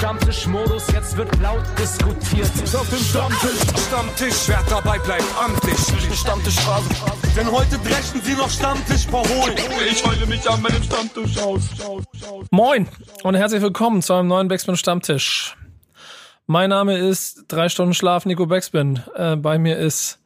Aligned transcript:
Stammtischmodus, 0.00 0.86
jetzt 0.94 1.14
wird 1.18 1.28
laut 1.42 1.62
diskutiert. 1.78 2.50
Auf 2.74 2.88
dem 2.88 2.98
Stammtisch, 3.00 3.60
Stammtisch, 3.86 4.34
wer 4.46 4.62
dabei 4.70 4.98
bleibt, 4.98 5.26
amtlich. 5.38 5.76
Stammtisch 6.18 6.58
Phase. 6.60 6.88
Denn 7.36 7.52
heute 7.52 7.78
brechen 7.80 8.22
sie 8.22 8.32
noch 8.32 8.48
Stammtisch 8.48 9.06
verholen. 9.06 9.58
Ich 9.90 10.02
heule 10.02 10.24
mich 10.24 10.48
an 10.48 10.62
meinem 10.62 10.82
Stammtisch 10.82 11.36
aus. 11.36 11.60
Moin 12.50 12.88
und 13.24 13.34
herzlich 13.34 13.60
willkommen 13.60 14.00
zu 14.00 14.14
einem 14.14 14.28
neuen 14.28 14.48
Backspin 14.48 14.74
Stammtisch. 14.74 15.54
Mein 16.46 16.70
Name 16.70 16.96
ist 16.96 17.44
drei 17.48 17.68
Stunden 17.68 17.92
Schlaf 17.92 18.24
Nico 18.24 18.46
Backspin. 18.46 19.02
Äh, 19.14 19.36
bei 19.36 19.58
mir 19.58 19.76
ist 19.76 20.19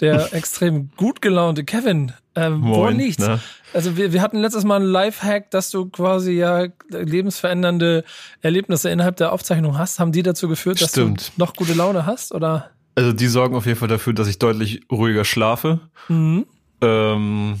der 0.00 0.32
extrem 0.32 0.90
gut 0.96 1.22
gelaunte 1.22 1.64
Kevin. 1.64 2.12
Äh, 2.34 2.50
wo 2.50 2.56
Moin, 2.56 2.96
liegt's? 2.96 3.26
na? 3.26 3.40
Also 3.72 3.96
wir, 3.96 4.12
wir 4.12 4.22
hatten 4.22 4.38
letztes 4.38 4.64
Mal 4.64 4.76
einen 4.76 4.90
Lifehack, 4.90 5.50
dass 5.50 5.70
du 5.70 5.86
quasi 5.86 6.32
ja 6.32 6.66
lebensverändernde 6.88 8.04
Erlebnisse 8.40 8.90
innerhalb 8.90 9.16
der 9.16 9.32
Aufzeichnung 9.32 9.78
hast. 9.78 10.00
Haben 10.00 10.12
die 10.12 10.22
dazu 10.22 10.48
geführt, 10.48 10.80
dass 10.80 10.90
Stimmt. 10.90 11.32
du 11.36 11.40
noch 11.40 11.54
gute 11.54 11.74
Laune 11.74 12.06
hast? 12.06 12.32
Oder? 12.32 12.70
Also 12.94 13.12
die 13.12 13.28
sorgen 13.28 13.54
auf 13.54 13.66
jeden 13.66 13.78
Fall 13.78 13.88
dafür, 13.88 14.12
dass 14.12 14.28
ich 14.28 14.38
deutlich 14.38 14.82
ruhiger 14.90 15.24
schlafe. 15.24 15.80
Mhm. 16.08 16.46
Ähm, 16.80 17.60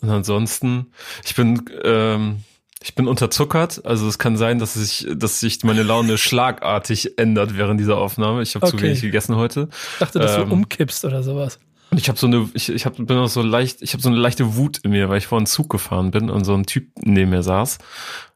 und 0.00 0.10
ansonsten, 0.10 0.86
ich 1.24 1.34
bin, 1.34 1.62
ähm, 1.82 2.38
ich 2.84 2.94
bin 2.94 3.08
unterzuckert. 3.08 3.84
Also 3.86 4.06
es 4.06 4.18
kann 4.18 4.36
sein, 4.36 4.58
dass 4.58 4.74
sich, 4.74 5.06
dass 5.16 5.40
sich 5.40 5.64
meine 5.64 5.82
Laune 5.82 6.18
schlagartig 6.18 7.18
ändert 7.18 7.56
während 7.56 7.80
dieser 7.80 7.96
Aufnahme. 7.96 8.42
Ich 8.42 8.54
habe 8.54 8.66
zu 8.66 8.76
Okay. 8.76 8.84
wenig 8.86 9.00
gegessen 9.00 9.36
heute. 9.36 9.68
Ich 9.94 9.98
dachte, 10.00 10.18
dass 10.18 10.36
Ähm, 10.36 10.48
du 10.50 10.52
umkippst 10.54 11.04
oder 11.06 11.22
sowas. 11.22 11.58
Und 11.90 11.96
ich 11.98 12.08
habe 12.10 12.18
so 12.18 12.26
eine, 12.26 12.46
ich, 12.52 12.68
ich 12.68 12.84
hab, 12.84 12.96
bin 12.96 13.16
auch 13.16 13.28
so 13.28 13.40
leicht, 13.40 13.80
ich 13.80 13.94
habe 13.94 14.02
so 14.02 14.10
eine 14.10 14.18
leichte 14.18 14.56
Wut 14.56 14.78
in 14.78 14.90
mir, 14.90 15.08
weil 15.08 15.16
ich 15.16 15.26
vor 15.26 15.38
einen 15.38 15.46
Zug 15.46 15.70
gefahren 15.70 16.10
bin 16.10 16.28
und 16.28 16.44
so 16.44 16.52
ein 16.54 16.66
Typ 16.66 16.88
neben 17.02 17.30
mir 17.30 17.42
saß. 17.42 17.78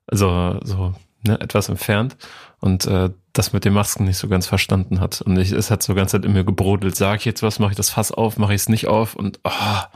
Also 0.06 0.58
so 0.64 0.94
ne, 1.26 1.38
etwas 1.40 1.68
entfernt 1.68 2.16
und 2.60 2.86
äh, 2.86 3.10
das 3.34 3.52
mit 3.52 3.66
den 3.66 3.74
Masken 3.74 4.04
nicht 4.04 4.16
so 4.16 4.28
ganz 4.28 4.46
verstanden 4.46 4.98
hat. 5.00 5.20
Und 5.20 5.38
ich, 5.38 5.52
es 5.52 5.70
hat 5.70 5.82
so 5.82 5.94
ganz 5.94 6.12
Zeit 6.12 6.24
in 6.24 6.32
mir 6.32 6.44
gebrodelt. 6.44 6.96
Sag 6.96 7.18
ich 7.20 7.24
jetzt 7.26 7.42
was, 7.42 7.58
mache 7.58 7.72
ich 7.72 7.76
das 7.76 7.90
Fass 7.90 8.12
auf, 8.12 8.38
mache 8.38 8.54
ich 8.54 8.62
es 8.62 8.68
nicht 8.70 8.86
auf 8.86 9.14
und 9.14 9.40
ah, 9.44 9.88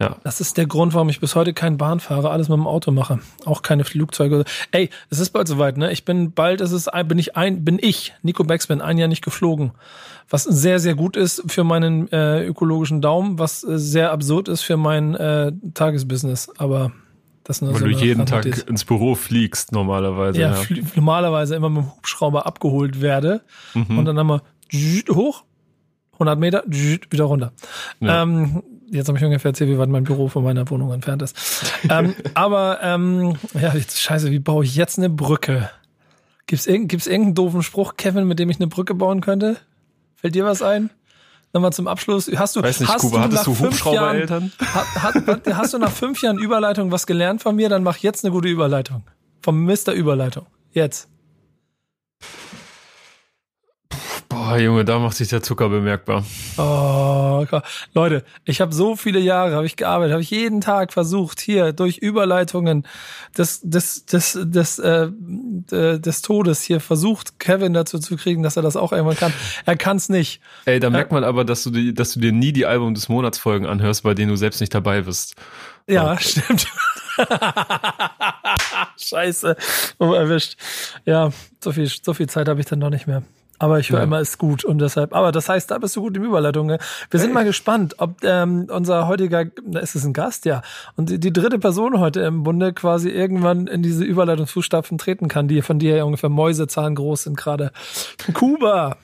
ja. 0.00 0.16
Das 0.24 0.40
ist 0.40 0.56
der 0.56 0.66
Grund, 0.66 0.94
warum 0.94 1.08
ich 1.10 1.20
bis 1.20 1.34
heute 1.34 1.52
kein 1.52 1.76
Bahn 1.76 2.00
fahre, 2.00 2.30
alles 2.30 2.48
mit 2.48 2.56
dem 2.56 2.66
Auto 2.66 2.90
mache. 2.90 3.20
Auch 3.44 3.62
keine 3.62 3.84
Flugzeuge. 3.84 4.44
Ey, 4.72 4.90
es 5.10 5.18
ist 5.20 5.30
bald 5.30 5.46
soweit, 5.46 5.76
ne? 5.76 5.92
Ich 5.92 6.04
bin 6.04 6.32
bald, 6.32 6.60
es 6.60 6.72
ist 6.72 6.88
ein, 6.88 7.06
bin 7.06 7.18
ich 7.18 7.36
ein, 7.36 7.64
bin 7.64 7.78
ich, 7.80 8.14
Nico 8.22 8.42
Backspin, 8.44 8.80
ein 8.80 8.98
Jahr 8.98 9.08
nicht 9.08 9.22
geflogen. 9.24 9.72
Was 10.28 10.44
sehr, 10.44 10.78
sehr 10.80 10.94
gut 10.94 11.16
ist 11.16 11.42
für 11.46 11.64
meinen 11.64 12.10
äh, 12.12 12.44
ökologischen 12.46 13.00
Daumen, 13.00 13.38
was 13.38 13.62
äh, 13.64 13.78
sehr 13.78 14.12
absurd 14.12 14.48
ist 14.48 14.62
für 14.62 14.76
mein 14.76 15.14
äh, 15.14 15.52
Tagesbusiness. 15.74 16.50
Aber 16.58 16.92
das 17.44 17.60
nur 17.62 17.72
Weil 17.72 17.80
so 17.80 17.86
du 17.86 17.90
eine 17.96 18.00
jeden 18.04 18.26
Tag 18.26 18.44
Randnotiz. 18.44 18.62
ins 18.68 18.84
Büro 18.84 19.14
fliegst 19.16 19.72
normalerweise. 19.72 20.40
ja, 20.40 20.54
Ja, 20.54 20.82
normalerweise 20.94 21.56
immer 21.56 21.68
mit 21.68 21.82
dem 21.82 21.96
Hubschrauber 21.96 22.46
abgeholt 22.46 23.00
werde 23.00 23.40
Mhm. 23.74 23.98
und 23.98 24.04
dann 24.04 24.18
einmal 24.18 24.42
hoch, 25.10 25.42
100 26.12 26.38
Meter, 26.38 26.62
wieder 26.66 27.24
runter. 27.24 27.52
Ja. 28.00 28.22
Ähm, 28.22 28.62
jetzt 28.90 29.08
habe 29.08 29.18
ich 29.18 29.24
ungefähr 29.24 29.50
erzählt, 29.50 29.70
wie 29.70 29.78
weit 29.78 29.88
mein 29.88 30.04
Büro 30.04 30.28
von 30.28 30.44
meiner 30.44 30.68
Wohnung 30.70 30.92
entfernt 30.92 31.22
ist. 31.22 31.36
ähm, 31.88 32.14
aber 32.34 32.78
ähm, 32.82 33.36
ja, 33.54 33.74
jetzt, 33.74 34.00
scheiße, 34.00 34.30
wie 34.30 34.38
baue 34.38 34.64
ich 34.64 34.76
jetzt 34.76 34.98
eine 34.98 35.10
Brücke? 35.10 35.70
Gibt's, 36.46 36.66
irgend, 36.66 36.88
gibt's 36.88 37.06
irgendeinen 37.06 37.34
doofen 37.34 37.62
Spruch, 37.62 37.96
Kevin, 37.96 38.26
mit 38.26 38.38
dem 38.38 38.50
ich 38.50 38.56
eine 38.56 38.66
Brücke 38.66 38.94
bauen 38.94 39.20
könnte? 39.20 39.56
Fällt 40.16 40.34
dir 40.34 40.44
was 40.44 40.62
ein? 40.62 40.90
Nochmal 41.52 41.72
zum 41.72 41.88
Abschluss. 41.88 42.30
Hast 42.36 42.56
du, 42.56 42.62
Weiß 42.62 42.78
nicht, 42.80 42.92
hast 42.92 43.00
Kuba, 43.02 43.22
hattest 43.22 43.46
du 43.46 43.54
fünf 43.54 43.84
Jahren, 43.84 44.22
Hubschraubereltern? 44.22 44.52
hat, 44.72 45.26
hat, 45.26 45.54
hast 45.54 45.74
du 45.74 45.78
nach 45.78 45.90
fünf 45.90 46.22
Jahren 46.22 46.38
Überleitung 46.38 46.92
was 46.92 47.06
gelernt 47.06 47.42
von 47.42 47.56
mir? 47.56 47.68
Dann 47.68 47.82
mach 47.82 47.96
jetzt 47.98 48.24
eine 48.24 48.32
gute 48.32 48.48
Überleitung. 48.48 49.02
Vom 49.42 49.64
Mr. 49.64 49.92
Überleitung. 49.92 50.46
Jetzt. 50.72 51.08
Boah, 54.50 54.58
Junge, 54.58 54.84
da 54.84 54.98
macht 54.98 55.16
sich 55.16 55.28
der 55.28 55.44
Zucker 55.44 55.68
bemerkbar. 55.68 56.24
Oh, 56.56 57.46
Gott. 57.48 57.62
Leute, 57.94 58.24
ich 58.44 58.60
habe 58.60 58.74
so 58.74 58.96
viele 58.96 59.20
Jahre, 59.20 59.54
habe 59.54 59.64
ich 59.64 59.76
gearbeitet, 59.76 60.10
habe 60.12 60.22
ich 60.22 60.30
jeden 60.30 60.60
Tag 60.60 60.92
versucht, 60.92 61.38
hier 61.40 61.72
durch 61.72 61.98
Überleitungen 61.98 62.84
des, 63.38 63.60
des, 63.62 64.06
des, 64.06 64.36
des, 64.42 64.80
äh, 64.80 65.08
äh, 65.70 66.00
des 66.00 66.22
Todes 66.22 66.64
hier 66.64 66.80
versucht, 66.80 67.38
Kevin 67.38 67.74
dazu 67.74 68.00
zu 68.00 68.16
kriegen, 68.16 68.42
dass 68.42 68.56
er 68.56 68.64
das 68.64 68.74
auch 68.74 68.90
irgendwann 68.90 69.18
kann. 69.18 69.32
Er 69.66 69.76
kann's 69.76 70.08
nicht. 70.08 70.40
Ey, 70.64 70.80
da 70.80 70.90
merkt 70.90 71.12
man 71.12 71.22
aber, 71.22 71.44
dass 71.44 71.62
du, 71.62 71.70
die, 71.70 71.94
dass 71.94 72.14
du 72.14 72.18
dir 72.18 72.32
nie 72.32 72.52
die 72.52 72.66
Album 72.66 72.94
des 72.94 73.08
Monats 73.08 73.38
Folgen 73.38 73.66
anhörst, 73.66 74.02
bei 74.02 74.14
denen 74.14 74.30
du 74.30 74.36
selbst 74.36 74.60
nicht 74.60 74.74
dabei 74.74 75.02
bist. 75.02 75.36
Ja, 75.86 76.18
stimmt. 76.18 76.66
Scheiße. 78.96 79.56
Oh, 80.00 80.12
erwischt. 80.12 80.56
Ja, 81.06 81.30
so 81.62 81.70
viel, 81.70 81.86
so 81.86 82.14
viel 82.14 82.28
Zeit 82.28 82.48
habe 82.48 82.58
ich 82.58 82.66
dann 82.66 82.80
noch 82.80 82.90
nicht 82.90 83.06
mehr. 83.06 83.22
Aber 83.60 83.78
ich 83.78 83.90
höre 83.90 83.98
Ja. 83.98 84.04
immer, 84.04 84.20
ist 84.20 84.38
gut 84.38 84.64
und 84.64 84.78
deshalb. 84.78 85.14
Aber 85.14 85.32
das 85.32 85.48
heißt, 85.48 85.70
da 85.70 85.78
bist 85.78 85.94
du 85.94 86.00
gut 86.00 86.16
im 86.16 86.24
Überleitung. 86.24 86.66
Ne? 86.66 86.78
Wir 87.10 87.20
sind 87.20 87.32
mal 87.34 87.44
gespannt, 87.44 87.94
ob 87.98 88.16
ähm, 88.24 88.66
unser 88.70 89.06
heutiger, 89.06 89.44
na, 89.64 89.80
ist 89.80 89.94
es 89.94 90.04
ein 90.04 90.14
Gast, 90.14 90.46
ja, 90.46 90.62
und 90.96 91.10
die, 91.10 91.20
die 91.20 91.32
dritte 91.32 91.58
Person 91.58 92.00
heute 92.00 92.20
im 92.22 92.42
Bunde 92.42 92.72
quasi 92.72 93.10
irgendwann 93.10 93.66
in 93.66 93.82
diese 93.82 94.02
Überleitungsfußstapfen 94.02 94.96
treten 94.96 95.28
kann, 95.28 95.46
die 95.46 95.60
von 95.62 95.78
dir 95.78 95.94
ja 95.96 96.04
ungefähr 96.04 96.30
Mäusezahn 96.30 96.94
groß 96.94 97.24
sind 97.24 97.36
gerade. 97.36 97.70
Kuba. 98.32 98.96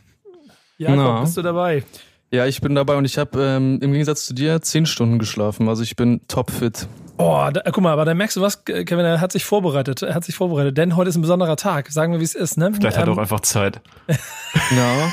Jakob, 0.79 0.97
Na. 0.97 1.21
bist 1.21 1.37
du 1.37 1.43
dabei? 1.43 1.85
Ja, 2.31 2.47
ich 2.47 2.61
bin 2.61 2.75
dabei 2.75 2.97
und 2.97 3.05
ich 3.05 3.19
habe 3.19 3.39
ähm, 3.41 3.79
im 3.81 3.93
Gegensatz 3.93 4.27
zu 4.27 4.35
dir 4.35 4.61
zehn 4.63 4.87
Stunden 4.87 5.19
geschlafen. 5.19 5.69
Also 5.69 5.83
ich 5.83 5.97
bin 5.97 6.23
topfit. 6.29 6.89
Oh, 7.19 7.49
da, 7.53 7.63
guck 7.71 7.83
mal, 7.83 7.93
aber 7.93 8.05
da 8.05 8.13
merkst 8.15 8.37
du 8.37 8.43
was, 8.43 8.65
Kevin, 8.65 8.99
er 9.01 9.21
hat 9.21 9.33
sich 9.33 9.45
vorbereitet, 9.45 10.03
er 10.03 10.15
hat 10.15 10.25
sich 10.25 10.35
vorbereitet, 10.35 10.77
denn 10.77 10.97
heute 10.97 11.09
ist 11.09 11.17
ein 11.17 11.23
besonderer 11.23 11.57
Tag. 11.57 11.91
Sagen 11.91 12.13
wir, 12.13 12.21
wie 12.21 12.25
es 12.25 12.35
ist, 12.35 12.59
ne? 12.59 12.73
Vielleicht 12.75 12.99
hat 12.99 13.05
er 13.05 13.09
Ähm, 13.13 13.15
auch 13.15 13.23
einfach 13.23 13.41
Zeit. 13.41 13.81
Ja, 14.75 15.13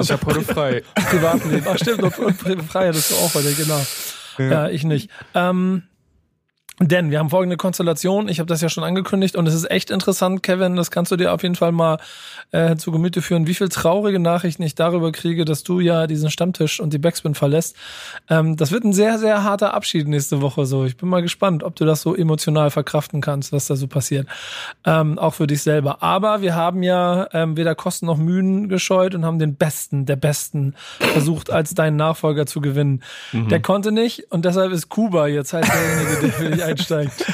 ich 0.00 0.12
habe 0.12 0.26
heute 0.26 0.42
frei. 0.42 0.82
Privatleben. 0.94 1.66
Ach 1.68 1.78
stimmt, 1.78 2.02
und, 2.02 2.18
und 2.18 2.62
frei 2.62 2.88
hattest 2.88 3.10
du 3.10 3.14
auch 3.16 3.34
heute, 3.34 3.52
genau. 3.54 3.80
Ja, 4.38 4.68
ich 4.68 4.84
nicht. 4.84 5.08
Ähm, 5.34 5.82
denn 6.90 7.10
wir 7.10 7.18
haben 7.18 7.30
folgende 7.30 7.56
Konstellation. 7.56 8.28
Ich 8.28 8.38
habe 8.38 8.46
das 8.46 8.60
ja 8.60 8.68
schon 8.68 8.82
angekündigt 8.82 9.36
und 9.36 9.46
es 9.46 9.54
ist 9.54 9.70
echt 9.70 9.90
interessant, 9.90 10.42
Kevin. 10.42 10.76
Das 10.76 10.90
kannst 10.90 11.12
du 11.12 11.16
dir 11.16 11.32
auf 11.32 11.42
jeden 11.42 11.54
Fall 11.54 11.70
mal 11.70 11.98
äh, 12.50 12.76
zu 12.76 12.90
Gemüte 12.90 13.22
führen, 13.22 13.46
wie 13.46 13.54
viel 13.54 13.68
traurige 13.68 14.18
Nachrichten 14.18 14.62
ich 14.62 14.74
darüber 14.74 15.12
kriege, 15.12 15.44
dass 15.44 15.62
du 15.62 15.80
ja 15.80 16.06
diesen 16.06 16.30
Stammtisch 16.30 16.80
und 16.80 16.92
die 16.92 16.98
Backspin 16.98 17.34
verlässt. 17.34 17.76
Ähm, 18.28 18.56
das 18.56 18.72
wird 18.72 18.84
ein 18.84 18.92
sehr, 18.92 19.18
sehr 19.18 19.44
harter 19.44 19.74
Abschied 19.74 20.08
nächste 20.08 20.40
Woche. 20.40 20.66
So, 20.66 20.84
ich 20.84 20.96
bin 20.96 21.08
mal 21.08 21.22
gespannt, 21.22 21.62
ob 21.62 21.76
du 21.76 21.84
das 21.84 22.02
so 22.02 22.14
emotional 22.14 22.70
verkraften 22.70 23.20
kannst, 23.20 23.52
was 23.52 23.66
da 23.66 23.76
so 23.76 23.86
passiert. 23.86 24.26
Ähm, 24.84 25.18
auch 25.18 25.34
für 25.34 25.46
dich 25.46 25.62
selber. 25.62 26.02
Aber 26.02 26.42
wir 26.42 26.54
haben 26.54 26.82
ja 26.82 27.28
ähm, 27.32 27.56
weder 27.56 27.74
Kosten 27.74 28.06
noch 28.06 28.16
Mühen 28.16 28.68
gescheut 28.68 29.14
und 29.14 29.24
haben 29.24 29.38
den 29.38 29.56
Besten 29.56 30.06
der 30.06 30.16
Besten 30.16 30.74
versucht, 30.98 31.50
als 31.50 31.74
deinen 31.74 31.96
Nachfolger 31.96 32.46
zu 32.46 32.60
gewinnen. 32.60 33.02
Der 33.32 33.60
konnte 33.60 33.92
nicht 33.92 34.30
und 34.30 34.44
deshalb 34.44 34.72
ist 34.72 34.88
Kuba 34.88 35.26
jetzt 35.26 35.52
halt 35.52 35.66
derjenige, 35.68 36.20
der 36.22 36.32
für 36.32 36.50
dich 36.50 36.64
einsteigt. 36.72 37.24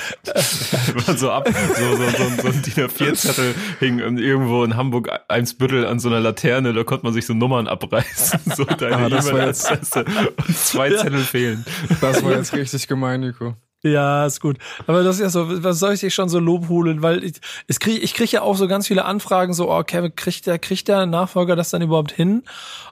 so 1.16 1.30
ab, 1.30 1.48
so, 1.48 1.96
so, 1.96 2.10
so, 2.10 2.42
so 2.42 2.48
ein 2.48 2.62
DIN 2.62 2.88
A4-Zettel 2.88 3.54
hing 3.78 3.98
irgendwo 3.98 4.64
in 4.64 4.76
Hamburg 4.76 5.10
Eimsbüttel 5.28 5.86
an 5.86 5.98
so 6.00 6.08
einer 6.08 6.20
Laterne, 6.20 6.72
da 6.72 6.84
konnte 6.84 7.04
man 7.04 7.12
sich 7.12 7.26
so 7.26 7.34
Nummern 7.34 7.66
abreißen, 7.66 8.40
so 8.56 8.64
deine 8.64 8.96
Ah, 8.96 9.06
E-Mail-Adresse 9.06 10.04
und 10.04 10.56
zwei 10.56 10.90
Zettel 10.90 11.20
fehlen. 11.20 11.64
Das 12.00 12.22
war 12.22 12.32
jetzt 12.32 12.52
richtig 12.52 12.86
gemein, 12.88 13.20
Nico. 13.20 13.54
Ja, 13.84 14.26
ist 14.26 14.40
gut. 14.40 14.58
Aber 14.88 15.04
das 15.04 15.16
ist 15.16 15.22
ja 15.22 15.28
so, 15.28 15.62
was 15.62 15.78
soll 15.78 15.94
ich 15.94 16.00
dich 16.00 16.12
schon 16.12 16.28
so 16.28 16.40
lobhudeln? 16.40 17.00
Weil 17.02 17.22
ich, 17.22 17.34
es 17.68 17.78
krieg, 17.78 18.02
ich 18.02 18.12
kriege 18.12 18.32
ja 18.32 18.42
auch 18.42 18.56
so 18.56 18.66
ganz 18.66 18.88
viele 18.88 19.04
Anfragen, 19.04 19.54
so, 19.54 19.70
oh, 19.70 19.84
Kevin, 19.84 20.16
kriegt 20.16 20.46
der, 20.46 20.58
kriegt 20.58 20.88
der 20.88 21.06
Nachfolger 21.06 21.54
das 21.54 21.70
dann 21.70 21.82
überhaupt 21.82 22.10
hin? 22.10 22.42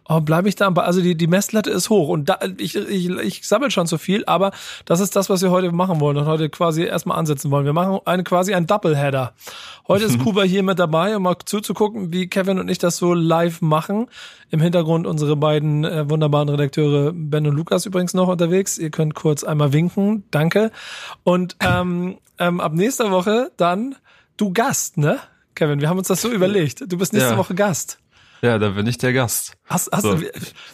Oh, 0.08 0.20
bleibe 0.20 0.48
ich 0.48 0.54
da? 0.54 0.66
am 0.66 0.74
Ball? 0.74 0.84
Also 0.84 1.00
die, 1.00 1.16
die 1.16 1.26
Messlatte 1.26 1.70
ist 1.70 1.90
hoch 1.90 2.08
und 2.08 2.28
da, 2.28 2.38
ich, 2.58 2.76
ich, 2.76 3.08
ich 3.10 3.46
sammle 3.46 3.70
schon 3.70 3.86
zu 3.86 3.98
viel, 3.98 4.24
aber 4.26 4.52
das 4.84 5.00
ist 5.00 5.16
das, 5.16 5.28
was 5.28 5.42
wir 5.42 5.50
heute 5.50 5.72
machen 5.72 6.00
wollen 6.00 6.16
und 6.16 6.26
heute 6.26 6.48
quasi 6.48 6.84
erstmal 6.84 7.18
ansetzen 7.18 7.50
wollen. 7.50 7.64
Wir 7.64 7.72
machen 7.72 7.98
eine, 8.04 8.22
quasi 8.22 8.54
einen 8.54 8.66
Doubleheader. 8.66 9.34
Heute 9.88 10.04
ist 10.04 10.18
Kuba 10.22 10.42
hier 10.42 10.62
mit 10.62 10.78
dabei, 10.78 11.16
um 11.16 11.24
mal 11.24 11.36
zuzugucken, 11.44 12.12
wie 12.12 12.28
Kevin 12.28 12.58
und 12.58 12.68
ich 12.68 12.78
das 12.78 12.96
so 12.96 13.14
live 13.14 13.62
machen. 13.62 14.06
Im 14.50 14.60
Hintergrund 14.60 15.06
unsere 15.06 15.36
beiden 15.36 15.84
äh, 15.84 16.08
wunderbaren 16.08 16.48
Redakteure 16.48 17.12
Ben 17.12 17.46
und 17.46 17.56
Lukas 17.56 17.84
übrigens 17.86 18.14
noch 18.14 18.28
unterwegs. 18.28 18.78
Ihr 18.78 18.90
könnt 18.90 19.14
kurz 19.14 19.42
einmal 19.42 19.72
winken. 19.72 20.24
Danke. 20.30 20.70
Und 21.24 21.56
ähm, 21.60 22.18
ähm, 22.38 22.60
ab 22.60 22.74
nächster 22.74 23.10
Woche 23.10 23.50
dann 23.56 23.96
du 24.36 24.52
Gast, 24.52 24.98
ne? 24.98 25.18
Kevin, 25.54 25.80
wir 25.80 25.88
haben 25.88 25.98
uns 25.98 26.08
das 26.08 26.22
so 26.22 26.30
überlegt. 26.32 26.84
Du 26.86 26.98
bist 26.98 27.12
nächste 27.12 27.32
Ja. 27.32 27.38
Woche 27.38 27.54
Gast. 27.54 27.98
Ja, 28.42 28.58
da 28.58 28.68
bin 28.70 28.86
ich 28.86 28.98
der 28.98 29.12
Gast. 29.12 29.54
Hast, 29.64 29.90
hast 29.92 30.02
So. 30.02 30.14
du, 30.14 30.30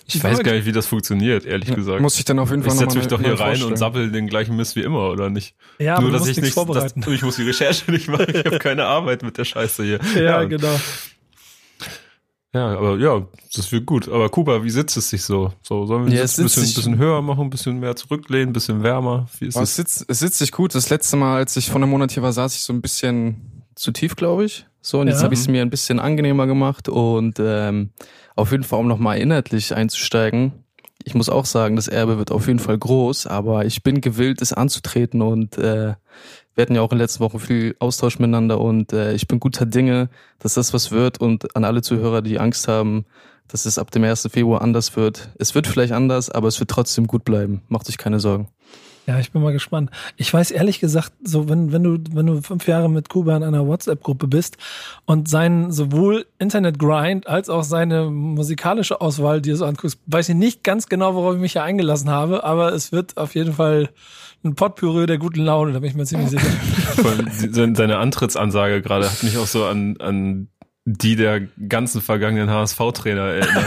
Ich 0.06 0.22
weiß 0.22 0.40
gar 0.40 0.52
nicht, 0.52 0.66
wie 0.66 0.72
das 0.72 0.86
funktioniert, 0.86 1.44
ehrlich 1.44 1.72
gesagt. 1.74 2.00
Muss 2.00 2.18
ich 2.18 2.24
dann 2.24 2.38
auf 2.38 2.50
jeden 2.50 2.62
ich 2.62 2.68
Fall 2.68 2.76
setze 2.76 2.98
mich 2.98 3.06
doch 3.06 3.20
hier 3.20 3.30
rein 3.30 3.36
vorstellen. 3.38 3.70
und 3.70 3.76
sappel 3.76 4.10
den 4.10 4.26
gleichen 4.26 4.56
Mist 4.56 4.74
wie 4.76 4.82
immer, 4.82 5.10
oder 5.10 5.30
nicht? 5.30 5.54
Ja, 5.78 5.94
aber 5.94 6.02
Nur, 6.02 6.12
dass 6.12 6.22
ich 6.22 6.28
nichts 6.36 6.42
nicht, 6.42 6.54
vorbereiten. 6.54 7.00
dass, 7.00 7.12
ich 7.12 7.22
muss 7.22 7.36
die 7.36 7.44
Recherche 7.44 7.90
nicht 7.90 8.08
machen, 8.08 8.26
ich 8.34 8.44
habe 8.44 8.58
keine 8.58 8.84
Arbeit 8.86 9.22
mit 9.22 9.38
der 9.38 9.44
Scheiße 9.44 9.84
hier. 9.84 10.00
Ja, 10.20 10.42
genau. 10.44 10.74
Ja, 12.54 12.76
aber 12.76 12.98
ja, 12.98 13.26
das 13.54 13.72
wird 13.72 13.86
gut. 13.86 14.08
Aber 14.08 14.28
Kuba, 14.28 14.62
wie 14.62 14.68
sitzt 14.70 14.96
es 14.98 15.08
sich 15.08 15.22
so? 15.22 15.54
So, 15.62 15.86
sollen 15.86 16.06
wir 16.06 16.12
Ja, 16.14 16.20
das 16.22 16.32
es 16.32 16.38
ein 16.38 16.44
bisschen, 16.44 16.62
bisschen 16.74 16.98
höher 16.98 17.22
machen, 17.22 17.44
ein 17.44 17.50
bisschen 17.50 17.80
mehr 17.80 17.96
zurücklehnen, 17.96 18.50
ein 18.50 18.52
bisschen 18.52 18.82
wärmer? 18.82 19.26
Wie 19.38 19.46
ist 19.46 19.56
Oh, 19.56 19.62
es, 19.62 19.74
sitzt, 19.74 20.04
es 20.08 20.18
sitzt 20.18 20.36
sich 20.38 20.52
gut. 20.52 20.74
Das 20.74 20.90
letzte 20.90 21.16
Mal, 21.16 21.36
als 21.36 21.56
ich 21.56 21.68
vor 21.70 21.76
einem 21.76 21.88
Monat 21.88 22.12
hier 22.12 22.22
war, 22.22 22.32
saß 22.34 22.54
ich 22.54 22.60
so 22.60 22.74
ein 22.74 22.82
bisschen 22.82 23.64
zu 23.74 23.90
tief, 23.90 24.16
glaube 24.16 24.44
ich. 24.44 24.66
So, 24.82 25.00
und 25.00 25.06
jetzt 25.06 25.18
Ja. 25.18 25.24
habe 25.24 25.34
ich 25.34 25.40
es 25.40 25.48
mir 25.48 25.62
ein 25.62 25.70
bisschen 25.70 26.00
angenehmer 26.00 26.46
gemacht 26.46 26.88
und 26.88 27.38
ähm, 27.40 27.90
auf 28.34 28.50
jeden 28.50 28.64
Fall, 28.64 28.80
um 28.80 28.88
nochmal 28.88 29.18
inhaltlich 29.18 29.74
einzusteigen. 29.74 30.52
Ich 31.04 31.14
muss 31.14 31.28
auch 31.28 31.46
sagen, 31.46 31.76
das 31.76 31.88
Erbe 31.88 32.18
wird 32.18 32.30
auf 32.30 32.46
jeden 32.48 32.58
Fall 32.58 32.78
groß, 32.78 33.26
aber 33.26 33.64
ich 33.64 33.82
bin 33.82 34.00
gewillt, 34.00 34.42
es 34.42 34.52
anzutreten 34.52 35.22
und 35.22 35.56
äh, 35.56 35.94
wir 36.54 36.62
hatten 36.62 36.74
ja 36.74 36.80
auch 36.82 36.92
in 36.92 36.98
den 36.98 37.02
letzten 37.02 37.20
Wochen 37.20 37.38
viel 37.40 37.74
Austausch 37.78 38.18
miteinander 38.18 38.60
und 38.60 38.92
äh, 38.92 39.14
ich 39.14 39.26
bin 39.26 39.40
guter 39.40 39.66
Dinge, 39.66 40.10
dass 40.40 40.54
das 40.54 40.74
was 40.74 40.90
wird 40.90 41.18
und 41.20 41.56
an 41.56 41.64
alle 41.64 41.82
Zuhörer, 41.82 42.20
die 42.22 42.38
Angst 42.38 42.68
haben, 42.68 43.04
dass 43.48 43.66
es 43.66 43.78
ab 43.78 43.90
dem 43.90 44.04
1. 44.04 44.28
Februar 44.32 44.62
anders 44.62 44.96
wird. 44.96 45.30
Es 45.38 45.54
wird 45.54 45.66
vielleicht 45.66 45.92
anders, 45.92 46.28
aber 46.30 46.48
es 46.48 46.58
wird 46.60 46.70
trotzdem 46.70 47.06
gut 47.06 47.24
bleiben. 47.24 47.62
Macht 47.68 47.88
euch 47.88 47.98
keine 47.98 48.20
Sorgen. 48.20 48.48
Ja, 49.06 49.18
ich 49.18 49.32
bin 49.32 49.42
mal 49.42 49.52
gespannt. 49.52 49.90
Ich 50.16 50.32
weiß 50.32 50.52
ehrlich 50.52 50.78
gesagt, 50.78 51.12
so 51.24 51.48
wenn, 51.48 51.72
wenn 51.72 51.82
du, 51.82 51.98
wenn 52.12 52.26
du 52.26 52.40
fünf 52.40 52.68
Jahre 52.68 52.88
mit 52.88 53.08
Kuba 53.08 53.36
in 53.36 53.42
einer 53.42 53.66
WhatsApp-Gruppe 53.66 54.28
bist 54.28 54.58
und 55.06 55.28
seinen 55.28 55.72
sowohl 55.72 56.26
Internet-Grind 56.38 57.26
als 57.26 57.48
auch 57.48 57.64
seine 57.64 58.10
musikalische 58.10 59.00
Auswahl 59.00 59.40
dir 59.40 59.56
so 59.56 59.64
anguckst, 59.64 59.98
weiß 60.06 60.28
ich 60.28 60.36
nicht 60.36 60.62
ganz 60.62 60.88
genau, 60.88 61.14
worauf 61.14 61.34
ich 61.34 61.40
mich 61.40 61.52
hier 61.52 61.64
eingelassen 61.64 62.10
habe, 62.10 62.44
aber 62.44 62.72
es 62.72 62.92
wird 62.92 63.16
auf 63.16 63.34
jeden 63.34 63.54
Fall 63.54 63.88
ein 64.44 64.54
Potpüree 64.54 65.06
der 65.06 65.18
guten 65.18 65.40
Laune, 65.40 65.72
da 65.72 65.80
bin 65.80 65.90
ich 65.90 65.96
mir 65.96 66.04
ziemlich 66.04 66.30
sicher. 66.30 66.46
Seine 67.74 67.98
Antrittsansage 67.98 68.82
gerade 68.82 69.10
hat 69.10 69.22
mich 69.22 69.36
auch 69.36 69.46
so 69.46 69.64
an, 69.64 69.96
an 69.98 70.48
die 70.84 71.14
der 71.14 71.42
ganzen 71.68 72.00
vergangenen 72.00 72.50
HSV-Trainer 72.50 73.22
erinnert. 73.22 73.64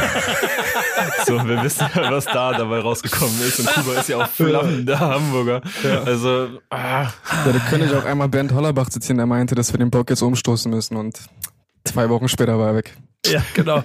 So, 1.25 1.33
wir 1.47 1.63
wissen 1.63 1.87
ja, 1.95 2.11
was 2.11 2.25
da 2.25 2.51
dabei 2.53 2.79
rausgekommen 2.79 3.39
ist. 3.41 3.59
Und 3.59 3.67
Kuba 3.73 3.93
ist 3.99 4.09
ja 4.09 4.17
auch 4.23 4.27
flammender 4.27 4.99
Hamburger. 4.99 5.61
Also, 6.05 6.47
ah, 6.69 7.03
Ja, 7.03 7.51
da 7.51 7.59
könnte 7.69 7.87
ich 7.87 7.93
auch 7.95 8.05
einmal 8.05 8.29
Bernd 8.29 8.53
Hollerbach 8.53 8.89
zitieren, 8.89 9.17
der 9.17 9.25
meinte, 9.25 9.55
dass 9.55 9.73
wir 9.73 9.77
den 9.79 9.89
Bock 9.91 10.09
jetzt 10.09 10.21
umstoßen 10.21 10.69
müssen 10.71 10.95
und 10.97 11.19
zwei 11.83 12.09
Wochen 12.09 12.27
später 12.27 12.57
war 12.59 12.67
er 12.69 12.75
weg. 12.75 12.97
Ja, 13.31 13.43
genau. 13.53 13.83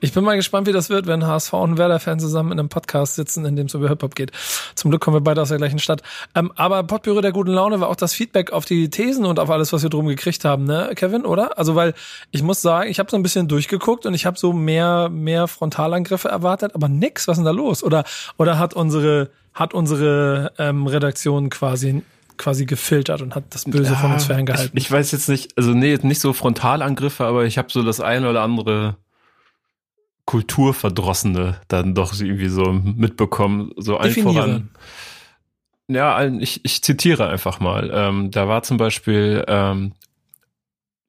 Ich 0.00 0.12
bin 0.12 0.24
mal 0.24 0.36
gespannt, 0.36 0.66
wie 0.66 0.72
das 0.72 0.90
wird, 0.90 1.06
wenn 1.06 1.26
HSV 1.26 1.52
und 1.52 1.78
Werder-Fan 1.78 2.20
zusammen 2.20 2.52
in 2.52 2.58
einem 2.58 2.68
Podcast 2.68 3.14
sitzen, 3.14 3.44
in 3.44 3.56
dem 3.56 3.66
es 3.66 3.74
über 3.74 3.88
Hip-Hop 3.88 4.14
geht. 4.14 4.32
Zum 4.74 4.90
Glück 4.90 5.00
kommen 5.02 5.16
wir 5.16 5.20
beide 5.20 5.40
aus 5.42 5.48
der 5.48 5.58
gleichen 5.58 5.78
Stadt. 5.78 6.02
Ähm, 6.34 6.52
aber 6.56 6.82
Potpüree 6.82 7.20
der 7.20 7.32
guten 7.32 7.52
Laune 7.52 7.80
war 7.80 7.88
auch 7.88 7.96
das 7.96 8.14
Feedback 8.14 8.52
auf 8.52 8.64
die 8.64 8.90
Thesen 8.90 9.24
und 9.24 9.38
auf 9.38 9.50
alles, 9.50 9.72
was 9.72 9.82
wir 9.82 9.90
drum 9.90 10.06
gekriegt 10.06 10.44
haben, 10.44 10.64
ne, 10.64 10.90
Kevin, 10.94 11.24
oder? 11.24 11.58
Also, 11.58 11.74
weil 11.74 11.94
ich 12.30 12.42
muss 12.42 12.62
sagen, 12.62 12.90
ich 12.90 12.98
habe 12.98 13.10
so 13.10 13.16
ein 13.16 13.22
bisschen 13.22 13.48
durchgeguckt 13.48 14.06
und 14.06 14.14
ich 14.14 14.26
habe 14.26 14.38
so 14.38 14.52
mehr, 14.52 15.08
mehr 15.08 15.48
Frontalangriffe 15.48 16.28
erwartet, 16.28 16.74
aber 16.74 16.88
nix, 16.88 17.28
was 17.28 17.34
ist 17.34 17.38
denn 17.38 17.44
da 17.44 17.52
los? 17.52 17.82
Oder, 17.82 18.04
oder 18.36 18.58
hat 18.58 18.74
unsere, 18.74 19.30
hat 19.54 19.74
unsere 19.74 20.52
ähm, 20.58 20.86
Redaktion 20.86 21.50
quasi 21.50 22.02
quasi 22.40 22.64
gefiltert 22.64 23.20
und 23.20 23.34
hat 23.34 23.54
das 23.54 23.66
Böse 23.66 23.94
von 23.94 24.12
uns 24.12 24.26
Ja, 24.26 24.34
ferngehalten. 24.34 24.76
Ich, 24.76 24.86
ich 24.86 24.90
weiß 24.90 25.12
jetzt 25.12 25.28
nicht, 25.28 25.56
also 25.58 25.72
nee, 25.72 25.96
nicht 26.00 26.20
so 26.20 26.32
Frontalangriffe, 26.32 27.24
aber 27.24 27.44
ich 27.44 27.58
habe 27.58 27.68
so 27.70 27.82
das 27.82 28.00
eine 28.00 28.30
oder 28.30 28.40
andere 28.42 28.96
Kulturverdrossene 30.24 31.60
dann 31.68 31.94
doch 31.94 32.18
irgendwie 32.18 32.48
so 32.48 32.72
mitbekommen. 32.72 33.72
So 33.76 33.98
allen 33.98 34.14
Definiere. 34.14 34.46
voran. 34.46 34.70
Ja, 35.88 36.24
ich, 36.24 36.64
ich 36.64 36.82
zitiere 36.82 37.28
einfach 37.28 37.60
mal. 37.60 37.90
Ähm, 37.92 38.30
da 38.30 38.48
war 38.48 38.62
zum 38.62 38.78
Beispiel, 38.78 39.44
ähm, 39.46 39.92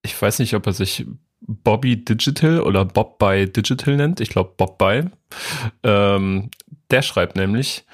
ich 0.01 0.21
weiß 0.21 0.39
nicht, 0.39 0.53
ob 0.53 0.67
er 0.67 0.73
sich 0.73 1.05
Bobby 1.39 2.03
Digital 2.03 2.59
oder 2.61 2.83
Bob 2.83 3.19
by 3.19 3.49
Digital 3.49 3.95
nennt. 3.95 4.19
Ich 4.19 4.29
glaube 4.29 4.53
Bob 4.57 4.77
by. 4.77 5.03
Ähm, 5.83 6.49
der 6.89 7.01
schreibt 7.03 7.37
nämlich, 7.37 7.85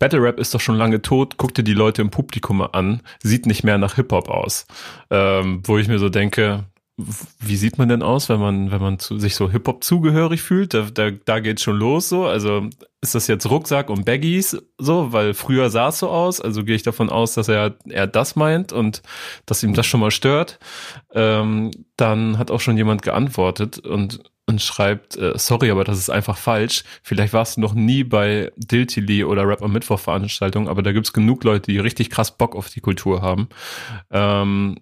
Battle 0.00 0.22
Rap 0.22 0.40
ist 0.40 0.54
doch 0.54 0.60
schon 0.60 0.76
lange 0.76 1.02
tot, 1.02 1.34
guck 1.36 1.54
dir 1.54 1.62
die 1.62 1.74
Leute 1.74 2.02
im 2.02 2.10
Publikum 2.10 2.62
an, 2.62 3.02
sieht 3.22 3.46
nicht 3.46 3.62
mehr 3.62 3.78
nach 3.78 3.94
Hip-Hop 3.94 4.28
aus. 4.28 4.66
Ähm, 5.10 5.62
wo 5.64 5.76
ich 5.78 5.88
mir 5.88 5.98
so 5.98 6.08
denke, 6.08 6.64
wie 7.38 7.56
sieht 7.56 7.76
man 7.76 7.88
denn 7.88 8.02
aus, 8.02 8.28
wenn 8.30 8.40
man, 8.40 8.70
wenn 8.70 8.80
man 8.80 8.98
zu, 8.98 9.18
sich 9.18 9.34
so 9.34 9.50
Hip-Hop 9.50 9.84
zugehörig 9.84 10.40
fühlt? 10.40 10.72
Da, 10.72 10.88
da, 10.92 11.10
da 11.10 11.40
geht's 11.40 11.62
schon 11.62 11.78
los 11.78 12.08
so. 12.08 12.26
Also 12.26 12.68
ist 13.02 13.14
das 13.14 13.26
jetzt 13.26 13.48
Rucksack 13.48 13.90
und 13.90 14.06
Baggies 14.06 14.56
so, 14.78 15.12
weil 15.12 15.34
früher 15.34 15.68
sah 15.68 15.88
es 15.88 15.98
so 15.98 16.08
aus. 16.08 16.40
Also 16.40 16.64
gehe 16.64 16.76
ich 16.76 16.82
davon 16.82 17.10
aus, 17.10 17.34
dass 17.34 17.48
er, 17.48 17.76
er 17.86 18.06
das 18.06 18.36
meint 18.36 18.72
und 18.72 19.02
dass 19.44 19.62
ihm 19.62 19.74
das 19.74 19.86
schon 19.86 20.00
mal 20.00 20.10
stört. 20.10 20.58
Ähm, 21.12 21.70
dann 21.96 22.38
hat 22.38 22.50
auch 22.50 22.60
schon 22.60 22.78
jemand 22.78 23.02
geantwortet 23.02 23.78
und 23.78 24.22
und 24.50 24.60
schreibt, 24.60 25.16
äh, 25.16 25.32
sorry, 25.36 25.70
aber 25.70 25.84
das 25.84 25.96
ist 25.98 26.10
einfach 26.10 26.36
falsch. 26.36 26.82
Vielleicht 27.02 27.32
warst 27.32 27.56
du 27.56 27.60
noch 27.60 27.72
nie 27.72 28.04
bei 28.04 28.50
Diltily 28.56 29.24
oder 29.24 29.46
Rap 29.46 29.62
am 29.62 29.72
Mittwoch 29.72 30.00
Veranstaltungen, 30.00 30.68
aber 30.68 30.82
da 30.82 30.92
gibt's 30.92 31.12
genug 31.12 31.44
Leute, 31.44 31.70
die 31.70 31.78
richtig 31.78 32.10
krass 32.10 32.36
Bock 32.36 32.56
auf 32.56 32.68
die 32.68 32.80
Kultur 32.80 33.22
haben. 33.22 33.48
Ähm, 34.10 34.78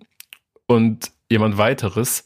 und 0.67 1.13
jemand 1.31 1.59
weiteres 1.59 2.25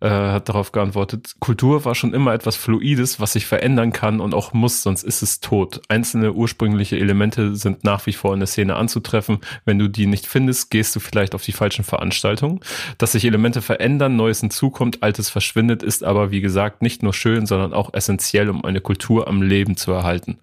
äh, 0.00 0.08
hat 0.08 0.48
darauf 0.48 0.72
geantwortet, 0.72 1.36
Kultur 1.40 1.84
war 1.84 1.94
schon 1.94 2.14
immer 2.14 2.34
etwas 2.34 2.56
Fluides, 2.56 3.18
was 3.18 3.32
sich 3.32 3.46
verändern 3.46 3.92
kann 3.92 4.20
und 4.20 4.34
auch 4.34 4.52
muss, 4.52 4.82
sonst 4.82 5.02
ist 5.02 5.22
es 5.22 5.40
tot. 5.40 5.80
Einzelne 5.88 6.32
ursprüngliche 6.32 6.98
Elemente 6.98 7.56
sind 7.56 7.84
nach 7.84 8.06
wie 8.06 8.12
vor 8.12 8.34
in 8.34 8.40
der 8.40 8.46
Szene 8.46 8.76
anzutreffen. 8.76 9.38
Wenn 9.64 9.78
du 9.78 9.88
die 9.88 10.06
nicht 10.06 10.26
findest, 10.26 10.70
gehst 10.70 10.94
du 10.94 11.00
vielleicht 11.00 11.34
auf 11.34 11.42
die 11.42 11.52
falschen 11.52 11.84
Veranstaltungen. 11.84 12.60
Dass 12.98 13.12
sich 13.12 13.24
Elemente 13.24 13.62
verändern, 13.62 14.16
Neues 14.16 14.40
hinzukommt, 14.40 15.02
Altes 15.02 15.30
verschwindet, 15.30 15.82
ist 15.82 16.04
aber, 16.04 16.30
wie 16.30 16.40
gesagt, 16.40 16.82
nicht 16.82 17.02
nur 17.02 17.14
schön, 17.14 17.46
sondern 17.46 17.72
auch 17.72 17.94
essentiell, 17.94 18.50
um 18.50 18.64
eine 18.64 18.80
Kultur 18.80 19.28
am 19.28 19.42
Leben 19.42 19.76
zu 19.76 19.92
erhalten. 19.92 20.38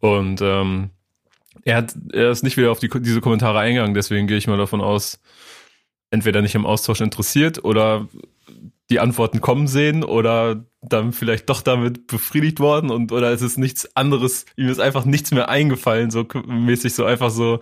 Und 0.00 0.40
ähm, 0.42 0.90
er, 1.64 1.78
hat, 1.78 1.94
er 2.12 2.30
ist 2.30 2.42
nicht 2.42 2.56
wieder 2.56 2.70
auf 2.70 2.78
die, 2.78 2.90
diese 3.00 3.20
Kommentare 3.20 3.58
eingegangen, 3.58 3.94
deswegen 3.94 4.26
gehe 4.26 4.36
ich 4.36 4.46
mal 4.46 4.58
davon 4.58 4.80
aus, 4.80 5.20
entweder 6.10 6.42
nicht 6.42 6.54
im 6.54 6.66
Austausch 6.66 7.00
interessiert 7.00 7.64
oder 7.64 8.08
die 8.90 9.00
Antworten 9.00 9.40
kommen 9.40 9.66
sehen 9.66 10.02
oder 10.02 10.64
dann 10.80 11.12
vielleicht 11.12 11.48
doch 11.50 11.60
damit 11.60 12.06
befriedigt 12.06 12.60
worden 12.60 12.90
und 12.90 13.12
oder 13.12 13.30
es 13.32 13.42
ist 13.42 13.58
nichts 13.58 13.94
anderes, 13.96 14.46
ihm 14.56 14.68
ist 14.68 14.80
einfach 14.80 15.04
nichts 15.04 15.30
mehr 15.30 15.48
eingefallen, 15.48 16.10
so 16.10 16.26
mäßig 16.46 16.94
so 16.94 17.04
einfach 17.04 17.30
so 17.30 17.60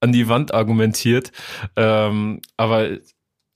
an 0.00 0.12
die 0.12 0.28
Wand 0.28 0.52
argumentiert. 0.52 1.32
Ähm, 1.76 2.40
aber 2.56 2.98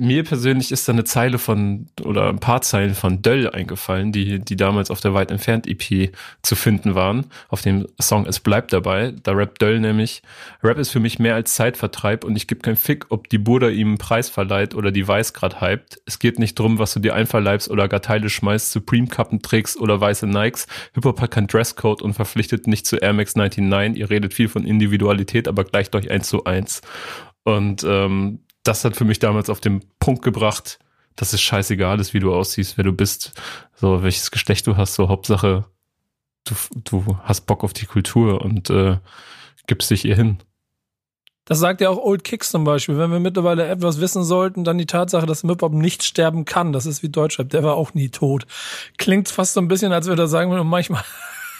mir 0.02 0.24
persönlich 0.24 0.72
ist 0.72 0.88
da 0.88 0.92
eine 0.92 1.04
Zeile 1.04 1.38
von 1.38 1.86
oder 2.02 2.28
ein 2.28 2.40
paar 2.40 2.60
Zeilen 2.60 2.94
von 2.94 3.22
Döll 3.22 3.48
eingefallen, 3.48 4.10
die, 4.10 4.40
die 4.40 4.56
damals 4.56 4.90
auf 4.90 5.00
der 5.00 5.14
weit 5.14 5.30
entfernt 5.30 5.68
EP 5.68 6.12
zu 6.42 6.56
finden 6.56 6.96
waren, 6.96 7.26
auf 7.48 7.62
dem 7.62 7.86
Song 8.00 8.26
Es 8.26 8.40
bleibt 8.40 8.72
dabei. 8.72 9.14
Da 9.22 9.32
rappt 9.32 9.62
Döll 9.62 9.78
nämlich, 9.78 10.22
Rap 10.62 10.78
ist 10.78 10.90
für 10.90 10.98
mich 10.98 11.20
mehr 11.20 11.36
als 11.36 11.54
Zeitvertreib 11.54 12.24
und 12.24 12.34
ich 12.34 12.48
gebe 12.48 12.62
keinen 12.62 12.76
Fick, 12.76 13.06
ob 13.10 13.28
die 13.28 13.38
Buddha 13.38 13.68
ihm 13.68 13.90
einen 13.90 13.98
Preis 13.98 14.28
verleiht 14.28 14.74
oder 14.74 14.90
die 14.90 15.06
Weiß 15.06 15.34
grad 15.34 15.60
hypt. 15.60 16.02
Es 16.04 16.18
geht 16.18 16.40
nicht 16.40 16.58
drum, 16.58 16.80
was 16.80 16.92
du 16.94 17.00
dir 17.00 17.14
einverleibst 17.14 17.70
oder 17.70 17.86
gar 17.86 18.02
Teile 18.02 18.28
schmeißt, 18.28 18.72
Supreme-Kappen 18.72 19.40
trägst 19.40 19.80
oder 19.80 20.00
weiße 20.00 20.26
Nikes. 20.26 20.66
Hip-Hop 20.94 21.20
hat 21.20 21.30
kein 21.30 21.46
Dresscode 21.46 22.02
und 22.02 22.14
verpflichtet 22.14 22.66
nicht 22.66 22.86
zu 22.86 22.96
Air 22.96 23.12
Max 23.12 23.36
99. 23.36 24.00
Ihr 24.00 24.10
redet 24.10 24.34
viel 24.34 24.48
von 24.48 24.64
Individualität, 24.66 25.46
aber 25.46 25.62
gleicht 25.62 25.94
euch 25.94 26.10
eins 26.10 26.28
zu 26.28 26.44
eins. 26.44 26.82
Und 27.44 27.84
ähm, 27.84 28.40
das 28.62 28.84
hat 28.84 28.96
für 28.96 29.04
mich 29.04 29.18
damals 29.18 29.50
auf 29.50 29.60
den 29.60 29.84
Punkt 29.98 30.22
gebracht, 30.22 30.78
dass 31.16 31.32
es 31.32 31.40
scheißegal 31.42 32.00
ist, 32.00 32.14
wie 32.14 32.20
du 32.20 32.34
aussiehst, 32.34 32.76
wer 32.76 32.84
du 32.84 32.92
bist, 32.92 33.32
so 33.74 34.02
welches 34.02 34.30
Geschlecht 34.30 34.66
du 34.66 34.76
hast, 34.76 34.94
so 34.94 35.08
Hauptsache, 35.08 35.64
du, 36.44 36.54
du 36.84 37.18
hast 37.22 37.42
Bock 37.42 37.64
auf 37.64 37.72
die 37.72 37.86
Kultur 37.86 38.40
und 38.40 38.70
äh, 38.70 38.98
gibst 39.66 39.90
dich 39.90 40.04
ihr 40.04 40.16
hin. 40.16 40.38
Das 41.44 41.58
sagt 41.58 41.80
ja 41.80 41.90
auch 41.90 41.98
Old 41.98 42.22
Kicks 42.22 42.50
zum 42.50 42.62
Beispiel. 42.62 42.96
Wenn 42.98 43.10
wir 43.10 43.18
mittlerweile 43.18 43.66
etwas 43.66 44.00
wissen 44.00 44.22
sollten, 44.22 44.62
dann 44.62 44.78
die 44.78 44.86
Tatsache, 44.86 45.26
dass 45.26 45.40
Hip-Hop 45.40 45.72
nicht 45.72 46.04
sterben 46.04 46.44
kann. 46.44 46.72
Das 46.72 46.86
ist 46.86 47.02
wie 47.02 47.08
Deutschrap. 47.08 47.50
Der 47.50 47.64
war 47.64 47.74
auch 47.74 47.94
nie 47.94 48.10
tot. 48.10 48.46
Klingt 48.96 49.28
fast 49.28 49.54
so 49.54 49.60
ein 49.60 49.66
bisschen, 49.66 49.92
als 49.92 50.06
würde 50.06 50.22
er 50.22 50.28
sagen, 50.28 50.50
manchmal, 50.68 51.02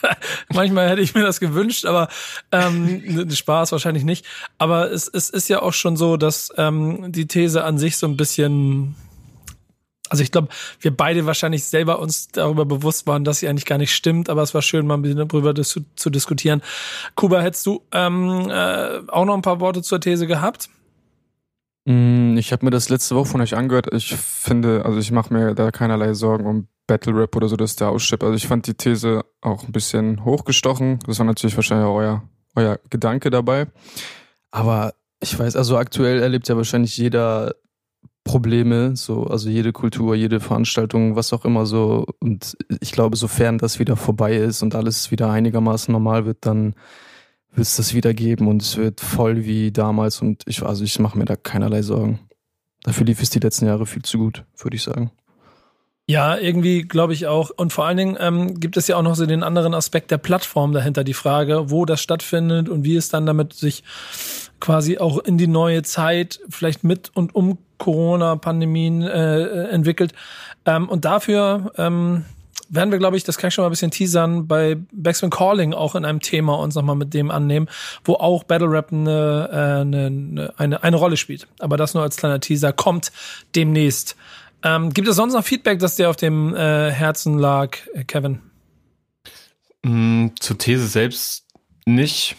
manchmal 0.52 0.88
hätte 0.88 1.02
ich 1.02 1.14
mir 1.14 1.23
das 1.23 1.40
gewünscht, 1.40 1.85
aber 1.85 2.09
ähm, 2.50 3.30
Spaß 3.30 3.73
wahrscheinlich 3.73 4.04
nicht. 4.04 4.26
Aber 4.59 4.90
es, 4.90 5.09
es 5.09 5.30
ist 5.30 5.49
ja 5.49 5.62
auch 5.62 5.73
schon 5.73 5.97
so, 5.97 6.16
dass 6.16 6.52
ähm, 6.56 7.12
die 7.12 7.26
These 7.26 7.64
an 7.64 7.78
sich 7.78 7.97
so 7.97 8.06
ein 8.06 8.16
bisschen 8.16 8.94
also 10.12 10.23
ich 10.23 10.30
glaube, 10.30 10.49
wir 10.80 10.94
beide 10.94 11.25
wahrscheinlich 11.25 11.64
selber 11.64 11.99
uns 11.99 12.28
darüber 12.28 12.66
bewusst 12.66 13.06
waren, 13.06 13.25
dass 13.25 13.38
sie 13.38 13.49
eigentlich 13.49 13.64
gar 13.64 13.78
nicht 13.78 13.94
stimmt, 13.94 14.28
aber 14.28 14.42
es 14.42 14.52
war 14.52 14.61
schön, 14.61 14.87
mal 14.87 14.94
ein 14.94 15.02
bisschen 15.02 15.26
darüber 15.26 15.54
dis 15.54 15.80
zu 15.97 16.11
diskutieren. 16.11 16.61
Kuba, 17.14 17.40
hättest 17.40 17.64
du 17.64 17.82
ähm, 17.92 18.47
äh, 18.50 19.00
auch 19.09 19.25
noch 19.25 19.35
ein 19.35 19.40
paar 19.40 19.61
Worte 19.61 19.80
zur 19.80 20.00
These 20.00 20.26
gehabt? 20.26 20.68
Mm, 21.87 22.37
Ich 22.37 22.52
habe 22.52 22.66
mir 22.66 22.71
das 22.71 22.90
letzte 22.90 23.16
Woche 23.16 23.30
von 23.30 23.40
euch 23.40 23.56
angehört. 23.56 23.88
Ich 23.94 24.14
finde, 24.14 24.85
also 24.85 24.99
ich 24.99 25.11
mache 25.12 25.32
mir 25.32 25.54
da 25.54 25.71
keinerlei 25.71 26.12
Sorgen 26.12 26.47
um 26.47 26.68
Battle 26.87 27.15
Rap 27.15 27.37
oder 27.37 27.49
so, 27.49 27.57
dass 27.57 27.77
der 27.77 27.91
ausschippt. 27.91 28.23
Also 28.23 28.35
ich 28.35 28.47
fand 28.47 28.67
die 28.67 28.75
These 28.75 29.25
auch 29.41 29.65
ein 29.65 29.73
bisschen 29.73 30.25
hochgestochen. 30.25 30.99
Das 31.07 31.19
war 31.19 31.27
natürlich 31.27 31.57
wahrscheinlich 31.57 31.87
euer, 31.87 32.23
euer 32.55 32.79
Gedanke 32.91 33.31
dabei. 33.31 33.67
Aber 34.51 34.95
ich 35.21 35.39
weiß, 35.39 35.57
also 35.57 35.79
aktuell 35.79 36.21
erlebt 36.21 36.49
ja 36.49 36.57
wahrscheinlich 36.57 36.97
jeder 36.97 37.55
Probleme, 38.25 38.97
so, 38.97 39.25
also 39.25 39.49
jede 39.49 39.73
Kultur, 39.73 40.15
jede 40.15 40.41
Veranstaltung, 40.41 41.17
was 41.17 41.33
auch 41.33 41.45
immer 41.45 41.67
so. 41.67 42.07
Und 42.21 42.57
ich 42.81 42.93
glaube, 42.93 43.17
sofern 43.17 43.59
das 43.59 43.79
wieder 43.79 43.97
vorbei 43.97 44.37
ist 44.37 44.62
und 44.62 44.75
alles 44.75 45.11
wieder 45.11 45.31
einigermaßen 45.31 45.91
normal 45.91 46.27
wird, 46.27 46.39
dann 46.47 46.75
wird 47.51 47.67
es 47.67 47.77
das 47.77 47.95
wieder 47.95 48.15
geben 48.15 48.49
und 48.49 48.62
es 48.62 48.77
wird 48.77 49.01
voll 49.01 49.45
wie 49.45 49.73
damals 49.73 50.23
und 50.23 50.43
ich, 50.47 50.62
also 50.62 50.85
ich 50.85 50.99
mache 50.99 51.19
mir 51.19 51.25
da 51.25 51.37
keinerlei 51.37 51.83
Sorgen. 51.83 52.21
Dafür 52.85 53.07
lief 53.07 53.21
es 53.21 53.31
die 53.31 53.41
letzten 53.41 53.67
Jahre 53.67 53.87
viel 53.87 54.03
zu 54.03 54.19
gut, 54.19 54.45
würde 54.57 54.77
ich 54.77 54.83
sagen. 54.83 55.11
Ja, 56.12 56.37
irgendwie 56.37 56.83
glaube 56.83 57.14
ich 57.14 57.26
auch. 57.26 57.49
Und 57.57 57.73
vor 57.73 57.87
allen 57.87 57.97
Dingen 57.97 58.19
ähm, 58.21 58.61
gibt 58.61 58.76
es 58.76 58.87
ja 58.87 58.97
auch 58.97 59.02
noch 59.02 59.14
so 59.14 59.25
den 59.25 59.42
anderen 59.42 59.73
Aspekt 59.73 60.11
der 60.11 60.19
Plattform 60.19 60.75
dahinter, 60.75 61.04
die 61.04 61.14
Frage, 61.14 61.71
wo 61.71 61.87
das 61.87 62.02
stattfindet 62.02 62.69
und 62.69 62.85
wie 62.85 62.97
es 62.97 63.09
dann 63.09 63.25
damit 63.25 63.54
sich 63.54 63.83
quasi 64.61 64.99
auch 64.99 65.19
in 65.21 65.38
die 65.38 65.47
neue 65.47 65.83
Zeit, 65.85 66.40
vielleicht 66.50 66.85
mit 66.85 67.11
und 67.14 67.35
um 67.35 67.57
Corona-Pandemien 67.78 69.00
äh, 69.00 69.69
entwickelt. 69.69 70.12
Ähm, 70.66 70.90
und 70.90 71.07
dafür 71.07 71.73
ähm, 71.78 72.26
werden 72.69 72.92
wir, 72.92 72.99
glaube 72.99 73.16
ich, 73.16 73.25
das 73.25 73.38
kann 73.38 73.49
ich 73.49 73.54
schon 73.54 73.62
mal 73.62 73.69
ein 73.69 73.73
bisschen 73.73 73.90
teasern, 73.90 74.47
bei 74.47 74.76
Backspin 74.92 75.31
Calling 75.31 75.73
auch 75.73 75.95
in 75.95 76.04
einem 76.04 76.21
Thema 76.21 76.59
uns 76.59 76.75
nochmal 76.75 76.97
mit 76.97 77.14
dem 77.14 77.31
annehmen, 77.31 77.69
wo 78.04 78.16
auch 78.16 78.45
Battle 78.45 78.71
Rap 78.71 78.92
eine, 78.92 79.49
äh, 79.50 79.81
eine, 79.81 80.52
eine, 80.59 80.83
eine 80.83 80.97
Rolle 80.97 81.16
spielt. 81.16 81.49
Aber 81.59 81.78
das 81.78 81.95
nur 81.95 82.02
als 82.02 82.19
kleiner 82.19 82.40
Teaser 82.40 82.75
kommt 82.75 83.12
demnächst. 83.54 84.14
Ähm, 84.64 84.90
gibt 84.90 85.09
es 85.09 85.16
sonst 85.16 85.35
noch 85.35 85.45
Feedback, 85.45 85.78
das 85.78 85.97
dir 85.97 86.11
auf 86.11 86.16
dem 86.16 86.54
äh, 86.54 86.90
Herzen 86.90 87.38
lag, 87.38 87.78
äh, 87.95 88.04
Kevin? 88.04 88.40
Mm, 89.83 90.28
zur 90.38 90.59
These 90.59 90.87
selbst 90.87 91.47
nicht, 91.85 92.37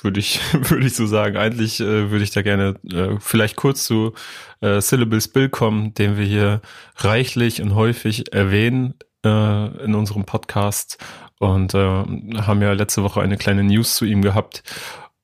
würde 0.00 0.20
ich, 0.20 0.40
würde 0.52 0.86
ich 0.86 0.94
so 0.94 1.06
sagen. 1.06 1.36
Eigentlich 1.36 1.80
äh, 1.80 2.10
würde 2.10 2.24
ich 2.24 2.30
da 2.30 2.42
gerne 2.42 2.76
äh, 2.92 3.16
vielleicht 3.18 3.56
kurz 3.56 3.84
zu 3.84 4.14
äh, 4.60 4.80
Syllables 4.80 5.28
Bill 5.28 5.48
kommen, 5.48 5.94
den 5.94 6.16
wir 6.16 6.24
hier 6.24 6.60
reichlich 6.96 7.60
und 7.60 7.74
häufig 7.74 8.32
erwähnen 8.32 8.94
äh, 9.24 9.84
in 9.84 9.94
unserem 9.94 10.24
Podcast 10.24 10.98
und 11.38 11.74
äh, 11.74 11.78
haben 11.78 12.62
ja 12.62 12.72
letzte 12.72 13.02
Woche 13.02 13.20
eine 13.20 13.36
kleine 13.36 13.64
News 13.64 13.96
zu 13.96 14.04
ihm 14.04 14.22
gehabt 14.22 14.62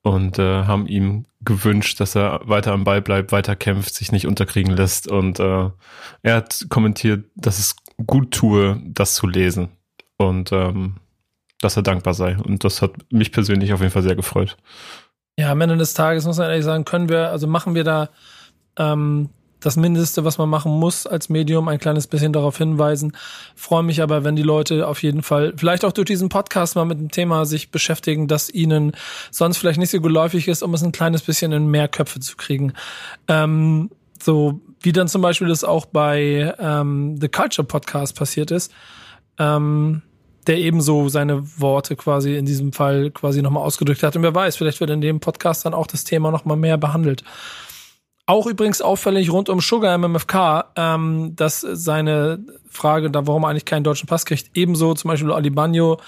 und 0.03 0.39
äh, 0.39 0.65
haben 0.65 0.87
ihm 0.87 1.27
gewünscht, 1.45 2.01
dass 2.01 2.15
er 2.15 2.41
weiter 2.45 2.73
am 2.73 2.85
Ball 2.85 3.03
bleibt, 3.03 3.33
weiter 3.33 3.57
kämpft, 3.57 3.95
sich 3.95 4.13
nicht 4.13 4.27
unterkriegen 4.27 4.77
lässt. 4.77 5.09
Und 5.09 5.41
äh, 5.41 5.71
er 6.23 6.37
hat 6.37 6.67
kommentiert, 6.69 7.25
dass 7.35 7.59
es 7.59 7.77
gut 8.07 8.33
tue, 8.33 8.81
das 8.85 9.15
zu 9.15 9.27
lesen 9.27 9.71
und 10.17 10.53
ähm, 10.53 10.97
dass 11.61 11.77
er 11.77 11.83
dankbar 11.83 12.15
sei. 12.15 12.37
Und 12.37 12.65
das 12.65 12.83
hat 12.83 12.93
mich 13.11 13.33
persönlich 13.33 13.73
auf 13.73 13.81
jeden 13.81 13.93
Fall 13.93 14.03
sehr 14.03 14.17
gefreut. 14.17 14.57
Ja, 15.39 15.51
am 15.53 15.61
Ende 15.61 15.77
des 15.77 15.95
Tages 15.95 16.27
muss 16.27 16.39
man 16.39 16.51
ehrlich 16.51 16.65
sagen, 16.65 16.85
können 16.85 17.09
wir, 17.09 17.31
also 17.31 17.47
machen 17.47 17.75
wir 17.75 17.85
da 17.85 18.11
ähm, 18.77 19.31
das 19.63 19.77
Mindeste, 19.77 20.25
was 20.25 20.39
man 20.39 20.49
machen 20.49 20.73
muss 20.73 21.07
als 21.07 21.29
Medium, 21.29 21.69
ein 21.69 21.79
kleines 21.79 22.07
bisschen 22.07 22.33
darauf 22.33 22.59
hinweisen. 22.59 23.17
Freue 23.55 23.83
mich 23.83 24.03
aber, 24.03 24.25
wenn 24.25 24.37
die 24.37 24.43
Leute 24.43 24.87
auf 24.87 25.03
jeden 25.03 25.23
Fall 25.23 25.55
vielleicht 25.57 25.85
auch 25.85 25.93
durch 25.93 26.07
diesen 26.07 26.29
Podcast 26.29 26.77
mal 26.77 26.85
mit 26.85 26.99
dem 26.99 27.11
Thema 27.11 27.47
sich 27.47 27.71
beschäftigen, 27.71 28.29
das 28.29 28.51
ihnen 28.51 28.93
sonst 29.31 29.59
vielleicht 29.59 29.79
nicht 29.79 29.91
so 29.91 30.01
geläufig 30.01 30.49
ist, 30.49 30.63
um 30.63 30.75
es 30.75 30.83
ein 30.83 30.93
kleines 30.93 31.23
bisschen 31.23 31.53
in 31.53 31.69
mehr 31.69 31.89
Köpfe 31.89 32.21
zu 32.21 32.37
kriegen. 32.37 32.75
Ähm, 33.29 33.91
so 34.21 34.61
wie 34.81 34.93
dann 34.93 35.09
zum 35.09 35.23
Beispiel 35.23 35.49
das 35.49 35.65
auch 35.65 35.87
bei 35.87 36.55
ähm, 36.59 37.17
The 37.21 37.29
Culture 37.29 37.67
Podcast 37.67 38.17
passiert 38.17 38.51
ist. 38.51 38.73
Ähm, 39.39 40.03
der 40.47 40.59
ebenso 40.59 41.09
seine 41.09 41.61
Worte 41.61 41.95
quasi 41.95 42.37
in 42.37 42.45
diesem 42.45 42.73
Fall 42.73 43.11
quasi 43.11 43.43
nochmal 43.43 43.63
ausgedrückt 43.63 44.03
hat. 44.03 44.17
Und 44.17 44.23
wer 44.23 44.35
weiß, 44.35 44.57
vielleicht 44.57 44.81
wird 44.81 44.91
in 44.91 45.01
dem 45.01 45.21
Podcast 45.21 45.65
dann 45.65 45.75
auch 45.75 45.87
das 45.87 46.05
Thema 46.05 46.31
nochmal 46.31 46.57
mehr 46.57 46.79
behandelt. 46.79 47.23
Auch 48.27 48.47
übrigens 48.47 48.81
auffällig 48.81 49.33
rund 49.33 49.49
um 49.49 49.61
Sugar 49.61 49.99
MMFK, 49.99 50.65
ähm, 50.77 51.35
dass 51.35 51.61
seine 51.61 52.39
Frage, 52.69 53.11
da 53.11 53.27
warum 53.27 53.45
er 53.45 53.49
eigentlich 53.49 53.65
keinen 53.65 53.83
deutschen 53.83 54.07
Pass 54.07 54.25
kriegt, 54.25 54.57
ebenso 54.57 54.95
zum 54.95 55.09
Beispiel 55.09 55.33
Ali 55.33 55.51
Bagno 55.51 55.99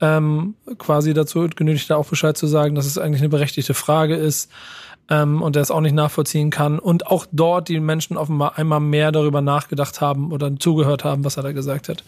ähm, 0.00 0.56
quasi 0.78 1.14
dazu 1.14 1.48
genötigt 1.54 1.88
hat, 1.88 1.96
auch 1.96 2.08
Bescheid 2.08 2.36
zu 2.36 2.48
sagen, 2.48 2.74
dass 2.74 2.86
es 2.86 2.98
eigentlich 2.98 3.22
eine 3.22 3.28
berechtigte 3.28 3.74
Frage 3.74 4.16
ist 4.16 4.50
ähm, 5.08 5.40
und 5.40 5.54
er 5.54 5.62
es 5.62 5.70
auch 5.70 5.80
nicht 5.80 5.94
nachvollziehen 5.94 6.50
kann. 6.50 6.80
Und 6.80 7.06
auch 7.06 7.26
dort 7.30 7.68
die 7.68 7.78
Menschen 7.78 8.16
offenbar 8.16 8.58
einmal 8.58 8.80
mehr 8.80 9.12
darüber 9.12 9.40
nachgedacht 9.40 10.00
haben 10.00 10.32
oder 10.32 10.54
zugehört 10.58 11.04
haben, 11.04 11.24
was 11.24 11.36
er 11.36 11.44
da 11.44 11.52
gesagt 11.52 11.88
hat. 11.88 12.02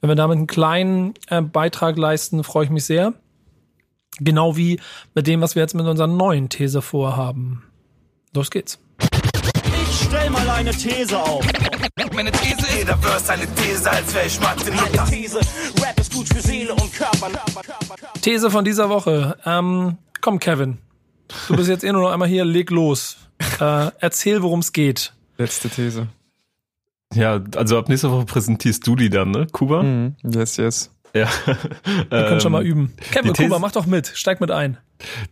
Wenn 0.00 0.08
wir 0.08 0.16
damit 0.16 0.38
einen 0.38 0.46
kleinen 0.46 1.14
äh, 1.28 1.42
Beitrag 1.42 1.98
leisten, 1.98 2.42
freue 2.44 2.64
ich 2.64 2.70
mich 2.70 2.86
sehr. 2.86 3.12
Genau 4.18 4.56
wie 4.56 4.80
mit 5.14 5.26
dem, 5.26 5.42
was 5.42 5.54
wir 5.54 5.62
jetzt 5.62 5.74
mit 5.74 5.86
unserer 5.86 6.06
neuen 6.06 6.48
These 6.48 6.80
vorhaben. 6.80 7.62
Los 8.34 8.50
geht's. 8.50 8.78
Stell 10.08 10.30
mal 10.30 10.48
eine 10.50 10.70
These 10.70 11.18
auf. 11.18 11.44
Meine 12.14 12.30
These 12.32 12.66
jeder 12.78 12.96
Verse 12.98 13.32
eine 13.32 13.46
These, 13.54 13.90
als 13.90 14.14
wäre 14.14 14.26
ich 14.26 14.40
Martin 14.40 14.74
Meine 14.74 14.88
Luther. 14.88 15.04
These, 15.06 15.40
Rap 15.82 16.00
ist 16.00 16.14
gut 16.14 16.28
für 16.28 16.40
Seele 16.40 16.72
und 16.74 16.92
Körper. 16.92 17.30
These 18.22 18.50
von 18.50 18.64
dieser 18.64 18.88
Woche. 18.88 19.36
Ähm, 19.44 19.98
komm, 20.20 20.38
Kevin. 20.38 20.78
Du 21.48 21.56
bist 21.56 21.68
jetzt 21.68 21.84
eh 21.84 21.92
nur 21.92 22.02
noch 22.02 22.10
einmal 22.12 22.28
hier, 22.28 22.44
leg 22.44 22.70
los. 22.70 23.16
Äh, 23.60 23.90
erzähl, 23.98 24.42
worum 24.42 24.60
es 24.60 24.72
geht. 24.72 25.12
Letzte 25.38 25.68
These. 25.68 26.06
Ja, 27.14 27.40
also 27.56 27.78
ab 27.78 27.88
nächster 27.88 28.10
Woche 28.10 28.24
präsentierst 28.26 28.86
du 28.86 28.96
die 28.96 29.10
dann, 29.10 29.30
ne, 29.30 29.46
Kuba? 29.50 29.82
Mhm. 29.82 30.16
Yes, 30.22 30.56
yes. 30.56 30.90
Ja. 31.16 31.28
Wir 32.10 32.24
können 32.24 32.40
schon 32.40 32.52
mal 32.52 32.64
üben. 32.64 32.92
Kevin, 33.10 33.32
Kuba, 33.32 33.58
mach 33.58 33.72
doch 33.72 33.86
mit. 33.86 34.08
Steig 34.08 34.40
mit 34.40 34.50
ein. 34.50 34.78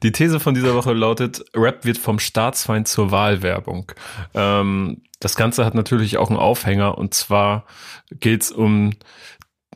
Die 0.02 0.12
These 0.12 0.40
von 0.40 0.54
dieser 0.54 0.74
Woche 0.74 0.92
lautet, 0.92 1.44
Rap 1.54 1.84
wird 1.84 1.98
vom 1.98 2.18
Staatsfeind 2.18 2.88
zur 2.88 3.10
Wahlwerbung. 3.10 3.92
Ähm, 4.34 5.02
das 5.20 5.36
Ganze 5.36 5.64
hat 5.64 5.74
natürlich 5.74 6.18
auch 6.18 6.28
einen 6.28 6.38
Aufhänger 6.38 6.98
und 6.98 7.14
zwar 7.14 7.64
geht's 8.10 8.50
um 8.50 8.94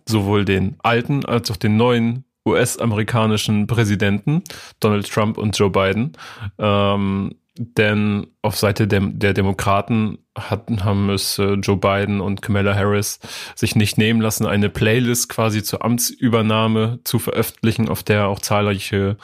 sowohl 0.07 0.45
den 0.45 0.77
alten 0.83 1.25
als 1.25 1.51
auch 1.51 1.57
den 1.57 1.77
neuen 1.77 2.25
US-amerikanischen 2.47 3.67
Präsidenten, 3.67 4.43
Donald 4.81 5.11
Trump 5.11 5.39
und 5.39 5.59
Joe 5.59 5.71
Biden. 5.71 6.13
Ähm, 6.59 7.35
denn 7.59 8.29
auf 8.41 8.57
Seite 8.57 8.87
der, 8.87 9.01
der 9.01 9.35
Demokraten 9.35 10.19
hatten, 10.37 10.85
haben 10.85 11.11
es 11.11 11.39
äh, 11.39 11.55
Joe 11.55 11.77
Biden 11.77 12.21
und 12.21 12.41
Kamala 12.41 12.75
Harris 12.75 13.19
sich 13.55 13.75
nicht 13.75 13.99
nehmen 13.99 14.21
lassen, 14.21 14.47
eine 14.47 14.69
Playlist 14.71 15.29
quasi 15.29 15.63
zur 15.63 15.85
Amtsübernahme 15.85 17.01
zu 17.05 17.19
veröffentlichen, 17.19 17.89
auf 17.89 18.03
der 18.03 18.29
auch 18.29 18.39
zahlreiche, 18.39 19.17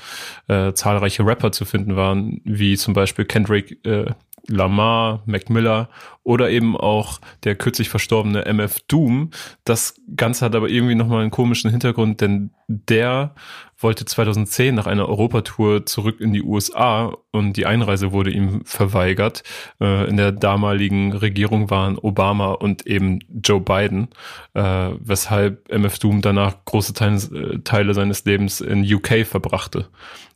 äh, 0.48 0.72
zahlreiche 0.72 1.24
Rapper 1.24 1.52
zu 1.52 1.64
finden 1.64 1.96
waren, 1.96 2.40
wie 2.44 2.76
zum 2.76 2.92
Beispiel 2.94 3.24
Kendrick 3.24 3.84
äh, 3.86 4.06
Lamar, 4.48 5.22
Mac 5.26 5.50
Miller 5.50 5.88
oder 6.22 6.50
eben 6.50 6.76
auch 6.76 7.20
der 7.44 7.54
kürzlich 7.54 7.88
verstorbene 7.88 8.46
MF 8.46 8.80
Doom. 8.88 9.30
Das 9.64 10.00
Ganze 10.16 10.44
hat 10.44 10.54
aber 10.54 10.68
irgendwie 10.68 10.94
nochmal 10.94 11.22
einen 11.22 11.30
komischen 11.30 11.70
Hintergrund, 11.70 12.20
denn 12.20 12.50
der 12.66 13.34
wollte 13.78 14.04
2010 14.04 14.74
nach 14.74 14.86
einer 14.86 15.08
Europatour 15.08 15.84
zurück 15.86 16.20
in 16.20 16.32
die 16.32 16.42
USA 16.42 17.12
und 17.30 17.56
die 17.56 17.66
Einreise 17.66 18.12
wurde 18.12 18.30
ihm 18.30 18.64
verweigert. 18.64 19.42
Äh, 19.80 20.08
in 20.08 20.16
der 20.16 20.32
damaligen 20.32 21.12
Regierung 21.12 21.70
waren 21.70 21.98
Obama 21.98 22.52
und 22.52 22.86
eben 22.86 23.20
Joe 23.42 23.60
Biden, 23.60 24.08
äh, 24.54 24.90
weshalb 24.98 25.70
MF 25.70 25.98
Doom 25.98 26.22
danach 26.22 26.64
große 26.64 26.94
Teile, 26.94 27.16
äh, 27.16 27.58
Teile 27.60 27.94
seines 27.94 28.24
Lebens 28.24 28.60
in 28.60 28.82
UK 28.82 29.26
verbrachte. 29.26 29.88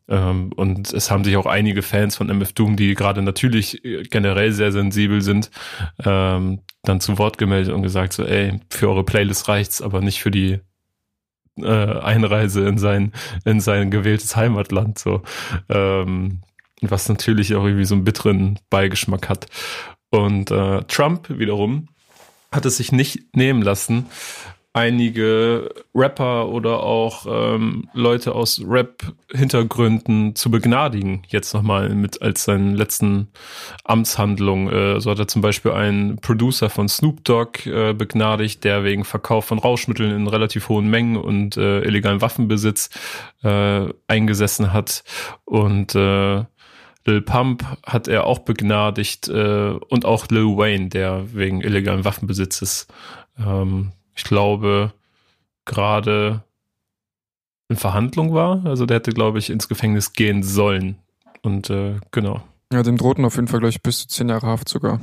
Ähm, 0.09 0.53
und 0.57 0.93
es 0.93 1.11
haben 1.11 1.25
sich 1.25 1.37
auch 1.37 1.47
einige 1.47 1.83
Fans 1.83 2.17
von 2.17 2.31
MF 2.31 2.53
Doom, 2.53 2.77
die 2.77 2.95
gerade 2.95 3.23
natürlich 3.23 3.85
äh, 3.85 4.03
generell 4.05 4.53
sehr 4.53 4.73
sensibel 4.73 5.21
sind, 5.21 5.51
ähm, 6.05 6.61
dann 6.83 7.01
zu 7.01 7.19
Wort 7.19 7.39
gemeldet 7.39 7.75
und 7.75 7.83
gesagt 7.83 8.13
so, 8.13 8.25
ey, 8.25 8.61
für 8.71 8.89
eure 8.89 9.05
Playlist 9.05 9.49
reicht's, 9.49 9.83
aber 9.83 10.01
nicht 10.01 10.21
für 10.21 10.31
die 10.31 10.61
äh, 11.59 12.01
Einreise 12.01 12.67
in 12.67 12.79
sein, 12.79 13.13
in 13.45 13.61
sein 13.61 13.91
gewähltes 13.91 14.37
Heimatland, 14.37 14.99
so. 14.99 15.23
Ähm, 15.69 16.41
was 16.81 17.09
natürlich 17.09 17.55
auch 17.55 17.65
irgendwie 17.65 17.85
so 17.85 17.97
einen 17.97 18.05
bitteren 18.05 18.59
Beigeschmack 18.71 19.29
hat. 19.29 19.47
Und 20.11 20.51
äh, 20.51 20.83
Trump 20.85 21.29
wiederum 21.29 21.89
hat 22.53 22.65
es 22.65 22.79
sich 22.79 22.93
nicht 22.93 23.37
nehmen 23.37 23.63
lassen, 23.63 24.07
einige 24.73 25.71
Rapper 25.95 26.49
oder 26.49 26.83
auch 26.83 27.27
ähm, 27.29 27.89
Leute 27.95 28.35
aus 28.35 28.63
Rap-Hintergründen 28.65 30.35
zu 30.37 30.51
begnadigen, 30.51 31.23
jetzt 31.29 31.55
nochmal 31.55 31.89
mit 31.95 32.23
als 32.23 32.45
seinen 32.45 32.75
letzten 32.75 33.29
Amtshandlung. 33.85 34.71
Äh, 34.71 35.01
so 35.01 35.11
hat 35.11 35.19
er 35.19 35.29
zum 35.29 35.43
Beispiel 35.43 35.73
einen 35.73 36.17
Producer 36.17 36.71
von 36.71 36.89
Snoop 36.89 37.25
Dogg 37.25 37.67
äh, 37.67 37.95
begnadigt, 37.95 38.63
der 38.65 38.85
wegen 38.85 39.05
Verkauf 39.05 39.47
von 39.47 39.59
Rauschmitteln 39.59 40.15
in 40.15 40.27
relativ 40.29 40.69
hohen 40.69 40.89
Mengen 40.89 41.17
und 41.17 41.57
äh, 41.57 41.81
illegalen 41.81 42.21
Waffenbesitz 42.21 42.91
äh, 43.43 43.89
eingesessen 44.07 44.73
hat. 44.73 45.03
Und 45.45 45.95
äh, 45.95 46.45
Lil 47.05 47.23
Pump 47.23 47.65
hat 47.87 48.07
er 48.07 48.25
auch 48.25 48.41
begnadigt 48.41 49.29
äh, 49.29 49.71
und 49.89 50.05
auch 50.05 50.29
Lil 50.29 50.59
Wayne, 50.59 50.89
der 50.91 51.35
wegen 51.35 51.63
illegalen 51.63 52.05
Waffenbesitzes 52.05 52.87
ähm, 53.39 53.93
ich 54.19 54.25
glaube, 54.25 54.93
gerade 55.65 56.43
in 57.69 57.77
Verhandlung 57.77 58.35
war. 58.35 58.65
Also 58.67 58.85
der 58.85 58.97
hätte, 58.97 59.13
glaube 59.13 59.39
ich, 59.39 59.49
ins 59.51 59.69
Gefängnis 59.69 60.13
gehen 60.13 60.43
sollen. 60.43 60.99
Und 61.43 61.71
äh, 61.71 61.95
genau. 62.11 62.43
Ja, 62.73 62.83
dem 62.83 62.97
drohten 62.99 63.25
auf 63.25 63.37
jeden 63.37 63.49
Fall 63.49 63.61
gleich 63.61 63.81
bis 63.81 64.01
zu 64.01 64.09
zehn 64.09 64.29
Jahre 64.29 64.47
Haft 64.49 64.69
sogar. 64.69 65.01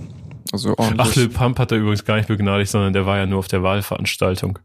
Also 0.51 0.77
ordentlich. 0.77 0.99
Ach, 0.99 1.15
Lil 1.15 1.29
Pump 1.29 1.57
hat 1.59 1.71
er 1.71 1.77
übrigens 1.79 2.03
gar 2.05 2.17
nicht 2.17 2.27
begnadigt, 2.27 2.69
sondern 2.69 2.93
der 2.93 3.05
war 3.05 3.17
ja 3.17 3.25
nur 3.25 3.39
auf 3.39 3.47
der 3.47 3.63
Wahlveranstaltung. 3.63 4.59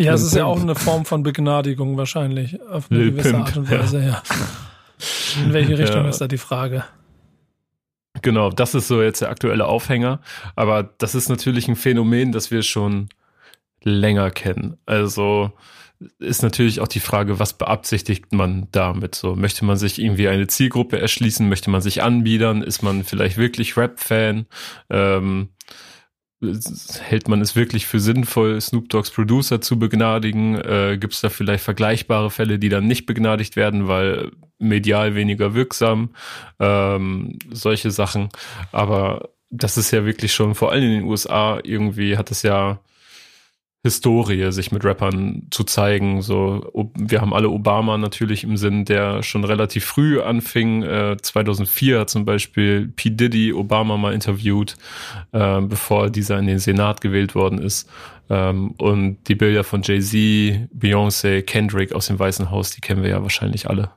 Ja, 0.00 0.12
es 0.14 0.22
ist 0.22 0.34
ja 0.34 0.44
Pimp. 0.44 0.56
auch 0.58 0.62
eine 0.62 0.74
Form 0.74 1.04
von 1.04 1.22
Begnadigung 1.22 1.96
wahrscheinlich. 1.96 2.60
Auf 2.68 2.90
eine 2.90 3.00
Lil 3.00 3.12
gewisse 3.12 3.30
Pimp, 3.30 3.46
Art 3.46 3.56
und 3.56 3.70
Weise, 3.70 4.04
ja. 4.04 4.22
In 5.44 5.52
welche 5.52 5.78
Richtung 5.78 6.02
Ja. 6.02 6.08
ist 6.08 6.20
da 6.20 6.26
die 6.28 6.38
Frage? 6.38 6.84
Genau, 8.22 8.50
das 8.50 8.74
ist 8.74 8.88
so 8.88 9.00
jetzt 9.02 9.20
der 9.20 9.30
aktuelle 9.30 9.66
Aufhänger. 9.66 10.20
Aber 10.56 10.82
das 10.82 11.14
ist 11.14 11.28
natürlich 11.28 11.68
ein 11.68 11.76
Phänomen, 11.76 12.32
das 12.32 12.50
wir 12.50 12.62
schon 12.62 13.08
länger 13.86 14.30
kennen. 14.30 14.76
Also 14.84 15.52
ist 16.18 16.42
natürlich 16.42 16.80
auch 16.80 16.88
die 16.88 17.00
Frage, 17.00 17.38
was 17.38 17.56
beabsichtigt 17.56 18.32
man 18.32 18.68
damit? 18.72 19.14
So, 19.14 19.34
möchte 19.34 19.64
man 19.64 19.76
sich 19.76 19.98
irgendwie 19.98 20.28
eine 20.28 20.46
Zielgruppe 20.46 20.98
erschließen? 20.98 21.48
Möchte 21.48 21.70
man 21.70 21.80
sich 21.80 22.02
anbiedern? 22.02 22.62
Ist 22.62 22.82
man 22.82 23.04
vielleicht 23.04 23.38
wirklich 23.38 23.76
Rap-Fan? 23.76 24.46
Ähm, 24.90 25.48
hält 27.00 27.28
man 27.28 27.40
es 27.40 27.56
wirklich 27.56 27.86
für 27.86 27.98
sinnvoll, 27.98 28.60
Snoop 28.60 28.90
Dogs 28.90 29.10
Producer 29.10 29.62
zu 29.62 29.78
begnadigen? 29.78 30.56
Äh, 30.56 30.98
Gibt 31.00 31.14
es 31.14 31.22
da 31.22 31.30
vielleicht 31.30 31.64
vergleichbare 31.64 32.30
Fälle, 32.30 32.58
die 32.58 32.68
dann 32.68 32.86
nicht 32.86 33.06
begnadigt 33.06 33.56
werden, 33.56 33.88
weil 33.88 34.32
medial 34.58 35.14
weniger 35.14 35.54
wirksam? 35.54 36.10
Ähm, 36.58 37.38
solche 37.50 37.90
Sachen. 37.90 38.28
Aber 38.70 39.30
das 39.48 39.78
ist 39.78 39.92
ja 39.92 40.04
wirklich 40.04 40.34
schon, 40.34 40.54
vor 40.54 40.72
allem 40.72 40.84
in 40.84 40.90
den 40.90 41.04
USA, 41.04 41.58
irgendwie 41.62 42.18
hat 42.18 42.30
es 42.30 42.42
ja 42.42 42.80
Historie, 43.86 44.50
sich 44.50 44.72
mit 44.72 44.84
Rappern 44.84 45.46
zu 45.50 45.62
zeigen. 45.62 46.20
So, 46.20 46.90
wir 46.98 47.20
haben 47.20 47.32
alle 47.32 47.48
Obama 47.50 47.96
natürlich 47.98 48.42
im 48.42 48.56
Sinn, 48.56 48.84
der 48.84 49.22
schon 49.22 49.44
relativ 49.44 49.84
früh 49.84 50.20
anfing. 50.20 50.82
Äh, 50.82 51.16
2004 51.22 52.00
hat 52.00 52.10
zum 52.10 52.24
Beispiel 52.24 52.88
P. 52.88 53.10
Diddy 53.10 53.52
Obama 53.52 53.96
mal 53.96 54.12
interviewt, 54.12 54.76
äh, 55.32 55.60
bevor 55.60 56.10
dieser 56.10 56.38
in 56.38 56.46
den 56.46 56.58
Senat 56.58 57.00
gewählt 57.00 57.36
worden 57.36 57.58
ist. 57.58 57.88
Ähm, 58.28 58.72
und 58.78 59.18
die 59.28 59.36
Bilder 59.36 59.62
von 59.62 59.82
Jay-Z, 59.82 60.68
Beyoncé, 60.76 61.42
Kendrick 61.42 61.92
aus 61.92 62.08
dem 62.08 62.18
Weißen 62.18 62.50
Haus, 62.50 62.72
die 62.72 62.80
kennen 62.80 63.02
wir 63.02 63.10
ja 63.10 63.22
wahrscheinlich 63.22 63.70
alle. 63.70 63.90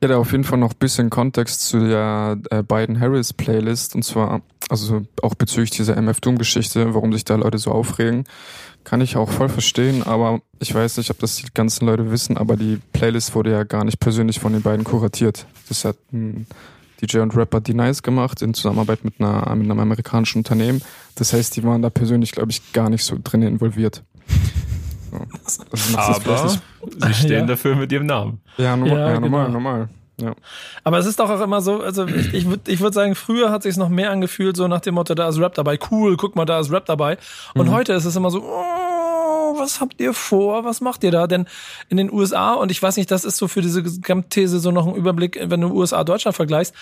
Ich 0.00 0.04
hätte 0.04 0.16
auf 0.16 0.30
jeden 0.30 0.44
Fall 0.44 0.58
noch 0.58 0.70
ein 0.70 0.78
bisschen 0.78 1.10
Kontext 1.10 1.62
zu 1.62 1.80
der 1.80 2.38
äh, 2.50 2.62
Biden 2.62 3.00
Harris 3.00 3.32
Playlist 3.32 3.96
und 3.96 4.04
zwar, 4.04 4.42
also 4.68 5.02
auch 5.22 5.34
bezüglich 5.34 5.70
dieser 5.70 5.96
MF 5.96 6.20
Doom 6.20 6.38
Geschichte, 6.38 6.94
warum 6.94 7.12
sich 7.12 7.24
da 7.24 7.34
Leute 7.34 7.58
so 7.58 7.72
aufregen, 7.72 8.22
kann 8.84 9.00
ich 9.00 9.16
auch 9.16 9.28
voll 9.28 9.48
verstehen, 9.48 10.04
aber 10.04 10.40
ich 10.60 10.72
weiß 10.72 10.98
nicht, 10.98 11.10
ob 11.10 11.18
das 11.18 11.34
die 11.34 11.46
ganzen 11.52 11.84
Leute 11.84 12.12
wissen, 12.12 12.36
aber 12.36 12.56
die 12.56 12.78
Playlist 12.92 13.34
wurde 13.34 13.50
ja 13.50 13.64
gar 13.64 13.84
nicht 13.84 13.98
persönlich 13.98 14.38
von 14.38 14.52
den 14.52 14.62
beiden 14.62 14.84
kuratiert. 14.84 15.46
Das 15.68 15.84
hat 15.84 15.96
ein 16.12 16.46
DJ 17.02 17.18
und 17.18 17.34
Rapper 17.34 17.60
D-Nice 17.60 18.04
gemacht 18.04 18.40
in 18.40 18.54
Zusammenarbeit 18.54 19.04
mit, 19.04 19.20
einer, 19.20 19.52
mit 19.56 19.68
einem 19.68 19.80
amerikanischen 19.80 20.38
Unternehmen. 20.38 20.80
Das 21.16 21.32
heißt, 21.32 21.56
die 21.56 21.64
waren 21.64 21.82
da 21.82 21.90
persönlich, 21.90 22.30
glaube 22.30 22.52
ich, 22.52 22.72
gar 22.72 22.88
nicht 22.88 23.04
so 23.04 23.18
drin 23.22 23.42
involviert. 23.42 24.04
Aber 25.94 26.48
sie 26.48 27.14
stehen 27.14 27.40
ja. 27.40 27.46
dafür 27.46 27.76
mit 27.76 27.92
ihrem 27.92 28.06
Namen. 28.06 28.40
Ja, 28.56 28.76
normal, 28.76 28.98
ja, 28.98 29.10
ja 29.10 29.20
normal, 29.20 29.46
genau. 29.46 29.58
normal. 29.58 29.88
Ja. 30.20 30.34
Aber 30.82 30.98
es 30.98 31.06
ist 31.06 31.20
doch 31.20 31.30
auch 31.30 31.40
immer 31.40 31.60
so, 31.60 31.80
also 31.80 32.06
ich, 32.06 32.34
ich 32.34 32.46
würde 32.46 32.70
ich 32.70 32.80
würd 32.80 32.92
sagen, 32.92 33.14
früher 33.14 33.52
hat 33.52 33.62
sich 33.62 33.76
noch 33.76 33.88
mehr 33.88 34.10
angefühlt, 34.10 34.56
so 34.56 34.66
nach 34.66 34.80
dem 34.80 34.94
Motto, 34.94 35.14
da 35.14 35.28
ist 35.28 35.38
Rap 35.38 35.54
dabei, 35.54 35.78
cool, 35.90 36.16
guck 36.16 36.34
mal, 36.34 36.44
da 36.44 36.58
ist 36.58 36.72
Rap 36.72 36.86
dabei. 36.86 37.18
Und 37.54 37.68
mhm. 37.68 37.72
heute 37.72 37.92
ist 37.92 38.04
es 38.04 38.16
immer 38.16 38.30
so, 38.30 38.42
oh, 38.42 39.58
was 39.58 39.80
habt 39.80 40.00
ihr 40.00 40.12
vor, 40.12 40.64
was 40.64 40.80
macht 40.80 41.04
ihr 41.04 41.12
da? 41.12 41.28
Denn 41.28 41.46
in 41.88 41.96
den 41.96 42.12
USA, 42.12 42.54
und 42.54 42.72
ich 42.72 42.82
weiß 42.82 42.96
nicht, 42.96 43.10
das 43.12 43.24
ist 43.24 43.36
so 43.36 43.46
für 43.46 43.62
diese 43.62 43.82
Gesamtthese 43.82 44.58
so 44.58 44.72
noch 44.72 44.88
ein 44.88 44.96
Überblick, 44.96 45.38
wenn 45.40 45.60
du 45.60 45.68
USA 45.68 46.02
Deutschland 46.02 46.34
vergleichst. 46.34 46.74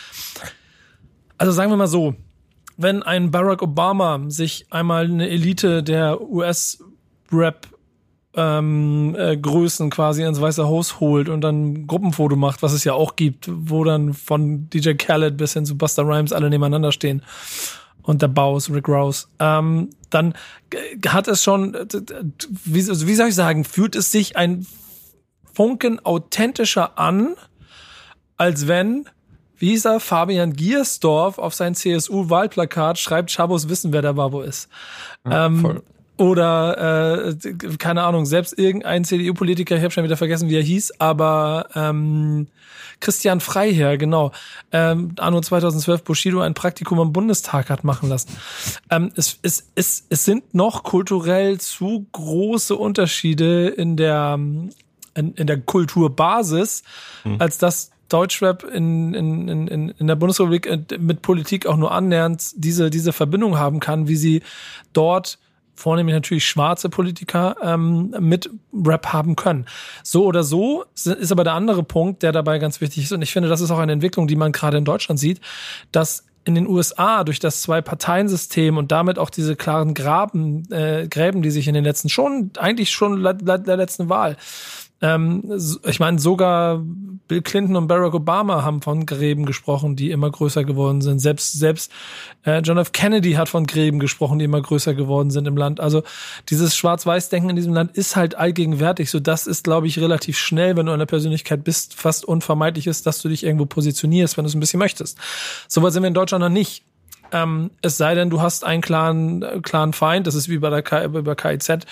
Also 1.36 1.52
sagen 1.52 1.70
wir 1.70 1.76
mal 1.76 1.86
so, 1.88 2.14
wenn 2.78 3.02
ein 3.02 3.30
Barack 3.30 3.62
Obama 3.62 4.20
sich 4.28 4.66
einmal 4.70 5.04
eine 5.04 5.28
Elite 5.28 5.82
der 5.82 6.22
US-Rap 6.22 7.68
ähm, 8.36 9.16
äh, 9.18 9.36
Größen 9.36 9.90
quasi 9.90 10.22
ins 10.22 10.40
Weiße 10.40 10.66
Haus 10.66 11.00
holt 11.00 11.28
und 11.28 11.40
dann 11.40 11.86
Gruppenfoto 11.86 12.36
macht, 12.36 12.62
was 12.62 12.72
es 12.72 12.84
ja 12.84 12.92
auch 12.92 13.16
gibt, 13.16 13.50
wo 13.50 13.82
dann 13.82 14.12
von 14.12 14.68
DJ 14.70 14.92
Khaled 14.92 15.36
bis 15.36 15.54
hin 15.54 15.64
zu 15.64 15.76
Buster 15.76 16.02
Rhymes 16.06 16.32
alle 16.32 16.50
nebeneinander 16.50 16.92
stehen. 16.92 17.22
Und 18.02 18.22
der 18.22 18.28
Baus, 18.28 18.70
Rick 18.70 18.88
Rouse, 18.88 19.28
ähm, 19.40 19.90
dann 20.10 20.34
hat 21.08 21.26
es 21.26 21.42
schon, 21.42 21.74
wie, 22.64 22.86
wie 22.86 23.14
soll 23.14 23.28
ich 23.28 23.34
sagen, 23.34 23.64
fühlt 23.64 23.96
es 23.96 24.12
sich 24.12 24.36
ein 24.36 24.64
Funken 25.52 25.98
authentischer 26.04 26.98
an, 26.98 27.34
als 28.36 28.68
wenn 28.68 29.08
wie 29.58 29.70
hieß 29.70 29.86
er, 29.86 30.00
Fabian 30.00 30.52
Giersdorf 30.52 31.38
auf 31.38 31.54
sein 31.54 31.74
CSU-Wahlplakat 31.74 32.98
schreibt, 32.98 33.30
Chabos 33.30 33.68
wissen, 33.68 33.92
wer 33.92 34.02
der 34.02 34.12
Babo 34.12 34.42
ist. 34.42 34.68
Ja, 35.24 35.46
ähm, 35.46 35.82
oder, 36.16 37.28
äh, 37.28 37.52
keine 37.78 38.04
Ahnung, 38.04 38.26
selbst 38.26 38.58
irgendein 38.58 39.04
CDU-Politiker, 39.04 39.76
ich 39.76 39.82
habe 39.82 39.90
schon 39.90 40.04
wieder 40.04 40.16
vergessen, 40.16 40.48
wie 40.48 40.56
er 40.56 40.62
hieß, 40.62 40.94
aber 40.98 41.68
ähm, 41.74 42.48
Christian 43.00 43.40
Freiherr, 43.40 43.98
genau, 43.98 44.32
ähm, 44.72 45.14
anno 45.18 45.40
2012 45.40 46.02
Bushido 46.04 46.40
ein 46.40 46.54
Praktikum 46.54 46.98
am 47.00 47.12
Bundestag 47.12 47.68
hat 47.68 47.84
machen 47.84 48.08
lassen. 48.08 48.30
Ähm, 48.90 49.12
es, 49.16 49.38
es, 49.42 49.70
es, 49.74 50.06
es 50.08 50.24
sind 50.24 50.54
noch 50.54 50.82
kulturell 50.82 51.60
zu 51.60 52.06
große 52.12 52.74
Unterschiede 52.74 53.68
in 53.68 53.96
der, 53.96 54.34
in, 54.34 55.34
in 55.34 55.46
der 55.46 55.60
Kulturbasis, 55.60 56.82
mhm. 57.24 57.36
als 57.38 57.58
dass 57.58 57.90
Deutschrap 58.08 58.62
in, 58.62 59.14
in, 59.14 59.48
in, 59.48 59.88
in 59.88 60.06
der 60.06 60.16
Bundesrepublik 60.16 60.66
äh, 60.66 60.98
mit 60.98 61.22
Politik 61.22 61.66
auch 61.66 61.76
nur 61.76 61.92
annähernd 61.92 62.52
diese, 62.54 62.88
diese 62.88 63.12
Verbindung 63.12 63.58
haben 63.58 63.80
kann, 63.80 64.08
wie 64.08 64.16
sie 64.16 64.42
dort 64.92 65.38
vornehmlich 65.76 66.14
natürlich 66.14 66.46
schwarze 66.46 66.88
Politiker 66.88 67.56
ähm, 67.62 68.14
mit 68.18 68.50
Rap 68.72 69.12
haben 69.12 69.36
können. 69.36 69.66
So 70.02 70.24
oder 70.24 70.42
so 70.42 70.84
ist 70.94 71.30
aber 71.30 71.44
der 71.44 71.52
andere 71.52 71.82
Punkt, 71.82 72.22
der 72.22 72.32
dabei 72.32 72.58
ganz 72.58 72.80
wichtig 72.80 73.04
ist. 73.04 73.12
Und 73.12 73.22
ich 73.22 73.32
finde, 73.32 73.48
das 73.48 73.60
ist 73.60 73.70
auch 73.70 73.78
eine 73.78 73.92
Entwicklung, 73.92 74.26
die 74.26 74.36
man 74.36 74.52
gerade 74.52 74.78
in 74.78 74.84
Deutschland 74.84 75.20
sieht, 75.20 75.40
dass 75.92 76.24
in 76.44 76.54
den 76.54 76.68
USA 76.68 77.24
durch 77.24 77.40
das 77.40 77.60
Zwei-Parteien-System 77.62 78.76
und 78.76 78.92
damit 78.92 79.18
auch 79.18 79.30
diese 79.30 79.56
klaren 79.56 79.94
Graben, 79.94 80.70
äh, 80.72 81.08
Gräben, 81.08 81.42
die 81.42 81.50
sich 81.50 81.66
in 81.66 81.74
den 81.74 81.84
letzten 81.84 82.08
schon, 82.08 82.52
eigentlich 82.56 82.90
schon 82.90 83.22
der 83.22 83.76
letzten 83.76 84.08
Wahl 84.08 84.36
ähm, 85.02 85.44
ich 85.84 86.00
meine, 86.00 86.18
sogar 86.18 86.82
Bill 87.28 87.42
Clinton 87.42 87.76
und 87.76 87.86
Barack 87.86 88.14
Obama 88.14 88.62
haben 88.62 88.82
von 88.82 89.04
Gräben 89.04 89.44
gesprochen, 89.46 89.96
die 89.96 90.10
immer 90.10 90.30
größer 90.30 90.64
geworden 90.64 91.00
sind. 91.00 91.18
Selbst, 91.18 91.52
selbst 91.52 91.90
äh, 92.44 92.60
John 92.60 92.78
F. 92.78 92.92
Kennedy 92.92 93.32
hat 93.32 93.48
von 93.48 93.66
Gräben 93.66 93.98
gesprochen, 93.98 94.38
die 94.38 94.44
immer 94.44 94.62
größer 94.62 94.94
geworden 94.94 95.30
sind 95.30 95.46
im 95.46 95.56
Land. 95.56 95.80
Also 95.80 96.02
dieses 96.48 96.76
Schwarz-Weiß-Denken 96.76 97.50
in 97.50 97.56
diesem 97.56 97.74
Land 97.74 97.96
ist 97.96 98.16
halt 98.16 98.36
allgegenwärtig. 98.36 99.10
So, 99.10 99.20
das 99.20 99.46
ist, 99.46 99.64
glaube 99.64 99.86
ich, 99.86 99.98
relativ 99.98 100.38
schnell, 100.38 100.76
wenn 100.76 100.86
du 100.86 100.92
eine 100.92 101.06
Persönlichkeit 101.06 101.64
bist, 101.64 101.94
fast 101.94 102.24
unvermeidlich 102.24 102.86
ist, 102.86 103.06
dass 103.06 103.20
du 103.20 103.28
dich 103.28 103.44
irgendwo 103.44 103.66
positionierst, 103.66 104.36
wenn 104.36 104.44
du 104.44 104.48
es 104.48 104.54
ein 104.54 104.60
bisschen 104.60 104.78
möchtest. 104.80 105.18
So 105.68 105.82
weit 105.82 105.92
sind 105.92 106.02
wir 106.02 106.08
in 106.08 106.14
Deutschland 106.14 106.42
noch 106.42 106.48
nicht. 106.48 106.84
Ähm, 107.32 107.70
es 107.82 107.96
sei 107.96 108.14
denn, 108.14 108.30
du 108.30 108.40
hast 108.40 108.64
einen 108.64 108.82
klaren, 108.82 109.62
klaren 109.62 109.92
Feind, 109.92 110.26
das 110.26 110.34
ist 110.34 110.48
wie 110.48 110.58
bei 110.58 110.70
der 110.70 110.82
K, 110.82 111.08
bei 111.08 111.34
KIZ. 111.34 111.86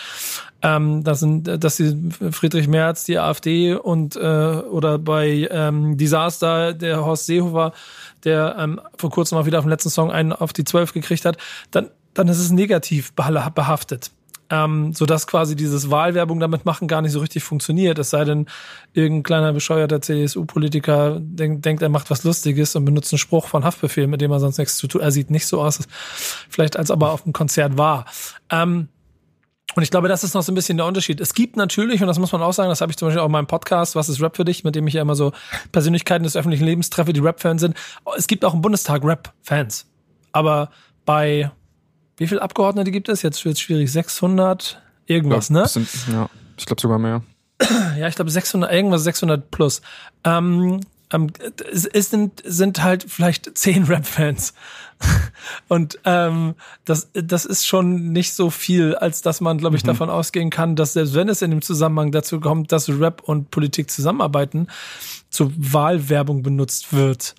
Ähm, 0.62 1.04
das 1.04 1.20
sind, 1.20 1.46
das 1.62 1.76
die 1.76 2.10
Friedrich 2.30 2.68
Merz, 2.68 3.04
die 3.04 3.18
AfD 3.18 3.74
und 3.74 4.16
äh, 4.16 4.20
oder 4.20 4.98
bei 4.98 5.48
ähm, 5.50 5.96
Disaster 5.96 6.72
der 6.72 7.04
Horst 7.04 7.26
Seehofer, 7.26 7.72
der 8.24 8.56
ähm, 8.58 8.80
vor 8.96 9.10
kurzem 9.10 9.36
mal 9.38 9.46
wieder 9.46 9.58
auf 9.58 9.64
dem 9.64 9.70
letzten 9.70 9.90
Song 9.90 10.10
einen 10.10 10.32
auf 10.32 10.52
die 10.52 10.64
Zwölf 10.64 10.92
gekriegt 10.92 11.24
hat, 11.24 11.36
dann, 11.70 11.90
dann 12.14 12.28
ist 12.28 12.38
es 12.38 12.50
negativ 12.50 13.12
behaftet 13.12 14.10
ähm, 14.50 14.92
sodass 14.92 15.26
quasi 15.26 15.56
dieses 15.56 15.90
Wahlwerbung 15.90 16.40
damit 16.40 16.64
machen 16.64 16.88
gar 16.88 17.02
nicht 17.02 17.12
so 17.12 17.20
richtig 17.20 17.44
funktioniert. 17.44 17.98
Es 17.98 18.10
sei 18.10 18.24
denn, 18.24 18.46
irgendein 18.92 19.22
kleiner 19.22 19.52
bescheuerter 19.52 20.00
CSU-Politiker 20.00 21.18
denk, 21.20 21.62
denkt, 21.62 21.82
er 21.82 21.88
macht 21.88 22.10
was 22.10 22.24
Lustiges 22.24 22.76
und 22.76 22.84
benutzt 22.84 23.12
einen 23.12 23.18
Spruch 23.18 23.48
von 23.48 23.64
Haftbefehl, 23.64 24.06
mit 24.06 24.20
dem 24.20 24.30
er 24.30 24.40
sonst 24.40 24.58
nichts 24.58 24.76
zu 24.76 24.86
tun. 24.86 25.00
Er 25.00 25.10
sieht 25.10 25.30
nicht 25.30 25.46
so 25.46 25.62
aus, 25.62 25.80
vielleicht 26.48 26.76
als 26.76 26.90
aber 26.90 27.12
auf 27.12 27.24
einem 27.24 27.32
Konzert 27.32 27.78
war. 27.78 28.04
Ähm, 28.50 28.88
und 29.74 29.82
ich 29.82 29.90
glaube, 29.90 30.08
das 30.08 30.22
ist 30.22 30.34
noch 30.34 30.42
so 30.42 30.52
ein 30.52 30.54
bisschen 30.54 30.76
der 30.76 30.86
Unterschied. 30.86 31.20
Es 31.20 31.34
gibt 31.34 31.56
natürlich, 31.56 32.00
und 32.00 32.06
das 32.06 32.18
muss 32.18 32.30
man 32.30 32.42
auch 32.42 32.52
sagen, 32.52 32.68
das 32.68 32.80
habe 32.80 32.92
ich 32.92 32.96
zum 32.96 33.08
Beispiel 33.08 33.20
auch 33.20 33.26
in 33.26 33.32
meinem 33.32 33.46
Podcast, 33.46 33.96
Was 33.96 34.08
ist 34.08 34.20
Rap 34.20 34.36
für 34.36 34.44
dich, 34.44 34.62
mit 34.62 34.76
dem 34.76 34.86
ich 34.86 34.94
ja 34.94 35.02
immer 35.02 35.16
so 35.16 35.32
Persönlichkeiten 35.72 36.22
des 36.22 36.36
öffentlichen 36.36 36.64
Lebens 36.64 36.90
treffe, 36.90 37.12
die 37.12 37.20
Rap-Fans 37.20 37.60
sind. 37.60 37.76
Es 38.16 38.26
gibt 38.26 38.44
auch 38.44 38.54
im 38.54 38.60
Bundestag 38.60 39.02
Rap-Fans. 39.02 39.86
Aber 40.32 40.70
bei 41.04 41.50
wie 42.16 42.26
viele 42.26 42.42
Abgeordnete 42.42 42.90
gibt 42.90 43.08
es? 43.08 43.22
Jetzt 43.22 43.44
wird 43.44 43.54
es 43.54 43.60
schwierig. 43.60 43.90
600 43.90 44.80
irgendwas, 45.06 45.48
glaub, 45.48 45.62
ne? 45.62 45.68
Sind, 45.68 45.88
ja, 46.12 46.28
ich 46.56 46.66
glaube 46.66 46.80
sogar 46.80 46.98
mehr. 46.98 47.22
ja, 47.98 48.08
ich 48.08 48.14
glaube 48.14 48.30
600, 48.30 48.72
irgendwas 48.72 49.04
600 49.04 49.50
plus. 49.50 49.82
Ähm, 50.24 50.80
ähm, 51.12 51.28
es 51.72 52.10
sind, 52.10 52.42
sind 52.44 52.82
halt 52.82 53.04
vielleicht 53.08 53.56
zehn 53.56 53.84
Rap-Fans. 53.88 54.54
Und 55.68 55.98
ähm, 56.04 56.54
das, 56.84 57.10
das 57.12 57.44
ist 57.44 57.66
schon 57.66 58.12
nicht 58.12 58.32
so 58.32 58.50
viel, 58.50 58.94
als 58.94 59.22
dass 59.22 59.40
man, 59.40 59.58
glaube 59.58 59.76
ich, 59.76 59.82
mhm. 59.82 59.88
davon 59.88 60.10
ausgehen 60.10 60.50
kann, 60.50 60.76
dass 60.76 60.94
selbst 60.94 61.14
wenn 61.14 61.28
es 61.28 61.42
in 61.42 61.50
dem 61.50 61.62
Zusammenhang 61.62 62.10
dazu 62.12 62.40
kommt, 62.40 62.72
dass 62.72 62.88
Rap 62.88 63.22
und 63.22 63.50
Politik 63.50 63.90
zusammenarbeiten, 63.90 64.68
zur 65.30 65.52
Wahlwerbung 65.56 66.42
benutzt 66.42 66.92
wird. 66.92 67.34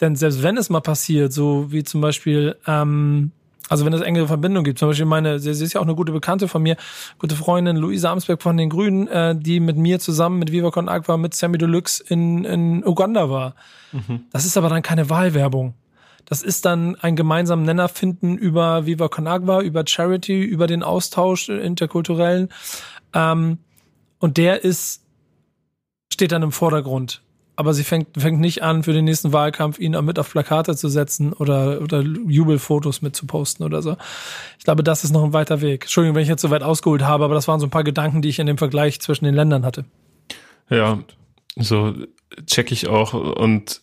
Denn 0.00 0.16
selbst 0.16 0.42
wenn 0.42 0.56
es 0.56 0.70
mal 0.70 0.80
passiert, 0.80 1.32
so 1.32 1.70
wie 1.72 1.82
zum 1.82 2.00
Beispiel 2.00 2.56
ähm, 2.66 3.32
also 3.68 3.84
wenn 3.84 3.92
es 3.92 4.00
enge 4.00 4.26
Verbindung 4.26 4.64
gibt, 4.64 4.78
zum 4.78 4.88
Beispiel 4.88 5.06
meine, 5.06 5.40
sie, 5.40 5.50
ist 5.50 5.72
ja 5.72 5.80
auch 5.80 5.84
eine 5.84 5.94
gute 5.94 6.12
Bekannte 6.12 6.46
von 6.46 6.62
mir, 6.62 6.76
gute 7.18 7.34
Freundin 7.34 7.76
Luisa 7.76 8.12
Amsberg 8.12 8.42
von 8.42 8.56
den 8.56 8.70
Grünen, 8.70 9.08
äh, 9.08 9.34
die 9.36 9.60
mit 9.60 9.76
mir 9.76 9.98
zusammen 9.98 10.38
mit 10.38 10.52
Viva 10.52 10.70
Con 10.70 10.88
Agua 10.88 11.16
mit 11.16 11.34
Sammy 11.34 11.58
Deluxe 11.58 12.02
in, 12.06 12.44
in 12.44 12.86
Uganda 12.86 13.28
war. 13.28 13.54
Mhm. 13.92 14.24
Das 14.30 14.44
ist 14.44 14.56
aber 14.56 14.68
dann 14.68 14.82
keine 14.82 15.10
Wahlwerbung. 15.10 15.74
Das 16.26 16.42
ist 16.42 16.64
dann 16.64 16.96
ein 16.96 17.14
gemeinsamen 17.16 17.64
Nenner 17.64 17.88
finden 17.88 18.36
über 18.36 18.86
Viva 18.86 19.08
Con 19.08 19.26
Agua, 19.26 19.62
über 19.62 19.84
Charity, 19.86 20.42
über 20.42 20.66
den 20.66 20.82
Austausch 20.82 21.48
interkulturellen. 21.48 22.48
Ähm, 23.14 23.58
und 24.18 24.36
der 24.36 24.64
ist, 24.64 25.02
steht 26.12 26.32
dann 26.32 26.42
im 26.42 26.52
Vordergrund. 26.52 27.22
Aber 27.56 27.72
sie 27.72 27.84
fängt, 27.84 28.08
fängt 28.20 28.38
nicht 28.38 28.62
an, 28.62 28.82
für 28.82 28.92
den 28.92 29.06
nächsten 29.06 29.32
Wahlkampf 29.32 29.78
ihn 29.78 29.92
mit 30.04 30.18
auf 30.18 30.30
Plakate 30.30 30.76
zu 30.76 30.88
setzen 30.88 31.32
oder, 31.32 31.80
oder 31.80 32.02
Jubelfotos 32.02 33.00
mit 33.00 33.16
zu 33.16 33.26
posten 33.26 33.64
oder 33.64 33.80
so. 33.80 33.96
Ich 34.58 34.64
glaube, 34.64 34.84
das 34.84 35.04
ist 35.04 35.12
noch 35.12 35.24
ein 35.24 35.32
weiter 35.32 35.62
Weg. 35.62 35.84
Entschuldigung, 35.84 36.16
wenn 36.16 36.22
ich 36.22 36.28
jetzt 36.28 36.42
so 36.42 36.50
weit 36.50 36.62
ausgeholt 36.62 37.02
habe, 37.02 37.24
aber 37.24 37.34
das 37.34 37.48
waren 37.48 37.58
so 37.58 37.66
ein 37.66 37.70
paar 37.70 37.84
Gedanken, 37.84 38.20
die 38.20 38.28
ich 38.28 38.38
in 38.38 38.46
dem 38.46 38.58
Vergleich 38.58 39.00
zwischen 39.00 39.24
den 39.24 39.34
Ländern 39.34 39.64
hatte. 39.64 39.86
Ja, 40.68 40.98
so 41.56 41.94
check 42.46 42.72
ich 42.72 42.88
auch. 42.88 43.14
Und 43.14 43.80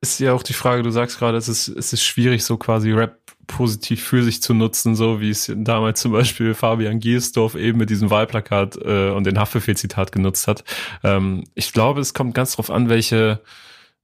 ist 0.00 0.20
ja 0.20 0.32
auch 0.32 0.42
die 0.42 0.52
Frage, 0.52 0.82
du 0.82 0.90
sagst 0.90 1.18
gerade, 1.18 1.36
es 1.36 1.48
ist, 1.48 1.68
es 1.68 1.92
ist 1.92 2.04
schwierig, 2.04 2.44
so 2.44 2.56
quasi 2.56 2.92
Rap 2.92 3.18
positiv 3.46 4.02
für 4.02 4.22
sich 4.22 4.42
zu 4.42 4.54
nutzen, 4.54 4.94
so 4.94 5.20
wie 5.20 5.30
es 5.30 5.52
damals 5.54 6.00
zum 6.00 6.12
Beispiel 6.12 6.54
Fabian 6.54 7.00
Giersdorf 7.00 7.54
eben 7.54 7.78
mit 7.78 7.90
diesem 7.90 8.10
Wahlplakat 8.10 8.76
äh, 8.76 9.10
und 9.10 9.24
den 9.24 9.38
Haftbefehl-Zitat 9.38 10.12
genutzt 10.12 10.48
hat. 10.48 10.64
Ähm, 11.04 11.44
ich 11.54 11.72
glaube, 11.72 12.00
es 12.00 12.14
kommt 12.14 12.34
ganz 12.34 12.56
drauf 12.56 12.70
an, 12.70 12.88
welche, 12.88 13.40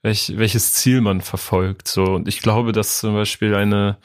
welch, 0.02 0.34
welches 0.36 0.72
Ziel 0.72 1.00
man 1.00 1.20
verfolgt. 1.20 1.88
So 1.88 2.04
und 2.04 2.28
ich 2.28 2.40
glaube, 2.40 2.72
dass 2.72 3.00
zum 3.00 3.14
Beispiel 3.14 3.54
eine 3.54 3.98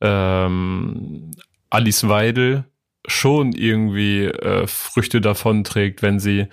ähm, 0.00 1.30
Alice 1.70 2.08
Weidel 2.08 2.64
schon 3.06 3.52
irgendwie 3.52 4.24
äh, 4.24 4.66
Früchte 4.66 5.20
davon 5.20 5.64
trägt, 5.64 6.02
wenn 6.02 6.18
sie 6.18 6.46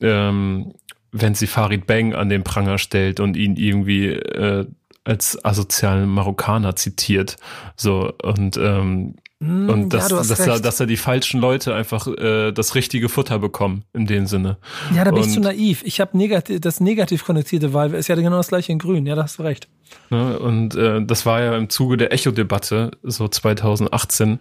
ähm, 0.00 0.74
wenn 1.10 1.34
sie 1.34 1.46
Farid 1.46 1.86
Bang 1.86 2.14
an 2.14 2.28
den 2.28 2.44
Pranger 2.44 2.78
stellt 2.78 3.20
und 3.20 3.36
ihn 3.36 3.56
irgendwie 3.56 4.08
äh, 4.08 4.66
als 5.08 5.42
asozialen 5.44 6.08
Marokkaner 6.08 6.76
zitiert. 6.76 7.36
So, 7.76 8.12
und 8.22 8.56
ähm, 8.56 9.14
Mm, 9.40 9.68
und 9.68 9.90
dass, 9.90 10.10
ja, 10.10 10.16
dass, 10.16 10.40
er, 10.40 10.58
dass 10.58 10.80
er 10.80 10.86
die 10.86 10.96
falschen 10.96 11.40
Leute 11.40 11.72
einfach 11.72 12.08
äh, 12.08 12.50
das 12.50 12.74
richtige 12.74 13.08
Futter 13.08 13.38
bekommen, 13.38 13.84
in 13.92 14.04
dem 14.06 14.26
Sinne. 14.26 14.58
Ja, 14.92 15.04
da 15.04 15.12
bin 15.12 15.20
ich 15.20 15.28
Und- 15.28 15.34
zu 15.34 15.40
naiv. 15.40 15.82
Ich 15.84 16.00
habe 16.00 16.18
negativ, 16.18 16.60
das 16.60 16.80
negativ 16.80 17.24
konnotierte 17.24 17.72
Wahl 17.72 17.94
ist 17.94 18.08
ja 18.08 18.16
genau 18.16 18.38
das 18.38 18.48
gleiche 18.48 18.72
in 18.72 18.80
Grün. 18.80 19.06
Ja, 19.06 19.14
da 19.14 19.22
hast 19.22 19.38
du 19.38 19.44
recht. 19.44 19.68
Ne? 20.10 20.40
Und 20.40 20.74
äh, 20.74 21.04
das 21.04 21.24
war 21.24 21.40
ja 21.40 21.56
im 21.56 21.68
Zuge 21.70 21.96
der 21.96 22.12
Echo-Debatte, 22.12 22.90
so 23.04 23.28
2018, 23.28 24.40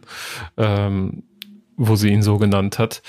ähm, 0.58 1.22
wo 1.76 1.96
sie 1.96 2.10
ihn 2.10 2.24
so 2.24 2.40
genannt 2.40 2.80
hat. 2.80 3.04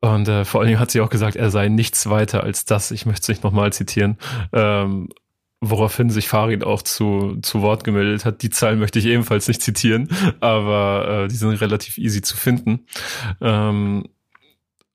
Und 0.00 0.28
äh, 0.28 0.44
vor 0.44 0.60
allen 0.60 0.68
Dingen 0.68 0.78
hat 0.80 0.92
sie 0.92 1.00
auch 1.00 1.10
gesagt, 1.10 1.34
er 1.34 1.50
sei 1.50 1.68
nichts 1.68 2.08
weiter 2.08 2.44
als 2.44 2.64
das. 2.64 2.92
Ich 2.92 3.06
möchte 3.06 3.22
es 3.22 3.28
nicht 3.28 3.42
nochmal 3.42 3.72
zitieren. 3.72 4.18
Ähm, 4.52 5.08
woraufhin 5.60 6.10
sich 6.10 6.28
Farid 6.28 6.64
auch 6.64 6.82
zu, 6.82 7.38
zu 7.42 7.62
Wort 7.62 7.82
gemeldet 7.84 8.24
hat. 8.24 8.42
Die 8.42 8.50
Zahlen 8.50 8.78
möchte 8.78 8.98
ich 8.98 9.06
ebenfalls 9.06 9.48
nicht 9.48 9.62
zitieren, 9.62 10.08
aber 10.40 11.24
äh, 11.24 11.28
die 11.28 11.34
sind 11.34 11.60
relativ 11.60 11.98
easy 11.98 12.22
zu 12.22 12.36
finden. 12.36 12.86
Ähm, 13.40 14.04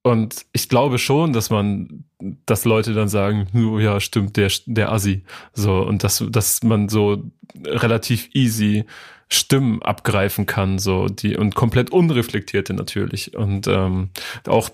und 0.03 0.45
ich 0.51 0.67
glaube 0.67 0.99
schon, 0.99 1.31
dass 1.31 1.49
man, 1.49 2.03
dass 2.45 2.65
Leute 2.65 2.93
dann 2.93 3.07
sagen, 3.07 3.47
"Hm, 3.51 3.79
ja, 3.79 3.99
stimmt, 4.01 4.35
der, 4.35 4.51
der 4.65 4.91
Assi. 4.91 5.23
So, 5.53 5.81
und 5.81 6.03
dass, 6.03 6.23
dass 6.29 6.61
man 6.63 6.89
so 6.89 7.23
relativ 7.65 8.29
easy 8.33 8.85
Stimmen 9.29 9.81
abgreifen 9.81 10.45
kann, 10.45 10.77
so, 10.77 11.07
die, 11.07 11.37
und 11.37 11.55
komplett 11.55 11.89
unreflektierte 11.89 12.73
natürlich. 12.73 13.35
Und 13.35 13.67
ähm, 13.67 14.09
auch 14.45 14.69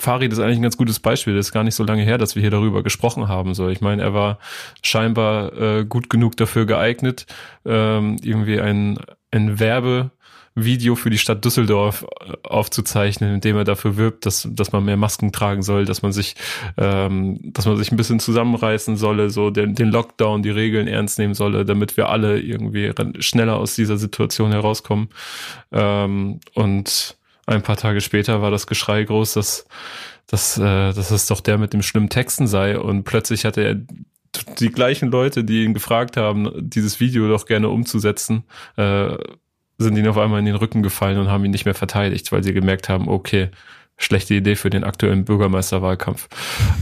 Farid 0.00 0.32
ist 0.32 0.38
eigentlich 0.38 0.58
ein 0.58 0.62
ganz 0.62 0.76
gutes 0.76 1.00
Beispiel. 1.00 1.34
Das 1.34 1.46
ist 1.46 1.52
gar 1.52 1.64
nicht 1.64 1.74
so 1.74 1.84
lange 1.84 2.02
her, 2.02 2.18
dass 2.18 2.36
wir 2.36 2.40
hier 2.40 2.52
darüber 2.52 2.82
gesprochen 2.82 3.28
haben. 3.28 3.54
So, 3.54 3.68
ich 3.68 3.80
meine, 3.80 4.02
er 4.02 4.14
war 4.14 4.38
scheinbar 4.82 5.52
äh, 5.60 5.84
gut 5.84 6.08
genug 6.08 6.36
dafür 6.36 6.66
geeignet, 6.66 7.26
ähm, 7.66 8.16
irgendwie 8.22 8.60
ein, 8.60 8.98
ein 9.32 9.58
Werbevideo 9.58 10.94
für 10.94 11.10
die 11.10 11.18
Stadt 11.18 11.44
Düsseldorf 11.44 12.06
äh, 12.20 12.32
aufzuzeichnen, 12.44 13.34
indem 13.34 13.56
er 13.56 13.64
dafür 13.64 13.96
wirbt, 13.96 14.24
dass, 14.24 14.48
dass 14.48 14.70
man 14.70 14.84
mehr 14.84 14.96
Masken 14.96 15.32
tragen 15.32 15.62
soll, 15.62 15.84
dass 15.84 16.02
man 16.02 16.12
sich, 16.12 16.36
ähm, 16.76 17.40
dass 17.52 17.66
man 17.66 17.76
sich 17.76 17.90
ein 17.90 17.96
bisschen 17.96 18.20
zusammenreißen 18.20 18.96
solle, 18.96 19.30
so 19.30 19.50
den, 19.50 19.74
den 19.74 19.88
Lockdown, 19.88 20.44
die 20.44 20.50
Regeln 20.50 20.86
ernst 20.86 21.18
nehmen 21.18 21.34
solle, 21.34 21.64
damit 21.64 21.96
wir 21.96 22.08
alle 22.08 22.38
irgendwie 22.38 22.92
schneller 23.18 23.56
aus 23.56 23.74
dieser 23.74 23.96
Situation 23.96 24.52
herauskommen. 24.52 25.08
Ähm, 25.72 26.38
und 26.54 27.17
ein 27.48 27.62
paar 27.62 27.76
Tage 27.76 28.00
später 28.00 28.42
war 28.42 28.50
das 28.50 28.66
Geschrei 28.66 29.02
groß, 29.04 29.32
dass, 29.34 29.66
dass, 30.26 30.58
äh, 30.58 30.92
dass 30.92 31.10
es 31.10 31.26
doch 31.26 31.40
der 31.40 31.58
mit 31.58 31.72
dem 31.72 31.82
schlimmen 31.82 32.10
Texten 32.10 32.46
sei. 32.46 32.78
Und 32.78 33.04
plötzlich 33.04 33.44
hatte 33.44 33.62
er 33.62 33.76
die 34.58 34.70
gleichen 34.70 35.10
Leute, 35.10 35.44
die 35.44 35.64
ihn 35.64 35.74
gefragt 35.74 36.16
haben, 36.16 36.50
dieses 36.56 37.00
Video 37.00 37.28
doch 37.28 37.46
gerne 37.46 37.70
umzusetzen, 37.70 38.44
äh, 38.76 39.16
sind 39.78 39.96
ihnen 39.96 40.08
auf 40.08 40.18
einmal 40.18 40.40
in 40.40 40.44
den 40.44 40.56
Rücken 40.56 40.82
gefallen 40.82 41.18
und 41.18 41.28
haben 41.28 41.44
ihn 41.44 41.50
nicht 41.50 41.64
mehr 41.64 41.74
verteidigt, 41.74 42.30
weil 42.32 42.44
sie 42.44 42.52
gemerkt 42.52 42.88
haben, 42.88 43.08
okay, 43.08 43.50
schlechte 43.96 44.34
Idee 44.34 44.54
für 44.54 44.70
den 44.70 44.84
aktuellen 44.84 45.24
Bürgermeisterwahlkampf. 45.24 46.28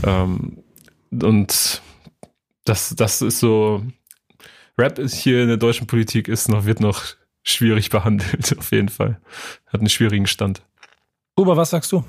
Ähm, 0.03 0.63
und 1.11 1.81
das, 2.65 2.93
das 2.95 3.21
ist 3.21 3.39
so, 3.39 3.83
Rap 4.77 4.99
ist 4.99 5.15
hier 5.15 5.41
in 5.41 5.47
der 5.47 5.57
deutschen 5.57 5.87
Politik 5.87 6.27
ist 6.27 6.49
noch, 6.49 6.65
wird 6.65 6.81
noch 6.81 7.05
schwierig 7.47 7.89
behandelt, 7.91 8.57
auf 8.57 8.71
jeden 8.71 8.89
Fall. 8.89 9.19
Hat 9.67 9.79
einen 9.79 9.89
schwierigen 9.89 10.27
Stand. 10.27 10.61
Huber, 11.39 11.55
was 11.57 11.69
sagst 11.69 11.91
du? 11.91 12.03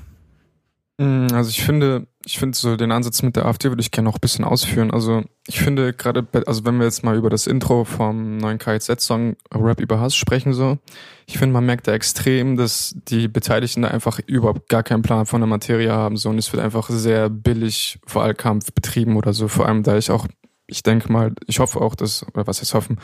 Mm, 0.97 1.27
Also 1.33 1.49
ich 1.49 1.63
finde, 1.63 2.07
ich 2.25 2.37
finde 2.39 2.57
so 2.57 2.75
den 2.75 2.91
Ansatz 2.91 3.21
mit 3.21 3.35
der 3.35 3.45
AfD 3.45 3.69
würde 3.69 3.81
ich 3.81 3.91
gerne 3.91 4.09
noch 4.09 4.15
ein 4.17 4.21
bisschen 4.21 4.43
ausführen. 4.43 4.91
Also 4.91 5.23
ich 5.47 5.59
finde 5.61 5.93
gerade, 5.93 6.27
also 6.45 6.65
wenn 6.65 6.77
wir 6.77 6.85
jetzt 6.85 7.03
mal 7.03 7.15
über 7.15 7.29
das 7.29 7.47
Intro 7.47 7.85
vom 7.85 8.37
neuen 8.37 8.57
KZ-Song 8.57 9.37
Rap 9.53 9.79
über 9.79 9.99
Hass 9.99 10.15
sprechen 10.15 10.53
so, 10.53 10.77
ich 11.25 11.37
finde, 11.37 11.53
man 11.53 11.65
merkt 11.65 11.87
da 11.87 11.93
extrem, 11.93 12.57
dass 12.57 12.95
die 13.07 13.27
Beteiligten 13.27 13.83
da 13.83 13.89
einfach 13.89 14.19
überhaupt 14.25 14.67
gar 14.67 14.83
keinen 14.83 15.03
Plan 15.03 15.25
von 15.25 15.39
der 15.41 15.47
Materie 15.47 15.91
haben 15.91 16.17
so 16.17 16.29
und 16.29 16.37
es 16.37 16.51
wird 16.51 16.61
einfach 16.61 16.89
sehr 16.89 17.29
billig 17.29 17.99
Wahlkampf 18.05 18.73
betrieben 18.73 19.15
oder 19.15 19.31
so. 19.33 19.47
Vor 19.47 19.67
allem 19.67 19.83
da 19.83 19.97
ich 19.97 20.11
auch, 20.11 20.27
ich 20.69 20.83
denke 20.83 21.11
mal, 21.11 21.33
ich 21.47 21.59
hoffe 21.59 21.81
auch, 21.81 21.95
dass, 21.95 22.25
oder 22.27 22.47
was 22.47 22.61
heißt 22.61 22.73
hoffen, 22.73 22.99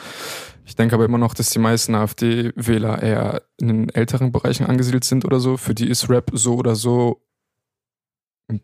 ich 0.65 0.75
denke 0.75 0.95
aber 0.95 1.05
immer 1.05 1.17
noch, 1.17 1.33
dass 1.33 1.49
die 1.49 1.59
meisten 1.59 1.95
AfD-Wähler 1.95 3.01
eher 3.01 3.41
in 3.57 3.67
den 3.67 3.89
älteren 3.89 4.31
Bereichen 4.31 4.65
angesiedelt 4.65 5.03
sind 5.03 5.25
oder 5.25 5.39
so. 5.39 5.57
Für 5.57 5.75
die 5.75 5.89
ist 5.89 6.09
Rap 6.09 6.31
so 6.33 6.55
oder 6.55 6.75
so 6.75 7.21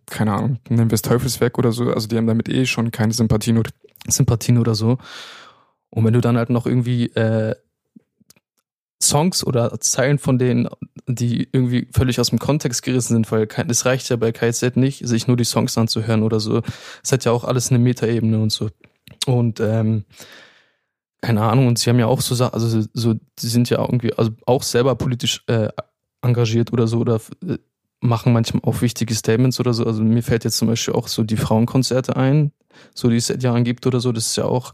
keine 0.06 0.34
Ahnung, 0.34 0.60
nehmen 0.70 0.92
wir 0.92 0.96
es 0.96 1.02
Teufelswerk 1.02 1.58
oder 1.58 1.72
so, 1.72 1.92
also 1.92 2.08
die 2.08 2.18
haben 2.18 2.28
damit 2.28 2.50
eh 2.50 2.66
schon 2.66 2.92
keine 2.92 3.14
Sympathien 3.14 3.58
oder 3.58 3.72
Sympathien 4.08 4.58
oder 4.58 4.76
so. 4.76 4.98
Und 5.90 6.06
wenn 6.06 6.14
du 6.14 6.22
dann 6.22 6.38
halt 6.38 6.50
noch 6.50 6.66
irgendwie 6.66 7.08
äh, 7.08 7.56
Songs 9.02 9.46
oder 9.46 9.80
Zeilen 9.80 10.20
von 10.20 10.38
denen, 10.38 10.70
die 11.08 11.50
irgendwie 11.52 11.88
völlig 11.92 12.20
aus 12.20 12.30
dem 12.30 12.40
Kontext 12.40 12.84
gerissen 12.84 13.14
sind, 13.14 13.32
weil 13.32 13.48
es 13.68 13.86
reicht 13.86 14.10
ja 14.10 14.16
bei 14.16 14.32
KZ 14.32 14.78
nicht, 14.78 15.06
sich 15.08 15.28
nur 15.28 15.38
die 15.38 15.44
Songs 15.44 15.78
anzuhören 15.78 16.24
oder 16.24 16.40
so. 16.40 16.62
Es 17.04 17.12
hat 17.12 17.26
ja 17.26 17.32
auch 17.32 17.44
alles 17.44 17.70
eine 17.70 17.80
Metaebene 17.80 18.40
und 18.40 18.52
so. 18.52 18.70
Und 19.28 19.60
ähm, 19.60 20.06
keine 21.22 21.44
Ahnung, 21.44 21.68
und 21.68 21.78
sie 21.78 21.90
haben 21.90 22.00
ja 22.00 22.08
auch 22.08 22.22
so, 22.22 22.34
Sa- 22.34 22.50
also 22.50 22.84
so, 22.94 23.16
sie 23.40 23.48
sind 23.50 23.70
ja 23.70 23.80
irgendwie 23.80 24.14
also 24.14 24.32
auch 24.46 24.64
selber 24.64 24.96
politisch 24.96 25.44
äh, 25.48 25.70
engagiert 26.22 26.74
oder 26.74 26.88
so 26.88 26.98
oder 27.00 27.22
äh, 27.48 27.58
machen 28.00 28.34
manchmal 28.34 28.64
auch 28.64 28.82
wichtige 28.82 29.14
Statements 29.14 29.60
oder 29.60 29.74
so. 29.74 29.86
Also 29.86 30.04
mir 30.04 30.24
fällt 30.24 30.44
jetzt 30.44 30.58
zum 30.58 30.68
Beispiel 30.68 30.96
auch 30.96 31.08
so 31.08 31.24
die 31.24 31.38
Frauenkonzerte 31.38 32.16
ein, 32.16 32.52
so 32.96 33.10
die 33.10 33.18
es 33.18 33.28
seit 33.28 33.44
Jahren 33.44 33.64
gibt 33.64 33.86
oder 33.86 34.00
so. 34.00 34.12
Das 34.12 34.26
ist 34.26 34.36
ja 34.38 34.46
auch 34.46 34.74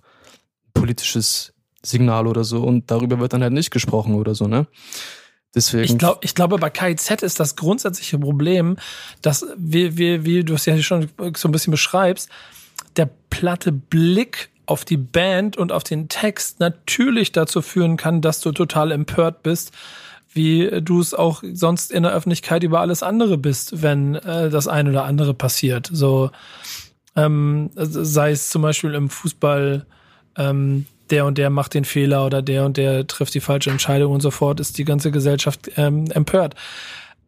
politisches 0.73 1.53
Signal 1.83 2.27
oder 2.27 2.45
so. 2.45 2.63
Und 2.63 2.89
darüber 2.91 3.19
wird 3.19 3.33
dann 3.33 3.43
halt 3.43 3.53
nicht 3.53 3.71
gesprochen 3.71 4.15
oder 4.15 4.33
so, 4.33 4.47
ne? 4.47 4.67
Deswegen. 5.55 5.83
Ich, 5.83 5.97
glaub, 5.97 6.23
ich 6.23 6.36
glaube, 6.36 6.57
bei 6.57 6.69
KIZ 6.69 7.23
ist 7.23 7.39
das 7.39 7.55
grundsätzliche 7.55 8.19
Problem, 8.19 8.77
dass 9.21 9.45
wir, 9.57 9.97
wir, 9.97 10.23
wie 10.23 10.43
du 10.43 10.53
es 10.53 10.65
ja 10.65 10.77
schon 10.77 11.10
so 11.36 11.47
ein 11.47 11.51
bisschen 11.51 11.71
beschreibst, 11.71 12.29
der 12.95 13.09
platte 13.29 13.71
Blick 13.71 14.49
auf 14.65 14.85
die 14.85 14.97
Band 14.97 15.57
und 15.57 15.71
auf 15.71 15.83
den 15.83 16.09
Text 16.09 16.59
natürlich 16.59 17.31
dazu 17.31 17.61
führen 17.61 17.97
kann, 17.97 18.21
dass 18.21 18.41
du 18.41 18.51
total 18.51 18.91
empört 18.91 19.43
bist, 19.43 19.71
wie 20.33 20.69
du 20.81 20.99
es 20.99 21.13
auch 21.13 21.41
sonst 21.53 21.91
in 21.91 22.03
der 22.03 22.13
Öffentlichkeit 22.13 22.63
über 22.63 22.81
alles 22.81 23.01
andere 23.01 23.37
bist, 23.37 23.81
wenn 23.81 24.15
äh, 24.15 24.49
das 24.49 24.67
eine 24.67 24.89
oder 24.89 25.05
andere 25.05 25.33
passiert. 25.33 25.89
So 25.91 26.31
ähm, 27.15 27.71
sei 27.75 28.31
es 28.31 28.49
zum 28.49 28.61
Beispiel 28.61 28.93
im 28.93 29.09
Fußball, 29.09 29.85
ähm, 30.37 30.85
der 31.09 31.25
und 31.25 31.37
der 31.37 31.49
macht 31.49 31.73
den 31.73 31.85
Fehler 31.85 32.25
oder 32.25 32.41
der 32.41 32.65
und 32.65 32.77
der 32.77 33.07
trifft 33.07 33.33
die 33.33 33.39
falsche 33.39 33.71
Entscheidung 33.71 34.13
und 34.13 34.21
so 34.21 34.31
fort, 34.31 34.59
ist 34.59 34.77
die 34.77 34.85
ganze 34.85 35.11
Gesellschaft 35.11 35.71
ähm, 35.77 36.05
empört. 36.11 36.55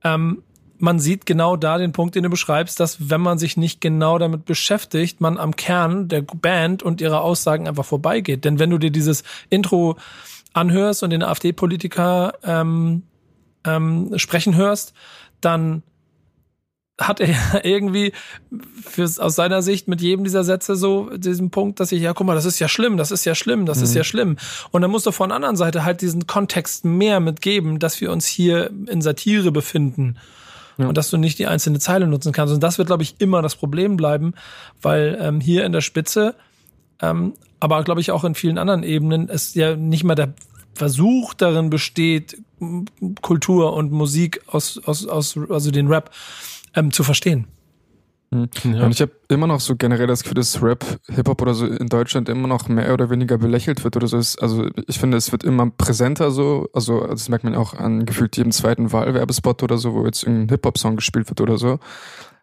Ähm, 0.04 0.44
man 0.80 1.00
sieht 1.00 1.26
genau 1.26 1.56
da 1.56 1.78
den 1.78 1.92
Punkt, 1.92 2.16
den 2.16 2.24
du 2.24 2.30
beschreibst, 2.30 2.80
dass 2.80 3.10
wenn 3.10 3.22
man 3.22 3.38
sich 3.38 3.58
nicht 3.58 3.82
genau 3.82 4.18
damit 4.18 4.46
beschäftigt, 4.46 5.22
man 5.22 5.38
am 5.38 5.56
Kern 5.56 6.08
der 6.08 6.22
Band 6.22 6.84
und 6.84 7.02
ihrer 7.02 7.22
Aussagen 7.22 7.68
einfach 7.68 7.86
vorbeigeht. 7.86 8.46
Denn 8.46 8.60
wenn 8.60 8.70
du 8.70 8.78
dir 8.78 8.92
dieses 8.92 9.24
Intro 9.50 9.98
anhörst 10.54 11.04
und 11.04 11.12
den 11.12 11.24
AfD-Politiker 11.24 12.34
ähm, 12.44 13.04
ähm, 13.66 14.14
sprechen 14.18 14.56
hörst, 14.56 14.94
dann 15.42 15.84
hat 17.00 17.20
er 17.20 17.28
ja 17.30 17.60
irgendwie 17.64 18.14
fürs, 18.82 19.20
aus 19.20 19.36
seiner 19.36 19.62
Sicht 19.62 19.88
mit 19.88 20.02
jedem 20.02 20.24
dieser 20.24 20.44
Sätze 20.44 20.76
so 20.76 21.10
diesen 21.18 21.50
Punkt, 21.50 21.80
dass 21.80 21.92
ich, 21.92 22.02
ja, 22.02 22.14
guck 22.14 22.28
mal, 22.28 22.36
das 22.36 22.46
ist 22.46 22.60
ja 22.60 22.68
schlimm, 22.68 22.98
das 22.98 23.12
ist 23.12 23.26
ja 23.26 23.36
schlimm, 23.36 23.66
das 23.66 23.80
mhm. 23.80 23.84
ist 23.84 23.96
ja 23.96 24.04
schlimm. 24.04 24.38
Und 24.72 24.82
dann 24.82 24.92
musst 24.92 25.06
du 25.06 25.12
von 25.12 25.30
der 25.30 25.36
anderen 25.36 25.56
Seite 25.56 25.84
halt 25.84 26.02
diesen 26.02 26.28
Kontext 26.28 26.86
mehr 26.86 27.20
mitgeben, 27.20 27.80
dass 27.80 28.00
wir 28.02 28.12
uns 28.12 28.28
hier 28.28 28.70
in 28.88 29.02
Satire 29.02 29.52
befinden. 29.52 30.18
Und 30.88 30.98
dass 30.98 31.10
du 31.10 31.18
nicht 31.18 31.40
die 31.40 31.48
einzelne 31.48 31.80
Zeile 31.80 32.08
nutzen 32.08 32.32
kannst. 32.32 32.54
Und 32.54 32.64
das 32.64 32.78
wird, 32.78 32.88
glaube 32.88 33.04
ich, 33.04 33.16
immer 33.20 33.42
das 33.42 33.56
Problem 33.56 33.98
bleiben, 33.98 34.34
weil 34.82 35.18
ähm, 35.22 35.42
hier 35.42 35.66
in 35.66 35.72
der 35.72 35.82
Spitze, 35.82 36.36
ähm, 37.02 37.34
aber 37.60 37.84
glaube 37.84 38.02
ich 38.02 38.12
auch 38.12 38.24
in 38.24 38.36
vielen 38.36 38.58
anderen 38.58 38.84
Ebenen, 38.84 39.30
es 39.30 39.54
ja 39.54 39.76
nicht 39.76 40.04
mal 40.04 40.16
der 40.16 40.34
Versuch 40.74 41.34
darin 41.34 41.70
besteht, 41.70 42.42
Kultur 43.22 43.74
und 43.74 43.92
Musik 43.92 44.42
aus, 44.48 44.80
aus, 44.86 45.06
aus 45.06 45.38
also 45.50 45.72
den 45.72 45.88
Rap 45.88 46.12
ähm, 46.76 46.92
zu 46.92 47.04
verstehen. 47.04 47.48
Hm. 48.32 48.48
Ja. 48.64 48.86
Und 48.86 48.92
ich 48.92 49.02
habe 49.02 49.12
immer 49.28 49.48
noch 49.48 49.60
so 49.60 49.76
generell 49.76 50.06
das 50.06 50.22
Gefühl, 50.22 50.36
dass 50.36 50.62
Rap, 50.62 50.86
Hip-Hop 51.08 51.42
oder 51.42 51.56
so 51.56 51.66
in 51.66 51.88
Deutschland 51.88 52.30
immer 52.30 52.48
noch 52.48 52.68
mehr 52.68 52.94
oder 52.94 53.10
weniger 53.10 53.38
belächelt 53.38 53.84
wird 53.84 53.96
oder 53.96 54.08
so. 54.08 54.18
Also 54.18 54.70
ich 54.88 55.00
finde, 55.00 55.18
es 55.18 55.32
wird 55.32 55.44
immer 55.44 55.70
präsenter 55.70 56.30
so. 56.30 56.70
Also 56.74 57.08
das 57.08 57.30
merkt 57.30 57.44
man 57.44 57.56
auch 57.56 57.74
an 57.74 58.06
gefühlt 58.06 58.38
jedem 58.38 58.52
zweiten 58.52 58.92
Wahlwerbespot 58.92 59.64
oder 59.64 59.78
so, 59.78 59.94
wo 59.94 60.06
jetzt 60.06 60.24
irgendein 60.24 60.50
Hip-Hop-Song 60.50 60.96
gespielt 60.96 61.28
wird 61.30 61.42
oder 61.42 61.58
so. 61.58 61.80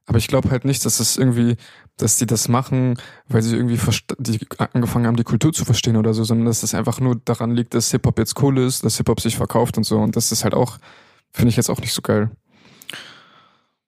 Aber 0.06 0.18
ich 0.18 0.28
glaube 0.28 0.50
halt 0.50 0.64
nicht, 0.64 0.84
dass 0.84 1.00
es 1.00 1.16
irgendwie, 1.16 1.56
dass 1.96 2.16
die 2.16 2.26
das 2.26 2.48
machen, 2.48 2.96
weil 3.28 3.42
sie 3.42 3.56
irgendwie 3.56 3.78
die 4.18 4.38
angefangen 4.72 5.06
haben, 5.06 5.16
die 5.16 5.24
Kultur 5.24 5.52
zu 5.52 5.64
verstehen 5.64 5.96
oder 5.96 6.14
so, 6.14 6.22
sondern 6.22 6.46
dass 6.46 6.62
es 6.62 6.74
einfach 6.74 7.00
nur 7.00 7.20
daran 7.24 7.52
liegt, 7.52 7.74
dass 7.74 7.90
Hip-Hop 7.90 8.18
jetzt 8.18 8.40
cool 8.42 8.58
ist, 8.58 8.84
dass 8.84 8.96
Hip-Hop 8.96 9.20
sich 9.20 9.36
verkauft 9.36 9.76
und 9.76 9.84
so. 9.84 9.98
Und 9.98 10.16
das 10.16 10.30
ist 10.32 10.44
halt 10.44 10.54
auch, 10.54 10.78
finde 11.32 11.50
ich 11.50 11.56
jetzt 11.56 11.70
auch 11.70 11.80
nicht 11.80 11.92
so 11.92 12.02
geil. 12.02 12.30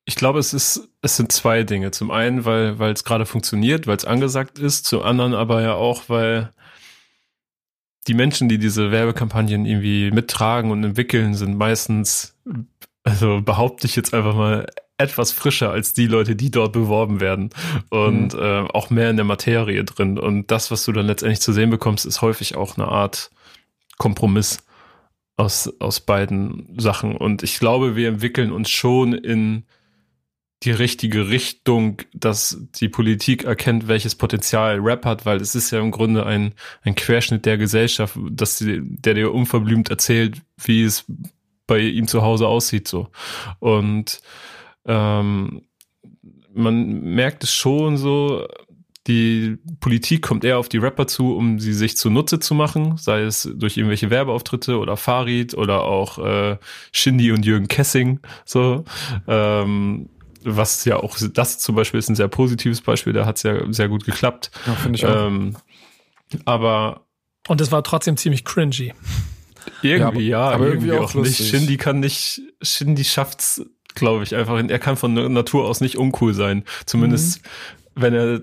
Ich 0.09 0.15
glaube, 0.15 0.39
es 0.39 0.55
ist, 0.55 0.89
es 1.03 1.19
sind 1.19 1.33
zwei 1.33 1.65
Dinge. 1.65 1.91
Zum 1.91 2.11
einen, 2.11 2.47
weil, 2.47 2.79
weil 2.79 2.95
es 2.95 3.05
gerade 3.05 3.27
funktioniert, 3.27 3.87
weil 3.87 3.99
es 3.99 4.07
angesagt 4.07 4.59
ist, 4.59 4.87
zum 4.87 5.03
anderen 5.03 5.35
aber 5.35 5.61
ja 5.61 5.75
auch, 5.75 6.05
weil 6.09 6.51
die 8.07 8.15
Menschen, 8.15 8.49
die 8.49 8.57
diese 8.57 8.91
Werbekampagnen 8.91 9.67
irgendwie 9.67 10.11
mittragen 10.11 10.71
und 10.71 10.83
entwickeln, 10.83 11.35
sind 11.35 11.59
meistens, 11.59 12.35
also 13.03 13.43
behaupte 13.43 13.87
ich 13.87 13.97
jetzt 13.97 14.15
einfach 14.15 14.35
mal, 14.35 14.67
etwas 14.97 15.31
frischer 15.31 15.73
als 15.73 15.93
die 15.93 16.07
Leute, 16.07 16.37
die 16.37 16.51
dort 16.51 16.73
beworben 16.73 17.21
werden 17.21 17.51
und 17.91 18.33
mhm. 18.33 18.41
äh, 18.41 18.61
auch 18.73 18.89
mehr 18.89 19.11
in 19.11 19.17
der 19.17 19.27
Materie 19.27 19.85
drin. 19.85 20.19
Und 20.19 20.51
das, 20.51 20.71
was 20.71 20.87
du 20.87 20.93
dann 20.93 21.07
letztendlich 21.07 21.43
zu 21.43 21.53
sehen 21.53 21.69
bekommst, 21.69 22.07
ist 22.07 22.23
häufig 22.23 22.57
auch 22.57 22.79
eine 22.79 22.89
Art 22.89 23.31
Kompromiss 23.99 24.65
aus, 25.37 25.71
aus 25.81 26.01
beiden 26.01 26.75
Sachen. 26.79 27.15
Und 27.15 27.43
ich 27.43 27.59
glaube, 27.59 27.95
wir 27.95 28.09
entwickeln 28.09 28.53
uns 28.53 28.71
schon 28.71 29.13
in 29.13 29.67
die 30.65 30.71
richtige 30.73 31.29
Richtung, 31.29 32.03
dass 32.13 32.61
die 32.75 32.89
Politik 32.89 33.45
erkennt, 33.45 33.87
welches 33.87 34.17
Potenzial 34.17 34.79
Rap 34.81 35.05
hat, 35.05 35.25
weil 35.25 35.41
es 35.41 35.55
ist 35.55 35.71
ja 35.71 35.79
im 35.79 35.93
Grunde 35.93 36.27
ein, 36.27 36.55
ein 36.83 36.97
Querschnitt 36.97 37.47
der 37.47 37.59
Gesellschaft, 37.59 38.19
dass 38.31 38.59
die, 38.59 38.81
der 38.83 39.15
dir 39.15 39.33
unverblümt 39.33 39.89
erzählt, 39.89 40.43
wie 40.57 40.83
es 40.83 41.05
bei 41.67 41.81
ihm 41.81 42.09
zu 42.09 42.23
Hause 42.23 42.49
aussieht, 42.49 42.89
so. 42.89 43.09
Und 43.61 44.21
ähm, 44.87 45.63
man 46.53 47.01
merkt 47.15 47.45
es 47.45 47.53
schon 47.53 47.97
so, 47.97 48.49
die 49.07 49.57
Politik 49.81 50.23
kommt 50.23 50.45
eher 50.45 50.59
auf 50.59 50.69
die 50.69 50.79
Rapper 50.79 51.07
zu, 51.07 51.35
um 51.35 51.61
sie 51.61 51.73
sich 51.73 51.97
zunutze 51.97 52.41
zu 52.41 52.55
machen, 52.55 52.97
sei 52.97 53.23
es 53.23 53.49
durch 53.55 53.77
irgendwelche 53.77 54.11
Werbeauftritte 54.11 54.79
oder 54.79 54.97
Farid 54.97 55.55
oder 55.55 55.85
auch 55.85 56.19
äh, 56.19 56.59
Shindy 56.93 57.31
und 57.33 57.47
Jürgen 57.47 57.69
Kessing, 57.69 58.21
so. 58.45 58.85
Ähm, 59.27 60.11
was 60.45 60.85
ja 60.85 60.97
auch, 60.97 61.17
das 61.33 61.59
zum 61.59 61.75
Beispiel 61.75 61.99
ist 61.99 62.09
ein 62.09 62.17
sehr 62.17 62.29
positives 62.29 62.81
Beispiel, 62.81 63.13
da 63.13 63.27
hat 63.27 63.37
es 63.37 63.43
ja 63.43 63.61
sehr 63.73 63.89
gut 63.89 64.05
geklappt. 64.05 64.51
Ja, 64.67 64.75
finde 64.75 64.99
ich 64.99 65.07
auch. 65.07 65.27
Ähm, 65.27 65.57
aber. 66.45 67.07
Und 67.49 67.61
es 67.61 67.73
war 67.73 67.83
trotzdem 67.83 68.17
ziemlich 68.17 68.45
cringy. 68.45 68.93
Irgendwie, 69.83 69.99
ja, 69.99 70.09
aber, 70.09 70.21
ja, 70.21 70.41
aber 70.41 70.67
irgendwie, 70.67 70.89
irgendwie, 70.89 71.05
auch, 71.05 71.15
auch 71.15 71.23
nicht. 71.23 71.39
Shindy 71.39 71.77
kann 71.77 72.01
nicht, 72.01 72.43
Shindy 72.63 73.05
schafft's, 73.05 73.63
glaube 73.95 74.25
ich, 74.25 74.35
einfach. 74.35 74.63
Er 74.63 74.79
kann 74.79 74.97
von 74.97 75.15
Natur 75.33 75.69
aus 75.69 75.81
nicht 75.81 75.97
uncool 75.97 76.35
sein. 76.35 76.65
Zumindest, 76.87 77.43
mhm. 77.43 78.03
wenn 78.03 78.15
er, 78.15 78.41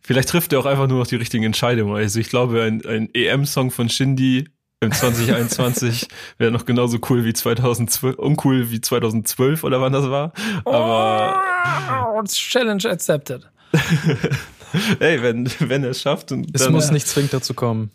vielleicht 0.00 0.28
trifft 0.28 0.52
er 0.52 0.60
auch 0.60 0.66
einfach 0.66 0.86
nur 0.86 0.98
noch 0.98 1.06
die 1.06 1.16
richtigen 1.16 1.44
Entscheidungen. 1.44 1.94
Also 1.96 2.20
ich 2.20 2.28
glaube, 2.28 2.62
ein, 2.62 2.84
ein 2.86 3.10
EM-Song 3.12 3.70
von 3.70 3.88
Shindy 3.88 4.48
im 4.80 4.92
2021 4.92 6.08
wäre 6.38 6.50
noch 6.50 6.64
genauso 6.64 6.98
cool 7.08 7.24
wie 7.24 7.32
2012, 7.32 8.18
uncool 8.18 8.70
wie 8.70 8.80
2012 8.80 9.64
oder 9.64 9.80
wann 9.80 9.92
das 9.92 10.08
war. 10.10 10.32
Aber 10.64 11.42
oh, 12.16 12.22
Challenge 12.24 12.84
accepted. 12.84 13.48
Ey, 15.00 15.22
wenn 15.22 15.50
wenn 15.60 15.84
er 15.84 15.90
es 15.90 16.02
schafft 16.02 16.32
und 16.32 16.54
es 16.54 16.62
dann, 16.62 16.72
muss 16.72 16.90
nicht 16.90 17.06
zwingend 17.06 17.32
dazu 17.32 17.54
kommen. 17.54 17.90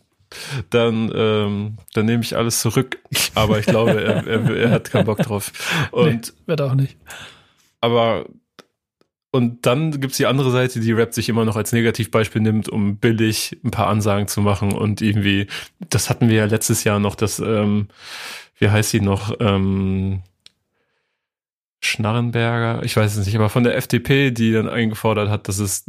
Dann 0.70 1.12
ähm, 1.14 1.78
dann 1.94 2.06
nehme 2.06 2.24
ich 2.24 2.38
alles 2.38 2.62
zurück. 2.62 3.00
Aber 3.36 3.60
ich 3.60 3.66
glaube, 3.66 4.02
er, 4.02 4.26
er, 4.26 4.56
er 4.56 4.72
hat 4.72 4.90
keinen 4.90 5.06
Bock 5.06 5.20
drauf. 5.20 5.52
Und 5.92 6.28
nee, 6.28 6.44
wird 6.48 6.62
auch 6.62 6.74
nicht. 6.74 6.98
Aber 7.82 8.26
und 9.32 9.66
dann 9.66 10.00
gibt's 10.02 10.18
die 10.18 10.26
andere 10.26 10.52
Seite, 10.52 10.82
die 10.82 10.92
Rap 10.92 11.14
sich 11.14 11.30
immer 11.30 11.46
noch 11.46 11.56
als 11.56 11.72
Negativbeispiel 11.72 12.42
nimmt, 12.42 12.68
um 12.68 12.98
billig 12.98 13.58
ein 13.64 13.72
paar 13.72 13.88
Ansagen 13.88 14.28
zu 14.28 14.42
machen 14.42 14.74
und 14.74 15.02
irgendwie, 15.02 15.48
das 15.90 16.10
hatten 16.10 16.28
wir 16.28 16.36
ja 16.36 16.46
letztes 16.46 16.84
Jahr 16.84 17.00
noch, 17.00 17.16
das, 17.16 17.40
ähm, 17.40 17.88
wie 18.58 18.70
heißt 18.70 18.90
sie 18.92 19.00
noch, 19.00 19.34
ähm, 19.40 20.22
Schnarrenberger, 21.80 22.84
ich 22.84 22.96
weiß 22.96 23.16
es 23.16 23.26
nicht, 23.26 23.36
aber 23.36 23.50
von 23.50 23.64
der 23.64 23.76
FDP, 23.76 24.32
die 24.32 24.52
dann 24.52 24.70
eingefordert 24.70 25.30
hat, 25.30 25.48
dass 25.48 25.58
es 25.58 25.86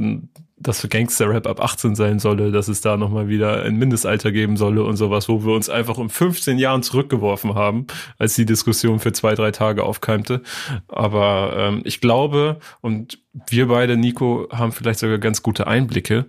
dass 0.63 0.89
Gangster-Rap 0.89 1.47
ab 1.47 1.61
18 1.61 1.95
sein 1.95 2.19
solle, 2.19 2.53
dass 2.53 2.69
es 2.69 2.81
da 2.81 2.97
nochmal 2.97 3.29
wieder 3.29 3.63
ein 3.63 3.77
Mindestalter 3.77 4.33
geben 4.33 4.57
solle 4.57 4.85
und 4.85 4.97
sowas, 4.97 5.29
wo 5.29 5.45
wir 5.45 5.55
uns 5.55 5.69
einfach 5.69 5.99
um 5.99 6.11
15 6.11 6.59
Jahren 6.59 6.83
zurückgeworfen 6.83 7.55
haben, 7.55 7.87
als 8.19 8.35
die 8.35 8.47
Diskussion 8.47 8.99
für 8.99 9.13
zwei, 9.13 9.35
drei 9.35 9.51
Tage 9.51 9.85
aufkeimte. 9.85 10.43
Aber 10.89 11.55
ähm, 11.57 11.83
ich 11.85 12.01
glaube, 12.01 12.59
und 12.81 13.19
wir 13.49 13.69
beide, 13.69 13.97
Nico, 13.97 14.49
haben 14.53 14.73
vielleicht 14.73 15.01
sogar 15.01 15.19
ganz 15.19 15.43
gute 15.43 15.67
Einblicke, 15.67 16.27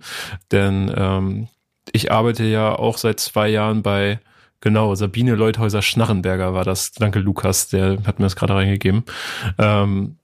denn 0.50 0.92
ähm, 0.96 1.48
ich 1.92 2.10
arbeite 2.10 2.44
ja 2.44 2.74
auch 2.74 2.98
seit 2.98 3.20
zwei 3.20 3.48
Jahren 3.48 3.82
bei 3.82 4.20
Genau, 4.64 4.94
Sabine 4.94 5.34
Leuthäuser-Schnarrenberger 5.34 6.54
war 6.54 6.64
das. 6.64 6.92
Danke, 6.92 7.18
Lukas, 7.18 7.68
der 7.68 7.98
hat 8.06 8.18
mir 8.18 8.24
das 8.24 8.34
gerade 8.34 8.54
reingegeben. 8.54 9.04
Ähm, 9.58 10.16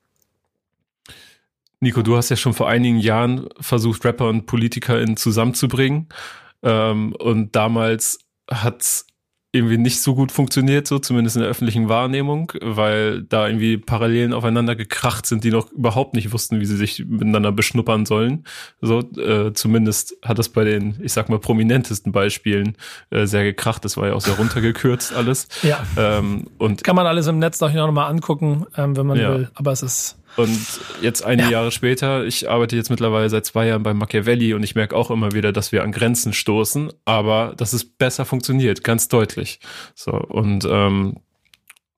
Nico, 1.80 2.02
du 2.02 2.16
hast 2.16 2.28
ja 2.28 2.36
schon 2.36 2.52
vor 2.52 2.68
einigen 2.68 2.98
Jahren 2.98 3.48
versucht, 3.58 4.04
Rapper 4.04 4.28
und 4.28 4.46
PolitikerInnen 4.46 5.16
zusammenzubringen. 5.16 6.08
Ähm, 6.62 7.14
und 7.18 7.56
damals 7.56 8.18
hat's 8.50 9.06
irgendwie 9.52 9.78
nicht 9.78 10.00
so 10.00 10.14
gut 10.14 10.30
funktioniert, 10.30 10.86
so 10.86 11.00
zumindest 11.00 11.34
in 11.34 11.42
der 11.42 11.50
öffentlichen 11.50 11.88
Wahrnehmung, 11.88 12.52
weil 12.60 13.22
da 13.22 13.48
irgendwie 13.48 13.78
Parallelen 13.78 14.32
aufeinander 14.32 14.76
gekracht 14.76 15.26
sind, 15.26 15.42
die 15.42 15.50
noch 15.50 15.72
überhaupt 15.72 16.14
nicht 16.14 16.32
wussten, 16.32 16.60
wie 16.60 16.66
sie 16.66 16.76
sich 16.76 17.04
miteinander 17.08 17.50
beschnuppern 17.50 18.06
sollen. 18.06 18.44
So, 18.80 19.00
äh, 19.00 19.52
zumindest 19.52 20.16
hat 20.22 20.38
das 20.38 20.50
bei 20.50 20.62
den, 20.62 21.00
ich 21.02 21.12
sag 21.12 21.28
mal, 21.28 21.40
prominentesten 21.40 22.12
Beispielen 22.12 22.76
äh, 23.10 23.26
sehr 23.26 23.42
gekracht. 23.42 23.84
Das 23.84 23.96
war 23.96 24.06
ja 24.06 24.14
auch 24.14 24.20
sehr 24.20 24.34
runtergekürzt 24.34 25.12
alles. 25.12 25.48
Ja. 25.62 25.82
Ähm, 25.96 26.46
und 26.58 26.84
kann 26.84 26.94
man 26.94 27.06
alles 27.06 27.26
im 27.26 27.40
Netz 27.40 27.60
noch 27.60 27.72
mal 27.90 28.06
angucken, 28.06 28.66
ähm, 28.76 28.96
wenn 28.96 29.06
man 29.06 29.18
ja. 29.18 29.34
will. 29.34 29.50
Aber 29.54 29.72
es 29.72 29.82
ist 29.82 30.19
und 30.36 30.58
jetzt 31.02 31.24
einige 31.24 31.48
ja. 31.48 31.58
Jahre 31.58 31.70
später, 31.70 32.24
ich 32.24 32.48
arbeite 32.48 32.76
jetzt 32.76 32.90
mittlerweile 32.90 33.28
seit 33.28 33.46
zwei 33.46 33.66
Jahren 33.66 33.82
bei 33.82 33.94
Machiavelli 33.94 34.54
und 34.54 34.62
ich 34.62 34.74
merke 34.74 34.96
auch 34.96 35.10
immer 35.10 35.32
wieder, 35.32 35.52
dass 35.52 35.72
wir 35.72 35.82
an 35.82 35.92
Grenzen 35.92 36.32
stoßen, 36.32 36.92
aber 37.04 37.54
dass 37.56 37.72
es 37.72 37.84
besser 37.84 38.24
funktioniert, 38.24 38.84
ganz 38.84 39.08
deutlich. 39.08 39.60
So, 39.94 40.12
und 40.12 40.66
ähm, 40.68 41.16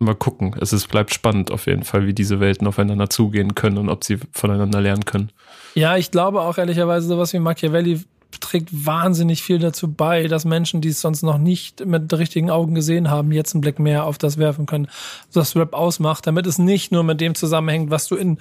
mal 0.03 0.14
gucken. 0.14 0.55
Es 0.61 0.73
ist, 0.73 0.88
bleibt 0.88 1.14
spannend 1.14 1.51
auf 1.51 1.66
jeden 1.66 1.85
Fall, 1.85 2.07
wie 2.07 2.14
diese 2.14 2.40
Welten 2.40 2.66
aufeinander 2.66 3.09
zugehen 3.09 3.55
können 3.55 3.79
und 3.79 3.88
ob 3.88 4.05
sie 4.05 4.18
voneinander 4.33 4.81
lernen 4.81 5.05
können. 5.05 5.31
Ja, 5.75 5.97
ich 5.97 6.11
glaube 6.11 6.42
auch 6.42 6.59
ehrlicherweise, 6.59 7.07
sowas 7.07 7.33
wie 7.33 7.38
Machiavelli 7.38 8.01
trägt 8.42 8.68
wahnsinnig 8.87 9.42
viel 9.42 9.59
dazu 9.59 9.90
bei, 9.90 10.28
dass 10.28 10.44
Menschen, 10.44 10.81
die 10.81 10.90
es 10.90 11.00
sonst 11.00 11.22
noch 11.22 11.38
nicht 11.38 11.87
mit 11.87 12.12
richtigen 12.12 12.50
Augen 12.50 12.74
gesehen 12.74 13.11
haben, 13.11 13.33
jetzt 13.33 13.55
einen 13.55 13.62
Blick 13.62 13.78
mehr 13.78 14.05
auf 14.05 14.18
das 14.18 14.37
werfen 14.37 14.66
können, 14.66 14.88
was 15.33 15.57
Rap 15.57 15.72
ausmacht, 15.72 16.26
damit 16.26 16.46
es 16.46 16.59
nicht 16.59 16.92
nur 16.92 17.05
mit 17.05 17.20
dem 17.20 17.35
zusammenhängt, 17.35 17.90
was 17.90 18.07
du 18.09 18.16
in 18.16 18.38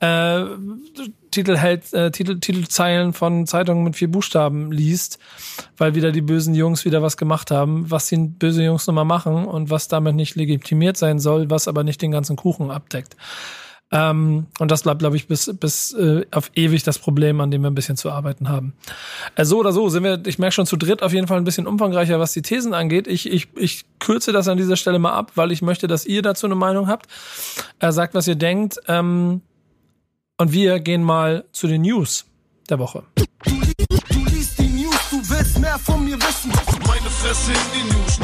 äh, 0.00 0.44
Titel 1.30 1.56
hält, 1.56 1.92
äh, 1.92 2.10
Titel, 2.10 2.40
Titelzeilen 2.40 3.12
von 3.12 3.46
Zeitungen 3.46 3.84
mit 3.84 3.96
vier 3.96 4.10
Buchstaben 4.10 4.72
liest, 4.72 5.18
weil 5.76 5.94
wieder 5.94 6.12
die 6.12 6.20
bösen 6.20 6.54
Jungs 6.54 6.84
wieder 6.84 7.02
was 7.02 7.16
gemacht 7.16 7.50
haben, 7.50 7.90
was 7.90 8.06
die 8.06 8.16
böse 8.16 8.62
Jungs 8.62 8.86
nochmal 8.86 9.04
machen 9.04 9.44
und 9.44 9.70
was 9.70 9.88
damit 9.88 10.14
nicht 10.14 10.34
legitimiert 10.34 10.96
sein 10.96 11.18
soll, 11.18 11.50
was 11.50 11.68
aber 11.68 11.84
nicht 11.84 12.02
den 12.02 12.10
ganzen 12.10 12.36
Kuchen 12.36 12.70
abdeckt. 12.70 13.16
Ähm, 13.92 14.46
und 14.58 14.70
das 14.70 14.82
bleibt, 14.82 15.00
glaube 15.00 15.16
ich, 15.16 15.26
bis, 15.28 15.50
bis 15.60 15.92
äh, 15.92 16.24
auf 16.30 16.50
ewig 16.54 16.82
das 16.82 16.98
Problem, 16.98 17.40
an 17.42 17.50
dem 17.50 17.60
wir 17.62 17.70
ein 17.70 17.74
bisschen 17.74 17.96
zu 17.98 18.10
arbeiten 18.10 18.48
haben. 18.48 18.72
Äh, 19.36 19.44
so 19.44 19.58
oder 19.58 19.72
so 19.72 19.88
sind 19.90 20.02
wir, 20.02 20.20
ich 20.26 20.38
merke 20.38 20.54
schon 20.54 20.66
zu 20.66 20.76
dritt 20.76 21.02
auf 21.02 21.12
jeden 21.12 21.26
Fall 21.26 21.36
ein 21.36 21.44
bisschen 21.44 21.66
umfangreicher, 21.66 22.18
was 22.18 22.32
die 22.32 22.40
Thesen 22.42 22.72
angeht. 22.72 23.06
Ich, 23.06 23.30
ich, 23.30 23.48
ich 23.54 23.84
kürze 23.98 24.32
das 24.32 24.48
an 24.48 24.56
dieser 24.56 24.76
Stelle 24.76 24.98
mal 24.98 25.12
ab, 25.12 25.32
weil 25.34 25.52
ich 25.52 25.60
möchte, 25.60 25.88
dass 25.88 26.06
ihr 26.06 26.22
dazu 26.22 26.46
eine 26.46 26.54
Meinung 26.54 26.88
habt. 26.88 27.06
Er 27.78 27.92
sagt, 27.92 28.14
was 28.14 28.26
ihr 28.26 28.36
denkt. 28.36 28.78
Ähm, 28.88 29.42
Und 30.38 30.52
wir 30.52 30.80
gehen 30.80 31.02
mal 31.02 31.44
zu 31.52 31.66
den 31.66 31.82
News 31.82 32.24
der 32.70 32.78
Woche. 32.78 33.02
Du 33.44 34.24
liest 34.30 34.58
die 34.58 34.68
News, 34.68 34.96
du 35.10 35.16
willst 35.28 35.58
mehr 35.58 35.78
von 35.78 36.02
mir 36.04 36.16
wissen. 36.16 36.50
Meine 36.86 37.10
Fresse 37.10 37.52
in 37.52 37.58
die 37.74 37.92
News. 37.92 38.18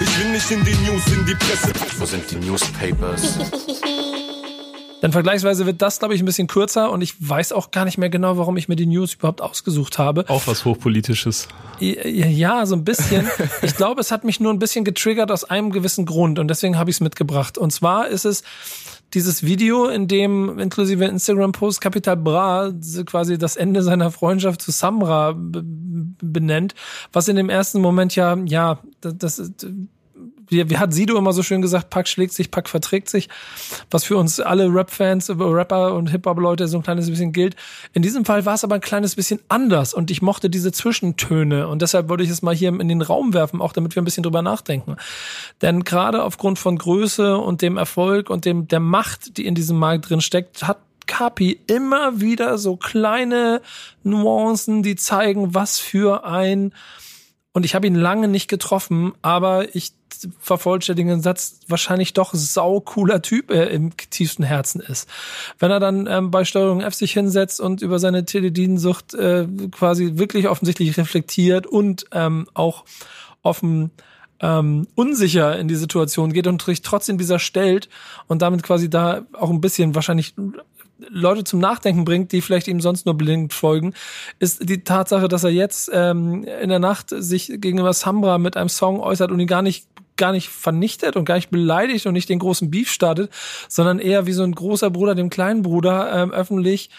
Ich 0.00 0.18
will 0.18 0.32
nicht 0.32 0.50
in 0.50 0.64
die 0.64 0.74
News, 0.90 1.06
in 1.08 1.26
die 1.26 1.34
Presse. 1.34 1.70
Wo 1.98 2.06
sind 2.06 2.28
die 2.30 2.36
Newspapers? 2.36 3.38
Dann 5.02 5.10
vergleichsweise 5.10 5.66
wird 5.66 5.82
das, 5.82 5.98
glaube 5.98 6.14
ich, 6.14 6.22
ein 6.22 6.26
bisschen 6.26 6.46
kürzer 6.46 6.92
und 6.92 7.02
ich 7.02 7.14
weiß 7.18 7.50
auch 7.50 7.72
gar 7.72 7.84
nicht 7.84 7.98
mehr 7.98 8.08
genau, 8.08 8.38
warum 8.38 8.56
ich 8.56 8.68
mir 8.68 8.76
die 8.76 8.86
News 8.86 9.14
überhaupt 9.14 9.40
ausgesucht 9.40 9.98
habe. 9.98 10.24
Auch 10.28 10.46
was 10.46 10.64
Hochpolitisches. 10.64 11.48
Ja, 11.80 12.64
so 12.66 12.76
ein 12.76 12.84
bisschen. 12.84 13.28
Ich 13.62 13.76
glaube, 13.76 14.00
es 14.00 14.12
hat 14.12 14.24
mich 14.24 14.38
nur 14.38 14.52
ein 14.52 14.58
bisschen 14.58 14.84
getriggert 14.84 15.30
aus 15.32 15.44
einem 15.44 15.70
gewissen 15.70 16.06
Grund 16.06 16.38
und 16.38 16.48
deswegen 16.48 16.78
habe 16.78 16.90
ich 16.90 16.96
es 16.96 17.00
mitgebracht. 17.00 17.58
Und 17.58 17.72
zwar 17.72 18.08
ist 18.08 18.24
es 18.24 18.42
dieses 19.14 19.42
Video, 19.42 19.88
in 19.88 20.06
dem 20.06 20.58
inklusive 20.58 21.04
Instagram-Post 21.04 21.80
Capital 21.80 22.16
Bra 22.16 22.72
quasi 23.06 23.38
das 23.38 23.56
Ende 23.56 23.82
seiner 23.82 24.12
Freundschaft 24.12 24.62
zu 24.62 24.70
Samra 24.70 25.34
benennt, 25.36 26.74
was 27.12 27.26
in 27.26 27.36
dem 27.36 27.50
ersten 27.50 27.80
Moment 27.80 28.14
ja, 28.14 28.36
ja, 28.46 28.78
das, 29.00 29.16
das 29.18 29.52
wie, 30.48 30.68
wie 30.70 30.78
hat 30.78 30.92
Sido 30.92 31.16
immer 31.16 31.32
so 31.32 31.42
schön 31.42 31.62
gesagt, 31.62 31.90
Pack 31.90 32.08
schlägt 32.08 32.32
sich, 32.32 32.50
Pack 32.50 32.68
verträgt 32.68 33.08
sich, 33.08 33.28
was 33.90 34.04
für 34.04 34.16
uns 34.16 34.40
alle 34.40 34.72
Rap-Fans, 34.72 35.30
Rapper 35.30 35.94
und 35.94 36.08
Hip-Hop-Leute 36.08 36.68
so 36.68 36.78
ein 36.78 36.82
kleines 36.82 37.08
bisschen 37.08 37.32
gilt. 37.32 37.56
In 37.92 38.02
diesem 38.02 38.24
Fall 38.24 38.44
war 38.44 38.54
es 38.54 38.64
aber 38.64 38.76
ein 38.76 38.80
kleines 38.80 39.16
bisschen 39.16 39.40
anders 39.48 39.94
und 39.94 40.10
ich 40.10 40.22
mochte 40.22 40.50
diese 40.50 40.72
Zwischentöne 40.72 41.68
und 41.68 41.82
deshalb 41.82 42.08
wollte 42.08 42.24
ich 42.24 42.30
es 42.30 42.42
mal 42.42 42.54
hier 42.54 42.68
in 42.68 42.88
den 42.88 43.02
Raum 43.02 43.34
werfen, 43.34 43.60
auch 43.60 43.72
damit 43.72 43.94
wir 43.94 44.02
ein 44.02 44.04
bisschen 44.04 44.22
drüber 44.22 44.42
nachdenken. 44.42 44.96
Denn 45.60 45.84
gerade 45.84 46.22
aufgrund 46.22 46.58
von 46.58 46.76
Größe 46.76 47.36
und 47.38 47.62
dem 47.62 47.76
Erfolg 47.76 48.30
und 48.30 48.44
dem, 48.44 48.68
der 48.68 48.80
Macht, 48.80 49.36
die 49.36 49.46
in 49.46 49.54
diesem 49.54 49.78
Markt 49.78 50.10
drin 50.10 50.20
steckt, 50.20 50.66
hat 50.66 50.78
Kapi 51.06 51.60
immer 51.66 52.20
wieder 52.20 52.58
so 52.58 52.76
kleine 52.76 53.60
Nuancen, 54.02 54.82
die 54.82 54.96
zeigen, 54.96 55.54
was 55.54 55.78
für 55.78 56.24
ein 56.24 56.72
und 57.52 57.64
ich 57.64 57.74
habe 57.74 57.86
ihn 57.86 57.94
lange 57.94 58.28
nicht 58.28 58.48
getroffen, 58.48 59.12
aber 59.20 59.74
ich 59.74 59.92
vervollständigen 60.38 61.10
den 61.10 61.22
Satz, 61.22 61.60
wahrscheinlich 61.68 62.12
doch 62.12 62.32
sau 62.34 62.80
cooler 62.80 63.22
Typ 63.22 63.50
er 63.50 63.70
im 63.70 63.96
tiefsten 63.96 64.42
Herzen 64.42 64.80
ist. 64.80 65.08
Wenn 65.58 65.70
er 65.70 65.80
dann 65.80 66.06
ähm, 66.06 66.30
bei 66.30 66.44
Steuerung 66.44 66.80
F 66.80 66.94
sich 66.94 67.12
hinsetzt 67.12 67.60
und 67.60 67.82
über 67.82 67.98
seine 67.98 68.24
Teledinsucht 68.24 69.14
äh, 69.14 69.46
quasi 69.70 70.12
wirklich 70.14 70.48
offensichtlich 70.48 70.96
reflektiert 70.96 71.66
und 71.66 72.06
ähm, 72.12 72.46
auch 72.54 72.84
offen 73.42 73.90
ähm, 74.40 74.88
unsicher 74.96 75.58
in 75.58 75.68
die 75.68 75.76
Situation 75.76 76.32
geht 76.32 76.46
und 76.46 76.62
sich 76.62 76.82
trotzdem 76.82 77.16
dieser 77.16 77.38
stellt 77.38 77.88
und 78.26 78.42
damit 78.42 78.62
quasi 78.62 78.90
da 78.90 79.22
auch 79.32 79.50
ein 79.50 79.60
bisschen 79.60 79.94
wahrscheinlich 79.94 80.34
Leute 81.08 81.44
zum 81.44 81.60
Nachdenken 81.60 82.04
bringt, 82.04 82.32
die 82.32 82.40
vielleicht 82.40 82.68
ihm 82.68 82.80
sonst 82.80 83.06
nur 83.06 83.16
blind 83.16 83.52
folgen, 83.52 83.94
ist 84.38 84.68
die 84.68 84.84
Tatsache, 84.84 85.28
dass 85.28 85.44
er 85.44 85.50
jetzt 85.50 85.90
ähm, 85.92 86.44
in 86.44 86.68
der 86.68 86.78
Nacht 86.78 87.10
sich 87.10 87.52
gegenüber 87.56 87.92
Sambra 87.92 88.38
mit 88.38 88.56
einem 88.56 88.68
Song 88.68 89.00
äußert 89.00 89.30
und 89.30 89.40
ihn 89.40 89.46
gar 89.46 89.62
nicht 89.62 89.86
gar 90.16 90.32
nicht 90.32 90.50
vernichtet 90.50 91.16
und 91.16 91.24
gar 91.24 91.36
nicht 91.36 91.50
beleidigt 91.50 92.06
und 92.06 92.12
nicht 92.12 92.28
den 92.28 92.38
großen 92.38 92.70
Beef 92.70 92.90
startet, 92.90 93.32
sondern 93.68 93.98
eher 93.98 94.26
wie 94.26 94.32
so 94.32 94.42
ein 94.42 94.52
großer 94.54 94.90
Bruder 94.90 95.14
dem 95.14 95.30
kleinen 95.30 95.62
Bruder 95.62 96.12
ähm, 96.12 96.30
öffentlich 96.30 96.90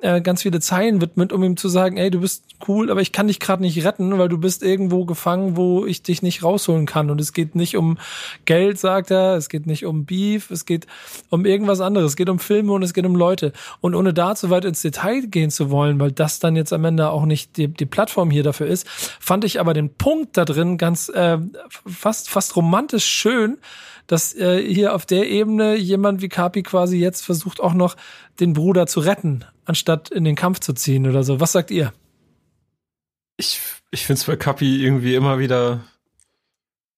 äh, 0.00 0.20
ganz 0.20 0.42
viele 0.42 0.60
Zeilen 0.60 1.00
widmet, 1.00 1.32
um 1.32 1.42
ihm 1.42 1.56
zu 1.56 1.68
sagen, 1.68 1.96
ey, 1.96 2.10
du 2.10 2.20
bist 2.20 2.44
cool, 2.68 2.90
aber 2.90 3.00
ich 3.00 3.10
kann 3.10 3.26
dich 3.26 3.40
gerade 3.40 3.62
nicht 3.62 3.84
retten, 3.84 4.16
weil 4.16 4.28
du 4.28 4.38
bist 4.38 4.62
irgendwo 4.62 5.04
gefangen, 5.04 5.56
wo 5.56 5.86
ich 5.86 6.02
dich 6.02 6.22
nicht 6.22 6.44
rausholen 6.44 6.86
kann. 6.86 7.10
Und 7.10 7.20
es 7.20 7.32
geht 7.32 7.56
nicht 7.56 7.76
um 7.76 7.98
Geld, 8.44 8.78
sagt 8.78 9.10
er, 9.10 9.34
es 9.34 9.48
geht 9.48 9.66
nicht 9.66 9.84
um 9.84 10.04
Beef, 10.04 10.52
es 10.52 10.66
geht 10.66 10.86
um 11.30 11.44
irgendwas 11.44 11.80
anderes, 11.80 12.12
es 12.12 12.16
geht 12.16 12.28
um 12.28 12.38
Filme 12.38 12.72
und 12.72 12.82
es 12.82 12.94
geht 12.94 13.06
um 13.06 13.16
Leute. 13.16 13.52
Und 13.80 13.96
ohne 13.96 14.14
da 14.14 14.36
zu 14.36 14.50
weit 14.50 14.64
ins 14.64 14.82
Detail 14.82 15.22
gehen 15.22 15.50
zu 15.50 15.70
wollen, 15.70 15.98
weil 15.98 16.12
das 16.12 16.38
dann 16.38 16.54
jetzt 16.54 16.72
am 16.72 16.84
Ende 16.84 17.10
auch 17.10 17.26
nicht 17.26 17.56
die, 17.56 17.66
die 17.66 17.86
Plattform 17.86 18.30
hier 18.30 18.44
dafür 18.44 18.68
ist, 18.68 18.86
fand 18.88 19.44
ich 19.44 19.58
aber 19.58 19.74
den 19.74 19.92
Punkt 19.94 20.36
da 20.36 20.44
drin 20.44 20.78
ganz 20.78 21.08
äh, 21.08 21.38
fast, 21.86 22.30
fast 22.30 22.54
romantisch 22.54 23.06
schön, 23.06 23.58
dass 24.06 24.34
äh, 24.34 24.62
hier 24.62 24.94
auf 24.94 25.06
der 25.06 25.28
Ebene 25.28 25.76
jemand 25.76 26.22
wie 26.22 26.28
Kapi 26.28 26.62
quasi 26.62 26.98
jetzt 26.98 27.24
versucht 27.24 27.60
auch 27.60 27.74
noch 27.74 27.96
den 28.40 28.54
Bruder 28.54 28.86
zu 28.86 29.00
retten, 29.00 29.44
anstatt 29.68 30.10
in 30.10 30.24
den 30.24 30.34
Kampf 30.34 30.60
zu 30.60 30.72
ziehen 30.72 31.06
oder 31.06 31.22
so. 31.22 31.40
Was 31.40 31.52
sagt 31.52 31.70
ihr? 31.70 31.92
Ich, 33.36 33.60
ich 33.90 34.06
finde 34.06 34.20
es 34.20 34.24
bei 34.24 34.36
Kapi 34.36 34.82
irgendwie 34.84 35.14
immer 35.14 35.38
wieder 35.38 35.84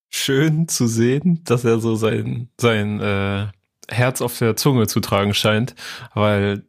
schön 0.08 0.68
zu 0.68 0.86
sehen, 0.86 1.42
dass 1.44 1.64
er 1.64 1.80
so 1.80 1.94
sein, 1.96 2.48
sein 2.58 3.00
äh, 3.00 3.46
Herz 3.88 4.22
auf 4.22 4.38
der 4.38 4.56
Zunge 4.56 4.86
zu 4.86 5.00
tragen 5.00 5.34
scheint, 5.34 5.74
weil 6.14 6.64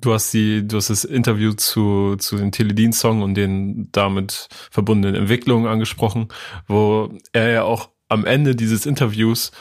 du 0.00 0.12
hast 0.12 0.32
die, 0.32 0.66
du 0.66 0.76
hast 0.76 0.90
das 0.90 1.04
Interview 1.04 1.52
zu, 1.52 2.16
zu 2.16 2.36
dem 2.36 2.52
Teledin-Song 2.52 3.22
und 3.22 3.34
den 3.34 3.88
damit 3.92 4.48
verbundenen 4.70 5.14
Entwicklungen 5.14 5.66
angesprochen, 5.66 6.28
wo 6.66 7.16
er 7.32 7.50
ja 7.50 7.62
auch 7.62 7.90
am 8.08 8.24
Ende 8.24 8.54
dieses 8.54 8.86
Interviews 8.86 9.52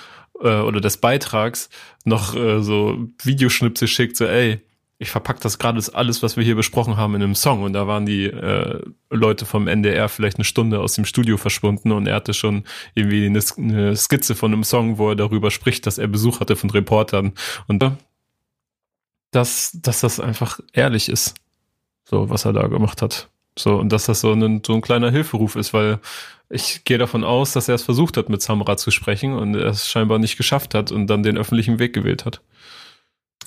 äh, 0.42 0.60
oder 0.60 0.82
des 0.82 0.98
Beitrags 0.98 1.70
noch 2.04 2.36
äh, 2.36 2.62
so 2.62 3.08
Videoschnipsel 3.24 3.88
schickt, 3.88 4.18
so 4.18 4.26
ey, 4.26 4.60
ich 5.02 5.10
verpack 5.10 5.40
das 5.40 5.58
gerade 5.58 5.82
alles, 5.94 6.22
was 6.22 6.38
wir 6.38 6.44
hier 6.44 6.56
besprochen 6.56 6.96
haben, 6.96 7.16
in 7.16 7.24
einem 7.24 7.34
Song. 7.34 7.64
Und 7.64 7.74
da 7.74 7.88
waren 7.88 8.06
die 8.06 8.26
äh, 8.26 8.80
Leute 9.10 9.46
vom 9.46 9.68
NDR 9.68 10.10
vielleicht 10.10 10.38
eine 10.38 10.46
Stunde 10.46 10.80
aus 10.80 10.94
dem 10.94 11.06
Studio 11.06 11.38
verschwunden 11.38 11.92
und 11.92 12.06
er 12.06 12.16
hatte 12.16 12.36
schon 12.36 12.66
irgendwie 12.94 13.26
eine, 13.26 13.42
eine 13.58 13.96
Skizze 13.96 14.36
von 14.36 14.54
einem 14.54 14.64
Song, 14.64 15.00
wo 15.00 15.10
er 15.10 15.16
darüber 15.16 15.50
spricht, 15.50 15.88
dass 15.88 15.98
er 15.98 16.08
Besuch 16.08 16.40
hatte 16.40 16.56
von 16.56 16.70
Reportern. 16.70 17.34
Und 17.68 17.84
dass, 19.32 19.72
dass 19.82 20.02
das 20.02 20.20
einfach 20.20 20.60
ehrlich 20.72 21.10
ist, 21.10 21.34
so 22.04 22.30
was 22.30 22.46
er 22.46 22.54
da 22.54 22.68
gemacht 22.68 23.02
hat. 23.02 23.28
So, 23.58 23.78
und 23.78 23.92
dass 23.92 24.06
das 24.06 24.22
so 24.22 24.32
ein, 24.34 24.62
so 24.64 24.76
ein 24.76 24.82
kleiner 24.82 25.10
Hilferuf 25.10 25.56
ist, 25.56 25.74
weil 25.74 26.00
ich 26.48 26.84
gehe 26.84 27.00
davon 27.00 27.24
aus, 27.24 27.54
dass 27.54 27.68
er 27.68 27.76
es 27.76 27.84
versucht 27.84 28.18
hat, 28.18 28.30
mit 28.30 28.44
Samra 28.44 28.78
zu 28.78 28.92
sprechen 28.92 29.34
und 29.34 29.56
er 29.56 29.72
es 29.72 29.90
scheinbar 29.90 30.20
nicht 30.20 30.38
geschafft 30.38 30.76
hat 30.76 30.92
und 30.92 31.08
dann 31.08 31.24
den 31.24 31.40
öffentlichen 31.40 31.80
Weg 31.80 31.94
gewählt 31.94 32.24
hat. 32.24 32.42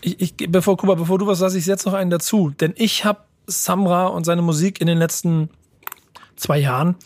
Ich, 0.05 0.21
ich 0.21 0.51
bevor, 0.51 0.77
Kuba, 0.77 0.95
bevor 0.95 1.19
du 1.19 1.27
was 1.27 1.39
sagst, 1.39 1.57
ich 1.57 1.65
setze 1.65 1.89
noch 1.89 1.97
einen 1.97 2.11
dazu. 2.11 2.51
Denn 2.51 2.75
ich 2.77 3.05
habe 3.05 3.21
Samra 3.47 4.07
und 4.07 4.25
seine 4.25 4.43
Musik 4.43 4.81
in 4.81 4.87
den 4.87 4.99
letzten 4.99 5.49
zwei 6.37 6.59
Jahren, 6.59 6.97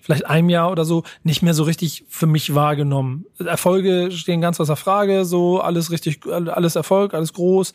vielleicht 0.00 0.26
einem 0.26 0.48
Jahr 0.48 0.70
oder 0.70 0.84
so, 0.84 1.02
nicht 1.22 1.42
mehr 1.42 1.52
so 1.52 1.64
richtig 1.64 2.04
für 2.08 2.26
mich 2.26 2.54
wahrgenommen. 2.54 3.26
Erfolge 3.38 4.10
stehen 4.12 4.40
ganz 4.40 4.60
außer 4.60 4.76
Frage, 4.76 5.24
so 5.24 5.60
alles 5.60 5.90
richtig, 5.90 6.20
alles 6.26 6.76
Erfolg, 6.76 7.12
alles 7.12 7.32
groß, 7.32 7.74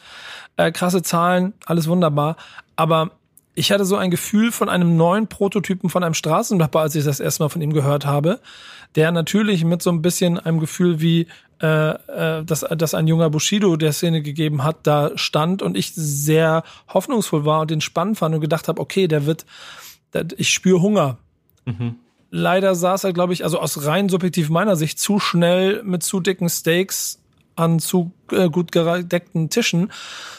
äh, 0.58 0.72
krasse 0.72 1.02
Zahlen, 1.02 1.54
alles 1.66 1.88
wunderbar. 1.88 2.38
Aber 2.76 3.12
ich 3.62 3.72
hatte 3.72 3.86
so 3.86 3.96
ein 3.96 4.10
Gefühl 4.10 4.52
von 4.52 4.70
einem 4.70 4.98
neuen 4.98 5.28
Prototypen 5.28 5.92
von 5.92 6.04
einem 6.04 6.16
Straßennachbar, 6.16 6.82
als 6.82 6.96
ich 6.96 7.04
das 7.04 7.20
erste 7.20 7.44
Mal 7.44 7.50
von 7.50 7.62
ihm 7.62 7.74
gehört 7.74 8.08
habe, 8.08 8.40
der 8.96 9.12
natürlich 9.12 9.64
mit 9.64 9.84
so 9.84 9.92
ein 9.92 10.02
bisschen 10.02 10.40
einem 10.40 10.60
Gefühl 10.60 11.00
wie 11.00 11.28
äh, 11.62 11.92
äh, 11.92 12.44
dass, 12.44 12.62
dass 12.62 12.96
ein 12.96 13.06
junger 13.06 13.30
Bushido 13.30 13.76
der 13.76 13.94
Szene 13.94 14.24
gegeben 14.24 14.64
hat, 14.64 14.78
da 14.82 15.12
stand 15.14 15.62
und 15.62 15.78
ich 15.78 15.94
sehr 15.94 16.64
hoffnungsvoll 16.92 17.46
war 17.46 17.62
und 17.62 17.70
den 17.70 17.82
spannend 17.82 18.18
fand 18.18 18.34
und 18.34 18.42
gedacht 18.42 18.68
habe, 18.68 18.82
okay, 18.82 19.08
der 19.08 19.28
wird, 19.28 19.46
der, 20.12 20.26
ich 20.38 20.50
spüre 20.50 20.82
Hunger. 20.82 21.20
Mhm. 21.66 21.98
Leider 22.32 22.74
saß 22.74 23.04
er, 23.04 23.14
glaube 23.14 23.34
ich, 23.34 23.44
also 23.44 23.60
aus 23.60 23.86
rein 23.86 24.10
subjektiv 24.10 24.50
meiner 24.50 24.76
Sicht 24.76 24.98
zu 24.98 25.20
schnell 25.20 25.84
mit 25.84 26.02
zu 26.02 26.20
dicken 26.20 26.50
Steaks 26.50 27.21
an 27.62 27.80
zu 27.80 28.12
äh, 28.32 28.50
gut 28.50 28.72
gedeckten 28.72 29.50
Tischen, 29.50 29.92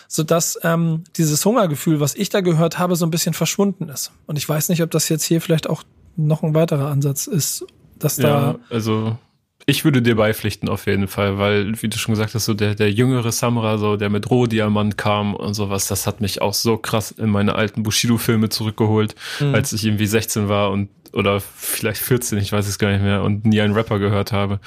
sodass 0.08 0.58
ähm, 0.62 1.04
dieses 1.16 1.44
Hungergefühl, 1.44 2.00
was 2.00 2.14
ich 2.14 2.28
da 2.28 2.40
gehört 2.40 2.78
habe, 2.78 2.96
so 2.96 3.06
ein 3.06 3.10
bisschen 3.10 3.34
verschwunden 3.34 3.88
ist. 3.88 4.12
Und 4.26 4.36
ich 4.36 4.48
weiß 4.48 4.68
nicht, 4.68 4.82
ob 4.82 4.90
das 4.90 5.08
jetzt 5.08 5.24
hier 5.24 5.40
vielleicht 5.40 5.70
auch 5.70 5.84
noch 6.16 6.42
ein 6.42 6.54
weiterer 6.54 6.88
Ansatz 6.88 7.26
ist, 7.26 7.64
dass 7.98 8.16
da. 8.16 8.28
Ja, 8.28 8.58
also 8.68 9.16
ich 9.64 9.84
würde 9.84 10.02
dir 10.02 10.16
beipflichten 10.16 10.68
auf 10.68 10.86
jeden 10.86 11.06
Fall, 11.06 11.38
weil, 11.38 11.80
wie 11.80 11.88
du 11.88 11.96
schon 11.96 12.12
gesagt 12.12 12.34
hast, 12.34 12.46
so 12.46 12.54
der, 12.54 12.74
der 12.74 12.90
jüngere 12.90 13.30
Samra, 13.30 13.78
so 13.78 13.96
der 13.96 14.10
mit 14.10 14.28
Rohdiamant 14.28 14.98
kam 14.98 15.34
und 15.34 15.54
sowas, 15.54 15.86
das 15.86 16.06
hat 16.06 16.20
mich 16.20 16.42
auch 16.42 16.54
so 16.54 16.76
krass 16.76 17.12
in 17.12 17.30
meine 17.30 17.54
alten 17.54 17.84
Bushido-Filme 17.84 18.48
zurückgeholt, 18.48 19.14
mhm. 19.40 19.54
als 19.54 19.72
ich 19.72 19.84
irgendwie 19.84 20.06
16 20.06 20.48
war 20.48 20.70
und 20.70 20.88
oder 21.12 21.40
vielleicht 21.40 22.00
14, 22.00 22.38
ich 22.38 22.52
weiß 22.52 22.66
es 22.66 22.78
gar 22.78 22.90
nicht 22.90 23.02
mehr, 23.02 23.22
und 23.22 23.44
nie 23.44 23.60
einen 23.60 23.74
Rapper 23.74 23.98
gehört 23.98 24.32
habe. 24.32 24.60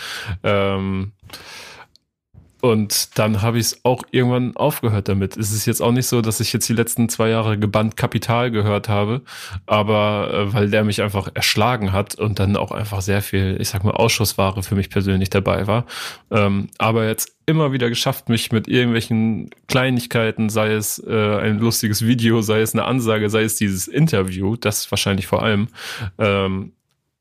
Ähm, 0.43 1.11
und 2.65 3.19
dann 3.19 3.43
habe 3.43 3.59
ich 3.59 3.67
es 3.67 3.79
auch 3.83 4.01
irgendwann 4.09 4.55
aufgehört 4.55 5.07
damit. 5.07 5.37
Es 5.37 5.51
ist 5.51 5.67
jetzt 5.67 5.81
auch 5.81 5.91
nicht 5.91 6.07
so, 6.07 6.21
dass 6.21 6.39
ich 6.39 6.51
jetzt 6.51 6.67
die 6.67 6.73
letzten 6.73 7.09
zwei 7.09 7.29
Jahre 7.29 7.59
gebannt 7.59 7.95
Kapital 7.95 8.49
gehört 8.49 8.89
habe, 8.89 9.21
aber 9.67 10.31
äh, 10.33 10.53
weil 10.53 10.71
der 10.71 10.83
mich 10.83 11.03
einfach 11.03 11.29
erschlagen 11.35 11.91
hat 11.91 12.15
und 12.15 12.39
dann 12.39 12.57
auch 12.57 12.71
einfach 12.71 13.01
sehr 13.01 13.21
viel, 13.21 13.57
ich 13.59 13.69
sag 13.69 13.83
mal, 13.83 13.91
Ausschussware 13.91 14.63
für 14.63 14.73
mich 14.73 14.89
persönlich 14.89 15.29
dabei 15.29 15.67
war. 15.67 15.85
Ähm, 16.31 16.69
aber 16.79 17.07
jetzt 17.07 17.35
immer 17.45 17.71
wieder 17.71 17.87
geschafft, 17.89 18.29
mich 18.29 18.51
mit 18.51 18.67
irgendwelchen 18.67 19.51
Kleinigkeiten, 19.67 20.49
sei 20.49 20.73
es 20.73 20.97
äh, 21.05 21.37
ein 21.37 21.59
lustiges 21.59 22.03
Video, 22.07 22.41
sei 22.41 22.61
es 22.61 22.73
eine 22.73 22.85
Ansage, 22.85 23.29
sei 23.29 23.43
es 23.43 23.57
dieses 23.57 23.87
Interview, 23.87 24.55
das 24.55 24.89
wahrscheinlich 24.91 25.27
vor 25.27 25.43
allem, 25.43 25.67
ähm, 26.17 26.71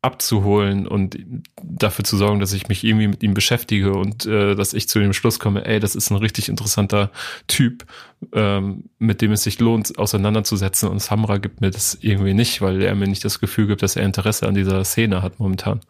abzuholen 0.05 0.87
und 0.87 1.19
dafür 1.63 2.05
zu 2.05 2.17
sorgen, 2.17 2.41
dass 2.41 2.53
ich 2.53 2.69
mich 2.69 2.85
irgendwie 2.85 3.09
mit 3.09 3.23
ihm 3.23 3.35
beschäftige 3.35 3.95
und 3.95 4.27
äh, 4.27 4.55
dass 4.55 4.75
ich 4.75 4.89
zu 4.89 5.01
dem 5.01 5.13
Schluss 5.13 5.41
komme, 5.41 5.65
ey, 5.65 5.81
das 5.81 5.95
ist 5.95 6.11
ein 6.11 6.17
richtig 6.17 6.49
interessanter 6.49 7.11
Typ, 7.47 7.85
ähm, 8.33 8.85
mit 8.99 9.23
dem 9.23 9.33
es 9.33 9.43
sich 9.43 9.59
lohnt, 9.61 9.99
auseinanderzusetzen. 9.99 10.89
Und 10.89 11.01
Samra 11.01 11.39
gibt 11.39 11.61
mir 11.61 11.71
das 11.71 11.99
irgendwie 12.01 12.35
nicht, 12.35 12.61
weil 12.61 12.83
er 12.83 12.95
mir 12.95 13.09
nicht 13.09 13.25
das 13.25 13.41
Gefühl 13.41 13.67
gibt, 13.67 13.83
dass 13.83 13.97
er 13.97 14.05
Interesse 14.05 14.47
an 14.47 14.55
dieser 14.55 14.85
Szene 14.85 15.23
hat 15.23 15.41
momentan. 15.41 15.81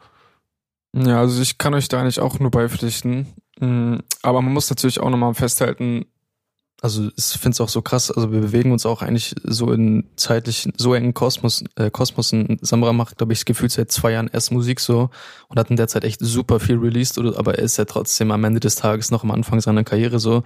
Ja, 0.94 1.18
also 1.18 1.42
ich 1.42 1.58
kann 1.58 1.74
euch 1.74 1.88
da 1.88 2.00
eigentlich 2.00 2.20
auch 2.20 2.38
nur 2.38 2.52
beipflichten. 2.52 3.26
Mm, 3.58 3.96
Aber 4.22 4.42
man 4.42 4.52
muss 4.52 4.70
natürlich 4.70 5.00
auch 5.00 5.10
nochmal 5.10 5.34
festhalten, 5.34 6.06
Also 6.84 7.08
ich 7.16 7.24
finde 7.24 7.54
es 7.54 7.62
auch 7.62 7.70
so 7.70 7.80
krass, 7.80 8.10
also 8.10 8.30
wir 8.30 8.42
bewegen 8.42 8.70
uns 8.70 8.84
auch 8.84 9.00
eigentlich 9.00 9.34
so 9.42 9.72
in 9.72 10.04
zeitlich 10.16 10.68
so 10.76 10.92
engen 10.92 11.14
Kosmos, 11.14 11.64
äh, 11.76 11.90
Kosmosen. 11.90 12.58
Samra 12.60 12.92
macht, 12.92 13.16
glaube 13.16 13.32
ich, 13.32 13.46
gefühlt 13.46 13.72
seit 13.72 13.90
zwei 13.90 14.12
Jahren 14.12 14.28
erst 14.30 14.52
Musik 14.52 14.80
so 14.80 15.08
und 15.48 15.58
hat 15.58 15.70
in 15.70 15.76
der 15.76 15.88
Zeit 15.88 16.04
echt 16.04 16.20
super 16.20 16.60
viel 16.60 16.76
released, 16.76 17.16
oder, 17.16 17.38
aber 17.38 17.54
er 17.54 17.64
ist 17.64 17.78
ja 17.78 17.86
trotzdem 17.86 18.30
am 18.30 18.44
Ende 18.44 18.60
des 18.60 18.74
Tages 18.74 19.10
noch 19.10 19.24
am 19.24 19.30
Anfang 19.30 19.62
seiner 19.62 19.82
Karriere 19.82 20.18
so. 20.18 20.42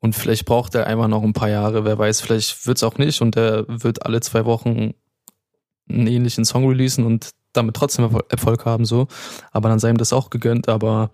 Und 0.00 0.16
vielleicht 0.16 0.46
braucht 0.46 0.74
er 0.74 0.88
einfach 0.88 1.06
noch 1.06 1.22
ein 1.22 1.32
paar 1.32 1.48
Jahre, 1.48 1.84
wer 1.84 1.96
weiß, 1.96 2.22
vielleicht 2.22 2.66
wird's 2.66 2.82
auch 2.82 2.98
nicht 2.98 3.22
und 3.22 3.36
er 3.36 3.64
wird 3.68 4.04
alle 4.04 4.20
zwei 4.20 4.46
Wochen 4.46 4.94
einen 5.88 6.06
ähnlichen 6.08 6.44
Song 6.44 6.66
releasen 6.66 7.06
und 7.06 7.30
damit 7.52 7.76
trotzdem 7.76 8.04
Erfol- 8.06 8.26
Erfolg 8.30 8.64
haben, 8.64 8.84
so. 8.84 9.06
Aber 9.52 9.68
dann 9.68 9.78
sei 9.78 9.90
ihm 9.90 9.96
das 9.96 10.12
auch 10.12 10.30
gegönnt, 10.30 10.68
aber 10.68 11.12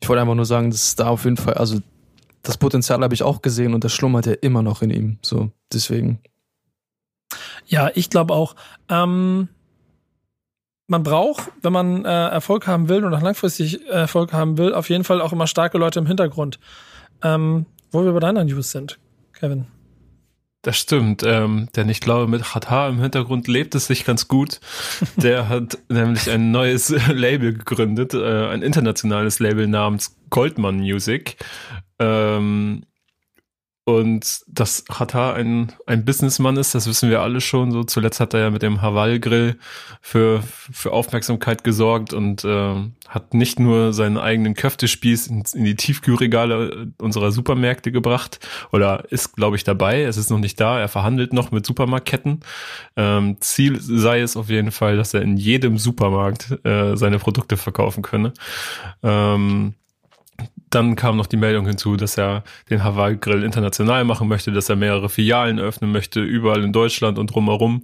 ich 0.00 0.08
wollte 0.08 0.22
einfach 0.22 0.34
nur 0.34 0.46
sagen, 0.46 0.72
dass 0.72 0.96
da 0.96 1.06
auf 1.10 1.22
jeden 1.22 1.36
Fall, 1.36 1.54
also 1.54 1.78
das 2.46 2.58
Potenzial 2.58 3.02
habe 3.02 3.14
ich 3.14 3.22
auch 3.22 3.42
gesehen 3.42 3.74
und 3.74 3.84
das 3.84 3.92
schlummert 3.92 4.26
ja 4.26 4.32
immer 4.34 4.62
noch 4.62 4.82
in 4.82 4.90
ihm. 4.90 5.18
So, 5.22 5.50
deswegen. 5.72 6.20
Ja, 7.66 7.90
ich 7.94 8.10
glaube 8.10 8.34
auch. 8.34 8.54
Ähm, 8.88 9.48
man 10.86 11.02
braucht, 11.02 11.50
wenn 11.62 11.72
man 11.72 12.04
äh, 12.04 12.28
Erfolg 12.28 12.68
haben 12.68 12.88
will 12.88 13.04
und 13.04 13.12
auch 13.12 13.20
langfristig 13.20 13.84
äh, 13.86 13.90
Erfolg 13.90 14.32
haben 14.32 14.56
will, 14.58 14.72
auf 14.72 14.88
jeden 14.88 15.02
Fall 15.02 15.20
auch 15.20 15.32
immer 15.32 15.48
starke 15.48 15.78
Leute 15.78 15.98
im 15.98 16.06
Hintergrund. 16.06 16.60
Ähm, 17.22 17.66
wo 17.90 18.04
wir 18.04 18.12
bei 18.12 18.20
deiner 18.20 18.44
News 18.44 18.70
sind, 18.70 18.98
Kevin. 19.32 19.66
Das 20.66 20.78
stimmt, 20.78 21.22
ähm, 21.24 21.68
denn 21.76 21.88
ich 21.88 22.00
glaube, 22.00 22.26
mit 22.26 22.52
Hatar 22.52 22.88
im 22.88 23.00
Hintergrund 23.00 23.46
lebt 23.46 23.76
es 23.76 23.86
sich 23.86 24.04
ganz 24.04 24.26
gut. 24.26 24.58
Der 25.16 25.48
hat 25.48 25.78
nämlich 25.88 26.28
ein 26.28 26.50
neues 26.50 26.88
Label 27.08 27.52
gegründet, 27.52 28.14
äh, 28.14 28.48
ein 28.48 28.62
internationales 28.62 29.38
Label 29.38 29.68
namens 29.68 30.16
Goldman 30.28 30.78
Music. 30.78 31.36
Ähm, 32.00 32.82
und 33.88 34.40
dass 34.48 34.84
Hatar 34.90 35.34
ein, 35.34 35.72
ein 35.86 36.04
Businessmann 36.04 36.56
ist, 36.56 36.74
das 36.74 36.88
wissen 36.88 37.08
wir 37.08 37.22
alle 37.22 37.40
schon. 37.40 37.70
So 37.70 37.84
zuletzt 37.84 38.18
hat 38.18 38.34
er 38.34 38.40
ja 38.40 38.50
mit 38.50 38.62
dem 38.62 38.82
Haval 38.82 39.20
Grill 39.20 39.60
für, 40.00 40.42
für 40.42 40.92
Aufmerksamkeit 40.92 41.62
gesorgt 41.62 42.12
und 42.12 42.44
ähm, 42.44 42.94
hat 43.06 43.32
nicht 43.32 43.60
nur 43.60 43.92
seinen 43.92 44.18
eigenen 44.18 44.54
Köftespieß 44.54 45.28
in, 45.28 45.44
in 45.54 45.64
die 45.64 45.76
Tiefkühlregale 45.76 46.88
unserer 46.98 47.30
Supermärkte 47.30 47.92
gebracht 47.92 48.40
oder 48.72 49.04
ist, 49.10 49.36
glaube 49.36 49.54
ich, 49.54 49.62
dabei. 49.62 50.02
Es 50.02 50.16
ist 50.16 50.30
noch 50.30 50.40
nicht 50.40 50.58
da. 50.58 50.80
Er 50.80 50.88
verhandelt 50.88 51.32
noch 51.32 51.52
mit 51.52 51.64
Supermarktketten. 51.64 52.40
Ähm, 52.96 53.36
Ziel 53.38 53.80
sei 53.80 54.20
es 54.20 54.36
auf 54.36 54.50
jeden 54.50 54.72
Fall, 54.72 54.96
dass 54.96 55.14
er 55.14 55.22
in 55.22 55.36
jedem 55.36 55.78
Supermarkt 55.78 56.58
äh, 56.64 56.96
seine 56.96 57.20
Produkte 57.20 57.56
verkaufen 57.56 58.02
könne. 58.02 58.32
Ähm, 59.04 59.74
dann 60.76 60.94
kam 60.94 61.16
noch 61.16 61.26
die 61.26 61.38
Meldung 61.38 61.66
hinzu, 61.66 61.96
dass 61.96 62.18
er 62.18 62.44
den 62.70 62.84
Hawaii 62.84 63.16
Grill 63.16 63.42
international 63.42 64.04
machen 64.04 64.28
möchte, 64.28 64.52
dass 64.52 64.68
er 64.68 64.76
mehrere 64.76 65.08
Filialen 65.08 65.58
öffnen 65.58 65.90
möchte, 65.90 66.20
überall 66.20 66.62
in 66.62 66.72
Deutschland 66.72 67.18
und 67.18 67.34
drumherum. 67.34 67.82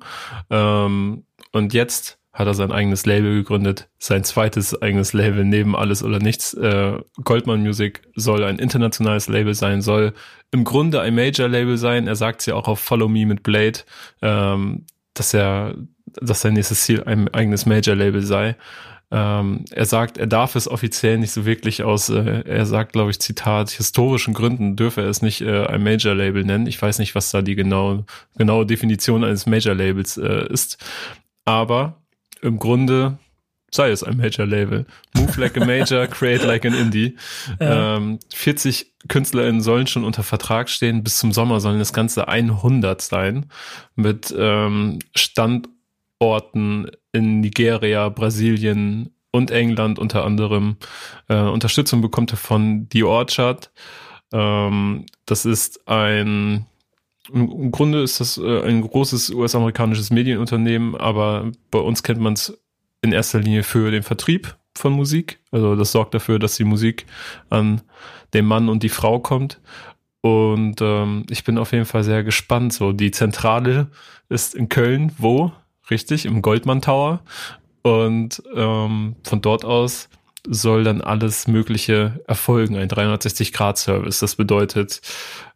Ähm, 0.50 1.24
und 1.52 1.74
jetzt 1.74 2.18
hat 2.32 2.46
er 2.46 2.54
sein 2.54 2.72
eigenes 2.72 3.04
Label 3.04 3.34
gegründet, 3.34 3.88
sein 3.98 4.24
zweites 4.24 4.80
eigenes 4.80 5.12
Label 5.12 5.44
neben 5.44 5.74
Alles 5.74 6.02
oder 6.02 6.18
Nichts. 6.18 6.54
Äh, 6.54 6.98
Goldman 7.24 7.62
Music 7.62 8.02
soll 8.14 8.44
ein 8.44 8.58
internationales 8.58 9.28
Label 9.28 9.54
sein, 9.54 9.82
soll 9.82 10.12
im 10.50 10.64
Grunde 10.64 11.00
ein 11.00 11.14
Major-Label 11.14 11.76
sein. 11.76 12.06
Er 12.06 12.16
sagt 12.16 12.40
es 12.40 12.46
ja 12.46 12.54
auch 12.54 12.68
auf 12.68 12.80
Follow 12.80 13.08
Me 13.08 13.26
mit 13.26 13.42
Blade, 13.42 13.80
ähm, 14.22 14.86
dass 15.14 15.34
er, 15.34 15.74
dass 16.06 16.42
sein 16.42 16.54
nächstes 16.54 16.82
Ziel 16.84 17.02
ein 17.04 17.32
eigenes 17.32 17.66
Major-Label 17.66 18.22
sei. 18.22 18.56
Ähm, 19.14 19.66
er 19.70 19.84
sagt, 19.84 20.16
er 20.16 20.26
darf 20.26 20.56
es 20.56 20.66
offiziell 20.66 21.18
nicht 21.18 21.32
so 21.32 21.44
wirklich 21.44 21.82
aus, 21.82 22.08
äh, 22.08 22.44
er 22.46 22.64
sagt, 22.64 22.94
glaube 22.94 23.10
ich, 23.10 23.20
Zitat, 23.20 23.70
historischen 23.70 24.32
Gründen 24.32 24.74
dürfe 24.74 25.02
er 25.02 25.08
es 25.08 25.20
nicht 25.20 25.42
äh, 25.42 25.66
ein 25.66 25.82
Major-Label 25.82 26.44
nennen. 26.44 26.66
Ich 26.66 26.80
weiß 26.80 26.98
nicht, 26.98 27.14
was 27.14 27.30
da 27.30 27.42
die 27.42 27.54
genau, 27.54 28.04
genaue 28.38 28.64
Definition 28.64 29.22
eines 29.22 29.44
Major-Labels 29.44 30.16
äh, 30.16 30.46
ist. 30.50 30.78
Aber 31.44 32.00
im 32.40 32.58
Grunde 32.58 33.18
sei 33.70 33.90
es 33.90 34.02
ein 34.02 34.16
Major-Label. 34.16 34.86
Move 35.14 35.40
like 35.40 35.60
a 35.60 35.64
Major, 35.64 36.06
create 36.08 36.44
like 36.44 36.64
an 36.64 36.74
Indie. 36.74 37.16
Ja. 37.60 37.96
Ähm, 37.96 38.18
40 38.32 38.92
KünstlerInnen 39.08 39.60
sollen 39.60 39.86
schon 39.86 40.04
unter 40.04 40.22
Vertrag 40.22 40.68
stehen. 40.68 41.02
Bis 41.02 41.18
zum 41.18 41.32
Sommer 41.32 41.60
sollen 41.60 41.78
das 41.78 41.92
Ganze 41.92 42.28
100 42.28 43.00
sein. 43.00 43.46
Mit 43.94 44.32
ähm, 44.36 45.00
Standorten 46.22 46.86
in 47.12 47.40
Nigeria, 47.40 48.08
Brasilien 48.08 49.10
und 49.32 49.50
England 49.50 49.98
unter 49.98 50.24
anderem. 50.24 50.76
Äh, 51.28 51.40
Unterstützung 51.42 52.00
bekommt 52.00 52.32
er 52.32 52.36
von 52.36 52.86
The 52.92 53.02
Orchard. 53.02 53.72
Ähm, 54.32 55.06
das 55.26 55.44
ist 55.44 55.88
ein 55.88 56.66
im 57.32 57.50
im 57.50 57.70
Grunde 57.72 58.02
ist 58.02 58.20
das 58.20 58.38
äh, 58.38 58.62
ein 58.62 58.82
großes 58.82 59.30
US-amerikanisches 59.30 60.10
Medienunternehmen, 60.10 60.96
aber 60.96 61.50
bei 61.70 61.78
uns 61.78 62.02
kennt 62.02 62.20
man 62.20 62.34
es 62.34 62.56
in 63.00 63.12
erster 63.12 63.40
Linie 63.40 63.64
für 63.64 63.90
den 63.90 64.02
Vertrieb 64.04 64.56
von 64.76 64.92
Musik. 64.92 65.40
Also 65.50 65.74
das 65.74 65.90
sorgt 65.90 66.14
dafür, 66.14 66.38
dass 66.38 66.56
die 66.56 66.64
Musik 66.64 67.06
an 67.50 67.80
den 68.32 68.44
Mann 68.44 68.68
und 68.68 68.84
die 68.84 68.88
Frau 68.88 69.18
kommt. 69.18 69.60
Und 70.20 70.80
ähm, 70.80 71.26
ich 71.30 71.42
bin 71.42 71.58
auf 71.58 71.72
jeden 71.72 71.84
Fall 71.84 72.04
sehr 72.04 72.22
gespannt. 72.22 72.72
So, 72.72 72.92
die 72.92 73.10
Zentrale 73.10 73.88
ist 74.28 74.54
in 74.54 74.68
Köln, 74.68 75.12
wo? 75.18 75.52
Richtig, 75.92 76.24
im 76.24 76.40
Goldman 76.40 76.80
Tower. 76.80 77.20
Und 77.82 78.42
ähm, 78.54 79.16
von 79.24 79.42
dort 79.42 79.66
aus 79.66 80.08
soll 80.48 80.84
dann 80.84 81.02
alles 81.02 81.46
Mögliche 81.46 82.18
erfolgen, 82.26 82.76
ein 82.76 82.88
360-Grad-Service. 82.88 84.20
Das 84.20 84.36
bedeutet, 84.36 85.02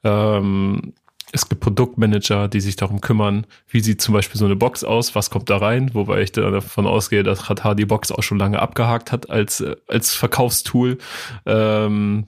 ähm, 0.05 0.93
es 1.33 1.49
gibt 1.49 1.63
Produktmanager, 1.63 2.49
die 2.49 2.61
sich 2.61 2.77
darum 2.77 3.01
kümmern, 3.01 3.47
wie 3.67 3.81
sieht 3.81 4.03
zum 4.03 4.13
Beispiel 4.13 4.39
so 4.39 4.45
eine 4.45 4.57
Box 4.57 4.85
aus, 4.85 5.15
was 5.15 5.31
kommt 5.31 5.49
da 5.49 5.57
rein, 5.57 5.95
wobei 5.95 6.21
ich 6.21 6.33
da 6.33 6.51
davon 6.51 6.87
ausgehe, 6.87 7.23
dass 7.23 7.47
Qatar 7.47 7.75
die 7.75 7.87
Box 7.87 8.13
auch 8.13 8.23
schon 8.23 8.39
lange 8.39 8.61
abgehakt 8.61 9.13
hat 9.13 9.31
als, 9.31 9.63
äh, 9.63 9.77
als 9.89 10.13
Verkaufstool. 10.13 10.99
Ähm, 11.47 12.27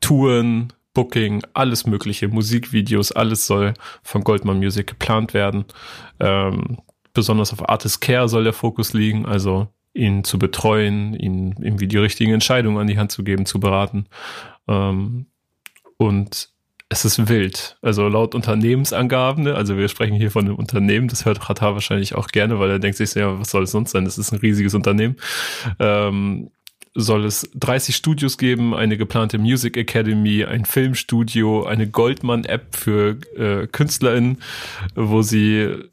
Touren, 0.00 0.72
Booking, 0.94 1.42
alles 1.52 1.86
mögliche, 1.86 2.28
Musikvideos, 2.28 3.12
alles 3.12 3.46
soll 3.46 3.74
von 4.02 4.24
Goldman 4.24 4.60
Music 4.60 4.86
geplant 4.86 5.34
werden. 5.34 5.66
Ähm, 6.20 6.78
besonders 7.18 7.52
auf 7.52 7.68
Artist 7.68 8.00
Care 8.00 8.28
soll 8.28 8.44
der 8.44 8.52
Fokus 8.52 8.92
liegen, 8.92 9.26
also 9.26 9.66
ihn 9.92 10.22
zu 10.22 10.38
betreuen, 10.38 11.14
ihn 11.14 11.56
irgendwie 11.60 11.88
die 11.88 11.96
richtigen 11.96 12.32
Entscheidungen 12.32 12.78
an 12.78 12.86
die 12.86 12.96
Hand 12.96 13.10
zu 13.10 13.24
geben, 13.24 13.44
zu 13.44 13.58
beraten. 13.58 14.06
Ähm, 14.68 15.26
und 15.96 16.50
es 16.88 17.04
ist 17.04 17.28
wild. 17.28 17.76
Also 17.82 18.06
laut 18.06 18.36
Unternehmensangaben, 18.36 19.42
ne, 19.44 19.54
also 19.56 19.76
wir 19.76 19.88
sprechen 19.88 20.14
hier 20.14 20.30
von 20.30 20.44
einem 20.44 20.54
Unternehmen, 20.54 21.08
das 21.08 21.24
hört 21.24 21.40
Qatar 21.40 21.74
wahrscheinlich 21.74 22.14
auch 22.14 22.28
gerne, 22.28 22.60
weil 22.60 22.70
er 22.70 22.78
denkt 22.78 22.96
sich, 22.96 23.12
ja, 23.14 23.40
was 23.40 23.50
soll 23.50 23.64
es 23.64 23.72
sonst 23.72 23.90
sein? 23.90 24.04
Das 24.04 24.16
ist 24.16 24.32
ein 24.32 24.38
riesiges 24.38 24.74
Unternehmen. 24.74 25.16
Ähm, 25.80 26.50
soll 26.94 27.24
es 27.24 27.50
30 27.54 27.96
Studios 27.96 28.38
geben, 28.38 28.74
eine 28.74 28.96
geplante 28.96 29.38
Music 29.38 29.76
Academy, 29.76 30.44
ein 30.44 30.64
Filmstudio, 30.64 31.64
eine 31.64 31.88
Goldman-App 31.88 32.76
für 32.76 33.18
äh, 33.36 33.66
KünstlerInnen, 33.66 34.38
wo 34.94 35.22
sie 35.22 35.90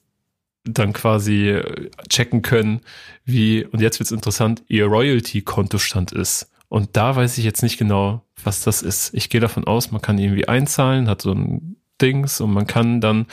dann 0.65 0.93
quasi 0.93 1.61
checken 2.09 2.41
können, 2.41 2.81
wie, 3.23 3.63
und 3.65 3.81
jetzt 3.81 3.99
wird's 3.99 4.11
interessant, 4.11 4.63
ihr 4.67 4.85
Royalty-Kontostand 4.85 6.11
ist. 6.11 6.49
Und 6.67 6.97
da 6.97 7.15
weiß 7.15 7.37
ich 7.37 7.45
jetzt 7.45 7.63
nicht 7.63 7.77
genau, 7.77 8.23
was 8.43 8.61
das 8.63 8.81
ist. 8.81 9.13
Ich 9.13 9.29
gehe 9.29 9.39
davon 9.41 9.65
aus, 9.65 9.91
man 9.91 10.01
kann 10.01 10.17
irgendwie 10.17 10.47
einzahlen, 10.47 11.07
hat 11.07 11.21
so 11.21 11.31
ein 11.31 11.77
Dings 12.01 12.41
und 12.41 12.51
man 12.51 12.67
kann 12.67 12.99
dann 12.99 13.27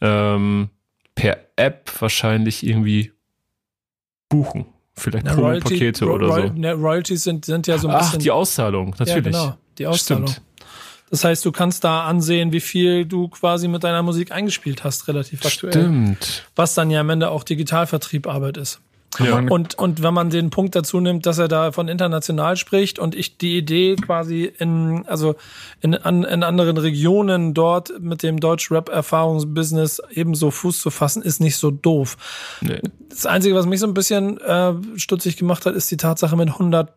ähm, 0.00 0.70
per 1.14 1.38
App 1.56 1.90
wahrscheinlich 2.00 2.64
irgendwie 2.64 3.12
buchen. 4.28 4.66
Vielleicht 4.94 5.26
Promo-Pakete 5.26 6.10
oder 6.10 6.32
so. 6.32 6.52
ne, 6.54 6.72
Royalties 6.72 7.24
sind, 7.24 7.44
sind 7.44 7.66
ja 7.66 7.76
so 7.76 7.88
ein 7.88 7.94
Ach, 7.94 8.00
bisschen. 8.00 8.20
die 8.20 8.30
Auszahlung, 8.30 8.94
natürlich. 8.98 9.34
Ja, 9.34 9.42
genau, 9.42 9.58
die 9.76 9.86
Auszahlung. 9.86 10.28
Stimmt. 10.28 10.45
Das 11.16 11.24
heißt, 11.24 11.46
du 11.46 11.50
kannst 11.50 11.82
da 11.82 12.04
ansehen, 12.04 12.52
wie 12.52 12.60
viel 12.60 13.06
du 13.06 13.28
quasi 13.28 13.68
mit 13.68 13.84
deiner 13.84 14.02
Musik 14.02 14.32
eingespielt 14.32 14.84
hast, 14.84 15.08
relativ 15.08 15.46
aktuell. 15.46 15.72
Stimmt. 15.72 16.44
Was 16.56 16.74
dann 16.74 16.90
ja 16.90 17.00
am 17.00 17.08
Ende 17.08 17.30
auch 17.30 17.42
Digitalvertrieb 17.42 18.26
Arbeit 18.26 18.58
ist. 18.58 18.82
Ja. 19.18 19.38
Und, 19.38 19.76
und 19.78 20.02
wenn 20.02 20.12
man 20.14 20.30
den 20.30 20.50
Punkt 20.50 20.74
dazu 20.74 21.00
nimmt, 21.00 21.26
dass 21.26 21.38
er 21.38 21.48
da 21.48 21.72
von 21.72 21.88
international 21.88 22.56
spricht 22.56 22.98
und 22.98 23.14
ich 23.14 23.38
die 23.38 23.56
Idee 23.56 23.96
quasi 23.96 24.44
in, 24.58 25.04
also 25.06 25.34
in, 25.80 25.94
an, 25.94 26.24
in 26.24 26.42
anderen 26.42 26.76
Regionen 26.76 27.54
dort 27.54 27.92
mit 28.00 28.22
dem 28.22 28.40
Deutsch-Rap-Erfahrungsbusiness 29.10 30.02
ebenso 30.10 30.50
Fuß 30.50 30.80
zu 30.80 30.90
fassen, 30.90 31.22
ist 31.22 31.40
nicht 31.40 31.56
so 31.56 31.70
doof. 31.70 32.16
Nee. 32.60 32.80
Das 33.08 33.26
Einzige, 33.26 33.54
was 33.54 33.66
mich 33.66 33.80
so 33.80 33.86
ein 33.86 33.94
bisschen 33.94 34.38
äh, 34.40 34.72
stutzig 34.96 35.36
gemacht 35.36 35.66
hat, 35.66 35.74
ist 35.74 35.90
die 35.90 35.96
Tatsache 35.96 36.36
mit 36.36 36.48
100, 36.48 36.92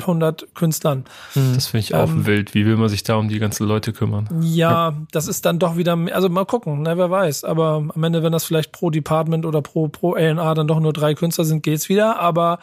100 0.00 0.54
Künstlern. 0.54 1.04
Das 1.34 1.68
finde 1.68 1.80
ich 1.84 1.94
auch 1.94 2.08
Ähm, 2.08 2.26
wild. 2.26 2.54
Wie 2.54 2.64
will 2.66 2.76
man 2.76 2.88
sich 2.88 3.02
da 3.02 3.16
um 3.16 3.28
die 3.28 3.38
ganzen 3.38 3.66
Leute 3.66 3.92
kümmern? 3.92 4.28
Ja, 4.42 4.94
das 5.10 5.26
ist 5.26 5.44
dann 5.44 5.58
doch 5.58 5.76
wieder, 5.76 5.96
mehr- 5.96 6.14
also 6.14 6.28
mal 6.28 6.44
gucken, 6.44 6.82
ne, 6.82 6.96
wer 6.96 7.10
weiß. 7.10 7.44
Aber 7.44 7.82
am 7.92 8.04
Ende, 8.04 8.22
wenn 8.22 8.32
das 8.32 8.44
vielleicht 8.44 8.70
pro 8.72 8.90
Department 8.90 9.44
oder 9.44 9.62
pro, 9.62 9.88
pro 9.88 10.14
A&R 10.14 10.54
dann 10.54 10.68
doch 10.68 10.78
nur 10.78 10.92
drei 10.92 11.14
Künstler 11.14 11.44
sind, 11.44 11.55
geht's 11.62 11.88
wieder. 11.88 12.18
Aber 12.18 12.58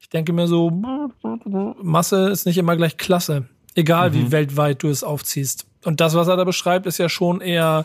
ich 0.00 0.08
denke 0.08 0.32
mir 0.32 0.46
so, 0.46 0.70
Masse 1.82 2.28
ist 2.30 2.46
nicht 2.46 2.58
immer 2.58 2.76
gleich 2.76 2.96
Klasse. 2.96 3.44
Egal, 3.74 4.14
wie 4.14 4.32
weltweit 4.32 4.82
du 4.82 4.88
es 4.88 5.04
aufziehst. 5.04 5.66
Und 5.84 6.00
das, 6.00 6.14
was 6.14 6.28
er 6.28 6.36
da 6.36 6.44
beschreibt, 6.44 6.86
ist 6.86 6.98
ja 6.98 7.08
schon 7.08 7.40
eher, 7.42 7.84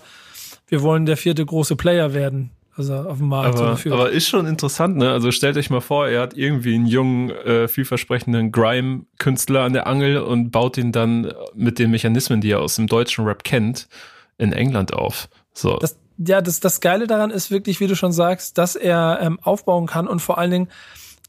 wir 0.68 0.82
wollen 0.82 1.06
der 1.06 1.18
vierte 1.18 1.45
große 1.45 1.76
Player 1.76 2.14
werden. 2.14 2.52
Also 2.78 2.95
auf 2.95 3.18
dem 3.18 3.28
Markt. 3.28 3.60
Aber, 3.60 3.76
für- 3.76 3.91
aber 3.93 4.10
ist 4.12 4.30
schon 4.30 4.47
interessant, 4.47 4.95
ne? 4.95 5.12
Also 5.12 5.32
stellt 5.32 5.58
euch 5.58 5.70
mal 5.70 5.82
vor, 5.82 6.08
er 6.08 6.22
hat 6.22 6.38
irgendwie 6.38 6.76
einen 6.76 6.86
jungen, 6.88 7.30
äh, 7.30 7.68
vielversprechenden 7.68 8.54
Grime-Künstler 8.54 9.64
an 9.64 9.74
der 9.74 9.88
Angel 9.88 10.20
und 10.20 10.52
baut 10.52 10.78
ihn 10.78 10.93
dann 10.93 11.34
mit 11.54 11.78
den 11.80 11.91
Mechanismen, 11.91 12.39
die 12.39 12.52
er 12.52 12.62
aus 12.62 12.78
dem 12.78 12.88
deutschen 12.88 13.26
Rap 13.26 13.43
kennt, 13.43 13.89
in 14.38 14.54
England 14.54 14.93
auf. 14.93 15.28
So. 15.54 15.76
das, 15.80 15.99
ja, 16.28 16.42
das, 16.42 16.60
das 16.60 16.80
Geile 16.82 17.08
daran 17.08 17.32
ist 17.32 17.52
wirklich, 17.52 17.80
wie 17.80 17.88
du 17.88 17.96
schon 17.96 18.12
sagst, 18.12 18.58
dass 18.58 18.76
er 18.76 19.20
ähm, 19.22 19.40
aufbauen 19.42 19.88
kann 19.88 20.08
und 20.08 20.22
vor 20.22 20.38
allen 20.38 20.52
Dingen, 20.52 20.68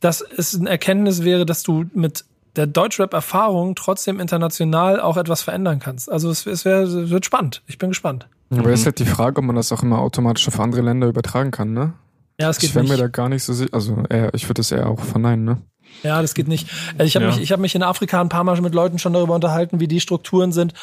dass 0.01 0.21
es 0.37 0.59
eine 0.59 0.69
Erkenntnis 0.69 1.23
wäre, 1.23 1.47
dass 1.47 1.63
du 1.63 1.85
mit 1.95 2.25
der 2.57 2.67
Deutschrap-Erfahrung 2.67 3.75
trotzdem 3.75 4.21
international 4.21 5.01
auch 5.01 5.17
etwas 5.17 5.43
verändern 5.43 5.79
kannst. 5.79 6.11
Also 6.11 6.29
es, 6.31 6.47
es, 6.47 6.65
wär, 6.65 6.81
es 6.81 7.11
wird 7.11 7.25
spannend. 7.25 7.63
Ich 7.67 7.79
bin 7.79 7.91
gespannt. 7.91 8.27
Aber 8.51 8.71
ist 8.71 8.85
halt 8.85 8.99
die 8.99 9.07
Frage, 9.07 9.39
ob 9.39 9.45
man 9.45 9.57
das 9.57 9.73
auch 9.73 9.83
immer 9.83 10.01
automatisch 10.01 10.47
auf 10.49 10.61
andere 10.61 10.83
Länder 10.83 11.07
übertragen 11.07 11.51
kann, 11.51 11.73
ne? 11.73 11.95
Ja, 12.39 12.51
es 12.51 12.59
geht 12.59 12.71
Ich 12.71 12.75
wäre 12.75 12.85
mir 12.85 12.91
nicht. 12.93 13.01
da 13.03 13.09
gar 13.09 13.29
nicht 13.31 13.43
so 13.45 13.53
sicher. 13.55 13.73
Also 13.73 14.03
eher, 14.11 14.35
ich 14.35 14.45
würde 14.45 14.55
das 14.61 14.71
eher 14.73 14.89
auch 14.91 15.01
verneinen, 15.01 15.45
ne? 15.45 15.63
Ja, 16.03 16.21
das 16.21 16.35
geht 16.35 16.49
nicht. 16.49 16.69
Also 16.99 17.05
ich 17.05 17.15
habe 17.17 17.25
Ja. 17.27 17.31
mich, 17.31 17.41
ich 17.41 17.53
habe 17.53 17.63
mich 17.63 17.75
in 17.75 17.83
Afrika 17.83 18.21
ein 18.21 18.29
paar 18.29 18.45
Mal 18.45 18.57
schon 18.57 18.65
mit 18.65 18.75
Leuten 18.75 18.99
schon 18.99 19.13
darüber 19.15 19.35
unterhalten, 19.35 19.81
wie 19.81 19.89
die 19.89 20.01
Strukturen 20.01 20.53
sind. 20.53 20.75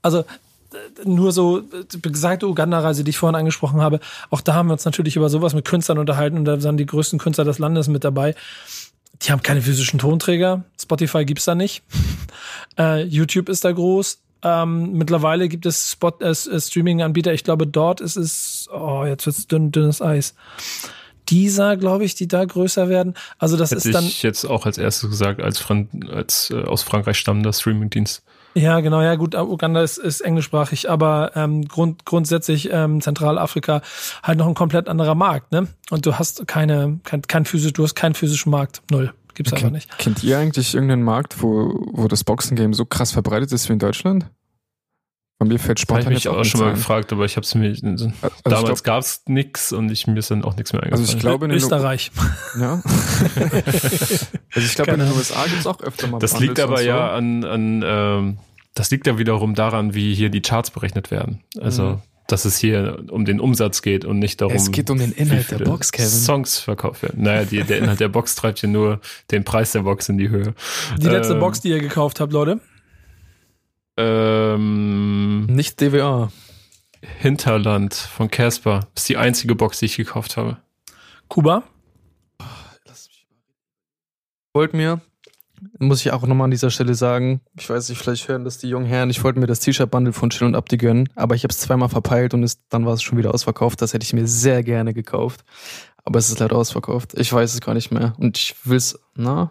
Also 0.00 0.20
äh, 0.20 0.24
nur 1.04 1.32
so 1.32 1.58
äh, 1.58 1.96
besagte 2.00 2.48
Uganda-Reise, 2.48 3.04
die 3.04 3.10
ich 3.10 3.18
vorhin 3.18 3.36
angesprochen 3.36 3.80
habe. 3.80 4.00
Auch 4.30 4.40
da 4.40 4.54
haben 4.54 4.68
wir 4.68 4.74
uns 4.74 4.84
natürlich 4.84 5.16
über 5.16 5.28
sowas 5.28 5.54
mit 5.54 5.64
Künstlern 5.64 5.98
unterhalten 5.98 6.38
und 6.38 6.44
da 6.44 6.60
sind 6.60 6.76
die 6.76 6.86
größten 6.86 7.18
Künstler 7.18 7.44
des 7.44 7.58
Landes 7.58 7.88
mit 7.88 8.04
dabei. 8.04 8.34
Die 9.22 9.32
haben 9.32 9.42
keine 9.42 9.62
physischen 9.62 9.98
Tonträger. 9.98 10.64
Spotify 10.80 11.24
gibt's 11.24 11.44
da 11.44 11.54
nicht. 11.54 11.82
äh, 12.78 13.02
YouTube 13.02 13.48
ist 13.48 13.64
da 13.64 13.72
groß. 13.72 14.18
Ähm, 14.42 14.92
mittlerweile 14.92 15.48
gibt 15.48 15.66
es 15.66 15.90
Spot, 15.90 16.14
äh, 16.20 16.30
äh, 16.30 16.60
Streaming-Anbieter. 16.60 17.32
Ich 17.32 17.42
glaube, 17.42 17.66
dort 17.66 18.00
ist 18.00 18.16
es, 18.16 18.68
oh, 18.72 19.04
jetzt 19.04 19.26
wird's 19.26 19.48
dünn, 19.48 19.72
dünnes 19.72 20.00
Eis. 20.00 20.34
Dieser, 21.28 21.76
glaube 21.76 22.04
ich, 22.04 22.14
die 22.14 22.28
da 22.28 22.44
größer 22.44 22.88
werden. 22.88 23.14
Also 23.38 23.56
das 23.56 23.72
Hätte 23.72 23.88
ist 23.88 23.94
dann. 23.94 24.04
ich 24.04 24.22
jetzt 24.22 24.44
auch 24.44 24.64
als 24.64 24.78
erstes 24.78 25.10
gesagt, 25.10 25.42
als, 25.42 25.58
Fran 25.58 25.88
als 26.10 26.50
äh, 26.50 26.62
aus 26.62 26.82
Frankreich 26.82 27.18
stammender 27.18 27.52
Streamingdienst. 27.52 28.22
Ja, 28.54 28.80
genau, 28.80 29.02
ja 29.02 29.14
gut, 29.14 29.34
Uganda 29.34 29.82
ist, 29.82 29.98
ist 29.98 30.20
englischsprachig, 30.20 30.90
aber 30.90 31.32
ähm, 31.36 31.66
grund, 31.66 32.04
grundsätzlich 32.04 32.70
ähm, 32.72 33.00
Zentralafrika 33.00 33.82
halt 34.22 34.38
noch 34.38 34.46
ein 34.46 34.54
komplett 34.54 34.88
anderer 34.88 35.14
Markt, 35.14 35.52
ne? 35.52 35.68
Und 35.90 36.06
du 36.06 36.14
hast 36.14 36.46
keine, 36.46 37.00
kein, 37.04 37.22
kein 37.22 37.44
physisch, 37.44 37.72
du 37.72 37.84
hast 37.84 37.94
keinen 37.94 38.14
physischen 38.14 38.50
Markt. 38.50 38.82
Null. 38.90 39.12
Gibt's 39.34 39.52
einfach 39.52 39.70
nicht. 39.70 39.96
Kennt 39.98 40.24
ihr 40.24 40.36
eigentlich 40.36 40.74
irgendeinen 40.74 41.04
Markt, 41.04 41.40
wo, 41.40 41.86
wo 41.92 42.08
das 42.08 42.24
Boxen-Game 42.24 42.74
so 42.74 42.84
krass 42.84 43.12
verbreitet 43.12 43.52
ist 43.52 43.68
wie 43.68 43.74
in 43.74 43.78
Deutschland? 43.78 44.26
Bei 45.40 45.46
mir 45.46 45.58
fällt 45.60 45.68
Habe 45.68 45.74
ich 45.78 45.82
spontan 45.82 46.12
mich 46.14 46.24
jetzt 46.24 46.32
auch 46.32 46.38
auch 46.38 46.44
schon 46.44 46.60
mal 46.60 46.66
nichts 46.70 46.80
ein. 46.80 46.82
gefragt, 46.82 47.12
aber 47.12 47.24
ich 47.24 47.36
habe 47.36 47.44
es 47.44 47.54
mir. 47.54 47.68
Also 47.70 48.12
damals 48.42 48.80
ich 48.80 48.84
gab's 48.84 49.22
nix 49.26 49.72
und 49.72 49.88
ich, 49.90 50.06
mir 50.08 50.18
ist 50.18 50.30
dann 50.32 50.42
auch 50.44 50.56
nichts 50.56 50.72
mehr 50.72 50.82
eingefallen. 50.82 51.04
also 51.06 51.16
ich 51.16 51.20
glaube 51.20 51.44
in 51.44 51.52
Österreich. 51.52 52.10
ja. 52.58 52.82
also 52.84 54.66
ich 54.66 54.74
glaube 54.74 54.92
in 54.92 54.98
den. 55.00 55.12
USA 55.12 55.44
gibt's 55.48 55.66
auch 55.66 55.80
öfter 55.80 56.08
mal 56.08 56.18
Das 56.18 56.38
liegt 56.40 56.56
Bundles 56.56 56.64
aber 56.68 56.78
so. 56.78 56.84
ja 56.84 57.12
an, 57.12 57.44
an 57.44 57.82
ähm, 57.86 58.38
das 58.74 58.90
liegt 58.90 59.06
ja 59.06 59.18
wiederum 59.18 59.54
daran, 59.54 59.94
wie 59.94 60.14
hier 60.14 60.28
die 60.30 60.40
Charts 60.42 60.70
berechnet 60.70 61.10
werden. 61.10 61.40
Also, 61.60 61.82
Mhm. 61.84 61.98
dass 62.28 62.44
es 62.44 62.58
hier 62.58 63.04
um 63.10 63.24
den 63.24 63.40
Umsatz 63.40 63.80
geht 63.82 64.04
und 64.04 64.18
nicht 64.18 64.40
darum, 64.40 64.54
Es 64.54 64.70
geht 64.70 64.90
um 64.90 64.98
den 64.98 65.12
Inhalt 65.12 65.50
der 65.50 65.58
Box, 65.60 65.92
Kevin. 65.92 66.08
Songs 66.08 66.58
verkauft 66.58 67.02
werden. 67.02 67.22
Naja, 67.22 67.44
die, 67.44 67.62
der 67.62 67.78
Inhalt 67.78 68.00
der 68.00 68.08
Box 68.08 68.34
treibt 68.34 68.58
hier 68.58 68.68
nur 68.68 69.00
den 69.30 69.44
Preis 69.44 69.72
der 69.72 69.80
Box 69.82 70.08
in 70.08 70.18
die 70.18 70.28
Höhe. 70.28 70.54
Die 70.98 71.08
letzte 71.08 71.34
Ähm, 71.34 71.40
Box, 71.40 71.60
die 71.60 71.70
ihr 71.70 71.80
gekauft 71.80 72.20
habt, 72.20 72.32
Leute. 72.32 72.60
Ähm, 73.98 75.46
Nicht 75.46 75.80
DWA. 75.80 76.30
Hinterland 77.20 77.94
von 77.94 78.30
Casper 78.30 78.86
ist 78.94 79.08
die 79.08 79.16
einzige 79.16 79.56
Box, 79.56 79.80
die 79.80 79.86
ich 79.86 79.96
gekauft 79.96 80.36
habe. 80.36 80.58
Kuba. 81.26 81.64
wollte 84.54 84.76
mir, 84.76 85.00
muss 85.78 86.00
ich 86.00 86.12
auch 86.12 86.22
nochmal 86.22 86.46
an 86.46 86.50
dieser 86.50 86.70
Stelle 86.70 86.94
sagen, 86.94 87.40
ich 87.58 87.68
weiß 87.68 87.88
nicht, 87.88 87.98
vielleicht 87.98 88.28
hören 88.28 88.44
das 88.44 88.58
die 88.58 88.68
jungen 88.68 88.86
Herren, 88.86 89.10
ich 89.10 89.22
wollte 89.22 89.38
mir 89.40 89.46
das 89.46 89.60
T-Shirt-Bundle 89.60 90.12
von 90.12 90.30
Chill 90.30 90.46
und 90.46 90.54
Abdi 90.54 90.76
gönnen, 90.76 91.08
aber 91.16 91.34
ich 91.34 91.42
habe 91.42 91.52
es 91.52 91.58
zweimal 91.58 91.88
verpeilt 91.88 92.34
und 92.34 92.42
es, 92.44 92.60
dann 92.68 92.86
war 92.86 92.94
es 92.94 93.02
schon 93.02 93.18
wieder 93.18 93.34
ausverkauft. 93.34 93.82
Das 93.82 93.94
hätte 93.94 94.04
ich 94.04 94.12
mir 94.12 94.26
sehr 94.26 94.62
gerne 94.62 94.94
gekauft. 94.94 95.44
Aber 96.04 96.18
es 96.18 96.30
ist 96.30 96.38
leider 96.38 96.56
ausverkauft. 96.56 97.14
Ich 97.14 97.32
weiß 97.32 97.52
es 97.52 97.60
gar 97.60 97.74
nicht 97.74 97.90
mehr. 97.90 98.14
Und 98.18 98.38
ich 98.38 98.54
will's, 98.64 98.98
na? 99.14 99.50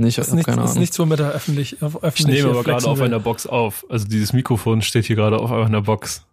Nee, 0.00 0.08
ich 0.08 0.18
Ist, 0.18 0.32
nicht, 0.32 0.46
keine 0.46 0.62
ist 0.62 0.70
Ahnung. 0.70 0.80
nichts, 0.80 0.98
womit 1.00 1.18
er 1.18 1.32
öffentlich, 1.32 1.82
auf 1.82 1.96
Ich 1.96 2.02
öffentlich 2.04 2.36
nehme 2.42 2.50
aber 2.50 2.62
gerade 2.62 2.86
auf 2.86 2.98
will. 2.98 3.06
einer 3.06 3.18
Box 3.18 3.46
auf. 3.48 3.84
Also 3.88 4.06
dieses 4.06 4.32
Mikrofon 4.32 4.80
steht 4.80 5.06
hier 5.06 5.16
gerade 5.16 5.38
auf 5.38 5.50
einer 5.50 5.82
Box. 5.82 6.24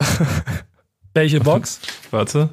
Welche 1.14 1.40
Box? 1.40 1.80
Warte. 2.10 2.48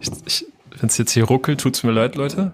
Ich, 0.00 0.10
ich, 0.26 0.46
Wenn 0.78 0.88
es 0.90 0.98
jetzt 0.98 1.12
hier 1.12 1.24
ruckelt, 1.24 1.60
tut's 1.62 1.82
mir 1.84 1.92
leid, 1.92 2.16
Leute. 2.16 2.52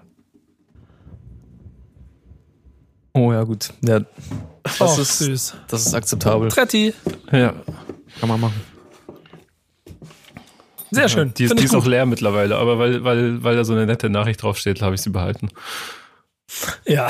oh 3.13 3.33
ja, 3.33 3.43
gut. 3.43 3.73
Ja, 3.81 3.99
das, 4.63 4.79
Och, 4.81 4.97
ist, 4.99 5.19
süß. 5.19 5.55
das 5.67 5.85
ist 5.85 5.93
akzeptabel. 5.93 6.49
Tretti. 6.49 6.93
Ja. 7.31 7.53
Kann 8.19 8.29
man 8.29 8.39
machen. 8.39 8.61
Sehr 10.91 11.07
schön. 11.09 11.33
Die 11.33 11.45
ist, 11.45 11.57
die 11.59 11.63
ist 11.63 11.75
auch 11.75 11.85
leer 11.85 12.05
mittlerweile, 12.05 12.57
aber 12.57 12.77
weil, 12.79 13.03
weil, 13.03 13.43
weil 13.43 13.55
da 13.55 13.63
so 13.63 13.73
eine 13.73 13.85
nette 13.85 14.09
Nachricht 14.09 14.41
draufsteht, 14.43 14.81
habe 14.81 14.95
ich 14.95 15.01
sie 15.01 15.09
behalten. 15.09 15.49
Ja. 16.85 17.07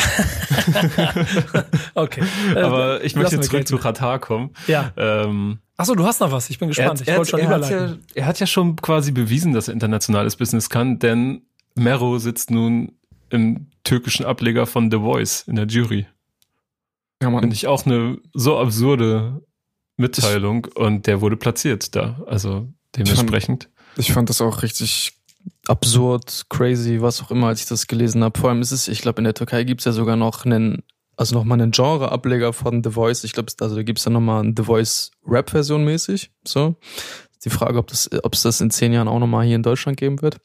okay. 1.95 2.23
Äh, 2.55 2.59
Aber 2.59 3.03
ich 3.03 3.15
möchte 3.15 3.39
zurück 3.41 3.67
zu 3.67 3.77
Katar 3.77 4.19
kommen. 4.19 4.51
Ja. 4.67 4.91
Ähm, 4.97 5.59
Achso, 5.77 5.95
du 5.95 6.05
hast 6.05 6.19
noch 6.19 6.31
was. 6.31 6.49
Ich 6.49 6.59
bin 6.59 6.67
gespannt. 6.67 7.01
ich 7.01 7.07
wollte 7.07 7.31
schon 7.31 7.39
er, 7.39 7.47
hat 7.47 7.57
überleiten. 7.57 7.99
ja, 8.13 8.21
er 8.21 8.25
hat 8.27 8.39
ja 8.39 8.45
schon 8.45 8.75
quasi 8.75 9.11
bewiesen, 9.11 9.53
dass 9.53 9.67
er 9.67 9.73
internationales 9.73 10.35
Business 10.35 10.69
kann, 10.69 10.99
denn 10.99 11.41
Mero 11.75 12.19
sitzt 12.19 12.51
nun 12.51 12.93
im 13.29 13.67
türkischen 13.83 14.25
Ableger 14.25 14.67
von 14.67 14.91
The 14.91 14.97
Voice 14.97 15.45
in 15.47 15.55
der 15.55 15.65
Jury. 15.65 16.05
Ja, 17.21 17.29
man, 17.29 17.41
Finde 17.41 17.55
ich 17.55 17.67
auch 17.67 17.85
eine 17.85 18.17
so 18.33 18.59
absurde 18.59 19.41
Mitteilung 19.97 20.67
und 20.75 21.07
der 21.07 21.21
wurde 21.21 21.37
platziert 21.37 21.95
da. 21.95 22.21
Also 22.27 22.67
dementsprechend. 22.95 23.69
ich 23.97 24.11
fand 24.11 24.29
das 24.29 24.41
auch 24.41 24.63
richtig 24.63 25.13
absurd, 25.71 26.45
crazy, 26.49 27.01
was 27.01 27.21
auch 27.23 27.31
immer, 27.31 27.47
als 27.47 27.61
ich 27.61 27.67
das 27.67 27.87
gelesen 27.87 28.23
habe. 28.23 28.37
Vor 28.37 28.49
allem 28.49 28.61
ist 28.61 28.71
es, 28.71 28.87
ich 28.89 29.01
glaube, 29.01 29.19
in 29.19 29.23
der 29.23 29.33
Türkei 29.33 29.63
gibt's 29.63 29.85
ja 29.85 29.93
sogar 29.93 30.17
noch 30.17 30.45
einen, 30.45 30.83
also 31.15 31.33
nochmal 31.35 31.61
einen 31.61 31.71
Genre-Ableger 31.71 32.51
von 32.51 32.83
The 32.83 32.91
Voice. 32.91 33.23
Ich 33.23 33.31
glaube, 33.31 33.51
also 33.61 33.75
da 33.75 33.83
gibt's 33.83 34.03
dann 34.03 34.13
nochmal 34.13 34.43
eine 34.43 34.53
The 34.55 34.63
Voice-Rap-Version 34.63 35.85
mäßig. 35.85 36.31
So. 36.45 36.75
Die 37.45 37.49
Frage, 37.49 37.79
ob 37.79 37.87
das, 37.87 38.09
ob 38.23 38.33
es 38.33 38.43
das 38.43 38.61
in 38.61 38.69
zehn 38.69 38.91
Jahren 38.91 39.07
auch 39.07 39.19
nochmal 39.19 39.45
hier 39.45 39.55
in 39.55 39.63
Deutschland 39.63 39.97
geben 39.97 40.21
wird. 40.21 40.37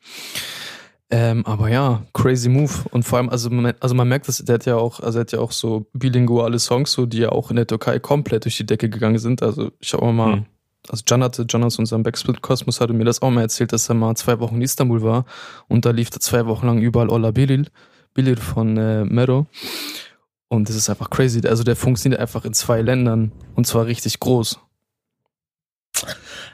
Ähm, 1.10 1.44
aber 1.44 1.68
ja, 1.68 2.04
crazy 2.14 2.48
Move. 2.48 2.72
Und 2.90 3.02
vor 3.02 3.18
allem, 3.18 3.28
also 3.28 3.50
man, 3.50 3.74
also 3.80 3.94
man 3.94 4.08
merkt, 4.08 4.28
dass 4.28 4.38
der 4.38 4.54
hat 4.54 4.66
ja 4.66 4.76
auch, 4.76 5.00
also 5.00 5.18
er 5.18 5.20
hat 5.22 5.32
ja 5.32 5.40
auch 5.40 5.52
so 5.52 5.88
bilinguale 5.92 6.58
Songs, 6.58 6.92
so 6.92 7.04
die 7.04 7.18
ja 7.18 7.30
auch 7.30 7.50
in 7.50 7.56
der 7.56 7.66
Türkei 7.66 7.98
komplett 7.98 8.44
durch 8.44 8.56
die 8.56 8.66
Decke 8.66 8.88
gegangen 8.88 9.18
sind. 9.18 9.42
Also 9.42 9.72
ich 9.80 9.92
habe 9.92 10.12
mal, 10.12 10.36
Hm. 10.36 10.46
Also 10.90 11.02
Can 11.06 11.22
hatte, 11.22 11.46
Can 11.46 11.64
aus 11.64 11.78
unserem 11.78 12.02
Backsplit 12.02 12.42
Kosmos 12.42 12.80
hatte 12.80 12.92
mir 12.92 13.04
das 13.04 13.22
auch 13.22 13.30
mal 13.30 13.42
erzählt, 13.42 13.72
dass 13.72 13.88
er 13.88 13.94
mal 13.94 14.14
zwei 14.16 14.38
Wochen 14.40 14.56
in 14.56 14.62
Istanbul 14.62 15.02
war 15.02 15.24
und 15.68 15.84
da 15.84 15.90
lief 15.90 16.10
da 16.10 16.20
zwei 16.20 16.46
Wochen 16.46 16.66
lang 16.66 16.80
überall 16.80 17.08
Ola 17.08 17.30
Bilil, 17.30 17.66
Bilil 18.14 18.36
von 18.36 18.76
äh, 18.76 19.04
Mero. 19.04 19.46
Und 20.48 20.68
das 20.68 20.76
ist 20.76 20.88
einfach 20.88 21.10
crazy. 21.10 21.46
Also 21.46 21.64
der 21.64 21.76
funktioniert 21.76 22.20
einfach 22.20 22.44
in 22.44 22.54
zwei 22.54 22.80
Ländern 22.80 23.32
und 23.54 23.66
zwar 23.66 23.86
richtig 23.86 24.20
groß. 24.20 24.60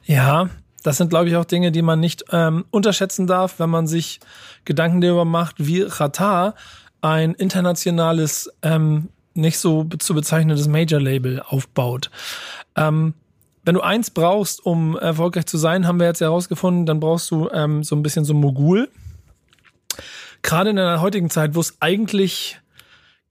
Ja, 0.04 0.48
das 0.82 0.96
sind, 0.96 1.10
glaube 1.10 1.28
ich, 1.28 1.36
auch 1.36 1.44
Dinge, 1.44 1.72
die 1.72 1.82
man 1.82 2.00
nicht 2.00 2.24
ähm, 2.32 2.64
unterschätzen 2.70 3.26
darf, 3.26 3.58
wenn 3.58 3.70
man 3.70 3.86
sich 3.86 4.20
Gedanken 4.64 5.00
darüber 5.00 5.24
macht, 5.24 5.56
wie 5.58 5.84
Qatar 5.84 6.54
ein 7.00 7.34
internationales, 7.34 8.50
ähm, 8.62 9.08
nicht 9.34 9.58
so 9.58 9.84
zu 9.84 10.14
bezeichnendes 10.14 10.68
Major-Label 10.68 11.42
aufbaut. 11.42 12.10
Ähm, 12.76 13.14
wenn 13.64 13.74
du 13.74 13.80
eins 13.80 14.10
brauchst, 14.10 14.64
um 14.64 14.96
erfolgreich 14.96 15.46
zu 15.46 15.58
sein, 15.58 15.86
haben 15.86 16.00
wir 16.00 16.06
jetzt 16.06 16.20
herausgefunden, 16.20 16.86
dann 16.86 17.00
brauchst 17.00 17.30
du 17.30 17.48
ähm, 17.50 17.84
so 17.84 17.94
ein 17.94 18.02
bisschen 18.02 18.24
so 18.24 18.34
Mogul. 18.34 18.88
gerade 20.42 20.70
in 20.70 20.78
einer 20.78 21.00
heutigen 21.00 21.30
Zeit, 21.30 21.54
wo 21.54 21.60
es 21.60 21.76
eigentlich 21.80 22.60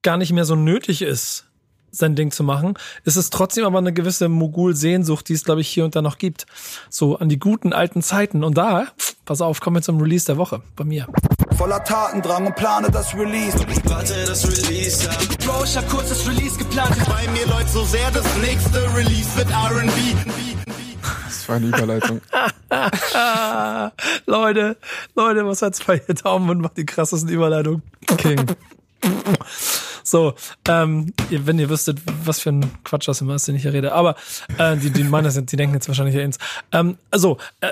gar 0.02 0.18
nicht 0.18 0.32
mehr 0.32 0.46
so 0.46 0.56
nötig 0.56 1.02
ist, 1.02 1.48
sein 1.92 2.16
Ding 2.16 2.32
zu 2.32 2.44
machen, 2.44 2.76
ist 3.04 3.18
es 3.18 3.30
trotzdem 3.30 3.66
aber 3.66 3.78
eine 3.78 3.94
gewisse 3.94 4.30
Mogul-Sehnsucht, 4.30 5.28
die 5.28 5.34
es, 5.34 5.44
glaube 5.44 5.62
ich, 5.62 5.68
hier 5.68 5.84
und 5.84 5.96
da 5.96 6.02
noch 6.02 6.18
gibt. 6.18 6.46
So 6.90 7.18
an 7.18 7.28
die 7.28 7.40
guten 7.40 7.74
alten 7.74 8.02
Zeiten. 8.02 8.44
Und 8.46 8.58
da, 8.58 8.88
pass 9.26 9.42
auf, 9.42 9.60
kommen 9.60 9.76
wir 9.76 9.82
zum 9.82 10.00
Release 10.00 10.26
der 10.26 10.38
Woche 10.38 10.62
bei 10.76 10.86
mir. 10.86 11.08
Voller 11.58 11.84
Tatendrang 11.84 12.48
und 12.48 12.56
plane 12.56 12.90
das 12.90 13.14
Release. 13.16 13.58
Warte, 13.86 14.26
das 14.26 14.48
Release 14.48 15.10
ab. 15.10 15.18
Bro, 15.46 15.64
ich 15.64 15.78
hab 15.78 15.88
kurz 15.90 16.10
das 16.10 16.28
Release 16.28 16.58
geplant. 16.58 16.96
Bei 17.08 17.28
mir 17.32 17.46
läuft 17.48 17.70
so 17.70 17.84
sehr, 17.84 18.10
das 18.12 18.26
nächste 18.38 18.84
Release 18.96 19.36
wird 19.36 19.50
R&B. 19.50 20.16
Das 21.26 21.48
war 21.48 21.56
eine 21.58 21.68
Überleitung. 21.68 22.22
Leute, 24.26 24.78
Leute, 25.16 25.46
was 25.46 25.62
hat's 25.62 25.84
bei 25.84 26.02
ihr 26.08 26.16
Daumen 26.16 26.50
und 26.50 26.62
macht 26.62 26.78
die 26.78 26.86
krassesten 26.86 27.30
Überleitungen? 27.30 27.84
King. 28.18 28.46
So, 30.04 30.34
ähm, 30.68 31.14
wenn 31.30 31.60
ihr 31.60 31.70
wüsstet, 31.70 32.00
was 32.26 32.40
für 32.40 32.50
ein 32.50 32.72
Quatsch 32.84 33.08
das 33.08 33.22
immer 33.22 33.36
ist, 33.36 33.48
den 33.48 33.56
ich 33.56 33.62
hier 33.64 33.74
rede. 33.74 33.94
Aber 33.94 34.16
äh, 34.58 34.76
die, 34.78 34.90
die 34.90 35.04
meiner 35.04 35.32
sind, 35.32 35.52
die 35.52 35.58
denken 35.58 35.76
jetzt 35.76 35.88
wahrscheinlich 35.88 36.16
eher 36.16 36.24
ins. 36.26 36.38
Ähm, 36.72 36.98
also, 37.12 37.38
äh, 37.62 37.70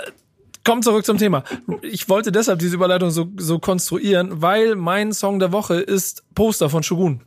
kommt 0.70 0.84
zurück 0.84 1.04
zum 1.04 1.18
Thema. 1.18 1.44
Ich 1.82 2.10
wollte 2.10 2.32
deshalb 2.32 2.60
diese 2.60 2.76
Überleitung 2.76 3.10
so, 3.10 3.28
so 3.38 3.58
konstruieren, 3.58 4.44
weil 4.44 4.76
mein 4.76 5.14
Song 5.14 5.40
der 5.40 5.52
Woche 5.52 5.80
ist 5.80 6.24
Poster 6.36 6.70
von 6.70 6.84
Shogun. 6.84 7.22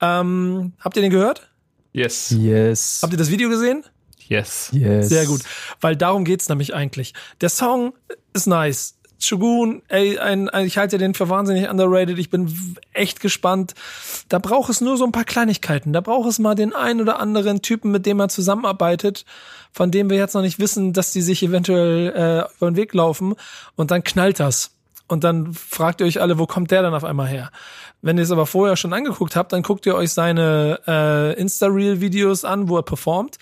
Ähm, 0.00 0.72
habt 0.80 0.96
ihr 0.96 1.02
den 1.02 1.10
gehört? 1.10 1.50
Yes. 1.92 2.30
Yes. 2.30 3.00
Habt 3.02 3.12
ihr 3.12 3.18
das 3.18 3.30
Video 3.30 3.50
gesehen? 3.50 3.84
Yes. 4.28 4.70
Yes. 4.72 5.10
Sehr 5.10 5.26
gut. 5.26 5.42
Weil 5.82 5.94
darum 5.94 6.24
geht's 6.24 6.48
nämlich 6.48 6.72
eigentlich. 6.72 7.12
Der 7.42 7.50
Song 7.50 7.92
ist 8.32 8.46
nice. 8.46 8.96
Shogun, 9.22 9.82
ey, 9.88 10.18
ein, 10.18 10.48
ein, 10.48 10.66
ich 10.66 10.78
halte 10.78 10.98
den 10.98 11.14
für 11.14 11.28
wahnsinnig 11.28 11.68
underrated. 11.68 12.18
Ich 12.18 12.30
bin 12.30 12.76
echt 12.92 13.20
gespannt. 13.20 13.74
Da 14.28 14.38
braucht 14.38 14.70
es 14.70 14.80
nur 14.80 14.96
so 14.96 15.04
ein 15.04 15.12
paar 15.12 15.24
Kleinigkeiten. 15.24 15.92
Da 15.92 16.00
braucht 16.00 16.28
es 16.28 16.38
mal 16.38 16.54
den 16.54 16.74
einen 16.74 17.00
oder 17.00 17.20
anderen 17.20 17.62
Typen, 17.62 17.90
mit 17.90 18.06
dem 18.06 18.18
er 18.18 18.28
zusammenarbeitet, 18.28 19.24
von 19.72 19.90
dem 19.90 20.08
wir 20.08 20.16
jetzt 20.16 20.34
noch 20.34 20.42
nicht 20.42 20.58
wissen, 20.58 20.92
dass 20.92 21.12
die 21.12 21.22
sich 21.22 21.42
eventuell 21.42 22.08
äh, 22.08 22.56
über 22.56 22.70
den 22.70 22.76
Weg 22.76 22.94
laufen. 22.94 23.34
Und 23.76 23.90
dann 23.90 24.02
knallt 24.02 24.40
das. 24.40 24.72
Und 25.06 25.24
dann 25.24 25.52
fragt 25.54 26.00
ihr 26.00 26.06
euch 26.06 26.20
alle, 26.20 26.38
wo 26.38 26.46
kommt 26.46 26.70
der 26.70 26.82
dann 26.82 26.94
auf 26.94 27.04
einmal 27.04 27.26
her? 27.26 27.50
Wenn 28.00 28.16
ihr 28.16 28.22
es 28.22 28.30
aber 28.30 28.46
vorher 28.46 28.76
schon 28.76 28.92
angeguckt 28.92 29.36
habt, 29.36 29.52
dann 29.52 29.62
guckt 29.62 29.84
ihr 29.84 29.96
euch 29.96 30.12
seine 30.12 30.80
äh, 30.86 31.38
Insta-Reel-Videos 31.38 32.44
an, 32.44 32.68
wo 32.68 32.76
er 32.76 32.84
performt. 32.84 33.36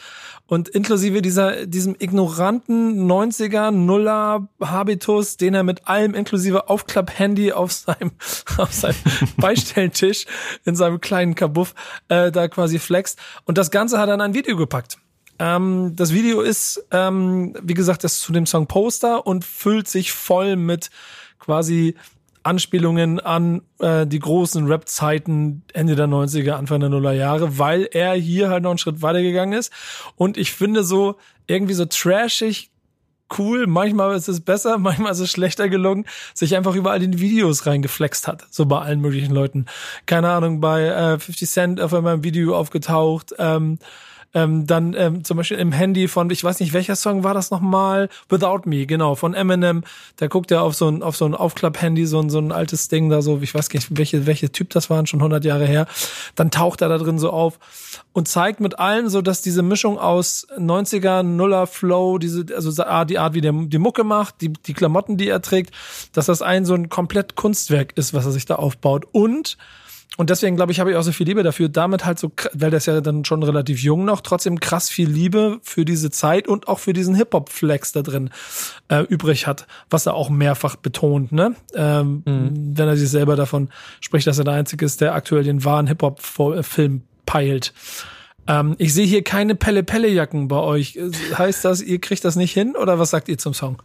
Und 0.49 0.71
inklusive 0.71 1.21
dieser, 1.21 1.67
diesem 1.67 1.95
ignoranten 1.99 3.07
90er 3.07 3.71
Nuller 3.71 4.49
Habitus, 4.63 5.37
den 5.37 5.53
er 5.53 5.63
mit 5.63 5.87
allem 5.87 6.15
inklusive 6.15 6.71
Aufklapp-Handy 6.71 7.53
auf 7.53 7.71
seinem, 7.71 8.13
auf 8.57 8.73
seinem 8.73 8.97
Beistelltisch 9.37 10.25
in 10.65 10.75
seinem 10.75 11.03
kleinen 11.03 11.35
Kabuff 11.35 11.75
äh, 12.09 12.33
da 12.33 12.49
quasi 12.49 12.79
flext. 12.79 13.19
Und 13.45 13.59
das 13.59 13.71
Ganze 13.71 13.99
hat 13.99 14.09
er 14.09 14.15
in 14.15 14.23
ein 14.23 14.33
Video 14.33 14.57
gepackt. 14.57 14.97
Ähm, 15.39 15.93
das 15.95 16.15
Video 16.15 16.41
ist, 16.41 16.83
ähm, 16.93 17.55
wie 17.63 17.75
gesagt, 17.75 18.03
das 18.03 18.19
zu 18.19 18.33
dem 18.33 18.47
Song 18.47 18.67
Poster 18.67 19.27
und 19.27 19.45
füllt 19.45 19.87
sich 19.87 20.13
voll 20.13 20.57
mit 20.57 20.89
quasi 21.39 21.95
Anspielungen 22.49 23.21
an 23.21 23.61
äh, 23.79 24.07
die 24.07 24.19
großen 24.19 24.67
Rap-Zeiten 24.67 25.63
Ende 25.75 25.97
der 25.97 26.07
90er, 26.07 26.53
Anfang 26.53 26.81
der 26.81 26.89
Nuller 26.89 27.13
Jahre, 27.13 27.59
weil 27.59 27.89
er 27.93 28.15
hier 28.15 28.49
halt 28.49 28.63
noch 28.63 28.71
einen 28.71 28.79
Schritt 28.79 29.03
weiter 29.03 29.21
gegangen 29.21 29.53
ist. 29.53 29.71
Und 30.17 30.39
ich 30.39 30.53
finde 30.53 30.83
so 30.83 31.17
irgendwie 31.47 31.75
so 31.75 31.85
trashig 31.85 32.71
cool, 33.37 33.67
manchmal 33.67 34.17
ist 34.17 34.29
es 34.29 34.41
besser, 34.41 34.79
manchmal 34.79 35.13
ist 35.13 35.21
es 35.21 35.31
schlechter 35.31 35.69
gelungen, 35.69 36.07
sich 36.33 36.57
einfach 36.57 36.75
überall 36.75 37.03
in 37.03 37.13
die 37.13 37.21
Videos 37.21 37.67
reingeflext 37.67 38.27
hat, 38.27 38.47
so 38.51 38.65
bei 38.65 38.81
allen 38.81 39.01
möglichen 39.01 39.35
Leuten. 39.35 39.67
Keine 40.07 40.31
Ahnung, 40.31 40.61
bei 40.61 40.87
äh, 40.87 41.19
50 41.19 41.51
Cent 41.51 41.81
auf 41.81 41.93
einmal 41.93 42.15
im 42.15 42.25
Video 42.25 42.57
aufgetaucht, 42.57 43.35
ähm, 43.39 43.79
ähm, 44.39 44.67
dann 44.67 44.95
ähm, 44.95 45.25
zum 45.25 45.37
Beispiel 45.37 45.59
im 45.59 45.73
Handy 45.73 46.09
von, 46.09 46.31
ich 46.31 46.43
weiß 46.43 46.61
nicht, 46.61 46.73
welcher 46.73 46.97
Song 46.97 47.25
war 47.25 47.35
das 47.35 47.51
nochmal? 47.51 48.09
Without 48.29 48.63
Me, 48.65 48.87
genau, 48.87 49.15
von 49.15 49.35
Eminem. 49.35 49.83
Da 50.17 50.29
guckt 50.29 50.51
er 50.51 50.63
auf 50.63 50.75
so 50.75 50.89
ein, 50.89 51.03
auf 51.03 51.17
so 51.17 51.25
ein 51.25 51.35
Aufklapp-Handy, 51.35 52.07
so 52.07 52.21
ein, 52.21 52.31
so 52.31 52.39
ein 52.39 52.53
altes 52.53 52.89
Ding 52.89 53.09
da 53.09 53.23
so, 53.23 53.41
ich 53.43 53.55
weiß 53.55 53.73
nicht, 53.73 53.97
welche, 53.97 54.27
welche 54.27 54.51
Typ 54.51 54.71
das 54.71 54.91
waren, 54.91 55.07
schon 55.07 55.21
100 55.21 55.45
Jahre 55.45 55.67
her. 55.67 55.87
Dann 56.35 56.51
taucht 56.51 56.83
er 56.83 56.89
da 56.89 56.99
drin 56.99 57.19
so 57.19 57.31
auf 57.31 57.59
und 58.13 58.29
zeigt 58.29 58.61
mit 58.61 58.79
allen 58.79 59.09
so, 59.09 59.23
dass 59.23 59.43
diese 59.43 59.63
Mischung 59.63 59.99
aus 59.99 60.47
90er, 60.57 61.23
Nuller 61.23 61.67
Flow, 61.67 62.19
diese, 62.19 62.47
also 62.55 62.71
die 63.05 63.19
Art, 63.19 63.35
wie 63.35 63.41
der 63.41 63.53
die 63.53 63.79
Mucke 63.79 64.05
macht, 64.05 64.41
die, 64.41 64.53
die 64.53 64.75
Klamotten, 64.75 65.17
die 65.17 65.29
er 65.29 65.43
trägt, 65.43 65.75
dass 66.13 66.27
das 66.27 66.43
ein 66.43 66.65
so 66.65 66.75
ein 66.75 66.89
komplett 66.89 67.35
Kunstwerk 67.35 67.97
ist, 67.97 68.15
was 68.15 68.27
er 68.27 68.33
sich 68.33 68.47
da 68.47 68.57
aufbaut. 68.57 69.07
Und 69.13 69.57
und 70.19 70.31
deswegen, 70.31 70.57
glaube 70.57 70.73
ich, 70.73 70.81
habe 70.81 70.91
ich 70.91 70.97
auch 70.97 71.03
so 71.03 71.13
viel 71.13 71.27
Liebe 71.29 71.45
dafür. 71.45 71.69
Damit 71.69 72.05
halt 72.05 72.19
so, 72.19 72.33
weil 72.53 72.71
der 72.71 72.79
ist 72.79 72.87
ja 72.87 73.01
dann 73.01 73.25
schon 73.25 73.41
relativ 73.45 73.81
jung 73.81 74.05
noch, 74.05 74.21
trotzdem 74.21 74.59
krass 74.59 74.91
viel 74.91 75.09
Liebe 75.09 75.61
für 75.63 75.85
diese 75.85 76.11
Zeit 76.11 76.49
und 76.49 76.67
auch 76.67 76.81
für 76.81 76.93
diesen 76.93 77.15
Hip-Hop-Flex 77.15 77.93
da 77.93 78.03
drin 78.03 78.31
äh, 78.89 79.03
übrig 79.05 79.47
hat, 79.47 79.69
was 79.91 80.07
er 80.07 80.15
auch 80.15 80.29
mehrfach 80.29 80.75
betont, 80.75 81.31
ne? 81.31 81.55
Ähm, 81.73 82.23
Wenn 82.27 82.89
er 82.89 82.97
sich 82.97 83.09
selber 83.11 83.37
davon 83.37 83.69
spricht, 84.01 84.27
dass 84.27 84.39
er 84.39 84.45
der 84.45 84.55
Einzige 84.55 84.85
ist, 84.85 85.01
der 85.01 85.15
aktuell 85.15 85.45
den 85.45 85.65
wahren 85.65 85.87
Hip-Hop-Film 85.87 87.03
peilt. 87.25 87.73
Ähm, 88.49 88.75
ich 88.79 88.95
sehe 88.95 89.07
hier 89.07 89.23
keine 89.23 89.55
Pelle-Pelle-Jacken 89.55 90.49
bei 90.49 90.57
euch. 90.59 90.99
Heißt 91.37 91.65
das, 91.65 91.81
ihr 91.81 92.01
kriegt 92.01 92.25
das 92.25 92.35
nicht 92.35 92.53
hin 92.53 92.75
oder 92.75 92.99
was 92.99 93.11
sagt 93.11 93.29
ihr 93.29 93.39
zum 93.39 93.55
Song? 93.55 93.81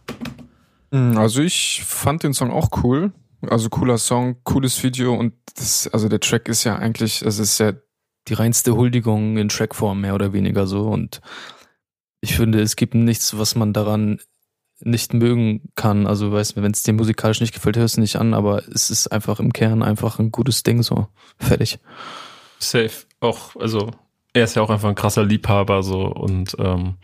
Mm, 0.90 1.16
Also 1.16 1.42
ich 1.42 1.82
fand 1.86 2.24
den 2.24 2.34
Song 2.34 2.50
auch 2.50 2.70
cool. 2.82 3.12
Also 3.48 3.68
cooler 3.68 3.98
Song, 3.98 4.36
cooles 4.44 4.82
Video 4.82 5.14
und 5.14 5.34
das, 5.56 5.88
also 5.88 6.08
der 6.08 6.20
Track 6.20 6.48
ist 6.48 6.64
ja 6.64 6.76
eigentlich, 6.76 7.22
es 7.22 7.38
ist 7.38 7.58
ja 7.58 7.72
Die 8.28 8.34
reinste 8.34 8.74
Huldigung 8.74 9.36
in 9.36 9.48
Trackform, 9.50 10.00
mehr 10.00 10.14
oder 10.14 10.32
weniger 10.32 10.66
so. 10.66 10.88
Und 10.88 11.20
ich 12.20 12.36
finde, 12.36 12.62
es 12.62 12.74
gibt 12.76 12.94
nichts, 12.94 13.36
was 13.36 13.54
man 13.54 13.74
daran 13.74 14.18
nicht 14.80 15.12
mögen 15.12 15.70
kann. 15.74 16.06
Also, 16.06 16.32
weißt 16.32 16.56
du, 16.56 16.62
wenn 16.62 16.72
es 16.72 16.82
dir 16.82 16.94
musikalisch 16.94 17.40
nicht 17.40 17.52
gefällt, 17.52 17.76
hörst 17.76 17.96
du 17.96 18.00
nicht 18.00 18.16
an, 18.16 18.32
aber 18.32 18.66
es 18.68 18.90
ist 18.90 19.08
einfach 19.08 19.40
im 19.40 19.52
Kern 19.52 19.82
einfach 19.82 20.18
ein 20.18 20.30
gutes 20.30 20.62
Ding 20.62 20.82
so. 20.82 21.08
Fertig. 21.38 21.78
Safe. 22.58 23.06
Auch, 23.20 23.56
also, 23.56 23.90
er 24.34 24.44
ist 24.44 24.56
ja 24.56 24.62
auch 24.62 24.68
einfach 24.70 24.88
ein 24.88 24.94
krasser 24.96 25.24
Liebhaber, 25.24 25.82
so, 25.82 26.02
und 26.06 26.56
ähm, 26.58 26.94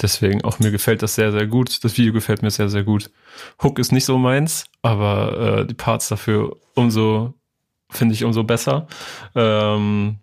deswegen 0.00 0.42
auch 0.44 0.60
mir 0.60 0.70
gefällt 0.70 1.02
das 1.02 1.16
sehr, 1.16 1.32
sehr 1.32 1.46
gut. 1.46 1.84
Das 1.84 1.98
Video 1.98 2.12
gefällt 2.12 2.42
mir 2.42 2.50
sehr, 2.50 2.68
sehr 2.68 2.84
gut. 2.84 3.10
Hook 3.62 3.78
ist 3.78 3.92
nicht 3.92 4.04
so 4.04 4.16
meins, 4.18 4.64
aber 4.82 5.60
äh, 5.60 5.66
die 5.66 5.74
Parts 5.74 6.08
dafür 6.08 6.56
umso, 6.74 7.34
finde 7.90 8.14
ich, 8.14 8.22
umso 8.24 8.44
besser. 8.44 8.86
Ähm, 9.34 10.20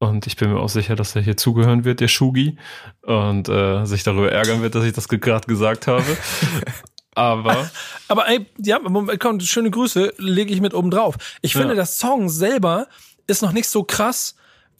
und 0.00 0.26
ich 0.26 0.36
bin 0.36 0.52
mir 0.52 0.60
auch 0.60 0.68
sicher, 0.68 0.96
dass 0.96 1.16
er 1.16 1.22
hier 1.22 1.38
zugehören 1.38 1.84
wird, 1.86 2.00
der 2.00 2.08
Shugi, 2.08 2.58
und 3.02 3.48
äh, 3.48 3.86
sich 3.86 4.02
darüber 4.02 4.30
ärgern 4.30 4.60
wird, 4.60 4.74
dass 4.74 4.84
ich 4.84 4.92
das 4.92 5.08
gerade 5.08 5.46
gesagt 5.46 5.86
habe. 5.86 6.04
Aber 7.14 7.70
Aber 8.08 8.28
ey, 8.28 8.44
ja, 8.58 8.80
Moment, 8.80 9.18
komm, 9.20 9.40
schöne 9.40 9.70
Grüße, 9.70 10.12
lege 10.18 10.52
ich 10.52 10.60
mit 10.60 10.74
oben 10.74 10.90
drauf. 10.90 11.16
Ich 11.42 11.52
finde, 11.52 11.68
Ja. 11.68 11.74
das 11.76 11.98
Song 11.98 12.28
selber 12.28 12.88
ist 13.26 13.40
noch 13.40 13.52
nicht 13.52 13.68
so 13.68 13.84
krass, 13.84 14.34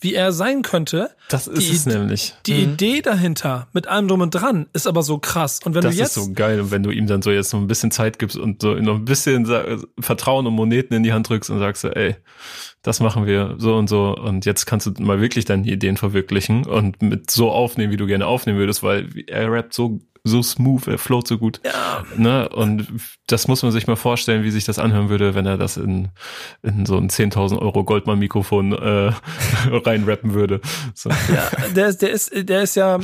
wie 0.05 0.14
er 0.14 0.32
sein 0.32 0.62
könnte. 0.62 1.11
das 1.30 1.46
ist 1.46 1.68
Die 1.68 1.74
es 1.74 1.86
nämlich. 1.86 2.34
Die 2.46 2.62
Idee 2.62 3.00
dahinter, 3.00 3.68
mit 3.72 3.88
allem 3.88 4.07
drum 4.07 4.20
und 4.20 4.30
dran, 4.30 4.66
ist 4.74 4.86
aber 4.86 5.02
so 5.02 5.18
krass. 5.18 5.61
Und 5.64 5.74
wenn 5.74 5.82
das 5.82 5.94
du 5.94 6.00
jetzt, 6.00 6.16
ist 6.16 6.24
so 6.26 6.32
geil. 6.32 6.61
Und 6.61 6.70
wenn 6.70 6.82
du 6.82 6.90
ihm 6.90 7.07
dann 7.07 7.22
so 7.22 7.30
jetzt 7.30 7.52
noch 7.55 7.61
ein 7.61 7.66
bisschen 7.66 7.90
Zeit 7.90 8.18
gibst 8.18 8.36
und 8.36 8.61
so 8.61 8.74
noch 8.74 8.96
ein 8.96 9.07
bisschen 9.07 9.46
Vertrauen 9.98 10.46
und 10.46 10.55
Moneten 10.55 10.92
in 10.94 11.02
die 11.02 11.14
Hand 11.14 11.28
drückst 11.28 11.50
und 11.50 11.59
sagst 11.59 11.82
so, 11.82 11.88
ey, 11.88 12.16
das 12.82 13.00
machen 13.00 13.26
wir 13.26 13.55
so 13.59 13.76
und 13.76 13.88
so 13.88 14.14
und 14.14 14.44
jetzt 14.44 14.66
kannst 14.66 14.86
du 14.86 14.92
mal 15.02 15.22
wirklich 15.22 15.46
deine 15.46 15.66
Ideen 15.66 15.96
verwirklichen 15.96 16.66
und 16.66 17.00
mit 17.00 17.30
so 17.30 17.50
aufnehmen, 17.50 17.90
wie 17.90 17.96
du 17.96 18.07
gerne 18.07 18.26
aufnehmen 18.26 18.59
würdest, 18.59 18.82
weil 18.82 19.09
er 19.26 19.50
rappt 19.50 19.72
so 19.72 20.00
so 20.27 20.43
smooth, 20.43 20.87
er 20.89 20.97
float 20.99 21.29
so 21.29 21.37
gut. 21.37 21.61
Ja. 21.64 22.03
Ne? 22.16 22.49
Und 22.49 22.87
das 23.27 23.47
muss 23.47 23.62
man 23.62 23.72
sich 23.72 23.87
mal 23.87 23.97
vorstellen, 23.97 24.43
wie 24.43 24.51
sich 24.51 24.64
das 24.64 24.79
anhören 24.79 25.11
würde, 25.11 25.35
wenn 25.35 25.45
er 25.45 25.59
das 25.59 25.77
in, 25.77 26.09
in 26.62 26.87
so 26.87 26.97
ein 26.97 27.11
10.000 27.11 27.59
Euro 27.59 27.85
Goldmann-Mikrofon 27.85 28.72
äh, 28.72 29.12
reinrappen 29.70 30.33
würde. 30.33 30.62
So. 30.95 31.11
ja, 31.11 31.51
der 31.77 31.89
ist, 31.89 32.01
der 32.01 32.11
ist, 32.11 32.33
der 32.49 32.62
ist 32.62 32.75
ja, 32.75 32.99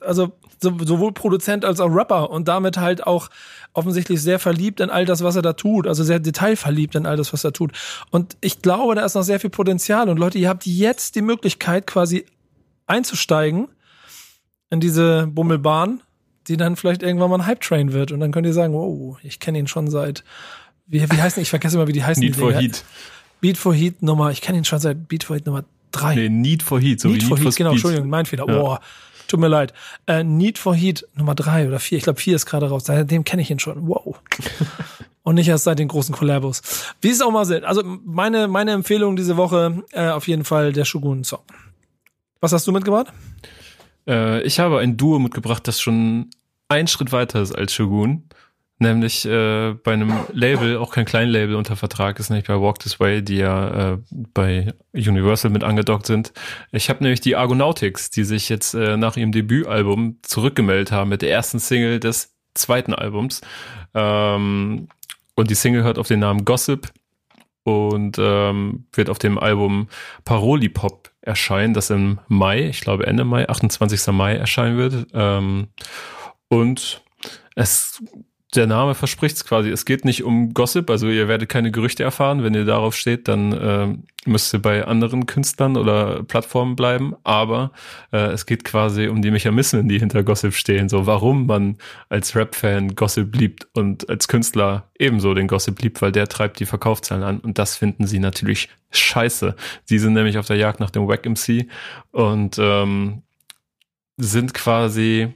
also 0.00 0.32
so- 0.60 0.76
sowohl 0.84 1.12
Produzent 1.12 1.64
als 1.64 1.78
auch 1.78 1.88
Rapper 1.94 2.30
und 2.30 2.48
damit 2.48 2.78
halt 2.78 3.06
auch 3.06 3.28
offensichtlich 3.72 4.20
sehr 4.20 4.40
verliebt 4.40 4.80
in 4.80 4.90
all 4.90 5.04
das, 5.04 5.22
was 5.22 5.36
er 5.36 5.42
da 5.42 5.52
tut, 5.52 5.86
also 5.86 6.02
sehr 6.02 6.18
detailverliebt 6.18 6.96
in 6.96 7.06
all 7.06 7.16
das, 7.16 7.32
was 7.32 7.44
er 7.44 7.52
tut. 7.52 7.72
Und 8.10 8.36
ich 8.40 8.60
glaube, 8.62 8.94
da 8.96 9.04
ist 9.04 9.14
noch 9.14 9.22
sehr 9.22 9.38
viel 9.38 9.50
Potenzial 9.50 10.08
und 10.08 10.18
Leute, 10.18 10.38
ihr 10.38 10.48
habt 10.48 10.66
jetzt 10.66 11.14
die 11.14 11.22
Möglichkeit 11.22 11.86
quasi 11.86 12.24
einzusteigen 12.86 13.68
in 14.70 14.80
diese 14.80 15.26
Bummelbahn, 15.28 16.00
die 16.48 16.56
dann 16.56 16.76
vielleicht 16.76 17.02
irgendwann 17.02 17.30
mal 17.30 17.40
ein 17.40 17.46
Hype-Train 17.46 17.92
wird 17.92 18.12
und 18.12 18.20
dann 18.20 18.32
könnt 18.32 18.46
ihr 18.46 18.52
sagen, 18.52 18.72
wow, 18.72 19.18
ich 19.22 19.40
kenne 19.40 19.58
ihn 19.58 19.66
schon 19.66 19.90
seit, 19.90 20.24
wie, 20.86 21.02
wie 21.02 21.20
heißen, 21.20 21.42
ich 21.42 21.50
vergesse 21.50 21.76
immer, 21.76 21.88
wie 21.88 21.92
die 21.92 22.04
heißen. 22.04 22.22
Need 22.22 22.36
die 22.36 22.38
for 22.38 22.48
Dinger. 22.50 22.60
Heat. 22.60 22.84
Beat 23.40 23.58
for 23.58 23.74
Heat 23.74 24.02
Nummer, 24.02 24.30
ich 24.30 24.40
kenne 24.40 24.58
ihn 24.58 24.64
schon 24.64 24.78
seit 24.78 25.08
Beat 25.08 25.24
for 25.24 25.36
Heat 25.36 25.46
Nummer 25.46 25.64
drei. 25.92 26.14
Nee, 26.14 26.28
Need 26.28 26.62
for 26.62 26.80
Heat, 26.80 27.00
so 27.00 27.08
Need 27.08 27.22
wie 27.22 27.26
for 27.26 27.36
Need 27.36 27.44
Heat, 27.44 27.52
for 27.52 27.56
genau, 27.56 27.70
Speed. 27.70 27.76
Entschuldigung, 27.76 28.08
mein 28.08 28.26
Fehler. 28.26 28.48
Ja. 28.48 28.58
Boah, 28.58 28.80
tut 29.28 29.40
mir 29.40 29.48
leid. 29.48 29.72
Äh, 30.06 30.24
Need 30.24 30.58
for 30.58 30.74
Heat 30.74 31.06
Nummer 31.14 31.34
drei 31.34 31.66
oder 31.66 31.78
vier, 31.78 31.98
ich 31.98 32.04
glaube 32.04 32.20
vier 32.20 32.36
ist 32.36 32.46
gerade 32.46 32.68
raus. 32.68 32.84
Seitdem 32.86 33.24
kenne 33.24 33.42
ich 33.42 33.50
ihn 33.50 33.58
schon. 33.58 33.86
Wow. 33.88 34.20
und 35.22 35.34
nicht 35.34 35.48
erst 35.48 35.64
seit 35.64 35.78
den 35.78 35.88
großen 35.88 36.14
Kollabos. 36.14 36.62
Wie 37.00 37.10
es 37.10 37.20
auch 37.20 37.32
mal 37.32 37.44
sind. 37.44 37.64
Also 37.64 37.82
meine, 38.04 38.46
meine 38.46 38.70
Empfehlung 38.70 39.16
diese 39.16 39.36
Woche 39.36 39.82
äh, 39.92 40.08
auf 40.08 40.28
jeden 40.28 40.44
Fall 40.44 40.72
der 40.72 40.84
Shogun-Song. 40.84 41.42
Was 42.40 42.52
hast 42.52 42.66
du 42.66 42.72
mitgebracht? 42.72 43.12
Äh, 44.08 44.42
ich 44.42 44.58
habe 44.58 44.78
ein 44.78 44.96
Duo 44.96 45.18
mitgebracht, 45.18 45.66
das 45.68 45.80
schon 45.80 46.30
einen 46.68 46.88
Schritt 46.88 47.12
weiter 47.12 47.40
ist 47.40 47.52
als 47.52 47.72
Shogun. 47.72 48.28
Nämlich 48.78 49.24
äh, 49.24 49.72
bei 49.72 49.94
einem 49.94 50.12
Label, 50.34 50.76
auch 50.76 50.92
kein 50.92 51.06
Kleinlabel 51.06 51.54
unter 51.54 51.76
Vertrag 51.76 52.18
ist, 52.18 52.28
nämlich 52.28 52.46
bei 52.46 52.60
Walk 52.60 52.78
This 52.78 53.00
Way, 53.00 53.22
die 53.22 53.36
ja 53.36 53.94
äh, 53.94 53.98
bei 54.34 54.74
Universal 54.92 55.50
mit 55.50 55.64
angedockt 55.64 56.04
sind. 56.04 56.34
Ich 56.72 56.90
habe 56.90 57.02
nämlich 57.02 57.22
die 57.22 57.36
Argonautics, 57.36 58.10
die 58.10 58.24
sich 58.24 58.50
jetzt 58.50 58.74
äh, 58.74 58.98
nach 58.98 59.16
ihrem 59.16 59.32
Debütalbum 59.32 60.18
zurückgemeldet 60.20 60.92
haben 60.92 61.08
mit 61.08 61.22
der 61.22 61.30
ersten 61.30 61.58
Single 61.58 62.00
des 62.00 62.34
zweiten 62.52 62.92
Albums. 62.92 63.40
Ähm, 63.94 64.88
und 65.36 65.50
die 65.50 65.54
Single 65.54 65.82
hört 65.82 65.98
auf 65.98 66.08
den 66.08 66.20
Namen 66.20 66.44
Gossip 66.44 66.92
und 67.62 68.18
ähm, 68.20 68.86
wird 68.92 69.08
auf 69.08 69.18
dem 69.18 69.38
Album 69.38 69.88
Paroli 70.26 70.68
Pop 70.68 71.10
erscheinen, 71.26 71.74
das 71.74 71.90
im 71.90 72.20
Mai, 72.28 72.68
ich 72.68 72.80
glaube 72.80 73.06
Ende 73.06 73.24
Mai, 73.24 73.48
28. 73.48 74.06
Mai 74.12 74.36
erscheinen 74.36 74.76
wird. 74.76 75.06
Ähm, 75.12 75.68
und 76.48 77.02
es 77.54 78.02
der 78.56 78.66
Name 78.66 78.94
verspricht 78.94 79.36
es 79.36 79.44
quasi. 79.44 79.70
Es 79.70 79.84
geht 79.84 80.04
nicht 80.04 80.24
um 80.24 80.54
Gossip, 80.54 80.90
also 80.90 81.08
ihr 81.08 81.28
werdet 81.28 81.48
keine 81.48 81.70
Gerüchte 81.70 82.02
erfahren. 82.02 82.42
Wenn 82.42 82.54
ihr 82.54 82.64
darauf 82.64 82.96
steht, 82.96 83.28
dann 83.28 83.52
äh, 83.52 84.28
müsst 84.28 84.52
ihr 84.54 84.60
bei 84.60 84.84
anderen 84.84 85.26
Künstlern 85.26 85.76
oder 85.76 86.22
Plattformen 86.22 86.76
bleiben. 86.76 87.14
Aber 87.24 87.72
äh, 88.12 88.32
es 88.32 88.46
geht 88.46 88.64
quasi 88.64 89.08
um 89.08 89.22
die 89.22 89.30
Mechanismen, 89.30 89.88
die 89.88 89.98
hinter 89.98 90.22
Gossip 90.22 90.54
stehen. 90.54 90.88
So, 90.88 91.06
warum 91.06 91.46
man 91.46 91.76
als 92.08 92.34
Rap-Fan 92.34 92.94
Gossip 92.94 93.36
liebt 93.36 93.68
und 93.74 94.08
als 94.08 94.28
Künstler 94.28 94.90
ebenso 94.98 95.34
den 95.34 95.48
Gossip 95.48 95.80
liebt, 95.82 96.00
weil 96.02 96.12
der 96.12 96.26
treibt 96.26 96.58
die 96.58 96.66
Verkaufszahlen 96.66 97.22
an. 97.22 97.38
Und 97.38 97.58
das 97.58 97.76
finden 97.76 98.06
sie 98.06 98.18
natürlich 98.18 98.68
scheiße. 98.90 99.54
Sie 99.84 99.98
sind 99.98 100.14
nämlich 100.14 100.38
auf 100.38 100.46
der 100.46 100.56
Jagd 100.56 100.80
nach 100.80 100.90
dem 100.90 101.06
Wack 101.06 101.26
MC 101.26 101.66
und 102.12 102.56
ähm, 102.58 103.22
sind 104.16 104.54
quasi 104.54 105.34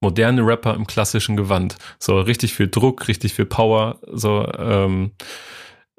moderne 0.00 0.46
Rapper 0.46 0.74
im 0.74 0.86
klassischen 0.86 1.36
Gewand. 1.36 1.76
So 1.98 2.20
richtig 2.20 2.54
viel 2.54 2.68
Druck, 2.68 3.08
richtig 3.08 3.34
viel 3.34 3.46
Power. 3.46 3.98
So 4.06 4.46
ähm, 4.58 5.12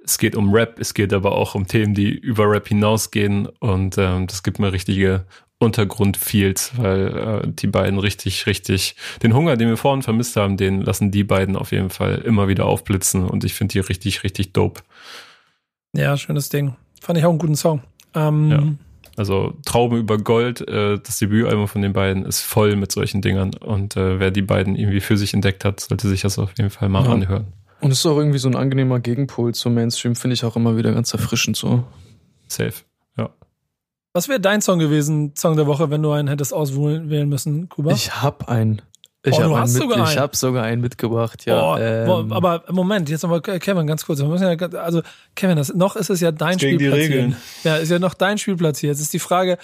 es 0.03 0.17
geht 0.17 0.35
um 0.35 0.53
Rap, 0.53 0.79
es 0.79 0.93
geht 0.93 1.13
aber 1.13 1.33
auch 1.33 1.55
um 1.55 1.67
Themen, 1.67 1.93
die 1.93 2.09
über 2.09 2.49
Rap 2.49 2.67
hinausgehen 2.67 3.47
und 3.59 3.97
ähm, 3.97 4.27
das 4.27 4.43
gibt 4.43 4.59
mir 4.59 4.71
richtige 4.73 5.25
Untergrundfeels, 5.59 6.71
weil 6.77 7.17
äh, 7.17 7.47
die 7.47 7.67
beiden 7.67 7.99
richtig, 7.99 8.45
richtig 8.47 8.95
den 9.21 9.33
Hunger, 9.33 9.57
den 9.57 9.67
wir 9.67 9.77
vorhin 9.77 10.01
vermisst 10.01 10.37
haben, 10.37 10.55
den 10.55 10.81
lassen 10.81 11.11
die 11.11 11.25
beiden 11.25 11.57
auf 11.57 11.71
jeden 11.71 11.89
Fall 11.89 12.19
immer 12.19 12.47
wieder 12.47 12.65
aufblitzen 12.65 13.25
und 13.25 13.43
ich 13.43 13.53
finde 13.53 13.73
die 13.73 13.79
richtig, 13.79 14.23
richtig 14.23 14.53
dope. 14.53 14.81
Ja, 15.93 16.15
schönes 16.17 16.49
Ding. 16.49 16.75
Fand 17.01 17.19
ich 17.19 17.25
auch 17.25 17.29
einen 17.29 17.39
guten 17.39 17.55
Song. 17.55 17.81
Ähm, 18.15 18.51
ja. 18.51 18.63
Also 19.19 19.53
Trauben 19.65 19.97
über 19.97 20.17
Gold, 20.17 20.65
äh, 20.65 20.97
das 20.97 21.19
Debütalbum 21.19 21.67
von 21.67 21.81
den 21.81 21.91
beiden 21.91 22.23
ist 22.23 22.39
voll 22.41 22.77
mit 22.77 22.89
solchen 22.93 23.21
Dingern. 23.21 23.53
Und 23.53 23.97
äh, 23.97 24.17
wer 24.17 24.31
die 24.31 24.41
beiden 24.41 24.77
irgendwie 24.77 25.01
für 25.01 25.17
sich 25.17 25.33
entdeckt 25.33 25.65
hat, 25.65 25.81
sollte 25.81 26.07
sich 26.07 26.21
das 26.21 26.39
auf 26.39 26.53
jeden 26.57 26.69
Fall 26.69 26.87
mal 26.87 27.03
ja. 27.03 27.11
anhören. 27.11 27.47
Und 27.81 27.91
es 27.91 27.99
ist 27.99 28.05
auch 28.05 28.17
irgendwie 28.17 28.37
so 28.37 28.47
ein 28.47 28.55
angenehmer 28.55 29.01
Gegenpol 29.01 29.53
zum 29.53 29.73
Mainstream, 29.73 30.15
finde 30.15 30.35
ich 30.35 30.45
auch 30.45 30.55
immer 30.55 30.77
wieder 30.77 30.93
ganz 30.93 31.11
erfrischend 31.11 31.57
so. 31.57 31.83
Safe, 32.47 32.75
ja. 33.17 33.29
Was 34.13 34.29
wäre 34.29 34.39
dein 34.39 34.61
Song 34.61 34.79
gewesen, 34.79 35.33
Song 35.35 35.57
der 35.57 35.67
Woche, 35.67 35.89
wenn 35.89 36.01
du 36.01 36.11
einen 36.11 36.29
hättest 36.29 36.53
auswählen 36.53 37.27
müssen, 37.27 37.67
Kuba? 37.67 37.91
Ich 37.91 38.21
hab 38.21 38.47
einen. 38.47 38.81
Ich 39.25 39.33
Oh, 39.33 39.37
du 39.37 39.43
habe 39.43 39.59
hast 39.59 39.73
mit, 39.73 39.81
sogar 39.81 39.97
ich 39.97 40.09
einen. 40.11 40.19
hab 40.19 40.35
sogar 40.35 40.63
einen 40.63 40.81
mitgebracht, 40.81 41.45
ja. 41.45 41.73
Oh, 41.73 41.77
ähm, 41.77 42.31
aber 42.31 42.63
Moment, 42.71 43.09
jetzt 43.09 43.25
aber 43.25 43.41
Kevin, 43.41 43.85
ganz 43.85 44.05
kurz. 44.05 44.19
Wir 44.19 44.27
müssen 44.27 44.47
ja, 44.47 44.67
also 44.79 45.01
Kevin, 45.35 45.57
das, 45.57 45.73
noch 45.73 45.97
ist 45.97 46.09
es 46.09 46.21
ja 46.21 46.31
dein 46.31 46.57
die 46.57 46.67
Spielplatz 46.67 46.99
hier. 46.99 47.09
Regeln. 47.09 47.35
Ja, 47.65 47.75
ist 47.75 47.89
ja 47.91 47.99
noch 47.99 48.13
dein 48.13 48.37
Spielplatz 48.37 48.79
hier. 48.79 48.91
Jetzt 48.91 49.01
ist 49.01 49.11
die 49.11 49.19
Frage, 49.19 49.57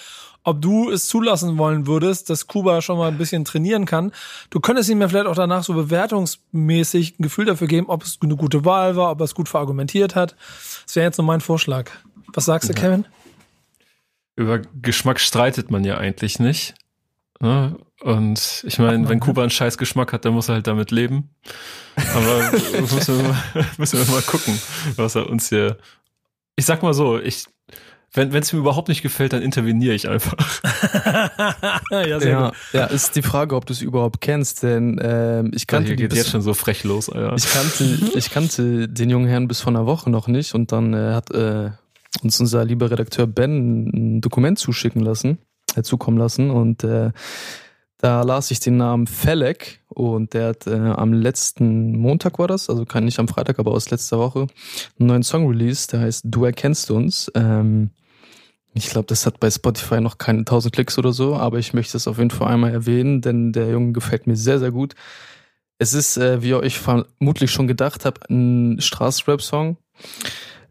ob 0.44 0.60
du 0.60 0.90
es 0.90 1.06
zulassen 1.06 1.56
wollen 1.56 1.86
würdest, 1.86 2.28
dass 2.28 2.46
Kuba 2.46 2.82
schon 2.82 2.98
mal 2.98 3.08
ein 3.08 3.16
bisschen 3.16 3.46
trainieren 3.46 3.86
kann. 3.86 4.12
Du 4.50 4.60
könntest 4.60 4.90
ihm 4.90 5.00
ja 5.00 5.08
vielleicht 5.08 5.26
auch 5.26 5.34
danach 5.34 5.64
so 5.64 5.72
bewertungsmäßig 5.72 7.18
ein 7.18 7.22
Gefühl 7.22 7.46
dafür 7.46 7.66
geben, 7.66 7.88
ob 7.88 8.02
es 8.02 8.18
eine 8.22 8.36
gute 8.36 8.66
Wahl 8.66 8.94
war, 8.94 9.10
ob 9.10 9.20
er 9.20 9.24
es 9.24 9.34
gut 9.34 9.48
verargumentiert 9.48 10.14
hat. 10.14 10.36
Das 10.84 10.96
wäre 10.96 11.06
jetzt 11.06 11.16
nur 11.16 11.26
mein 11.26 11.40
Vorschlag. 11.40 11.90
Was 12.34 12.44
sagst 12.44 12.68
du, 12.68 12.74
Kevin? 12.74 13.06
Über 14.36 14.60
Geschmack 14.82 15.18
streitet 15.18 15.70
man 15.70 15.82
ja 15.82 15.96
eigentlich 15.96 16.38
nicht. 16.38 16.74
Ne? 17.40 17.76
Und 18.02 18.64
ich 18.66 18.78
meine, 18.78 19.08
wenn 19.08 19.20
Kuba 19.20 19.42
einen 19.42 19.50
scheiß 19.50 19.78
Geschmack 19.78 20.12
hat, 20.12 20.24
dann 20.24 20.34
muss 20.34 20.48
er 20.48 20.56
halt 20.56 20.66
damit 20.66 20.90
leben. 20.90 21.30
Aber 21.96 22.52
müssen 22.80 23.18
wir, 23.18 23.28
mal, 23.28 23.42
müssen 23.78 23.98
wir 23.98 24.14
mal 24.14 24.22
gucken, 24.22 24.58
was 24.96 25.14
er 25.14 25.28
uns 25.28 25.48
hier. 25.48 25.78
Ich 26.56 26.66
sag 26.66 26.82
mal 26.82 26.94
so, 26.94 27.18
ich, 27.18 27.46
wenn 28.12 28.34
es 28.34 28.52
mir 28.52 28.58
überhaupt 28.58 28.88
nicht 28.88 29.02
gefällt, 29.02 29.32
dann 29.32 29.42
interveniere 29.42 29.94
ich 29.94 30.08
einfach. 30.08 30.34
ja, 31.90 32.20
sehr 32.20 32.30
ja, 32.30 32.46
gut. 32.48 32.56
ja, 32.72 32.84
ist 32.86 33.16
die 33.16 33.22
Frage, 33.22 33.54
ob 33.56 33.66
du 33.66 33.72
es 33.72 33.82
überhaupt 33.82 34.20
kennst, 34.20 34.62
denn 34.62 34.98
ähm, 35.02 35.50
ich 35.54 35.66
kannte 35.66 35.88
Hier 35.88 35.96
geht 35.96 36.10
bis, 36.10 36.18
jetzt 36.18 36.30
schon 36.30 36.42
so 36.42 36.54
frech 36.54 36.84
los, 36.84 37.10
Alter. 37.10 37.34
ich 37.36 37.50
kannte 37.50 37.84
ich 38.14 38.30
kannte 38.30 38.88
den 38.88 39.10
jungen 39.10 39.28
Herrn 39.28 39.48
bis 39.48 39.60
vor 39.60 39.72
einer 39.72 39.86
Woche 39.86 40.08
noch 40.10 40.28
nicht 40.28 40.54
und 40.54 40.72
dann 40.72 40.94
äh, 40.94 41.12
hat 41.12 41.30
äh, 41.30 41.70
uns 42.22 42.40
unser 42.40 42.64
lieber 42.64 42.90
Redakteur 42.90 43.26
Ben 43.26 43.86
ein 43.88 44.20
Dokument 44.22 44.58
zuschicken 44.58 45.02
lassen, 45.02 45.38
äh, 45.74 45.82
zukommen 45.82 46.16
lassen 46.16 46.50
und 46.50 46.84
äh, 46.84 47.10
da 47.98 48.22
las 48.22 48.50
ich 48.50 48.60
den 48.60 48.76
Namen 48.76 49.06
Felek 49.06 49.80
und 49.88 50.34
der 50.34 50.48
hat 50.48 50.66
äh, 50.66 50.74
am 50.74 51.12
letzten 51.12 51.96
Montag 51.96 52.38
war 52.38 52.48
das, 52.48 52.68
also 52.68 52.84
kann 52.84 53.04
nicht 53.04 53.18
am 53.18 53.28
Freitag, 53.28 53.58
aber 53.58 53.72
aus 53.72 53.90
letzter 53.90 54.18
Woche, 54.18 54.46
einen 54.98 55.08
neuen 55.08 55.22
Song 55.22 55.48
released, 55.48 55.92
der 55.92 56.00
heißt 56.00 56.24
Du 56.26 56.44
erkennst 56.44 56.90
uns. 56.90 57.30
Ähm, 57.34 57.90
ich 58.74 58.90
glaube, 58.90 59.06
das 59.06 59.24
hat 59.24 59.40
bei 59.40 59.50
Spotify 59.50 60.02
noch 60.02 60.18
keine 60.18 60.40
1000 60.40 60.74
Klicks 60.74 60.98
oder 60.98 61.12
so, 61.12 61.34
aber 61.34 61.58
ich 61.58 61.72
möchte 61.72 61.96
es 61.96 62.06
auf 62.06 62.18
jeden 62.18 62.30
Fall 62.30 62.52
einmal 62.52 62.72
erwähnen, 62.72 63.22
denn 63.22 63.52
der 63.52 63.70
Junge 63.70 63.92
gefällt 63.92 64.26
mir 64.26 64.36
sehr, 64.36 64.58
sehr 64.58 64.70
gut. 64.70 64.94
Es 65.78 65.94
ist, 65.94 66.18
äh, 66.18 66.42
wie 66.42 66.50
ihr 66.50 66.60
euch 66.60 66.78
vermutlich 66.78 67.50
schon 67.50 67.66
gedacht 67.66 68.04
habt, 68.04 68.28
ein 68.28 68.80
Straßenrap-Song. 68.80 69.78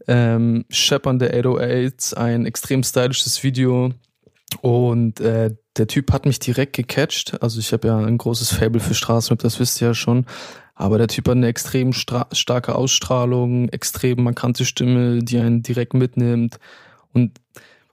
Ähm, 0.08 0.66
Shep 0.70 1.08
on 1.08 1.20
the 1.20 1.26
808s, 1.26 2.14
ein 2.14 2.46
extrem 2.46 2.84
stylisches 2.84 3.44
Video. 3.44 3.92
Und 4.62 5.20
äh, 5.20 5.56
der 5.78 5.88
Typ 5.88 6.12
hat 6.12 6.26
mich 6.26 6.40
direkt 6.40 6.74
gecatcht. 6.74 7.42
Also 7.42 7.60
ich 7.60 7.74
habe 7.74 7.88
ja 7.88 7.98
ein 7.98 8.18
großes 8.18 8.54
Fable 8.54 8.80
für 8.80 8.94
Straßenrap, 8.94 9.40
das 9.40 9.60
wisst 9.60 9.82
ihr 9.82 9.90
ja 9.90 9.94
schon. 9.94 10.26
Aber 10.76 10.98
der 10.98 11.08
Typ 11.08 11.28
hat 11.28 11.36
eine 11.36 11.48
extrem 11.48 11.94
starke 11.94 12.76
Ausstrahlung, 12.76 13.70
extrem 13.70 14.24
markante 14.24 14.66
Stimme, 14.66 15.20
die 15.24 15.38
einen 15.40 15.64
direkt 15.64 15.94
mitnimmt. 15.94 16.60
Und 17.14 17.40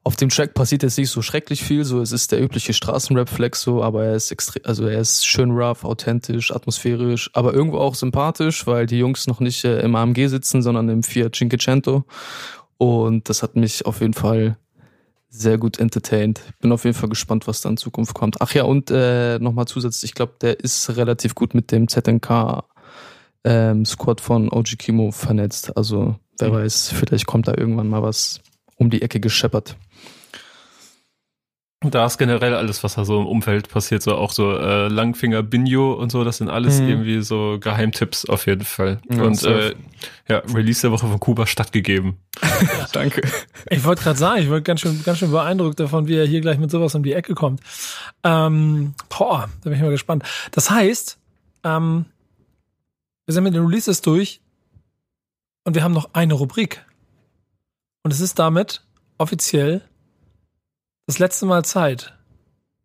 auf 0.05 0.17
dem 0.17 0.31
Track 0.31 0.55
passiert 0.55 0.83
jetzt 0.83 0.99
nicht 0.99 1.11
so 1.11 1.23
schrecklich 1.23 1.63
viel, 1.63 1.85
so 1.85 2.01
es 2.01 2.11
ist 2.11 2.33
der 2.33 2.43
übliche 2.43 2.73
Straßenrap-Flex 2.73 3.63
so, 3.63 3.85
aber 3.85 4.05
er 4.05 4.17
ist 4.17 4.33
extrem, 4.33 4.63
also 4.65 4.85
er 4.87 5.01
ist 5.01 5.25
schön 5.25 5.53
rough, 5.53 5.85
authentisch, 5.85 6.51
atmosphärisch, 6.51 7.31
aber 7.35 7.55
irgendwo 7.55 7.79
auch 7.79 7.95
sympathisch, 7.95 8.67
weil 8.67 8.87
die 8.87 8.99
Jungs 8.99 9.29
noch 9.29 9.39
nicht 9.39 9.65
äh, 9.65 9.81
im 9.81 9.95
AMG 9.95 10.27
sitzen, 10.27 10.61
sondern 10.61 10.89
im 10.89 11.05
Fiat 11.05 11.37
Cinquecento. 11.37 12.05
Und 12.79 13.29
das 13.29 13.45
hat 13.45 13.55
mich 13.55 13.87
auf 13.87 14.01
jeden 14.01 14.15
Fall 14.15 14.57
sehr 15.35 15.57
gut 15.57 15.79
entertained. 15.79 16.41
Bin 16.61 16.73
auf 16.73 16.85
jeden 16.85 16.95
Fall 16.97 17.09
gespannt, 17.09 17.47
was 17.47 17.63
da 17.63 17.71
in 17.71 17.79
Zukunft 17.79 18.13
kommt. 18.15 18.41
Ach 18.41 18.53
ja, 18.53 18.65
und 18.65 18.91
äh, 18.91 19.39
nochmal 19.39 19.67
zusätzlich, 19.67 20.11
ich 20.11 20.15
glaube, 20.15 20.35
der 20.43 20.61
ist 20.61 20.95
relativ 20.97 21.35
gut 21.35 21.55
mit 21.55 21.73
dem 21.73 21.89
ZNK 21.89 22.65
ähm, 23.45 23.85
Squad 23.87 24.21
von 24.21 24.51
OG 24.53 24.79
Kimo 24.79 25.11
vernetzt. 25.11 25.77
Also 25.77 26.17
wer 26.39 26.51
Mhm. 26.51 26.55
weiß, 26.55 26.91
vielleicht 26.91 27.27
kommt 27.27 27.49
da 27.49 27.55
irgendwann 27.57 27.89
mal 27.89 28.03
was 28.03 28.41
um 28.77 28.91
die 28.91 29.01
Ecke 29.03 29.21
gescheppert. 29.21 29.77
Da 31.85 32.07
ist 32.07 32.19
generell 32.19 32.55
alles, 32.55 32.85
was 32.85 32.95
da 32.95 33.05
so 33.05 33.21
im 33.21 33.27
Umfeld 33.27 33.69
passiert, 33.69 34.03
so 34.03 34.15
auch 34.17 34.31
so 34.33 34.57
äh, 34.57 34.89
Langfinger 34.89 35.43
Binjo 35.43 35.93
und 35.95 36.13
so, 36.13 36.23
das 36.25 36.37
sind 36.39 36.49
alles 36.49 36.81
Mhm. 36.81 36.89
irgendwie 36.89 37.23
so 37.23 37.59
Geheimtipps 37.61 38.25
auf 38.29 38.47
jeden 38.47 38.65
Fall. 38.65 39.01
Ja, 39.11 39.23
und 39.23 39.43
äh, 39.43 39.75
ja, 40.29 40.39
Release 40.55 40.83
der 40.83 40.93
Woche 40.93 41.07
von 41.07 41.19
Kuba 41.21 41.47
stattgegeben. 41.47 42.17
Danke. 42.93 43.23
Ich 43.71 43.85
wollte 43.85 44.03
gerade 44.03 44.19
sagen, 44.19 44.43
ich 44.43 44.51
war 44.51 44.61
ganz 44.61 44.81
schön, 44.81 45.03
ganz 45.05 45.19
schön 45.19 45.31
beeindruckt 45.31 45.81
davon, 45.81 46.07
wie 46.07 46.17
er 46.17 46.27
hier 46.27 46.41
gleich 46.41 46.59
mit 46.59 46.71
sowas 46.71 46.95
um 46.95 47.03
die 47.03 47.13
Ecke 47.13 47.35
kommt. 47.35 47.61
Ähm, 48.23 48.95
boah, 49.09 49.49
da 49.63 49.71
bin 49.71 49.75
ich 49.75 49.83
mal 49.83 49.91
gespannt. 49.91 50.25
Das 50.53 50.71
heißt, 50.71 51.19
ähm, 51.65 52.05
wir 53.27 53.35
sind 53.35 53.45
mit 53.45 53.55
den 53.55 53.65
Releases 53.65 54.01
durch 54.03 54.41
und 55.65 55.75
wir 55.75 55.83
haben 55.83 55.93
noch 55.93 56.11
eine 56.13 56.35
Rubrik. 56.35 56.85
Und 58.05 58.13
es 58.13 58.21
ist 58.21 58.39
damit 58.39 58.83
offiziell 59.19 59.83
das 61.07 61.19
letzte 61.19 61.47
Mal 61.47 61.65
Zeit, 61.65 62.15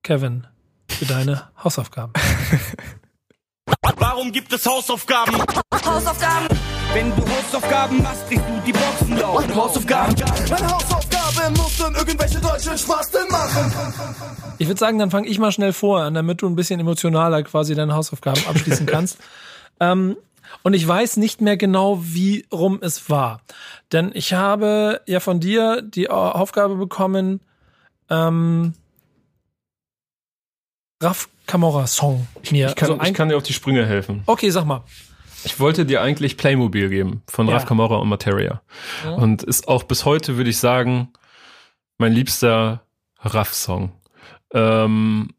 Kevin, 0.03 0.47
für 0.89 1.05
deine 1.05 1.49
Hausaufgaben. 1.63 2.13
Warum 3.97 4.31
gibt 4.31 4.51
es 4.53 4.65
Hausaufgaben? 4.65 5.35
Hausaufgaben. 5.85 6.47
Wenn 6.93 7.15
du 7.15 7.21
Hausaufgaben 7.21 8.01
machst, 8.01 8.27
kriegst 8.27 8.45
du 8.47 8.61
die 8.65 8.71
Boxen 8.71 9.17
laut. 9.17 9.53
Hausaufgaben. 9.53 10.15
Meine 10.49 10.67
Hausaufgabe 10.67 11.51
muss 11.57 11.77
dann 11.77 11.95
irgendwelche 11.95 12.39
deutschen 12.39 12.77
Spasten 12.77 13.27
machen. 13.29 13.73
Ich 14.57 14.67
würde 14.67 14.79
sagen, 14.79 14.97
dann 14.97 15.11
fange 15.11 15.27
ich 15.27 15.37
mal 15.37 15.51
schnell 15.51 15.73
vor, 15.73 16.01
an, 16.01 16.13
damit 16.13 16.41
du 16.41 16.47
ein 16.47 16.55
bisschen 16.55 16.79
emotionaler 16.79 17.43
quasi 17.43 17.75
deine 17.75 17.93
Hausaufgaben 17.93 18.41
abschließen 18.47 18.85
kannst. 18.85 19.17
ähm, 19.79 20.15
Und 20.63 20.73
ich 20.73 20.87
weiß 20.87 21.17
nicht 21.17 21.41
mehr 21.41 21.57
genau, 21.57 21.99
wie 22.01 22.45
rum 22.51 22.79
es 22.81 23.09
war. 23.09 23.41
Denn 23.91 24.11
ich 24.13 24.33
habe 24.33 25.01
ja 25.05 25.19
von 25.19 25.39
dir 25.39 25.81
die 25.81 26.09
Aufgabe 26.09 26.75
bekommen, 26.75 27.41
ähm, 28.09 28.73
Raf 31.01 31.29
Camorra 31.45 31.87
Song 31.87 32.27
mir. 32.49 32.69
Ich 32.69 32.75
kann, 32.75 32.91
also 32.91 33.03
ich 33.03 33.13
kann 33.13 33.29
dir 33.29 33.37
auf 33.37 33.43
die 33.43 33.53
Sprünge 33.53 33.85
helfen. 33.85 34.23
Okay, 34.25 34.49
sag 34.49 34.65
mal. 34.65 34.83
Ich 35.43 35.59
wollte 35.59 35.85
dir 35.85 36.01
eigentlich 36.01 36.35
Playmobil 36.37 36.89
geben 36.89 37.21
von 37.27 37.47
Ja. 37.47 37.53
Raf 37.53 37.65
Camorra 37.65 37.97
und 37.97 38.09
Materia. 38.09 38.61
Ja. 39.03 39.11
Und 39.11 39.43
ist 39.43 39.67
auch 39.67 39.83
bis 39.83 40.05
heute, 40.05 40.35
würde 40.37 40.49
ich 40.49 40.57
sagen, 40.57 41.13
mein 41.97 42.11
liebster 42.13 42.81
Raff-Song. 43.19 43.91
Ähm, 44.51 45.29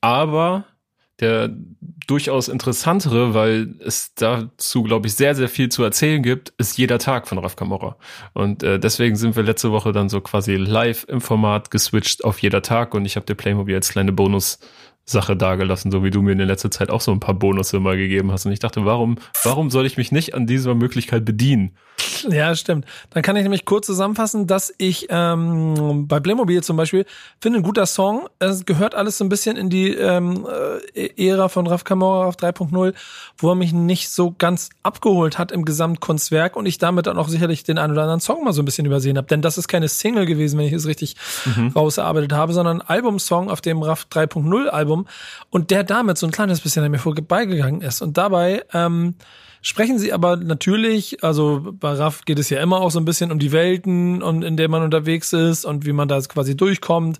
aber 0.00 0.64
der 1.20 1.50
durchaus 2.06 2.48
interessantere, 2.48 3.34
weil 3.34 3.74
es 3.78 4.14
dazu, 4.14 4.82
glaube 4.82 5.06
ich, 5.06 5.14
sehr, 5.14 5.34
sehr 5.36 5.48
viel 5.48 5.68
zu 5.68 5.84
erzählen 5.84 6.22
gibt, 6.22 6.52
ist 6.58 6.76
jeder 6.76 6.98
Tag 6.98 7.28
von 7.28 7.38
Raf 7.38 7.54
Camorra. 7.54 7.96
Und 8.32 8.62
äh, 8.62 8.80
deswegen 8.80 9.14
sind 9.14 9.36
wir 9.36 9.44
letzte 9.44 9.70
Woche 9.70 9.92
dann 9.92 10.08
so 10.08 10.20
quasi 10.20 10.56
live 10.56 11.04
im 11.08 11.20
Format 11.20 11.70
geswitcht 11.70 12.24
auf 12.24 12.42
jeder 12.42 12.62
Tag 12.62 12.94
und 12.94 13.04
ich 13.04 13.14
habe 13.14 13.26
dir 13.26 13.36
Playmobil 13.36 13.76
als 13.76 13.90
kleine 13.90 14.12
Bonus-Sache 15.10 15.36
dagelassen, 15.36 15.90
so 15.90 16.04
wie 16.04 16.10
du 16.10 16.22
mir 16.22 16.32
in 16.32 16.38
der 16.38 16.46
letzten 16.46 16.70
Zeit 16.70 16.90
auch 16.90 17.00
so 17.00 17.12
ein 17.12 17.20
paar 17.20 17.34
Bonus 17.34 17.72
immer 17.72 17.96
gegeben 17.96 18.32
hast. 18.32 18.46
Und 18.46 18.52
ich 18.52 18.60
dachte, 18.60 18.84
warum, 18.84 19.18
warum 19.42 19.70
soll 19.70 19.86
ich 19.86 19.96
mich 19.96 20.12
nicht 20.12 20.34
an 20.34 20.46
dieser 20.46 20.74
Möglichkeit 20.74 21.24
bedienen? 21.24 21.72
Ja, 22.28 22.54
stimmt. 22.54 22.86
Dann 23.10 23.22
kann 23.22 23.36
ich 23.36 23.42
nämlich 23.42 23.64
kurz 23.64 23.86
zusammenfassen, 23.86 24.46
dass 24.46 24.74
ich 24.78 25.06
ähm, 25.10 26.06
bei 26.06 26.20
Playmobil 26.20 26.62
zum 26.62 26.76
Beispiel 26.76 27.06
finde, 27.40 27.60
ein 27.60 27.62
guter 27.62 27.86
Song, 27.86 28.28
es 28.38 28.66
gehört 28.66 28.94
alles 28.94 29.18
so 29.18 29.24
ein 29.24 29.28
bisschen 29.28 29.56
in 29.56 29.70
die 29.70 29.94
ähm, 29.94 30.46
äh, 30.94 31.28
Ära 31.28 31.48
von 31.48 31.66
Raf 31.66 31.84
Camora 31.84 32.26
auf 32.26 32.36
3.0, 32.36 32.94
wo 33.38 33.50
er 33.50 33.54
mich 33.54 33.72
nicht 33.72 34.10
so 34.10 34.34
ganz 34.36 34.70
abgeholt 34.82 35.38
hat 35.38 35.52
im 35.52 35.64
Gesamtkunstwerk 35.64 36.56
und 36.56 36.66
ich 36.66 36.78
damit 36.78 37.06
dann 37.06 37.18
auch 37.18 37.28
sicherlich 37.28 37.64
den 37.64 37.78
einen 37.78 37.92
oder 37.92 38.02
anderen 38.02 38.20
Song 38.20 38.44
mal 38.44 38.52
so 38.52 38.62
ein 38.62 38.66
bisschen 38.66 38.86
übersehen 38.86 39.16
habe. 39.16 39.28
Denn 39.28 39.42
das 39.42 39.58
ist 39.58 39.68
keine 39.68 39.88
Single 39.88 40.26
gewesen, 40.26 40.58
wenn 40.58 40.66
ich 40.66 40.72
es 40.72 40.86
richtig 40.86 41.16
rausgearbeitet 41.74 42.32
habe, 42.32 42.52
sondern 42.52 42.80
ein 42.80 42.88
Albumsong 42.88 43.50
auf 43.50 43.60
dem 43.60 43.82
Raf 43.82 44.06
3.0 44.10 44.66
Album 44.66 44.99
und 45.50 45.70
der 45.70 45.84
damit 45.84 46.18
so 46.18 46.26
ein 46.26 46.32
kleines 46.32 46.60
bisschen 46.60 46.84
an 46.84 46.90
mir 46.90 46.98
vorbeigegangen 46.98 47.80
ist. 47.80 48.02
Und 48.02 48.16
dabei 48.16 48.64
ähm, 48.72 49.14
sprechen 49.62 49.98
sie 49.98 50.12
aber 50.12 50.36
natürlich, 50.36 51.22
also 51.22 51.72
bei 51.72 51.92
Raff 51.92 52.24
geht 52.24 52.38
es 52.38 52.50
ja 52.50 52.60
immer 52.62 52.80
auch 52.80 52.90
so 52.90 52.98
ein 52.98 53.04
bisschen 53.04 53.32
um 53.32 53.38
die 53.38 53.52
Welten 53.52 54.22
und 54.22 54.42
in 54.42 54.56
der 54.56 54.68
man 54.68 54.82
unterwegs 54.82 55.32
ist 55.32 55.64
und 55.64 55.86
wie 55.86 55.92
man 55.92 56.08
da 56.08 56.20
quasi 56.20 56.56
durchkommt. 56.56 57.18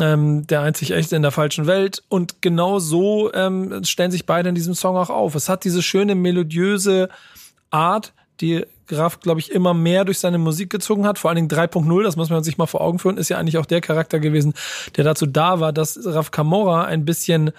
Ähm, 0.00 0.46
der 0.46 0.62
einzig 0.62 0.92
echte 0.92 1.16
in 1.16 1.22
der 1.22 1.32
falschen 1.32 1.66
Welt. 1.66 2.02
Und 2.08 2.40
genau 2.40 2.78
so 2.78 3.32
ähm, 3.34 3.84
stellen 3.84 4.10
sich 4.10 4.24
beide 4.24 4.48
in 4.48 4.54
diesem 4.54 4.74
Song 4.74 4.96
auch 4.96 5.10
auf. 5.10 5.34
Es 5.34 5.50
hat 5.50 5.64
diese 5.64 5.82
schöne 5.82 6.14
melodiöse 6.14 7.10
Art, 7.70 8.14
die 8.40 8.64
Graf, 8.92 9.20
glaube 9.20 9.40
ich, 9.40 9.50
immer 9.50 9.74
mehr 9.74 10.04
durch 10.04 10.18
seine 10.18 10.38
Musik 10.38 10.70
gezogen 10.70 11.06
hat. 11.06 11.18
Vor 11.18 11.30
allen 11.30 11.36
Dingen 11.36 11.48
3.0, 11.48 12.02
das 12.02 12.16
muss 12.16 12.30
man 12.30 12.44
sich 12.44 12.58
mal 12.58 12.66
vor 12.66 12.80
Augen 12.82 12.98
führen, 12.98 13.16
ist 13.16 13.28
ja 13.28 13.38
eigentlich 13.38 13.58
auch 13.58 13.66
der 13.66 13.80
Charakter 13.80 14.20
gewesen, 14.20 14.54
der 14.96 15.04
dazu 15.04 15.26
da 15.26 15.60
war, 15.60 15.72
dass 15.72 15.98
Raf 16.04 16.30
Camorra 16.30 16.84
ein 16.84 17.04
bisschen 17.04 17.50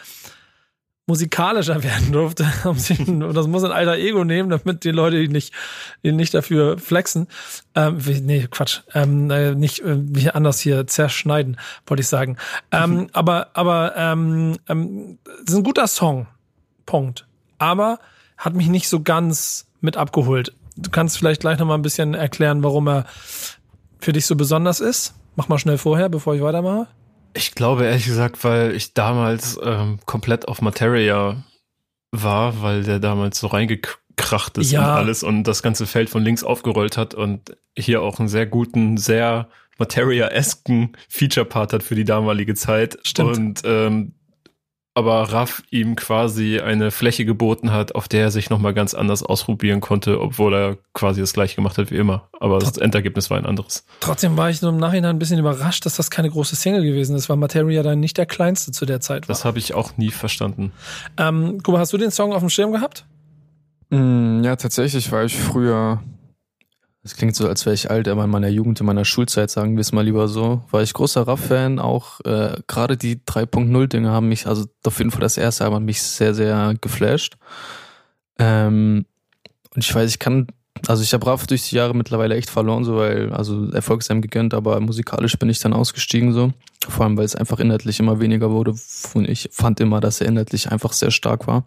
musikalischer 1.06 1.84
werden 1.84 2.12
durfte. 2.12 2.46
Und 2.66 3.34
das 3.36 3.48
muss 3.48 3.64
ein 3.64 3.72
alter 3.72 3.96
Ego 3.98 4.24
nehmen, 4.24 4.50
damit 4.50 4.84
die 4.84 4.92
Leute 4.92 5.18
ihn 5.20 5.32
nicht, 5.32 5.54
ihn 6.02 6.16
nicht 6.16 6.34
dafür 6.34 6.78
flexen. 6.78 7.28
Ähm, 7.76 8.06
wie- 8.06 8.22
nee, 8.22 8.48
Quatsch. 8.50 8.82
Ähm, 8.94 9.30
äh, 9.30 9.54
nicht 9.56 9.80
äh, 9.82 9.98
wie 9.98 10.30
anders 10.30 10.60
hier 10.60 10.88
zerschneiden, 10.88 11.58
wollte 11.88 12.02
ich 12.02 12.08
sagen. 12.08 12.38
Ähm, 12.72 13.10
aber 13.12 13.50
aber 13.54 13.94
ähm, 13.98 14.58
ähm, 14.70 15.18
ist 15.46 15.54
ein 15.56 15.64
guter 15.64 15.88
Song. 15.88 16.28
Punkt. 16.86 17.26
Aber 17.58 18.00
hat 18.38 18.54
mich 18.56 18.68
nicht 18.68 18.88
so 18.90 19.02
ganz 19.02 19.68
mit 19.82 19.96
abgeholt. 19.98 20.54
Du 20.76 20.90
kannst 20.90 21.18
vielleicht 21.18 21.42
gleich 21.42 21.60
noch 21.60 21.68
mal 21.68 21.76
ein 21.76 21.82
bisschen 21.82 22.14
erklären, 22.14 22.64
warum 22.64 22.88
er 22.88 23.06
für 24.00 24.14
dich 24.14 24.26
so 24.26 24.36
besonders 24.36 24.80
ist. 24.80 25.14
Mach 25.36 25.48
mal 25.48 25.58
schnell 25.60 25.78
vorher, 25.78 26.10
bevor 26.10 26.36
ich 26.36 26.42
weitermache. 26.42 26.88
Ich 27.36 27.56
glaube 27.56 27.86
ehrlich 27.86 28.06
gesagt, 28.06 28.44
weil 28.44 28.72
ich 28.76 28.94
damals 28.94 29.60
ähm, 29.64 30.00
komplett 30.06 30.48
auf 30.48 30.62
Materia 30.62 31.44
war, 32.12 32.62
weil 32.62 32.84
der 32.84 33.00
damals 33.00 33.40
so 33.40 33.48
reingekracht 33.48 34.58
ist 34.60 34.72
Ja. 34.72 34.82
und 34.94 34.98
alles 35.00 35.24
und 35.24 35.44
das 35.46 35.64
ganze 35.64 35.88
Feld 35.88 36.10
von 36.12 36.24
links 36.24 36.44
aufgerollt 36.44 36.96
hat 36.98 37.16
und 37.16 37.58
hier 37.76 38.02
auch 38.04 38.20
einen 38.20 38.28
sehr 38.30 38.46
guten, 38.46 38.98
sehr 38.98 39.48
Materia-esken 39.80 40.96
Feature-Part 41.10 41.74
hat 41.74 41.84
für 41.84 41.96
die 41.96 42.04
damalige 42.04 42.54
Zeit. 42.54 43.00
Stimmt. 43.04 43.38
Und 43.38 43.62
ähm, 43.66 44.14
aber 44.96 45.24
Raff 45.32 45.64
ihm 45.72 45.96
quasi 45.96 46.60
eine 46.60 46.91
Fläche 46.91 47.26
geboten 47.26 47.72
hat, 47.72 47.96
auf 47.96 48.08
der 48.08 48.22
er 48.24 48.32
sich 48.32 48.50
nochmal 48.50 48.74
ganz 48.74 48.94
anders 48.94 49.24
ausprobieren 49.24 49.82
konnte, 49.82 50.22
obwohl 50.22 50.54
er 50.54 50.78
quasi 50.94 51.22
das 51.22 51.34
gleiche 51.34 51.56
gemacht 51.56 51.78
hat 51.78 51.89
wie 51.89 51.96
immer. 51.98 52.30
Aber 52.39 52.60
das 52.60 52.78
Endergebnis 52.78 53.30
war 53.32 53.38
ein 53.38 53.46
anderes. 53.46 53.86
Trotzdem 54.02 54.38
war 54.38 54.50
ich 54.52 54.62
nur 54.62 54.72
im 54.72 54.78
Nachhinein 54.78 55.16
ein 55.16 55.20
bisschen 55.20 55.39
überrascht, 55.39 55.86
dass 55.86 55.96
das 55.96 56.12
keine 56.12 56.30
große 56.30 56.56
Single 56.56 56.84
gewesen 56.84 57.16
ist, 57.16 57.28
weil 57.28 57.38
Materia 57.38 57.82
dann 57.82 58.00
nicht 58.00 58.18
der 58.18 58.28
kleinste 58.28 58.72
zu 58.72 58.86
der 58.86 59.00
Zeit 59.00 59.28
war. 59.28 59.34
Das 59.34 59.46
habe 59.46 59.58
ich 59.58 59.74
auch 59.74 59.98
nie 59.98 60.12
verstanden. 60.12 60.72
Ähm, 61.18 61.60
guck 61.64 61.74
mal, 61.74 61.80
hast 61.80 61.94
du 61.94 61.98
den 61.98 62.12
Song 62.12 62.32
auf 62.34 62.41
dem 62.41 62.50
Schirm 62.50 62.72
gehabt? 62.72 63.06
Mm, 63.89 64.44
Ja, 64.44 64.56
tatsächlich 64.56 65.12
war 65.12 65.24
ich 65.24 65.36
früher, 65.36 66.02
Das 67.04 67.18
klingt 67.18 67.36
so, 67.36 67.49
als 67.49 67.66
wäre 67.66 67.74
ich 67.74 67.91
alt, 67.91 68.08
aber 68.08 68.24
in 68.24 68.30
meiner 68.30 68.47
Jugend, 68.47 68.80
in 68.80 68.86
meiner 68.86 69.04
Schulzeit, 69.04 69.51
sagen 69.51 69.76
wir 69.76 69.82
es 69.82 69.91
mal 69.91 70.06
lieber 70.06 70.30
so, 70.30 70.64
war 70.72 70.82
ich 70.82 70.93
großer 70.93 71.28
Raff-Fan. 71.28 71.80
Auch 71.80 72.22
äh, 72.22 72.56
gerade 72.68 72.95
die 72.95 73.18
3.0-Dinge 73.18 74.10
haben 74.10 74.30
mich, 74.30 74.47
also 74.47 74.66
auf 74.86 74.97
jeden 74.99 75.12
Fall 75.12 75.20
das 75.20 75.38
erste 75.38 75.66
Album 75.66 75.84
mich 75.84 76.01
sehr, 76.01 76.34
sehr 76.34 76.76
geflasht. 76.80 77.36
Ähm, 78.39 79.06
und 79.76 79.84
ich 79.84 79.93
weiß, 79.93 80.10
ich 80.10 80.20
kann, 80.20 80.47
also 80.88 81.04
ich 81.04 81.14
habe 81.14 81.26
Raff 81.26 81.45
durch 81.45 81.68
die 81.68 81.76
Jahre 81.76 81.93
mittlerweile 81.93 82.36
echt 82.36 82.49
verloren, 82.49 82.86
so 82.86 82.95
weil, 82.95 83.34
also 83.34 83.70
Erfolg 83.72 83.99
ist 83.99 84.10
ihm 84.10 84.22
gegönnt, 84.22 84.54
aber 84.54 84.80
musikalisch 84.80 85.38
bin 85.38 85.49
ich 85.49 85.60
dann 85.60 85.74
ausgestiegen 85.74 86.32
so. 86.32 86.54
Vor 86.88 87.06
allem, 87.06 87.18
weil 87.18 87.26
es 87.26 87.36
einfach 87.36 87.60
inhaltlich 87.60 87.99
immer 87.99 88.22
weniger 88.22 88.49
wurde. 88.49 88.76
Und 89.14 89.28
ich 89.28 89.49
fand 89.51 89.82
immer, 89.82 89.99
dass 89.99 90.22
er 90.22 90.28
inhaltlich 90.28 90.72
einfach 90.72 90.93
sehr 90.93 91.12
stark 91.12 91.47
war. 91.47 91.66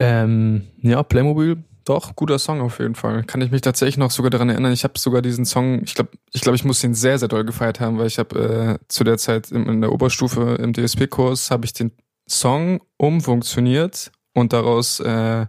Ähm, 0.00 0.66
ja, 0.82 1.04
Playmobil 1.04 1.62
doch, 1.88 2.14
guter 2.16 2.38
Song 2.38 2.60
auf 2.60 2.78
jeden 2.80 2.94
Fall. 2.94 3.24
Kann 3.24 3.40
ich 3.40 3.50
mich 3.50 3.62
tatsächlich 3.62 3.96
noch 3.96 4.10
sogar 4.10 4.30
daran 4.30 4.50
erinnern. 4.50 4.72
Ich 4.72 4.84
habe 4.84 4.98
sogar 4.98 5.22
diesen 5.22 5.44
Song, 5.44 5.82
ich 5.82 5.94
glaube, 5.94 6.10
ich, 6.32 6.42
glaub, 6.42 6.54
ich 6.54 6.64
muss 6.64 6.80
den 6.80 6.94
sehr, 6.94 7.18
sehr 7.18 7.28
doll 7.28 7.44
gefeiert 7.44 7.80
haben, 7.80 7.98
weil 7.98 8.06
ich 8.06 8.18
habe 8.18 8.78
äh, 8.80 8.86
zu 8.88 9.04
der 9.04 9.16
Zeit 9.16 9.50
in, 9.50 9.66
in 9.66 9.80
der 9.80 9.92
Oberstufe 9.92 10.56
im 10.60 10.72
DSP-Kurs 10.72 11.50
habe 11.50 11.64
ich 11.64 11.72
den 11.72 11.92
Song 12.28 12.80
umfunktioniert 12.98 14.12
und 14.34 14.52
daraus 14.52 15.00
äh, 15.00 15.06
eine 15.06 15.48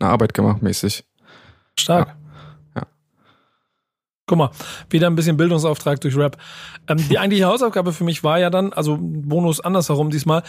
Arbeit 0.00 0.34
gemacht 0.34 0.62
mäßig. 0.62 1.04
Stark. 1.78 2.08
Ja. 2.08 2.19
Guck 4.30 4.38
mal, 4.38 4.50
wieder 4.90 5.08
ein 5.08 5.16
bisschen 5.16 5.36
Bildungsauftrag 5.36 6.00
durch 6.02 6.16
Rap. 6.16 6.36
Ähm, 6.86 6.98
die 7.10 7.18
eigentliche 7.18 7.46
Hausaufgabe 7.46 7.92
für 7.92 8.04
mich 8.04 8.22
war 8.22 8.38
ja 8.38 8.48
dann, 8.48 8.72
also 8.72 8.96
Bonus 9.00 9.58
andersherum 9.58 10.10
diesmal, 10.10 10.44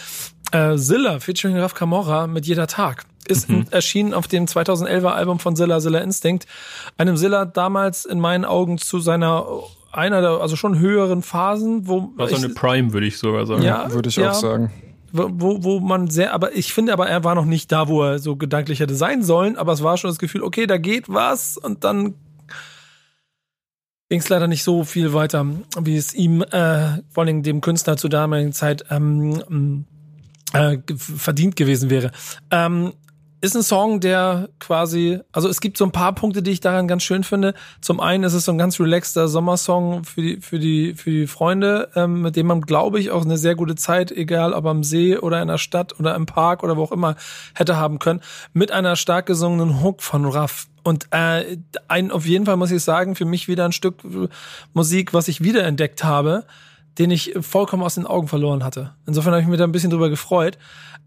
äh, 0.52 0.76
Zilla 0.76 1.18
featuring 1.18 1.58
Raf 1.58 1.74
Camorra 1.74 2.28
mit 2.28 2.46
jeder 2.46 2.68
Tag. 2.68 3.06
Ist 3.26 3.48
Mhm. 3.48 3.66
erschienen 3.72 4.14
auf 4.14 4.28
dem 4.28 4.46
2011er 4.46 5.12
Album 5.14 5.40
von 5.40 5.56
Zilla, 5.56 5.80
Zilla 5.80 5.98
Instinct. 5.98 6.46
Einem 6.96 7.16
Zilla 7.16 7.44
damals 7.44 8.04
in 8.04 8.20
meinen 8.20 8.44
Augen 8.44 8.78
zu 8.78 9.00
seiner, 9.00 9.46
einer 9.90 10.20
der, 10.20 10.30
also 10.40 10.54
schon 10.54 10.78
höheren 10.78 11.22
Phasen, 11.22 11.88
wo 11.88 12.12
War 12.14 12.28
so 12.28 12.36
eine 12.36 12.50
Prime, 12.50 12.92
würde 12.92 13.08
ich 13.08 13.18
sogar 13.18 13.46
sagen. 13.46 13.62
Ja, 13.62 13.92
Würde 13.92 14.10
ich 14.10 14.14
ja. 14.14 14.30
auch 14.30 14.34
sagen. 14.34 14.70
wo, 15.10 15.28
wo 15.32 15.64
wo 15.64 15.80
man 15.80 16.08
sehr, 16.08 16.32
aber 16.34 16.54
ich 16.54 16.72
finde 16.72 16.92
aber, 16.92 17.08
er 17.08 17.24
war 17.24 17.34
noch 17.34 17.46
nicht 17.46 17.72
da, 17.72 17.88
wo 17.88 18.04
er 18.04 18.20
so 18.20 18.36
gedanklich 18.36 18.78
hätte 18.78 18.94
sein 18.94 19.24
sollen, 19.24 19.56
aber 19.56 19.72
es 19.72 19.82
war 19.82 19.96
schon 19.96 20.08
das 20.08 20.20
Gefühl, 20.20 20.42
okay, 20.44 20.68
da 20.68 20.78
geht 20.78 21.08
was 21.08 21.58
und 21.58 21.82
dann 21.84 22.14
ging 24.12 24.20
es 24.20 24.28
leider 24.28 24.46
nicht 24.46 24.62
so 24.62 24.84
viel 24.84 25.14
weiter, 25.14 25.46
wie 25.80 25.96
es 25.96 26.12
ihm, 26.12 26.42
äh, 26.42 26.98
vor 27.08 27.24
allem 27.24 27.42
dem 27.42 27.62
Künstler 27.62 27.96
zur 27.96 28.10
damaligen 28.10 28.52
Zeit, 28.52 28.84
ähm, 28.90 29.86
äh, 30.52 30.76
verdient 30.94 31.56
gewesen 31.56 31.88
wäre. 31.88 32.12
Ähm, 32.50 32.92
ist 33.40 33.56
ein 33.56 33.62
Song, 33.62 34.00
der 34.00 34.50
quasi, 34.58 35.20
also 35.32 35.48
es 35.48 35.62
gibt 35.62 35.78
so 35.78 35.86
ein 35.86 35.92
paar 35.92 36.14
Punkte, 36.14 36.42
die 36.42 36.50
ich 36.50 36.60
daran 36.60 36.88
ganz 36.88 37.04
schön 37.04 37.24
finde. 37.24 37.54
Zum 37.80 38.00
einen 38.00 38.22
ist 38.24 38.34
es 38.34 38.44
so 38.44 38.52
ein 38.52 38.58
ganz 38.58 38.78
relaxter 38.78 39.28
Sommersong 39.28 40.04
für 40.04 40.20
die, 40.20 40.40
für 40.42 40.58
die, 40.58 40.92
für 40.92 41.08
die 41.08 41.26
Freunde, 41.26 41.88
ähm, 41.94 42.20
mit 42.20 42.36
dem 42.36 42.48
man, 42.48 42.60
glaube 42.60 43.00
ich, 43.00 43.10
auch 43.12 43.24
eine 43.24 43.38
sehr 43.38 43.54
gute 43.54 43.76
Zeit, 43.76 44.12
egal 44.12 44.52
ob 44.52 44.66
am 44.66 44.84
See 44.84 45.16
oder 45.16 45.40
in 45.40 45.48
der 45.48 45.56
Stadt 45.56 45.98
oder 45.98 46.14
im 46.16 46.26
Park 46.26 46.62
oder 46.62 46.76
wo 46.76 46.82
auch 46.82 46.92
immer, 46.92 47.16
hätte 47.54 47.78
haben 47.78 47.98
können, 47.98 48.20
mit 48.52 48.72
einer 48.72 48.94
stark 48.94 49.24
gesungenen 49.24 49.82
Hook 49.82 50.02
von 50.02 50.26
Raff. 50.26 50.66
Und 50.82 51.06
äh, 51.10 51.58
ein, 51.88 52.10
auf 52.10 52.26
jeden 52.26 52.46
Fall 52.46 52.56
muss 52.56 52.70
ich 52.70 52.82
sagen, 52.82 53.14
für 53.14 53.24
mich 53.24 53.48
wieder 53.48 53.64
ein 53.64 53.72
Stück 53.72 54.04
äh, 54.04 54.28
Musik, 54.72 55.14
was 55.14 55.28
ich 55.28 55.42
wiederentdeckt 55.42 56.04
habe, 56.04 56.44
den 56.98 57.10
ich 57.10 57.34
vollkommen 57.40 57.82
aus 57.82 57.94
den 57.94 58.06
Augen 58.06 58.28
verloren 58.28 58.64
hatte. 58.64 58.94
Insofern 59.06 59.32
habe 59.32 59.42
ich 59.42 59.48
mich 59.48 59.58
da 59.58 59.64
ein 59.64 59.72
bisschen 59.72 59.90
drüber 59.90 60.10
gefreut, 60.10 60.58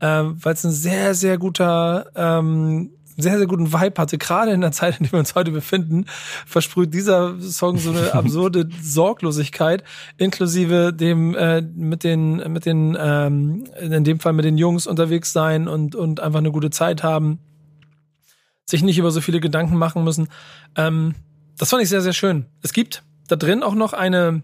ähm, 0.02 0.38
weil 0.42 0.54
es 0.54 0.64
ein 0.64 0.72
sehr, 0.72 1.14
sehr 1.14 1.38
guter, 1.38 2.08
ähm, 2.16 2.92
sehr, 3.18 3.38
sehr 3.38 3.48
guten 3.48 3.72
Vibe 3.72 4.02
hatte. 4.02 4.18
Gerade 4.18 4.52
in 4.52 4.62
der 4.62 4.72
Zeit, 4.72 4.98
in 4.98 5.04
der 5.04 5.14
wir 5.14 5.20
uns 5.20 5.36
heute 5.36 5.52
befinden, 5.52 6.06
versprüht 6.46 6.94
dieser 6.94 7.40
Song 7.40 7.78
so 7.78 7.92
eine 7.92 8.14
absurde 8.14 8.68
Sorglosigkeit, 8.82 9.84
inklusive 10.18 10.92
dem 10.92 11.36
äh, 11.36 11.62
mit 11.62 12.04
den, 12.04 12.38
mit 12.52 12.66
den, 12.66 12.98
ähm, 13.00 13.66
in 13.80 14.04
dem 14.04 14.20
Fall 14.20 14.34
mit 14.34 14.46
den 14.46 14.58
Jungs 14.58 14.88
unterwegs 14.88 15.32
sein 15.32 15.68
und, 15.68 15.96
und 15.96 16.20
einfach 16.20 16.40
eine 16.40 16.52
gute 16.52 16.72
Zeit 16.72 17.04
haben. 17.04 17.40
Sich 18.66 18.84
nicht 18.84 18.98
über 18.98 19.12
so 19.12 19.22
viele 19.22 19.40
Gedanken 19.40 19.78
machen 19.78 20.04
müssen. 20.04 20.28
Ähm, 20.76 21.16
das 21.58 21.70
fand 21.70 21.84
ich 21.84 21.90
sehr, 21.90 22.02
sehr 22.02 22.14
schön. 22.14 22.46
Es 22.62 22.74
gibt 22.74 23.04
da 23.28 23.36
drin 23.36 23.64
auch 23.64 23.76
noch 23.76 23.94
eine, 23.94 24.44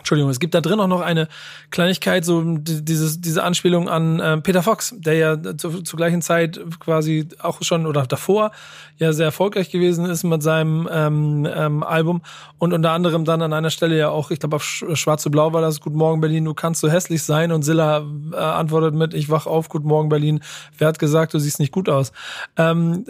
Entschuldigung, 0.00 0.30
es 0.30 0.40
gibt 0.40 0.54
da 0.54 0.60
drin 0.60 0.80
auch 0.80 0.86
noch 0.86 1.02
eine 1.02 1.28
Kleinigkeit, 1.70 2.24
so 2.24 2.42
dieses, 2.44 3.20
diese 3.20 3.42
Anspielung 3.42 3.88
an 3.88 4.18
äh, 4.18 4.38
Peter 4.38 4.62
Fox, 4.62 4.94
der 4.98 5.14
ja 5.14 5.56
zu, 5.56 5.82
zur 5.82 5.96
gleichen 5.96 6.22
Zeit 6.22 6.60
quasi 6.80 7.28
auch 7.38 7.62
schon 7.62 7.86
oder 7.86 8.06
davor 8.06 8.50
ja 8.96 9.12
sehr 9.12 9.26
erfolgreich 9.26 9.70
gewesen 9.70 10.06
ist 10.06 10.24
mit 10.24 10.42
seinem 10.42 10.88
ähm, 10.90 11.48
ähm, 11.54 11.82
Album 11.82 12.22
und 12.58 12.72
unter 12.72 12.90
anderem 12.92 13.24
dann 13.24 13.42
an 13.42 13.52
einer 13.52 13.70
Stelle 13.70 13.96
ja 13.96 14.08
auch, 14.08 14.30
ich 14.30 14.40
glaube 14.40 14.56
auf 14.56 14.64
Schwarze 14.64 15.30
Blau 15.30 15.52
war 15.52 15.60
das, 15.60 15.80
Guten 15.80 15.96
Morgen 15.96 16.20
Berlin, 16.20 16.44
du 16.44 16.54
kannst 16.54 16.80
so 16.80 16.90
hässlich 16.90 17.22
sein 17.22 17.52
und 17.52 17.62
Silla 17.62 18.04
äh, 18.32 18.36
antwortet 18.36 18.94
mit, 18.94 19.14
ich 19.14 19.30
wach 19.30 19.46
auf, 19.46 19.68
Guten 19.68 19.88
Morgen 19.88 20.08
Berlin, 20.08 20.40
wer 20.78 20.88
hat 20.88 20.98
gesagt, 20.98 21.34
du 21.34 21.38
siehst 21.38 21.60
nicht 21.60 21.72
gut 21.72 21.88
aus. 21.88 22.12
Ähm, 22.56 23.04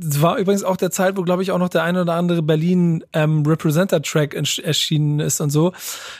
es 0.00 0.20
war 0.20 0.36
übrigens 0.38 0.64
auch 0.64 0.76
der 0.76 0.90
Zeit, 0.90 1.16
wo, 1.16 1.22
glaube 1.22 1.42
ich, 1.42 1.52
auch 1.52 1.58
noch 1.58 1.68
der 1.68 1.84
eine 1.84 2.02
oder 2.02 2.14
andere 2.14 2.42
Berlin 2.42 3.04
ähm, 3.12 3.44
Representer-Track 3.46 4.34
erschienen 4.34 5.20
ist 5.20 5.40
und 5.40 5.50
so. 5.50 5.72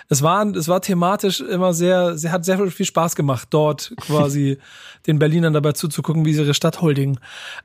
Es 0.09 0.23
war, 0.23 0.47
es 0.47 0.69
war 0.69 0.81
thematisch 0.81 1.41
immer 1.41 1.75
sehr, 1.75 2.17
sehr, 2.17 2.33
hat 2.33 2.45
sehr 2.45 2.59
viel 2.71 2.87
Spaß 2.87 3.17
gemacht, 3.17 3.49
dort 3.51 3.93
quasi 4.01 4.59
den 5.07 5.19
Berlinern 5.19 5.53
dabei 5.53 5.73
zuzugucken, 5.73 6.25
wie 6.25 6.33
sie 6.33 6.43
ihre 6.43 6.55
Stadt 6.55 6.81
holdingen. 6.81 7.19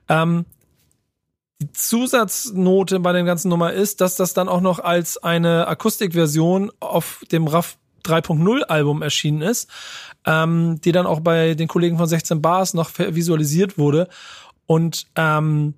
Ähm, 0.10 0.46
die 1.62 1.72
Zusatznote 1.72 3.00
bei 3.00 3.12
der 3.14 3.24
ganzen 3.24 3.50
Nummer 3.50 3.72
ist, 3.72 4.02
dass 4.02 4.16
das 4.16 4.34
dann 4.34 4.50
auch 4.50 4.62
noch 4.62 4.80
als 4.80 5.22
eine 5.22 5.68
Akustikversion 5.68 6.72
auf 6.80 7.22
dem 7.32 7.48
RAF 7.48 7.78
3.0 8.04 8.64
Album 8.64 9.04
erschienen 9.04 9.44
ist, 9.44 9.70
ähm, 10.26 10.82
die 10.82 10.92
dann 10.92 11.06
auch 11.06 11.20
bei 11.20 11.54
den 11.54 11.68
Kollegen 11.68 12.00
von 12.00 12.08
16 12.08 12.42
Bars 12.42 12.74
noch 12.74 12.90
visualisiert 12.98 13.78
wurde. 13.78 14.08
Und 14.66 15.06
ähm, 15.16 15.76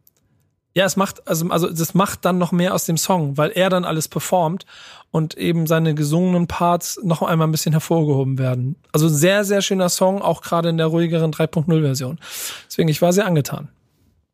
ja, 0.76 0.86
es 0.86 0.96
macht, 0.96 1.28
also, 1.28 1.48
also 1.50 1.70
das 1.70 1.94
macht 1.94 2.26
dann 2.26 2.38
noch 2.38 2.52
mehr 2.52 2.74
aus 2.74 2.86
dem 2.86 2.98
Song, 2.98 3.38
weil 3.38 3.52
er 3.52 3.70
dann 3.70 3.86
alles 3.86 4.08
performt 4.08 4.66
und 5.12 5.38
eben 5.38 5.68
seine 5.68 5.94
gesungenen 5.94 6.48
Parts 6.48 7.00
noch 7.04 7.22
einmal 7.22 7.48
ein 7.48 7.52
bisschen 7.52 7.74
hervorgehoben 7.74 8.40
werden. 8.40 8.76
Also 8.92 9.08
sehr, 9.08 9.44
sehr 9.44 9.62
schöner 9.62 9.90
Song, 9.90 10.22
auch 10.22 10.42
gerade 10.42 10.70
in 10.70 10.78
der 10.78 10.88
ruhigeren 10.88 11.32
3.0-Version. 11.32 12.20
Deswegen, 12.68 12.90
ich 12.90 13.02
war 13.02 13.14
sehr 13.14 13.28
angetan. 13.28 13.70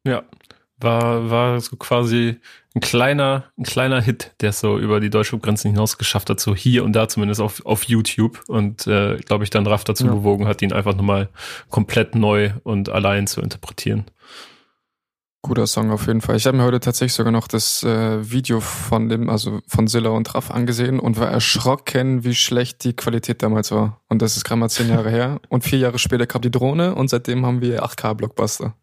Ja, 0.05 0.23
war, 0.79 1.29
war 1.29 1.59
so 1.59 1.75
quasi 1.75 2.37
ein 2.73 2.79
kleiner, 2.79 3.43
ein 3.57 3.63
kleiner 3.63 4.01
Hit, 4.01 4.31
der 4.39 4.51
es 4.51 4.61
so 4.61 4.79
über 4.79 5.01
die 5.01 5.09
deutsche 5.09 5.37
Grenze 5.39 5.67
hinaus 5.67 5.97
geschafft 5.97 6.29
hat, 6.29 6.39
so 6.39 6.55
hier 6.55 6.85
und 6.85 6.93
da 6.93 7.09
zumindest 7.09 7.41
auf, 7.41 7.65
auf 7.65 7.83
YouTube 7.83 8.41
und 8.47 8.87
äh, 8.87 9.17
glaube 9.17 9.43
ich 9.43 9.49
dann 9.49 9.67
Raff 9.67 9.83
dazu 9.83 10.05
ja. 10.05 10.13
bewogen 10.13 10.47
hat, 10.47 10.61
ihn 10.61 10.71
einfach 10.71 10.95
nochmal 10.95 11.27
komplett 11.69 12.15
neu 12.15 12.51
und 12.63 12.87
allein 12.87 13.27
zu 13.27 13.41
interpretieren. 13.41 14.05
Guter 15.41 15.67
Song 15.67 15.89
auf 15.91 16.05
jeden 16.07 16.19
Fall. 16.19 16.35
Ich 16.35 16.45
habe 16.45 16.57
mir 16.57 16.63
heute 16.63 16.81
tatsächlich 16.81 17.13
sogar 17.13 17.31
noch 17.31 17.47
das 17.47 17.81
äh, 17.83 18.29
Video 18.29 18.59
von 18.59 19.07
dem, 19.07 19.29
also 19.29 19.61
von 19.67 19.87
Silla 19.87 20.09
und 20.09 20.35
Raff 20.35 20.51
angesehen 20.51 20.99
und 20.99 21.17
war 21.17 21.29
erschrocken, 21.29 22.25
wie 22.25 22.35
schlecht 22.35 22.83
die 22.83 22.93
Qualität 22.93 23.41
damals 23.41 23.71
war. 23.71 24.01
Und 24.09 24.21
das 24.21 24.35
ist 24.35 24.43
gerade 24.43 24.59
mal 24.59 24.69
zehn 24.69 24.89
Jahre 24.89 25.09
her. 25.09 25.39
Und 25.47 25.63
vier 25.63 25.79
Jahre 25.79 25.97
später 25.97 26.27
kam 26.27 26.41
die 26.41 26.51
Drohne 26.51 26.93
und 26.93 27.09
seitdem 27.09 27.45
haben 27.45 27.61
wir 27.61 27.85
8K-Blockbuster. 27.85 28.73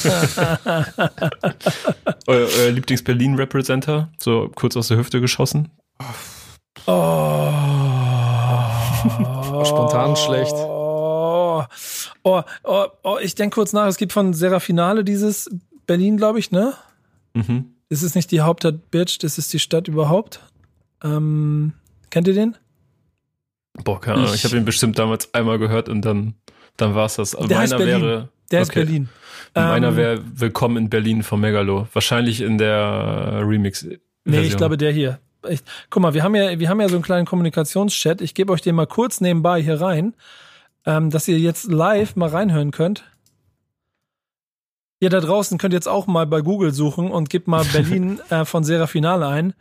euer, 2.27 2.49
euer 2.59 2.71
Lieblings-Berlin-Representer, 2.71 4.13
so 4.19 4.51
kurz 4.55 4.77
aus 4.77 4.89
der 4.89 4.99
Hüfte 4.99 5.23
geschossen? 5.23 5.71
Oh. 6.87 7.53
Spontan 9.65 10.15
schlecht. 10.15 10.55
Oh, 12.23 12.43
oh, 12.65 12.85
oh, 13.03 13.19
ich 13.21 13.35
denke 13.35 13.55
kurz 13.55 13.73
nach, 13.73 13.87
es 13.87 13.97
gibt 13.97 14.13
von 14.13 14.35
Serafinale 14.35 15.05
dieses 15.05 15.51
Berlin, 15.87 16.17
glaube 16.17 16.39
ich, 16.39 16.51
ne? 16.51 16.75
Mhm. 17.35 17.73
Ist 17.89 18.15
nicht 18.15 18.31
die 18.31 18.43
Hauptstadt 18.43 18.91
Bitch, 18.91 19.19
das 19.23 19.39
ist 19.39 19.53
die 19.53 19.59
Stadt 19.59 19.89
überhaupt. 19.89 20.41
Ähm, 21.03 21.73
kennt 22.11 22.29
ihr 22.29 22.35
den? 22.35 22.57
Boah, 23.85 24.01
keine 24.01 24.19
Ahnung. 24.19 24.29
Ich, 24.29 24.37
ich 24.37 24.45
habe 24.45 24.57
ihn 24.57 24.65
bestimmt 24.65 24.99
damals 24.99 25.33
einmal 25.33 25.59
gehört 25.59 25.89
und 25.89 26.03
dann, 26.03 26.35
dann 26.77 26.95
war 26.95 27.07
es 27.07 27.17
das. 27.17 27.31
Der 27.31 27.59
meiner 27.59 27.79
wäre. 27.79 28.29
Der 28.51 28.61
okay. 28.61 28.69
ist 28.69 28.75
Berlin. 28.75 29.09
Meiner 29.55 29.89
ähm, 29.89 29.97
wäre 29.97 30.23
Willkommen 30.35 30.77
in 30.77 30.91
Berlin 30.91 31.23
von 31.23 31.41
Megalo. 31.41 31.89
Wahrscheinlich 31.93 32.41
in 32.41 32.59
der 32.59 33.43
Remix. 33.45 33.85
-Version. 33.85 33.99
Nee, 34.25 34.41
ich 34.43 34.57
glaube 34.57 34.77
der 34.77 34.93
hier. 34.93 35.19
Ich, 35.49 35.61
guck 35.89 36.03
mal, 36.03 36.15
wir 36.15 36.23
haben 36.23 36.35
ja, 36.35 36.59
wir 36.59 36.69
haben 36.69 36.81
ja 36.81 36.89
so 36.89 36.97
einen 36.97 37.05
kleinen 37.05 37.27
Kommunikationschat. 37.27 38.21
Ich 38.21 38.35
gebe 38.35 38.53
euch 38.53 38.61
den 38.61 38.75
mal 38.75 38.87
kurz 38.87 39.21
nebenbei 39.21 39.63
hier 39.63 39.81
rein 39.81 40.15
ähm, 40.89 41.11
dass 41.11 41.29
ihr 41.29 41.39
jetzt 41.39 41.71
live 41.71 42.17
mal 42.17 42.31
reinhören 42.31 42.71
könnt. 42.71 43.05
Ihr 45.01 45.11
da 45.11 45.21
draußen 45.21 45.59
könnt 45.59 45.75
jetzt 45.75 45.87
auch 45.87 46.07
mal 46.07 46.27
bei 46.27 46.41
Google 46.41 46.73
suchen 46.73 47.11
und 47.11 47.29
gebt 47.29 47.47
mal 47.47 47.63
Berlin 47.73 48.21
äh, 48.31 48.47
von 48.47 48.65
Serafinale 48.65 49.29
ein. 49.29 49.55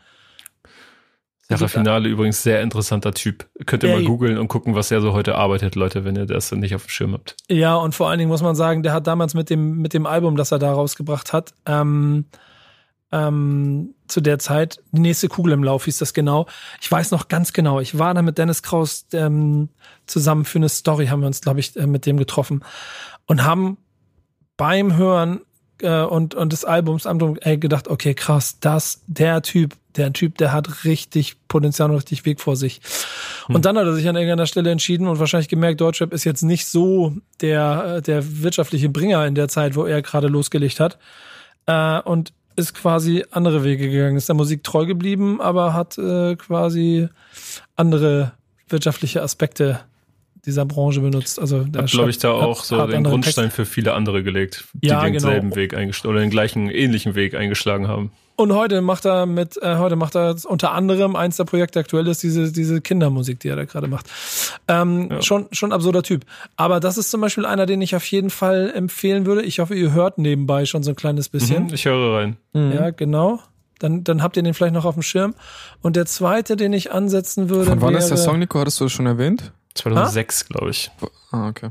Serafinale 1.50 2.08
übrigens 2.08 2.44
sehr 2.44 2.62
interessanter 2.62 3.14
Typ. 3.14 3.46
Könnt 3.66 3.84
ihr 3.84 3.94
mal 3.94 4.04
googeln 4.04 4.38
und 4.38 4.48
gucken, 4.48 4.74
was 4.74 4.90
er 4.90 5.02
so 5.02 5.14
heute 5.14 5.36
arbeitet, 5.36 5.76
Leute, 5.76 6.06
wenn 6.06 6.16
ihr 6.16 6.26
das 6.26 6.52
nicht 6.54 6.76
auf 6.76 6.86
dem 6.86 6.90
Schirm 6.90 7.14
habt. 7.14 7.36
Ja, 7.50 7.76
und 7.76 7.94
vor 7.94 8.10
allen 8.10 8.20
Dingen 8.20 8.30
muss 8.30 8.42
man 8.42 8.56
sagen, 8.56 8.84
der 8.84 8.94
hat 8.94 9.08
damals 9.08 9.34
mit 9.34 9.50
dem, 9.50 9.78
mit 9.78 9.94
dem 9.94 10.06
Album, 10.06 10.38
das 10.38 10.52
er 10.52 10.60
da 10.60 10.74
rausgebracht 10.74 11.32
hat, 11.34 11.54
ähm, 11.66 12.26
ähm, 13.12 13.96
zu 14.08 14.22
der 14.22 14.40
Zeit. 14.40 14.82
Die 14.92 15.02
nächste 15.02 15.28
Kugel 15.28 15.54
im 15.54 15.64
Lauf 15.64 15.86
hieß 15.86 15.98
das 15.98 16.14
genau. 16.14 16.48
Ich 16.82 16.92
weiß 16.92 17.12
noch 17.12 17.28
ganz 17.28 17.54
genau. 17.54 17.80
Ich 17.80 17.98
war 17.98 18.14
da 18.14 18.22
mit 18.22 18.38
Dennis 18.38 18.64
Kraus 18.64 19.06
ähm, 19.14 19.70
zusammen 20.06 20.46
für 20.46 20.60
eine 20.60 20.70
Story, 20.70 21.08
haben 21.08 21.22
wir 21.22 21.28
uns, 21.28 21.42
glaube 21.42 21.60
ich, 21.60 21.76
äh, 21.76 21.88
mit 21.88 22.06
dem 22.06 22.18
getroffen 22.18 22.64
und 23.26 23.44
haben 23.44 23.78
beim 24.56 24.96
Hören 24.96 25.42
äh, 25.82 26.02
und, 26.02 26.36
und 26.36 26.54
des 26.54 26.66
Albums 26.66 27.06
ey, 27.06 27.58
gedacht, 27.58 27.88
okay, 27.88 28.14
krass, 28.14 28.60
das, 28.60 29.04
der 29.08 29.42
Typ, 29.42 29.76
der 29.96 30.12
Typ, 30.14 30.38
der 30.38 30.52
hat 30.52 30.84
richtig 30.84 31.36
Potenzial 31.48 31.90
und 31.90 31.98
richtig 31.98 32.26
Weg 32.26 32.42
vor 32.42 32.56
sich. 32.56 32.82
Hm. 33.46 33.56
Und 33.56 33.66
dann 33.66 33.78
hat 33.78 33.86
er 33.86 33.94
sich 33.94 34.08
an 34.08 34.16
irgendeiner 34.16 34.48
Stelle 34.48 34.72
entschieden 34.72 35.08
und 35.08 35.20
wahrscheinlich 35.20 35.50
gemerkt, 35.50 35.82
Deutschrap 35.82 36.14
ist 36.14 36.24
jetzt 36.24 36.44
nicht 36.44 36.68
so 36.68 37.14
der, 37.42 37.98
äh, 37.98 38.02
der 38.02 38.42
wirtschaftliche 38.42 38.90
Bringer 38.90 39.26
in 39.26 39.36
der 39.36 39.48
Zeit, 39.48 39.76
wo 39.76 39.86
er 39.86 40.02
gerade 40.02 40.28
losgelegt 40.28 40.80
hat. 40.80 40.98
Äh, 41.66 42.00
und 42.02 42.34
ist 42.58 42.74
quasi 42.74 43.24
andere 43.32 43.64
Wege 43.64 43.90
gegangen, 43.90 44.18
ist 44.18 44.28
der 44.28 44.36
Musik 44.36 44.64
treu 44.64 44.86
geblieben, 44.86 45.40
aber 45.40 45.74
hat 45.74 45.98
äh, 45.98 46.36
quasi 46.36 47.08
andere 47.76 48.34
wirtschaftliche 48.68 49.22
Aspekte 49.22 49.80
dieser 50.46 50.66
Branche 50.66 51.02
benutzt. 51.02 51.40
Also 51.40 51.64
der 51.64 51.84
hat, 51.84 51.92
glaube 51.92 52.10
ich, 52.10 52.18
da 52.18 52.32
auch 52.32 52.64
so 52.64 52.88
den 52.88 53.04
Grundstein 53.04 53.46
Text. 53.46 53.56
für 53.56 53.66
viele 53.66 53.94
andere 53.94 54.24
gelegt, 54.24 54.66
die 54.74 54.88
ja, 54.88 55.04
denselben 55.04 55.50
genau. 55.50 55.56
Weg 55.56 55.76
eingeschlagen 55.76 56.16
oder 56.16 56.22
den 56.22 56.30
gleichen 56.32 56.70
ähnlichen 56.70 57.16
Weg 57.16 57.36
eingeschlagen 57.36 57.88
haben. 57.88 58.12
Und 58.40 58.54
heute 58.54 58.82
macht 58.82 59.04
er 59.06 59.26
mit, 59.26 59.58
äh, 59.64 59.78
heute 59.78 59.96
macht 59.96 60.16
er 60.16 60.36
unter 60.46 60.72
anderem 60.72 61.16
eins 61.16 61.38
der 61.38 61.46
Projekte 61.46 61.80
aktuell 61.80 62.06
ist 62.06 62.22
diese, 62.22 62.52
diese 62.52 62.82
Kindermusik, 62.82 63.40
die 63.40 63.48
er 63.48 63.56
da 63.56 63.66
gerade 63.66 63.88
macht. 63.88 64.06
Ähm, 64.68 65.10
ja. 65.10 65.22
Schon, 65.24 65.48
schon 65.52 65.74
absurder 65.74 66.04
Typ. 66.04 66.24
Aber 66.56 66.80
das 66.80 67.00
ist 67.00 67.10
zum 67.10 67.20
Beispiel 67.20 67.48
einer, 67.48 67.66
den 67.66 67.82
ich 67.82 67.96
auf 67.96 68.06
jeden 68.06 68.30
Fall 68.30 68.72
empfehlen 68.76 69.26
würde. 69.26 69.42
Ich 69.42 69.58
hoffe, 69.58 69.74
ihr 69.74 69.92
hört 69.92 70.20
nebenbei 70.20 70.68
schon 70.68 70.84
so 70.84 70.92
ein 70.92 70.96
kleines 70.96 71.30
bisschen. 71.30 71.64
Mhm, 71.66 71.74
ich 71.74 71.86
höre 71.86 72.16
rein. 72.16 72.38
Mhm. 72.54 72.74
Ja, 72.74 72.92
genau. 72.92 73.40
Dann, 73.80 74.04
dann 74.04 74.22
habt 74.22 74.38
ihr 74.38 74.44
den 74.44 74.54
vielleicht 74.54 74.76
noch 74.76 74.86
auf 74.86 74.94
dem 74.94 75.04
Schirm. 75.04 75.34
Und 75.82 75.96
der 75.96 76.06
zweite, 76.06 76.56
den 76.56 76.74
ich 76.74 76.92
ansetzen 76.92 77.50
würde. 77.50 77.66
Von 77.66 77.82
wann 77.82 77.94
wäre, 77.94 78.04
ist 78.04 78.10
der 78.10 78.18
Song, 78.18 78.38
Nico? 78.38 78.60
Hattest 78.60 78.80
du 78.80 78.86
das 78.86 78.92
schon 78.92 79.08
erwähnt? 79.08 79.52
2006, 79.74 80.50
glaube 80.50 80.70
ich. 80.70 80.92
Ah, 81.32 81.48
okay. 81.48 81.70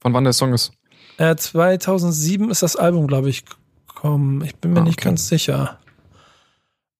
Von 0.00 0.14
wann 0.14 0.24
der 0.24 0.32
Song 0.32 0.54
ist? 0.54 0.72
Äh, 1.18 1.36
2007 1.36 2.50
ist 2.50 2.62
das 2.62 2.76
Album, 2.76 3.06
glaube 3.06 3.28
ich, 3.28 3.44
gekommen. 3.86 4.42
Ich 4.42 4.56
bin 4.56 4.72
mir 4.72 4.78
ah, 4.78 4.80
okay. 4.80 4.88
nicht 4.88 5.00
ganz 5.02 5.28
sicher. 5.28 5.78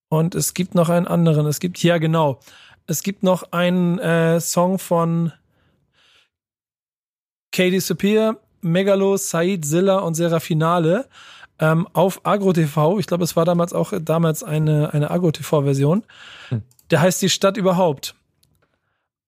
Und 0.08 0.34
es 0.34 0.54
gibt 0.54 0.74
noch 0.74 0.88
einen 0.88 1.06
anderen. 1.06 1.46
Es 1.46 1.60
gibt, 1.60 1.82
ja 1.82 1.98
genau, 1.98 2.40
es 2.86 3.02
gibt 3.02 3.22
noch 3.22 3.52
einen 3.52 3.98
äh, 3.98 4.40
Song 4.40 4.78
von 4.78 5.32
Katie 7.52 7.80
Superior, 7.80 8.36
Megalo, 8.60 9.16
Said, 9.16 9.64
Zilla 9.64 9.98
und 9.98 10.14
Serafinale 10.14 11.06
ähm, 11.58 11.86
auf 11.92 12.20
Agro 12.24 12.52
TV. 12.52 12.98
Ich 12.98 13.06
glaube, 13.06 13.24
es 13.24 13.36
war 13.36 13.44
damals 13.44 13.72
auch 13.72 13.92
damals 14.00 14.42
eine, 14.42 14.92
eine 14.92 15.10
Agro 15.10 15.30
TV-Version. 15.30 16.04
Hm. 16.48 16.62
Der 16.90 17.00
heißt 17.00 17.20
Die 17.20 17.28
Stadt 17.28 17.56
überhaupt. 17.56 18.14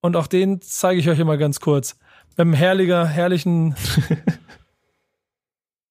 Und 0.01 0.17
auch 0.17 0.27
den 0.27 0.63
zeige 0.63 1.01
ich 1.01 1.09
euch 1.11 1.19
immer 1.19 1.37
ganz 1.37 1.61
kurz. 1.61 1.99
Mit 2.31 2.41
einem 2.41 2.55
herrlicher, 2.55 3.07
herrlichen 3.07 3.75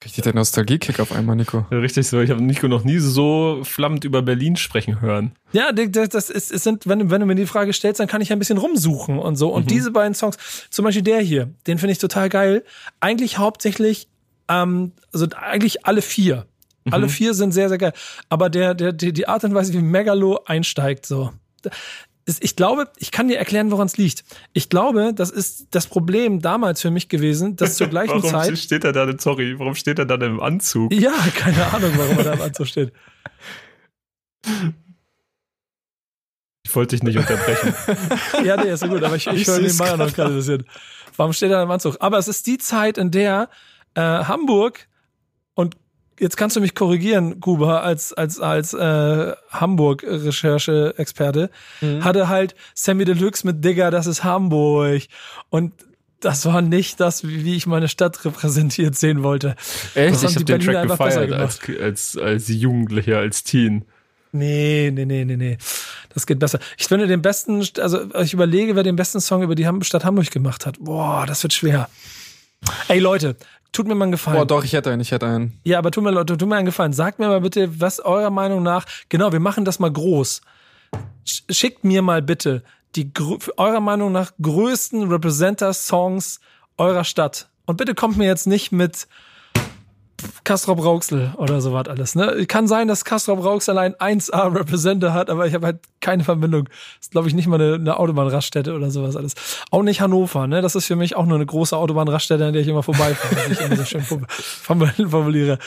Richtig 0.03 0.23
der 0.23 0.33
Nostalgie-Kick 0.33 1.01
auf 1.01 1.11
einmal, 1.11 1.35
Nico. 1.35 1.65
Ja, 1.71 1.79
richtig 1.79 2.07
so. 2.07 2.21
Ich 2.21 2.29
habe 2.29 2.41
Nico 2.41 2.69
noch 2.69 2.85
nie 2.85 2.99
so 2.99 3.59
flammend 3.63 4.05
über 4.05 4.21
Berlin 4.21 4.55
sprechen 4.55 5.01
hören. 5.01 5.33
Ja, 5.51 5.73
das 5.73 6.29
ist, 6.29 6.51
es 6.51 6.63
sind, 6.63 6.87
wenn, 6.87 7.11
wenn 7.11 7.19
du 7.19 7.27
mir 7.27 7.35
die 7.35 7.45
Frage 7.45 7.73
stellst, 7.73 7.99
dann 7.99 8.07
kann 8.07 8.21
ich 8.21 8.31
ein 8.31 8.39
bisschen 8.39 8.57
rumsuchen 8.57 9.19
und 9.19 9.35
so. 9.35 9.49
Und 9.49 9.65
mhm. 9.65 9.67
diese 9.67 9.91
beiden 9.91 10.13
Songs, 10.13 10.37
zum 10.69 10.85
Beispiel 10.85 11.03
der 11.03 11.19
hier, 11.19 11.53
den 11.67 11.79
finde 11.79 11.91
ich 11.91 11.97
total 11.97 12.29
geil. 12.29 12.63
Eigentlich 13.01 13.39
hauptsächlich, 13.39 14.07
ähm, 14.47 14.93
also 15.11 15.27
eigentlich 15.35 15.85
alle 15.85 16.01
vier. 16.01 16.45
Mhm. 16.85 16.93
Alle 16.93 17.09
vier 17.09 17.33
sind 17.33 17.51
sehr, 17.51 17.67
sehr 17.67 17.77
geil. 17.77 17.93
Aber 18.29 18.49
der, 18.49 18.75
der, 18.75 18.93
die, 18.93 19.11
die 19.11 19.27
Art 19.27 19.43
und 19.43 19.53
Weise, 19.53 19.73
wie 19.73 19.81
Megalo 19.81 20.39
einsteigt, 20.45 21.05
so 21.05 21.33
ich 22.39 22.55
glaube, 22.55 22.87
ich 22.97 23.11
kann 23.11 23.27
dir 23.27 23.37
erklären, 23.37 23.71
woran 23.71 23.87
es 23.87 23.97
liegt. 23.97 24.23
Ich 24.53 24.69
glaube, 24.69 25.13
das 25.15 25.31
ist 25.31 25.67
das 25.71 25.87
Problem 25.87 26.41
damals 26.41 26.81
für 26.81 26.91
mich 26.91 27.09
gewesen, 27.09 27.55
dass 27.55 27.75
zur 27.75 27.87
gleichen 27.87 28.09
warum 28.23 28.29
Zeit. 28.29 28.57
steht 28.57 28.83
er 28.83 28.91
da, 28.91 29.11
sorry, 29.17 29.57
warum 29.57 29.75
steht 29.75 29.99
er 29.99 30.05
dann 30.05 30.21
im 30.21 30.39
Anzug? 30.39 30.93
Ja, 30.93 31.13
keine 31.35 31.65
Ahnung, 31.73 31.91
warum 31.95 32.17
er 32.17 32.23
da 32.23 32.33
im 32.33 32.41
Anzug 32.41 32.67
steht. 32.67 32.93
Ich 36.65 36.75
wollte 36.75 36.95
dich 36.95 37.01
nicht 37.01 37.17
unterbrechen. 37.17 37.73
ja, 38.45 38.55
nee, 38.55 38.71
ist 38.71 38.81
so 38.81 38.87
gut, 38.87 39.01
aber 39.01 39.15
ich, 39.15 39.25
ich, 39.25 39.41
ich 39.41 39.47
höre 39.47 39.57
nebenbei 39.57 39.95
noch 39.95 40.13
gerade 40.13 40.29
ein 40.29 40.35
bisschen. 40.35 40.65
Warum 41.17 41.33
steht 41.33 41.49
er 41.49 41.57
da 41.57 41.63
im 41.63 41.71
Anzug? 41.71 41.97
Aber 41.99 42.19
es 42.19 42.27
ist 42.27 42.45
die 42.45 42.59
Zeit, 42.59 42.99
in 42.99 43.09
der 43.09 43.49
äh, 43.95 44.01
Hamburg 44.01 44.87
und 45.55 45.77
jetzt 46.19 46.37
kannst 46.37 46.55
du 46.55 46.61
mich 46.61 46.75
korrigieren, 46.75 47.39
Kuba, 47.39 47.79
als, 47.79 48.13
als, 48.13 48.39
als 48.39 48.73
äh, 48.73 49.33
Hamburg-Recherche-Experte, 49.49 51.49
mhm. 51.81 52.03
hatte 52.03 52.27
halt 52.27 52.55
Sammy 52.73 53.05
Deluxe 53.05 53.45
mit 53.45 53.63
Digger, 53.63 53.91
das 53.91 54.07
ist 54.07 54.23
Hamburg. 54.23 55.03
Und 55.49 55.73
das 56.19 56.45
war 56.45 56.61
nicht 56.61 56.99
das, 56.99 57.25
wie 57.25 57.55
ich 57.55 57.65
meine 57.65 57.87
Stadt 57.87 58.23
repräsentiert 58.25 58.95
sehen 58.95 59.23
wollte. 59.23 59.55
Echt? 59.95 60.15
Das 60.15 60.23
ich 60.23 60.35
habe 60.35 60.45
den 60.45 60.61
Track 60.61 60.87
gefeiert 60.87 61.31
als, 61.31 61.59
als, 61.81 62.17
als 62.17 62.47
Jugendlicher, 62.49 63.17
als 63.17 63.43
Teen. 63.43 63.85
Nee, 64.31 64.91
nee, 64.93 65.05
nee, 65.05 65.25
nee, 65.25 65.37
nee. 65.37 65.57
Das 66.13 66.27
geht 66.27 66.39
besser. 66.39 66.59
Ich 66.77 66.87
finde 66.87 67.07
den 67.07 67.21
besten, 67.21 67.65
also 67.79 68.13
ich 68.21 68.33
überlege, 68.33 68.75
wer 68.75 68.83
den 68.83 68.95
besten 68.95 69.21
Song 69.21 69.41
über 69.41 69.55
die 69.55 69.67
Stadt 69.81 70.05
Hamburg 70.05 70.29
gemacht 70.29 70.65
hat. 70.65 70.77
Boah, 70.79 71.25
das 71.25 71.41
wird 71.41 71.53
schwer. 71.53 71.89
Ey 72.89 72.99
Leute, 72.99 73.37
tut 73.71 73.87
mir 73.87 73.95
mal 73.95 74.05
einen 74.05 74.11
Gefallen. 74.11 74.37
Boah, 74.37 74.45
doch, 74.45 74.63
ich 74.63 74.73
hätte 74.73 74.91
einen, 74.91 75.01
ich 75.01 75.11
hätte 75.11 75.27
einen. 75.27 75.59
Ja, 75.63 75.79
aber 75.79 75.91
tut 75.91 76.03
mir, 76.03 76.25
tut 76.25 76.41
mir 76.45 76.55
einen 76.55 76.65
Gefallen. 76.65 76.93
Sagt 76.93 77.19
mir 77.19 77.27
mal 77.27 77.41
bitte, 77.41 77.79
was 77.79 77.99
eurer 77.99 78.29
Meinung 78.29 78.63
nach, 78.63 78.85
genau, 79.09 79.31
wir 79.31 79.39
machen 79.39 79.65
das 79.65 79.79
mal 79.79 79.91
groß. 79.91 80.41
Schickt 81.49 81.83
mir 81.83 82.01
mal 82.01 82.21
bitte 82.21 82.63
die 82.95 83.11
eurer 83.57 83.79
Meinung 83.79 84.11
nach 84.11 84.31
größten 84.41 85.09
Representer-Songs 85.11 86.39
eurer 86.77 87.03
Stadt. 87.03 87.49
Und 87.65 87.77
bitte 87.77 87.93
kommt 87.93 88.17
mir 88.17 88.25
jetzt 88.25 88.47
nicht 88.47 88.71
mit 88.71 89.07
Kastrop 90.43 90.83
Rauxel 90.83 91.33
oder 91.37 91.61
sowas 91.61 91.87
alles. 91.87 92.15
Ne? 92.15 92.45
Kann 92.47 92.67
sein, 92.67 92.87
dass 92.87 93.05
Kastrop 93.05 93.43
Rauxel 93.43 93.77
ein 93.77 93.93
1A 93.95 94.55
Representer 94.55 95.13
hat, 95.13 95.29
aber 95.29 95.47
ich 95.47 95.53
habe 95.53 95.65
halt 95.65 95.79
keine 95.99 96.23
Verbindung. 96.23 96.69
Ist, 96.99 97.11
glaube 97.11 97.27
ich, 97.27 97.33
nicht 97.33 97.47
mal 97.47 97.61
eine, 97.61 97.75
eine 97.75 97.97
Autobahnraststätte 97.97 98.73
oder 98.73 98.89
sowas 98.91 99.15
alles. 99.15 99.35
Auch 99.71 99.83
nicht 99.83 100.01
Hannover, 100.01 100.47
ne? 100.47 100.61
Das 100.61 100.75
ist 100.75 100.85
für 100.85 100.95
mich 100.95 101.15
auch 101.15 101.25
nur 101.25 101.35
eine 101.35 101.45
große 101.45 101.75
Autobahnraststätte, 101.75 102.45
an 102.45 102.53
der 102.53 102.61
ich 102.61 102.67
immer 102.67 102.83
vorbeifahre, 102.83 103.35
wenn 103.43 103.51
ich 103.51 103.61
immer 103.61 103.75
so 103.75 103.85
schön 103.85 104.01
formuliere. 105.09 105.59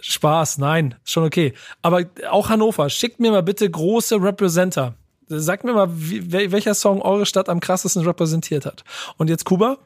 Spaß, 0.00 0.58
nein, 0.58 0.96
schon 1.04 1.24
okay. 1.24 1.54
Aber 1.80 2.04
auch 2.30 2.48
Hannover, 2.48 2.90
schickt 2.90 3.20
mir 3.20 3.30
mal 3.30 3.42
bitte 3.42 3.70
große 3.70 4.16
Representer. 4.16 4.94
Sagt 5.28 5.64
mir 5.64 5.72
mal, 5.72 5.88
wie, 5.92 6.52
welcher 6.52 6.74
Song 6.74 7.00
eure 7.00 7.26
Stadt 7.26 7.48
am 7.48 7.60
krassesten 7.60 8.04
repräsentiert 8.04 8.66
hat. 8.66 8.84
Und 9.16 9.30
jetzt 9.30 9.44
Kuba? 9.44 9.78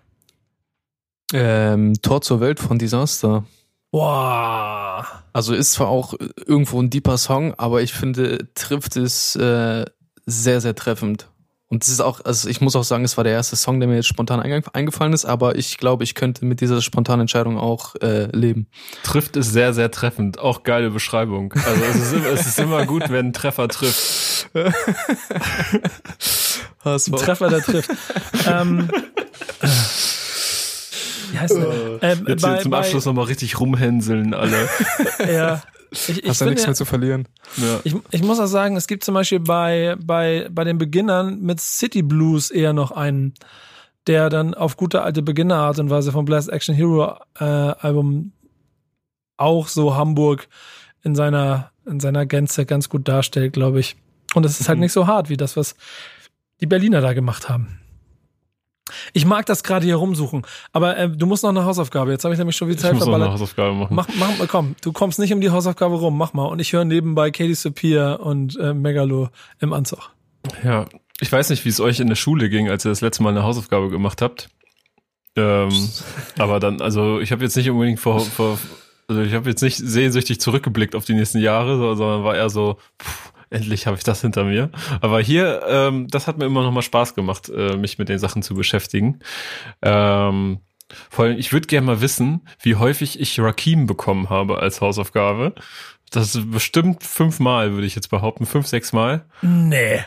Ähm, 1.32 1.94
Tor 2.02 2.22
zur 2.22 2.40
Welt 2.40 2.60
von 2.60 2.78
Disaster. 2.78 3.44
Boah. 3.96 5.06
Also 5.32 5.54
ist 5.54 5.72
zwar 5.72 5.88
auch 5.88 6.12
irgendwo 6.44 6.82
ein 6.82 6.90
deeper 6.90 7.16
Song, 7.16 7.54
aber 7.56 7.80
ich 7.80 7.94
finde, 7.94 8.52
trifft 8.52 8.94
es 8.96 9.36
äh, 9.36 9.86
sehr, 10.26 10.60
sehr 10.60 10.74
treffend. 10.74 11.30
Und 11.68 11.82
es 11.82 11.88
ist 11.88 12.00
auch, 12.00 12.22
also 12.22 12.50
ich 12.50 12.60
muss 12.60 12.76
auch 12.76 12.84
sagen, 12.84 13.04
es 13.06 13.16
war 13.16 13.24
der 13.24 13.32
erste 13.32 13.56
Song, 13.56 13.80
der 13.80 13.88
mir 13.88 13.94
jetzt 13.96 14.08
spontan 14.08 14.40
eingefallen 14.40 15.14
ist, 15.14 15.24
aber 15.24 15.56
ich 15.56 15.78
glaube, 15.78 16.04
ich 16.04 16.14
könnte 16.14 16.44
mit 16.44 16.60
dieser 16.60 16.82
spontanen 16.82 17.22
Entscheidung 17.22 17.56
auch 17.56 17.94
äh, 18.02 18.26
leben. 18.36 18.66
Trifft 19.02 19.34
es 19.38 19.50
sehr, 19.50 19.72
sehr 19.72 19.90
treffend. 19.90 20.38
Auch 20.40 20.62
geile 20.62 20.90
Beschreibung. 20.90 21.54
Also 21.54 21.82
es 21.88 21.96
ist 21.96 22.12
immer, 22.12 22.26
es 22.26 22.46
ist 22.46 22.58
immer 22.58 22.84
gut, 22.84 23.08
wenn 23.08 23.28
ein 23.28 23.32
Treffer 23.32 23.66
trifft. 23.68 24.50
ein 26.84 27.12
Treffer, 27.12 27.48
der 27.48 27.62
trifft. 27.62 27.90
ähm, 28.46 28.90
wie 31.36 31.40
heißt 31.40 31.56
der? 31.56 32.02
Ähm, 32.02 32.24
Jetzt 32.28 32.42
bei, 32.42 32.58
zum 32.58 32.72
Abschluss 32.72 33.04
nochmal 33.04 33.26
richtig 33.26 33.60
rumhänseln 33.60 34.34
alle. 34.34 34.68
ja. 35.32 35.62
Ich, 35.90 36.24
ich 36.24 36.28
Hast 36.28 36.40
ja 36.40 36.46
nichts 36.48 36.66
mehr 36.66 36.74
zu 36.74 36.84
verlieren. 36.84 37.28
Ja. 37.56 37.80
Ich, 37.84 37.94
ich 38.10 38.22
muss 38.22 38.40
auch 38.40 38.46
sagen, 38.46 38.76
es 38.76 38.86
gibt 38.86 39.04
zum 39.04 39.14
Beispiel 39.14 39.40
bei, 39.40 39.96
bei, 40.02 40.48
bei 40.50 40.64
den 40.64 40.78
Beginnern 40.78 41.40
mit 41.40 41.60
City 41.60 42.02
Blues 42.02 42.50
eher 42.50 42.72
noch 42.72 42.90
einen, 42.90 43.34
der 44.06 44.28
dann 44.28 44.54
auf 44.54 44.76
gute 44.76 45.02
alte 45.02 45.22
Beginnerart 45.22 45.78
und 45.78 45.90
Weise 45.90 46.12
vom 46.12 46.24
Blast 46.24 46.48
Action 46.48 46.74
Hero 46.74 47.16
äh, 47.38 47.44
Album 47.44 48.32
auch 49.36 49.68
so 49.68 49.94
Hamburg 49.94 50.48
in 51.02 51.14
seiner, 51.14 51.70
in 51.84 52.00
seiner 52.00 52.26
Gänze 52.26 52.66
ganz 52.66 52.88
gut 52.88 53.06
darstellt, 53.06 53.52
glaube 53.52 53.78
ich. 53.78 53.96
Und 54.34 54.44
es 54.44 54.60
ist 54.60 54.68
halt 54.68 54.78
mhm. 54.78 54.84
nicht 54.84 54.92
so 54.92 55.06
hart 55.06 55.28
wie 55.28 55.36
das, 55.36 55.56
was 55.56 55.76
die 56.60 56.66
Berliner 56.66 57.00
da 57.00 57.12
gemacht 57.12 57.48
haben. 57.48 57.78
Ich 59.16 59.24
mag 59.24 59.46
das 59.46 59.62
gerade 59.62 59.86
hier 59.86 59.96
rumsuchen, 59.96 60.42
aber 60.74 60.98
äh, 60.98 61.08
du 61.08 61.24
musst 61.24 61.42
noch 61.42 61.48
eine 61.48 61.64
Hausaufgabe. 61.64 62.10
Jetzt 62.10 62.24
habe 62.24 62.34
ich 62.34 62.38
nämlich 62.38 62.54
schon 62.54 62.68
viel 62.68 62.76
Zeit 62.76 62.92
ich 62.92 62.96
muss 62.96 63.04
verballert. 63.04 63.28
Noch 63.28 63.34
eine 63.36 63.40
Hausaufgabe 63.40 63.74
machen. 63.74 63.94
Mach, 63.94 64.08
mach, 64.18 64.46
komm, 64.46 64.76
du 64.82 64.92
kommst 64.92 65.18
nicht 65.18 65.32
um 65.32 65.40
die 65.40 65.48
Hausaufgabe 65.48 65.94
rum, 65.94 66.18
mach 66.18 66.34
mal. 66.34 66.44
Und 66.44 66.58
ich 66.58 66.74
höre 66.74 66.84
nebenbei 66.84 67.30
Katie 67.30 67.54
Sapir 67.54 68.20
und 68.22 68.58
äh, 68.60 68.74
Megalo 68.74 69.30
im 69.58 69.72
Anzug. 69.72 70.10
Ja, 70.62 70.84
ich 71.18 71.32
weiß 71.32 71.48
nicht, 71.48 71.64
wie 71.64 71.70
es 71.70 71.80
euch 71.80 71.98
in 71.98 72.08
der 72.08 72.14
Schule 72.14 72.50
ging, 72.50 72.68
als 72.68 72.84
ihr 72.84 72.90
das 72.90 73.00
letzte 73.00 73.22
Mal 73.22 73.30
eine 73.30 73.42
Hausaufgabe 73.42 73.88
gemacht 73.88 74.20
habt. 74.20 74.50
Ähm, 75.34 75.70
aber 76.38 76.60
dann, 76.60 76.82
also 76.82 77.18
ich 77.18 77.32
habe 77.32 77.42
jetzt 77.42 77.56
nicht 77.56 77.70
unbedingt 77.70 78.00
vor, 78.00 78.20
vor 78.20 78.58
also 79.08 79.22
ich 79.22 79.32
habe 79.32 79.48
jetzt 79.48 79.62
nicht 79.62 79.78
sehnsüchtig 79.78 80.40
zurückgeblickt 80.40 80.94
auf 80.94 81.06
die 81.06 81.14
nächsten 81.14 81.38
Jahre, 81.38 81.96
sondern 81.96 82.22
war 82.22 82.36
eher 82.36 82.50
so, 82.50 82.76
pff, 83.02 83.32
endlich 83.50 83.86
habe 83.86 83.96
ich 83.96 84.04
das 84.04 84.20
hinter 84.20 84.44
mir. 84.44 84.70
Aber 85.00 85.20
hier, 85.20 85.62
ähm, 85.68 86.08
das 86.08 86.26
hat 86.26 86.38
mir 86.38 86.46
immer 86.46 86.62
noch 86.62 86.72
mal 86.72 86.82
Spaß 86.82 87.14
gemacht, 87.14 87.48
äh, 87.48 87.76
mich 87.76 87.98
mit 87.98 88.08
den 88.08 88.18
Sachen 88.18 88.42
zu 88.42 88.54
beschäftigen. 88.54 89.20
Ähm, 89.82 90.60
vor 91.10 91.24
allem, 91.24 91.38
ich 91.38 91.52
würde 91.52 91.66
gerne 91.66 91.86
mal 91.86 92.00
wissen, 92.00 92.46
wie 92.60 92.76
häufig 92.76 93.20
ich 93.20 93.40
Rakim 93.40 93.86
bekommen 93.86 94.30
habe 94.30 94.58
als 94.58 94.80
Hausaufgabe. 94.80 95.54
Das 96.10 96.34
ist 96.34 96.50
bestimmt 96.50 97.02
fünfmal, 97.02 97.72
würde 97.72 97.86
ich 97.86 97.96
jetzt 97.96 98.08
behaupten. 98.08 98.46
Fünf, 98.46 98.66
sechs 98.66 98.92
Mal. 98.92 99.24
Nee. 99.42 100.04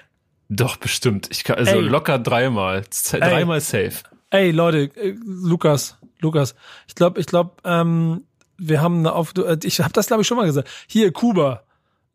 Doch, 0.47 0.77
bestimmt. 0.77 1.27
Ich 1.31 1.43
kann, 1.43 1.57
also 1.57 1.75
Ey. 1.75 1.81
locker 1.81 2.17
dreimal. 2.17 2.83
Dreimal 3.11 3.57
Ey. 3.57 3.61
safe. 3.61 4.03
Ey, 4.31 4.51
Leute, 4.51 4.89
äh, 4.95 5.15
Lukas, 5.25 5.97
Lukas, 6.19 6.55
ich 6.87 6.95
glaube, 6.95 7.19
ich 7.19 7.25
glaube, 7.25 7.51
ähm, 7.65 8.23
wir 8.57 8.81
haben 8.81 8.99
eine 8.99 9.13
auf, 9.13 9.33
äh, 9.37 9.57
ich 9.63 9.79
habe 9.79 9.91
das 9.93 10.07
glaube 10.07 10.21
ich 10.21 10.27
schon 10.27 10.37
mal 10.37 10.45
gesagt. 10.45 10.69
Hier, 10.87 11.11
Kuba, 11.11 11.63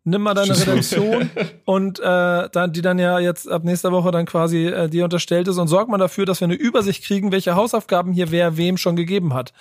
nimm 0.05 0.23
mal 0.23 0.35
deine 0.35 0.59
Redaktion 0.59 1.31
und 1.65 1.99
äh, 1.99 2.49
dann, 2.51 2.73
die 2.73 2.83
dann 2.83 2.99
ja 2.99 3.19
jetzt 3.19 3.51
ab 3.51 3.65
nächster 3.65 3.91
Woche 3.91 4.11
dann 4.11 4.27
quasi 4.27 4.67
äh, 4.67 4.89
dir 4.89 5.05
unterstellt 5.05 5.49
ist 5.49 5.59
und 5.59 5.69
sorg 5.69 5.89
mal 5.89 5.99
dafür, 5.99 6.27
dass 6.27 6.41
wir 6.41 6.47
eine 6.47 6.55
Übersicht 6.55 7.03
kriegen, 7.05 7.33
welche 7.33 7.57
Hausaufgaben 7.57 8.13
hier 8.13 8.31
wer 8.31 8.57
wem 8.57 8.77
schon 8.77 8.97
gegeben 8.97 9.35
hat. 9.35 9.53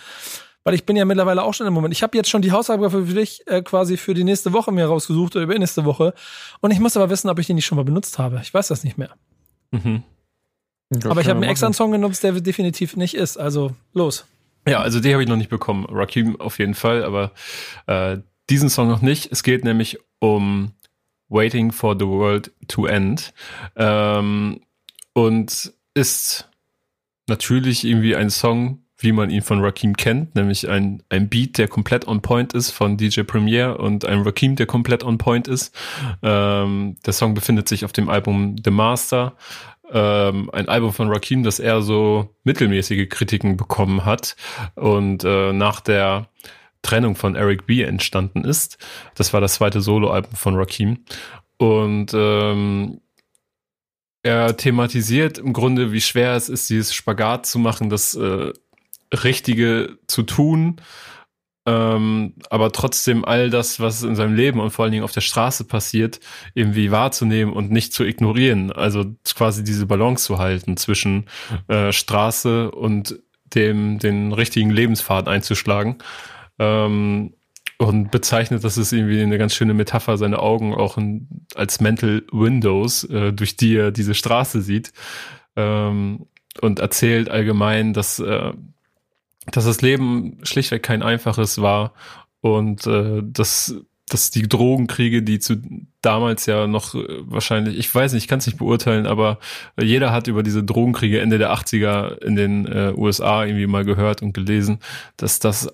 Weil 0.65 0.75
ich 0.75 0.85
bin 0.85 0.95
ja 0.95 1.03
mittlerweile 1.03 1.43
auch 1.43 1.53
schon 1.53 1.67
im 1.67 1.73
Moment. 1.73 1.93
Ich 1.93 2.03
habe 2.03 2.15
jetzt 2.15 2.29
schon 2.29 2.41
die 2.41 2.51
Hausaufgabe 2.51 3.05
für 3.05 3.13
dich 3.13 3.45
äh, 3.47 3.61
quasi 3.61 3.97
für 3.97 4.13
die 4.13 4.23
nächste 4.23 4.53
Woche 4.53 4.71
mir 4.71 4.85
rausgesucht 4.85 5.35
oder 5.35 5.43
über 5.43 5.57
nächste 5.57 5.83
Woche. 5.83 6.13
Und 6.61 6.71
ich 6.71 6.79
muss 6.79 6.95
aber 6.95 7.09
wissen, 7.09 7.29
ob 7.29 7.39
ich 7.39 7.47
die 7.47 7.53
nicht 7.53 7.65
schon 7.65 7.75
mal 7.75 7.83
benutzt 7.83 8.17
habe. 8.17 8.39
Ich 8.41 8.53
weiß 8.53 8.69
das 8.69 8.83
nicht 8.83 8.97
mehr. 8.97 9.09
Mhm. 9.71 10.03
aber 11.05 11.21
ich 11.21 11.27
habe 11.27 11.39
mir 11.39 11.47
extra 11.47 11.65
einen 11.65 11.73
Song 11.73 11.91
genommen, 11.91 12.15
der 12.21 12.31
definitiv 12.33 12.95
nicht 12.95 13.15
ist. 13.15 13.37
Also 13.37 13.71
los. 13.93 14.25
Ja, 14.67 14.79
also 14.79 15.01
die 15.01 15.11
habe 15.11 15.23
ich 15.23 15.27
noch 15.27 15.35
nicht 15.35 15.49
bekommen. 15.49 15.85
Rakim 15.89 16.39
auf 16.39 16.59
jeden 16.59 16.75
Fall, 16.75 17.03
aber 17.03 17.31
äh, 17.87 18.19
diesen 18.49 18.69
Song 18.69 18.87
noch 18.87 19.01
nicht. 19.01 19.31
Es 19.31 19.43
geht 19.43 19.63
nämlich 19.65 19.99
um 20.23 20.71
Waiting 21.27 21.71
for 21.71 21.95
the 21.99 22.07
World 22.07 22.51
to 22.69 22.85
End. 22.85 23.33
Ähm, 23.75 24.61
und 25.13 25.73
ist 25.93 26.49
natürlich 27.27 27.83
irgendwie 27.83 28.15
ein 28.15 28.29
Song, 28.29 28.79
wie 28.97 29.11
man 29.11 29.29
ihn 29.29 29.41
von 29.41 29.59
Rakim 29.61 29.97
kennt, 29.97 30.35
nämlich 30.35 30.69
ein, 30.69 31.03
ein 31.09 31.27
Beat, 31.27 31.57
der 31.57 31.67
komplett 31.67 32.07
on 32.07 32.21
point 32.21 32.53
ist 32.53 32.71
von 32.71 32.95
DJ 32.95 33.23
Premier 33.23 33.79
und 33.79 34.05
ein 34.05 34.21
Rakim, 34.21 34.55
der 34.55 34.65
komplett 34.65 35.03
on 35.03 35.17
point 35.17 35.47
ist. 35.49 35.75
Ähm, 36.21 36.95
der 37.05 37.13
Song 37.13 37.33
befindet 37.33 37.67
sich 37.67 37.83
auf 37.83 37.91
dem 37.91 38.07
Album 38.07 38.55
The 38.63 38.71
Master, 38.71 39.35
ähm, 39.91 40.49
ein 40.53 40.69
Album 40.69 40.93
von 40.93 41.09
Rakim, 41.09 41.43
das 41.43 41.59
eher 41.59 41.81
so 41.81 42.33
mittelmäßige 42.45 43.09
Kritiken 43.09 43.57
bekommen 43.57 44.05
hat. 44.05 44.37
Und 44.75 45.25
äh, 45.25 45.51
nach 45.51 45.81
der 45.81 46.29
Trennung 46.83 47.15
von 47.15 47.35
Eric 47.35 47.65
B. 47.65 47.81
entstanden 47.81 48.45
ist. 48.45 48.77
Das 49.15 49.33
war 49.33 49.41
das 49.41 49.55
zweite 49.55 49.81
Soloalbum 49.81 50.35
von 50.35 50.55
Rakim. 50.55 50.99
Und 51.57 52.13
ähm, 52.13 53.01
er 54.21 54.55
thematisiert 54.55 55.39
im 55.39 55.53
Grunde, 55.53 55.91
wie 55.91 56.01
schwer 56.01 56.35
es 56.35 56.49
ist, 56.49 56.69
dieses 56.69 56.93
Spagat 56.93 57.45
zu 57.45 57.57
machen, 57.57 57.89
das 57.89 58.13
äh, 58.13 58.53
Richtige 59.13 59.97
zu 60.07 60.23
tun, 60.23 60.77
ähm, 61.65 62.33
aber 62.49 62.71
trotzdem 62.71 63.23
all 63.23 63.49
das, 63.49 63.79
was 63.79 64.03
in 64.03 64.15
seinem 64.15 64.35
Leben 64.35 64.59
und 64.59 64.71
vor 64.71 64.83
allen 64.83 64.91
Dingen 64.91 65.05
auf 65.05 65.13
der 65.13 65.21
Straße 65.21 65.63
passiert, 65.63 66.19
irgendwie 66.53 66.91
wahrzunehmen 66.91 67.53
und 67.53 67.71
nicht 67.71 67.93
zu 67.93 68.03
ignorieren. 68.03 68.71
Also 68.71 69.05
quasi 69.33 69.63
diese 69.63 69.85
Balance 69.85 70.25
zu 70.25 70.39
halten 70.39 70.75
zwischen 70.75 71.25
äh, 71.67 71.91
Straße 71.93 72.71
und 72.71 73.19
dem 73.55 73.99
den 73.99 74.33
richtigen 74.33 74.71
Lebenspfad 74.71 75.27
einzuschlagen. 75.27 75.97
Ähm, 76.59 77.33
und 77.77 78.11
bezeichnet, 78.11 78.63
dass 78.63 78.77
es 78.77 78.91
irgendwie 78.91 79.21
eine 79.21 79.37
ganz 79.37 79.55
schöne 79.55 79.73
Metapher, 79.73 80.17
seine 80.17 80.39
Augen 80.39 80.73
auch 80.73 80.97
in, 80.97 81.27
als 81.55 81.81
Mental 81.81 82.23
Windows, 82.31 83.03
äh, 83.05 83.33
durch 83.33 83.57
die 83.57 83.75
er 83.75 83.91
diese 83.91 84.13
Straße 84.13 84.61
sieht. 84.61 84.93
Ähm, 85.55 86.27
und 86.61 86.79
erzählt 86.79 87.29
allgemein, 87.29 87.93
dass, 87.93 88.19
äh, 88.19 88.53
dass 89.51 89.65
das 89.65 89.81
Leben 89.81 90.37
schlichtweg 90.43 90.83
kein 90.83 91.03
einfaches 91.03 91.61
war 91.61 91.93
und 92.41 92.85
äh, 92.87 93.21
dass 93.23 93.75
dass 94.09 94.31
die 94.31 94.47
Drogenkriege, 94.47 95.23
die 95.23 95.39
zu 95.39 95.61
damals 96.01 96.45
ja 96.45 96.67
noch 96.67 96.93
äh, 96.93 97.05
wahrscheinlich, 97.21 97.77
ich 97.77 97.93
weiß 97.93 98.13
nicht, 98.13 98.23
ich 98.23 98.27
kann 98.27 98.39
es 98.39 98.45
nicht 98.45 98.59
beurteilen, 98.59 99.07
aber 99.07 99.39
jeder 99.81 100.11
hat 100.11 100.27
über 100.27 100.43
diese 100.43 100.63
Drogenkriege 100.63 101.19
Ende 101.21 101.37
der 101.37 101.53
80er 101.53 102.21
in 102.21 102.35
den 102.35 102.65
äh, 102.67 102.93
USA 102.95 103.45
irgendwie 103.45 103.65
mal 103.65 103.85
gehört 103.85 104.21
und 104.21 104.33
gelesen, 104.33 104.79
dass 105.17 105.39
das 105.39 105.71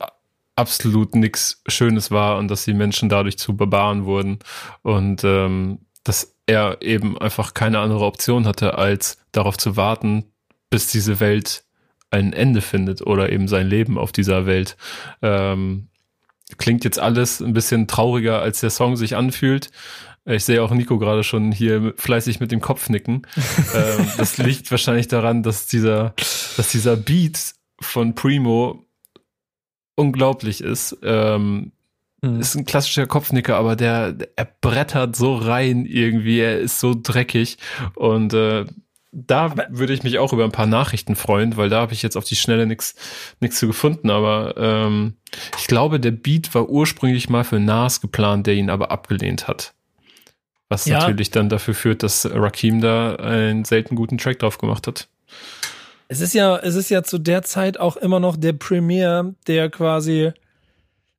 absolut 0.60 1.16
nichts 1.16 1.64
Schönes 1.68 2.12
war 2.12 2.38
und 2.38 2.50
dass 2.50 2.66
die 2.66 2.74
Menschen 2.74 3.08
dadurch 3.08 3.38
zu 3.38 3.56
Barbaren 3.56 4.06
wurden 4.06 4.40
und 4.82 5.24
ähm, 5.24 5.80
dass 6.04 6.36
er 6.46 6.82
eben 6.82 7.18
einfach 7.18 7.54
keine 7.54 7.80
andere 7.80 8.06
Option 8.06 8.46
hatte, 8.46 8.78
als 8.78 9.18
darauf 9.32 9.58
zu 9.58 9.78
warten, 9.78 10.26
bis 10.70 10.88
diese 10.88 11.20
Welt 11.20 11.64
ein 12.12 12.34
Ende 12.34 12.62
findet 12.62 13.02
oder 13.02 13.32
eben 13.32 13.48
sein 13.48 13.68
Leben 13.68 13.98
auf 13.98 14.12
dieser 14.12 14.46
Welt. 14.46 14.76
Ähm, 15.22 15.88
klingt 16.58 16.84
jetzt 16.84 17.00
alles 17.00 17.40
ein 17.40 17.54
bisschen 17.54 17.88
trauriger, 17.88 18.42
als 18.42 18.60
der 18.60 18.72
Song 18.72 18.98
sich 18.98 19.16
anfühlt. 19.16 19.70
Ich 20.26 20.44
sehe 20.44 20.62
auch 20.62 20.72
Nico 20.72 20.98
gerade 21.00 21.24
schon 21.24 21.52
hier 21.52 21.94
fleißig 21.98 22.40
mit 22.40 22.52
dem 22.52 22.60
Kopf 22.60 22.90
nicken. 22.90 23.22
ähm, 23.76 24.08
das 24.18 24.38
liegt 24.38 24.70
wahrscheinlich 24.72 25.08
daran, 25.08 25.44
dass 25.44 25.68
dieser, 25.68 26.14
dass 26.58 26.72
dieser 26.72 26.98
Beat 26.98 27.54
von 27.80 28.16
Primo 28.16 28.89
unglaublich 30.00 30.62
ist. 30.62 30.98
Ähm, 31.04 31.72
mhm. 32.22 32.40
Ist 32.40 32.56
ein 32.56 32.66
klassischer 32.66 33.06
Kopfnicker, 33.06 33.58
aber 33.58 33.76
der, 33.76 34.16
er 34.36 34.48
brettert 34.62 35.16
so 35.16 35.36
rein 35.36 35.86
irgendwie. 35.86 36.40
Er 36.40 36.60
ist 36.60 36.80
so 36.80 36.96
dreckig 37.00 37.58
und 37.96 38.34
äh, 38.34 38.66
da 39.12 39.46
aber 39.46 39.66
würde 39.70 39.94
ich 39.94 40.04
mich 40.04 40.20
auch 40.20 40.34
über 40.34 40.44
ein 40.44 40.52
paar 40.52 40.68
Nachrichten 40.68 41.16
freuen, 41.16 41.58
weil 41.58 41.70
da 41.70 41.82
habe 41.82 41.94
ich 41.94 42.04
jetzt 42.04 42.16
auf 42.16 42.26
die 42.26 42.36
Schnelle 42.36 42.68
nichts 42.68 42.96
nichts 43.40 43.60
zu 43.60 43.68
gefunden. 43.68 44.10
Aber 44.10 44.56
ähm, 44.58 45.16
ich 45.58 45.68
glaube, 45.68 46.00
der 46.00 46.12
Beat 46.12 46.54
war 46.54 46.70
ursprünglich 46.70 47.30
mal 47.30 47.44
für 47.44 47.60
Nas 47.60 48.02
geplant, 48.02 48.48
der 48.48 48.54
ihn 48.54 48.70
aber 48.70 48.92
abgelehnt 48.92 49.48
hat. 49.48 49.74
Was 50.70 50.86
ja. 50.86 51.00
natürlich 51.00 51.32
dann 51.32 51.50
dafür 51.50 51.74
führt, 51.74 52.04
dass 52.04 52.30
Rakim 52.32 52.80
da 52.80 53.16
einen 53.16 53.66
selten 53.66 53.96
guten 53.96 54.20
Track 54.20 54.40
drauf 54.40 54.60
gemacht 54.60 54.86
hat. 54.86 55.08
Es 56.10 56.20
ist 56.20 56.34
ja, 56.34 56.58
es 56.58 56.76
ist 56.76 56.90
ja 56.90 57.04
zu 57.04 57.18
der 57.18 57.44
Zeit 57.44 57.80
auch 57.80 57.96
immer 57.96 58.20
noch 58.20 58.36
der 58.36 58.54
Premier, 58.54 59.34
der 59.48 59.70
quasi 59.70 60.34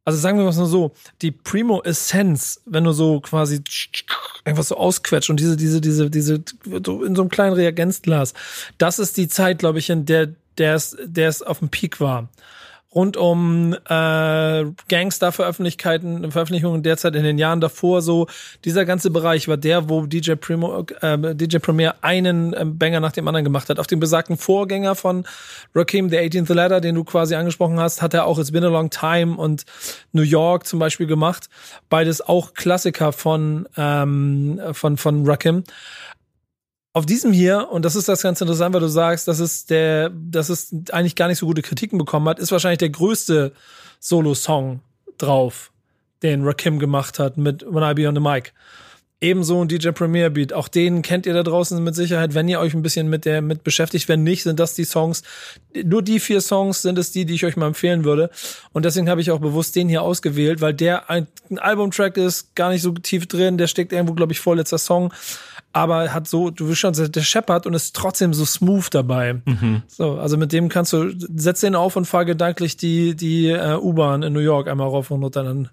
also 0.05 0.19
sagen 0.19 0.39
wir 0.39 0.45
mal 0.45 0.53
so, 0.53 0.93
die 1.23 1.31
Primo 1.31 1.83
Essenz, 1.83 2.63
wenn 2.67 2.85
du 2.85 2.93
so 2.93 3.21
quasi 3.21 3.63
einfach 4.45 4.65
so 4.65 4.77
ausquetscht 4.77 5.31
und 5.31 5.39
diese, 5.39 5.57
diese, 5.57 5.81
diese, 5.81 6.11
diese, 6.11 6.43
in 6.65 7.15
so 7.15 7.23
einem 7.23 7.29
kleinen 7.29 7.53
Reagenzglas, 7.53 8.35
das 8.79 8.99
ist 8.99 9.17
die 9.17 9.29
Zeit, 9.29 9.61
glaube 9.61 9.79
ich, 9.79 9.89
in 9.89 10.07
der 10.07 10.35
der 10.59 10.75
es, 10.75 10.97
der 11.03 11.29
es 11.29 11.43
auf 11.43 11.61
dem 11.61 11.69
Peak 11.69 12.01
war 12.01 12.29
rund 12.95 13.17
um 13.17 13.75
äh, 13.89 14.65
Gangster-Veröffentlichkeiten, 14.89 16.33
Veröffentlichungen 16.33 16.83
derzeit 16.83 17.15
in 17.15 17.23
den 17.23 17.39
Jahren 17.39 17.61
davor 17.61 18.03
so, 18.03 18.27
dieser 18.65 18.85
ganze 18.85 19.11
Bereich 19.11 19.47
war 19.47 19.57
der, 19.57 19.89
wo 19.89 20.07
DJ 20.07 20.33
Primo, 20.35 20.85
äh, 21.01 21.35
DJ 21.37 21.59
Premier 21.59 21.95
einen 22.01 22.53
äh, 22.53 22.65
Banger 22.65 22.99
nach 22.99 23.13
dem 23.13 23.29
anderen 23.29 23.45
gemacht 23.45 23.69
hat. 23.69 23.79
Auf 23.79 23.87
dem 23.87 24.01
besagten 24.01 24.37
Vorgänger 24.37 24.97
von 24.97 25.25
Rakim, 25.75 26.11
The 26.11 26.19
18th 26.19 26.53
Ladder, 26.53 26.81
den 26.81 26.97
du 26.97 27.05
quasi 27.05 27.37
angesprochen 27.37 27.79
hast, 27.79 28.03
hat 28.03 28.13
er 28.13 28.27
auch 28.27 28.39
It's 28.39 28.51
Been 28.51 28.65
a 28.65 28.69
Long 28.69 28.91
Time 28.91 29.37
und 29.37 29.65
New 30.13 30.23
York 30.23 30.67
zum 30.67 30.81
Beispiel 30.81 31.07
gemacht. 31.07 31.49
Beides 31.91 32.21
auch 32.21 32.55
Klassiker 32.55 33.13
von, 33.13 33.69
ähm, 33.77 34.61
von, 34.73 34.97
von 34.97 35.25
Rakim 35.27 35.63
auf 36.93 37.07
diesem 37.07 37.33
hier, 37.33 37.69
und 37.71 37.85
das 37.85 37.95
ist 37.95 38.09
das 38.09 38.23
ganz 38.23 38.41
interessant, 38.41 38.75
weil 38.75 38.81
du 38.81 38.89
sagst, 38.89 39.29
dass 39.29 39.39
es 39.39 39.67
der, 39.67 40.11
dass 40.11 40.49
es 40.49 40.75
eigentlich 40.91 41.15
gar 41.15 41.29
nicht 41.29 41.39
so 41.39 41.47
gute 41.47 41.63
Kritiken 41.63 41.99
bekommen 41.99 42.29
hat, 42.29 42.39
ist 42.39 42.51
wahrscheinlich 42.51 42.79
der 42.79 42.91
größte 42.91 43.53
Solo-Song 44.01 44.81
drauf, 45.19 45.71
den 46.23 46.45
Rakim 46.45 46.79
gemacht 46.79 47.19
hat 47.19 47.37
mit 47.37 47.65
When 47.65 47.89
I 47.89 47.95
Be 47.95 48.09
on 48.09 48.15
the 48.15 48.21
Mic. 48.21 48.53
Ebenso 49.23 49.63
ein 49.63 49.69
DJ 49.69 49.91
Premier 49.91 50.31
Beat. 50.31 50.55
Auch 50.55 50.69
den 50.69 51.03
kennt 51.03 51.27
ihr 51.27 51.35
da 51.35 51.43
draußen 51.43 51.83
mit 51.85 51.95
Sicherheit, 51.95 52.35
wenn 52.35 52.49
ihr 52.49 52.59
euch 52.59 52.73
ein 52.73 52.81
bisschen 52.81 53.09
mit 53.09 53.27
der 53.27 53.43
mit 53.43 53.63
beschäftigt. 53.65 54.09
Wenn 54.09 54.23
nicht, 54.23 54.45
sind 54.45 54.59
das 54.59 54.75
die 54.75 54.85
Songs. 54.85 55.23
Nur 55.85 56.01
die 56.01 56.21
vier 56.21 56.41
Songs 56.41 56.81
sind 56.81 56.97
es 56.97 57.13
die, 57.13 57.27
die 57.27 57.35
ich 57.35 57.45
euch 57.45 57.57
mal 57.57 57.67
empfehlen 57.67 58.05
würde. 58.05 58.31
Und 58.73 58.87
deswegen 58.87 59.11
habe 59.11 59.21
ich 59.21 59.31
auch 59.31 59.41
bewusst 59.41 59.77
den 59.77 59.91
hier 59.91 60.01
ausgewählt, 60.01 60.63
weil 60.63 60.73
der 60.73 61.11
ein, 61.11 61.27
ein 61.51 61.59
Albumtrack 61.59 62.17
ist, 62.17 62.55
gar 62.55 62.71
nicht 62.71 62.81
so 62.81 62.93
tief 62.93 63.27
drin. 63.27 63.59
Der 63.59 63.67
steckt 63.67 63.93
irgendwo, 63.93 64.15
glaube 64.15 64.33
ich, 64.33 64.41
vorletzter 64.41 64.79
Song 64.79 65.13
aber 65.73 66.13
hat 66.13 66.27
so, 66.27 66.51
du 66.51 66.69
wirst 66.69 66.81
schon, 66.81 66.93
der 66.95 67.23
scheppert 67.23 67.67
und 67.67 67.75
ist 67.75 67.95
trotzdem 67.95 68.35
so 68.35 68.45
smooth 68.45 68.93
dabei. 68.93 69.35
Mhm. 69.45 69.83
So, 69.87 70.19
also 70.19 70.37
mit 70.37 70.53
dem 70.53 70.69
kannst 70.69 70.93
du, 70.93 71.13
setz 71.17 71.61
den 71.61 71.77
auf 71.77 71.97
und 71.97 72.07
fahr 72.07 72.25
gedanklich 72.25 72.77
die, 72.77 73.15
die 73.15 73.49
äh, 73.49 73.77
U-Bahn 73.77 74.23
in 74.23 74.33
New 74.33 74.41
York 74.41 74.69
einmal 74.69 74.89
rauf 74.89 75.11
und 75.11 75.23
runter, 75.23 75.45
dann, 75.45 75.69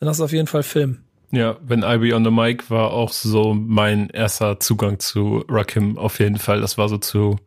dann 0.00 0.08
hast 0.08 0.20
du 0.20 0.24
auf 0.24 0.32
jeden 0.32 0.46
Fall 0.46 0.62
Film. 0.62 1.02
Ja, 1.30 1.58
wenn 1.60 1.82
I 1.82 1.98
Be 1.98 2.16
on 2.16 2.24
the 2.24 2.30
Mic 2.30 2.70
war 2.70 2.90
auch 2.90 3.12
so 3.12 3.52
mein 3.52 4.08
erster 4.08 4.60
Zugang 4.60 4.98
zu 4.98 5.44
Rakim 5.46 5.98
auf 5.98 6.20
jeden 6.20 6.38
Fall. 6.38 6.62
Das 6.62 6.78
war 6.78 6.88
so 6.88 6.96
zu, 6.96 7.38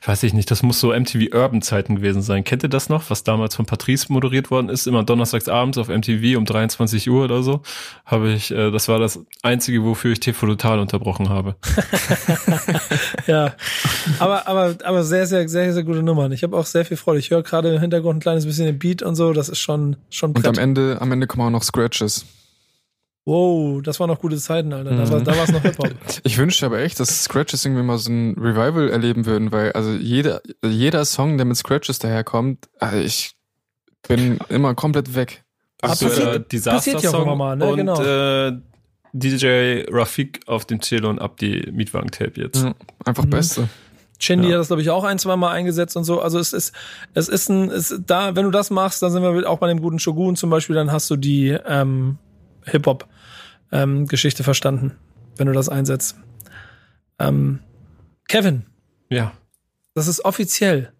ich 0.00 0.08
weiß 0.08 0.22
ich 0.22 0.32
nicht, 0.32 0.50
das 0.50 0.62
muss 0.62 0.80
so 0.80 0.88
MTV 0.94 1.34
Urban 1.34 1.60
Zeiten 1.60 1.96
gewesen 1.96 2.22
sein. 2.22 2.44
Kennt 2.44 2.62
ihr 2.62 2.70
das 2.70 2.88
noch, 2.88 3.10
was 3.10 3.24
damals 3.24 3.54
von 3.54 3.66
Patrice 3.66 4.10
moderiert 4.10 4.50
worden 4.50 4.70
ist? 4.70 4.86
Immer 4.86 5.04
donnerstags 5.04 5.48
abends 5.48 5.76
auf 5.76 5.88
MTV 5.88 6.38
um 6.38 6.46
23 6.46 7.10
Uhr 7.10 7.24
oder 7.24 7.42
so. 7.42 7.60
Habe 8.06 8.32
ich, 8.32 8.50
äh, 8.52 8.70
das 8.70 8.88
war 8.88 8.98
das 8.98 9.20
einzige, 9.42 9.84
wofür 9.84 10.12
ich 10.12 10.20
TV 10.20 10.46
total 10.46 10.78
unterbrochen 10.78 11.28
habe. 11.28 11.56
ja, 13.26 13.54
aber, 14.18 14.48
aber, 14.48 14.76
aber 14.82 15.04
sehr, 15.04 15.26
sehr, 15.26 15.46
sehr, 15.46 15.74
sehr 15.74 15.84
gute 15.84 16.02
Nummern. 16.02 16.32
Ich 16.32 16.42
habe 16.42 16.56
auch 16.56 16.64
sehr 16.64 16.86
viel 16.86 16.96
Freude. 16.96 17.18
Ich 17.18 17.30
höre 17.30 17.42
gerade 17.42 17.74
im 17.74 17.80
Hintergrund 17.82 18.16
ein 18.16 18.20
kleines 18.20 18.46
bisschen 18.46 18.64
den 18.64 18.78
Beat 18.78 19.02
und 19.02 19.14
so. 19.14 19.34
Das 19.34 19.50
ist 19.50 19.58
schon, 19.58 19.96
schon 20.08 20.32
Brett. 20.32 20.46
Und 20.46 20.56
am 20.56 20.62
Ende, 20.62 20.96
am 21.02 21.12
Ende 21.12 21.26
kommen 21.26 21.46
auch 21.46 21.50
noch 21.50 21.62
Scratches. 21.62 22.24
Wow, 23.26 23.82
das 23.82 23.98
waren 23.98 24.08
noch 24.08 24.20
gute 24.20 24.36
Zeiten, 24.36 24.72
Alter. 24.72 24.90
Da, 24.90 25.10
war, 25.10 25.42
es 25.42 25.50
noch 25.50 25.60
Hip-Hop. 25.60 25.90
Ich 26.22 26.38
wünschte 26.38 26.64
aber 26.64 26.78
echt, 26.78 27.00
dass 27.00 27.24
Scratches 27.24 27.64
irgendwie 27.64 27.82
mal 27.82 27.98
so 27.98 28.08
ein 28.08 28.36
Revival 28.38 28.88
erleben 28.88 29.26
würden, 29.26 29.50
weil 29.50 29.72
also 29.72 29.90
jeder, 29.90 30.40
jeder 30.64 31.04
Song, 31.04 31.36
der 31.36 31.44
mit 31.44 31.56
Scratches 31.56 31.98
daherkommt, 31.98 32.68
also 32.78 32.98
ich 32.98 33.34
bin 34.06 34.38
immer 34.48 34.76
komplett 34.76 35.16
weg. 35.16 35.42
Also 35.82 36.06
äh, 36.08 36.40
Disaster 36.40 37.00
ja 37.00 37.10
Song 37.10 37.36
mal, 37.36 37.56
ne? 37.56 37.66
und 37.66 37.76
genau. 37.76 38.00
äh, 38.00 38.52
DJ 39.12 39.86
Rafik 39.90 40.42
auf 40.46 40.64
dem 40.64 40.80
Cello 40.80 41.10
und 41.10 41.18
ab 41.18 41.36
die 41.36 41.68
Mietwagen-Tape 41.72 42.40
jetzt. 42.40 42.62
Mhm, 42.62 42.74
einfach 43.04 43.24
mhm. 43.24 43.30
Beste. 43.30 43.68
Shindy 44.20 44.46
ja. 44.46 44.54
hat 44.54 44.60
das, 44.60 44.68
glaube 44.68 44.82
ich, 44.82 44.90
auch 44.90 45.02
ein, 45.02 45.18
zwei 45.18 45.34
Mal 45.34 45.50
eingesetzt 45.50 45.96
und 45.96 46.04
so. 46.04 46.20
Also 46.20 46.38
es 46.38 46.52
ist, 46.52 46.72
es 47.14 47.28
ist 47.28 47.48
ein, 47.48 47.70
es, 47.72 48.00
da, 48.06 48.36
wenn 48.36 48.44
du 48.44 48.52
das 48.52 48.70
machst, 48.70 49.02
dann 49.02 49.10
sind 49.10 49.24
wir 49.24 49.50
auch 49.50 49.58
bei 49.58 49.66
dem 49.66 49.80
guten 49.80 49.98
Shogun 49.98 50.36
zum 50.36 50.48
Beispiel, 50.48 50.76
dann 50.76 50.92
hast 50.92 51.10
du 51.10 51.16
die 51.16 51.48
ähm, 51.66 52.18
Hip-Hop 52.66 53.08
ähm, 53.72 54.06
Geschichte 54.06 54.44
verstanden, 54.44 54.96
wenn 55.36 55.46
du 55.46 55.52
das 55.52 55.68
einsetzt. 55.68 56.16
Ähm, 57.18 57.60
Kevin. 58.28 58.66
Ja. 59.08 59.32
Das 59.94 60.08
ist 60.08 60.24
offiziell 60.24 60.92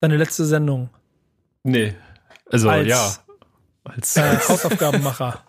deine 0.00 0.16
letzte 0.16 0.44
Sendung. 0.44 0.90
Nee. 1.62 1.94
Also 2.50 2.68
als, 2.68 2.88
ja. 2.88 3.12
Als, 3.84 4.16
äh, 4.16 4.38
Hausaufgabenmacher. 4.48 5.44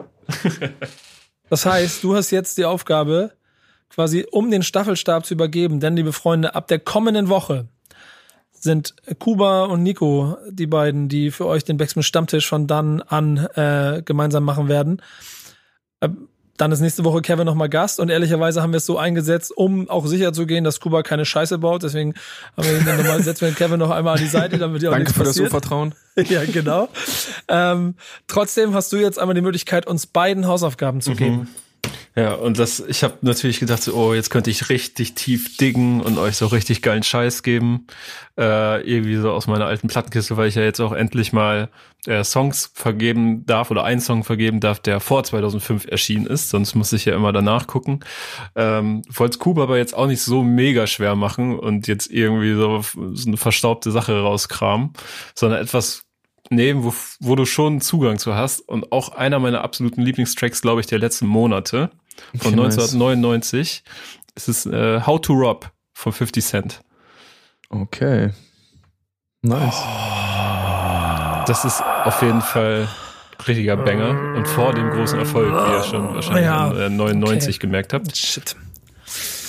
das 1.49 1.65
heißt, 1.65 2.03
du 2.03 2.15
hast 2.15 2.31
jetzt 2.31 2.57
die 2.57 2.65
Aufgabe, 2.65 3.33
quasi 3.89 4.25
um 4.31 4.49
den 4.49 4.63
Staffelstab 4.63 5.25
zu 5.25 5.33
übergeben, 5.33 5.79
denn 5.79 5.95
liebe 5.95 6.13
Freunde, 6.13 6.55
ab 6.55 6.67
der 6.67 6.79
kommenden 6.79 7.29
Woche 7.29 7.67
sind 8.51 8.95
Kuba 9.19 9.65
und 9.65 9.83
Nico 9.83 10.37
die 10.49 10.67
beiden, 10.67 11.09
die 11.09 11.31
für 11.31 11.45
euch 11.45 11.65
den 11.65 11.77
Backspin 11.77 12.01
Stammtisch 12.01 12.47
von 12.47 12.65
dann 12.65 13.01
an 13.01 13.37
äh, 13.55 14.01
gemeinsam 14.03 14.45
machen 14.45 14.69
werden. 14.69 15.01
Äh, 16.03 16.09
dann 16.57 16.71
ist 16.71 16.81
nächste 16.81 17.03
Woche 17.03 17.21
Kevin 17.23 17.45
nochmal 17.45 17.67
Gast 17.67 17.99
und 17.99 18.09
ehrlicherweise 18.09 18.61
haben 18.61 18.73
wir 18.73 18.77
es 18.77 18.85
so 18.85 18.97
eingesetzt, 18.97 19.51
um 19.55 19.89
auch 19.89 20.05
sicher 20.05 20.33
zu 20.33 20.45
gehen, 20.45 20.63
dass 20.63 20.79
Kuba 20.79 21.01
keine 21.01 21.25
Scheiße 21.25 21.57
baut. 21.57 21.81
Deswegen 21.81 22.13
haben 22.55 22.67
wir 22.67 22.77
ihn 22.77 22.85
dann 22.85 22.97
nochmal 22.97 23.23
setzen 23.23 23.47
wir 23.47 23.53
Kevin 23.53 23.79
noch 23.79 23.89
einmal 23.89 24.17
an 24.17 24.21
die 24.21 24.29
Seite, 24.29 24.59
damit 24.59 24.83
ihr 24.83 24.91
auch 24.91 24.93
Danke 24.93 25.13
für 25.13 25.23
passiert. 25.23 25.45
das 25.45 25.51
Vertrauen. 25.51 25.95
ja, 26.15 26.45
genau. 26.45 26.89
Ähm, 27.47 27.95
trotzdem 28.27 28.75
hast 28.75 28.93
du 28.93 28.97
jetzt 28.97 29.17
einmal 29.17 29.33
die 29.33 29.41
Möglichkeit, 29.41 29.87
uns 29.87 30.05
beiden 30.05 30.45
Hausaufgaben 30.45 31.01
zu 31.01 31.11
mhm. 31.11 31.17
geben. 31.17 31.47
Ja, 32.15 32.33
und 32.35 32.59
das, 32.59 32.79
ich 32.79 33.03
habe 33.03 33.17
natürlich 33.21 33.59
gedacht, 33.59 33.81
so, 33.81 33.93
oh, 33.95 34.13
jetzt 34.13 34.29
könnte 34.29 34.51
ich 34.51 34.69
richtig 34.69 35.15
tief 35.15 35.57
diggen 35.57 35.99
und 35.99 36.19
euch 36.19 36.37
so 36.37 36.45
richtig 36.45 36.83
geilen 36.83 37.01
Scheiß 37.01 37.41
geben. 37.41 37.87
Äh, 38.37 38.81
irgendwie 38.87 39.15
so 39.15 39.31
aus 39.31 39.47
meiner 39.47 39.65
alten 39.65 39.87
Plattenkiste, 39.87 40.37
weil 40.37 40.47
ich 40.47 40.55
ja 40.55 40.61
jetzt 40.61 40.79
auch 40.79 40.91
endlich 40.91 41.33
mal 41.33 41.69
äh, 42.05 42.23
Songs 42.23 42.71
vergeben 42.75 43.47
darf 43.47 43.71
oder 43.71 43.83
einen 43.83 43.99
Song 43.99 44.23
vergeben 44.23 44.59
darf, 44.59 44.79
der 44.79 44.99
vor 44.99 45.23
2005 45.23 45.87
erschienen 45.87 46.27
ist. 46.27 46.51
Sonst 46.51 46.75
muss 46.75 46.93
ich 46.93 47.05
ja 47.05 47.15
immer 47.15 47.31
danach 47.31 47.65
gucken. 47.65 48.01
Ähm, 48.55 49.01
wollte 49.09 49.39
Kuba 49.39 49.63
aber 49.63 49.77
jetzt 49.77 49.95
auch 49.95 50.07
nicht 50.07 50.21
so 50.21 50.43
mega 50.43 50.85
schwer 50.85 51.15
machen 51.15 51.57
und 51.57 51.87
jetzt 51.87 52.11
irgendwie 52.11 52.53
so, 52.53 52.81
so 53.13 53.27
eine 53.27 53.37
verstaubte 53.37 53.89
Sache 53.91 54.19
rauskramen, 54.19 54.93
sondern 55.33 55.61
etwas 55.61 56.03
nehmen, 56.49 56.83
wo, 56.83 56.93
wo 57.19 57.35
du 57.35 57.45
schon 57.45 57.81
Zugang 57.81 58.19
zu 58.19 58.35
hast. 58.35 58.59
Und 58.59 58.91
auch 58.91 59.09
einer 59.09 59.39
meiner 59.39 59.63
absoluten 59.63 60.01
Lieblingstracks, 60.01 60.61
glaube 60.61 60.81
ich, 60.81 60.87
der 60.87 60.99
letzten 60.99 61.25
Monate 61.27 61.89
von 62.37 62.53
Okay, 62.53 62.61
nice. 62.63 62.77
1999. 62.77 63.83
Es 64.35 64.47
ist 64.47 64.65
äh, 64.65 65.01
How 65.05 65.19
to 65.21 65.33
Rob 65.33 65.69
von 65.93 66.11
50 66.11 66.43
Cent. 66.45 66.81
Okay. 67.69 68.31
Nice. 69.41 69.81
Das 71.47 71.65
ist 71.65 71.81
auf 71.81 72.21
jeden 72.21 72.41
Fall 72.41 72.87
richtiger 73.47 73.75
Banger. 73.75 74.35
Und 74.37 74.47
vor 74.47 74.73
dem 74.73 74.89
großen 74.91 75.19
Erfolg, 75.19 75.51
wie 75.51 75.71
ihr 75.73 75.83
schon 75.83 76.15
wahrscheinlich 76.15 76.45
Ja, 76.45 76.71
in 76.71 76.77
äh, 76.77 76.89
99 76.89 77.55
okay. 77.55 77.59
gemerkt 77.59 77.93
habt. 77.93 78.15
Shit. 78.15 78.55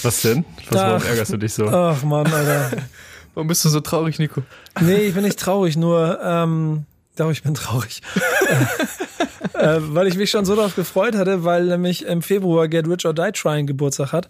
Was 0.03 0.23
denn? 0.23 0.45
Was, 0.71 0.81
warum 0.81 1.03
Ach. 1.03 1.09
ärgerst 1.09 1.33
du 1.33 1.37
dich 1.37 1.55
so? 1.55 1.67
Ach 1.69 2.03
Mann, 2.03 2.27
Alter. 2.27 2.71
Warum 3.35 3.49
bist 3.49 3.65
du 3.65 3.69
so 3.69 3.81
traurig, 3.81 4.21
Nico? 4.21 4.43
Nee, 4.81 5.07
ich 5.09 5.15
bin 5.15 5.25
nicht 5.25 5.41
traurig, 5.41 5.77
nur, 5.77 6.21
ähm, 6.23 6.87
doch, 7.17 7.31
ich 7.31 7.43
bin 7.43 7.55
traurig. 7.55 8.03
äh, 9.55 9.79
weil 9.81 10.07
ich 10.07 10.17
mich 10.17 10.31
schon 10.31 10.45
so 10.45 10.57
darauf 10.57 10.75
gefreut 10.75 11.15
hatte, 11.15 11.45
weil 11.45 11.65
nämlich 11.67 12.05
im 12.07 12.23
Februar 12.23 12.69
Get 12.69 12.89
Rich 12.89 13.07
or 13.07 13.15
Die 13.15 13.31
Trying 13.33 13.67
Geburtstag 13.67 14.13
hat. 14.13 14.29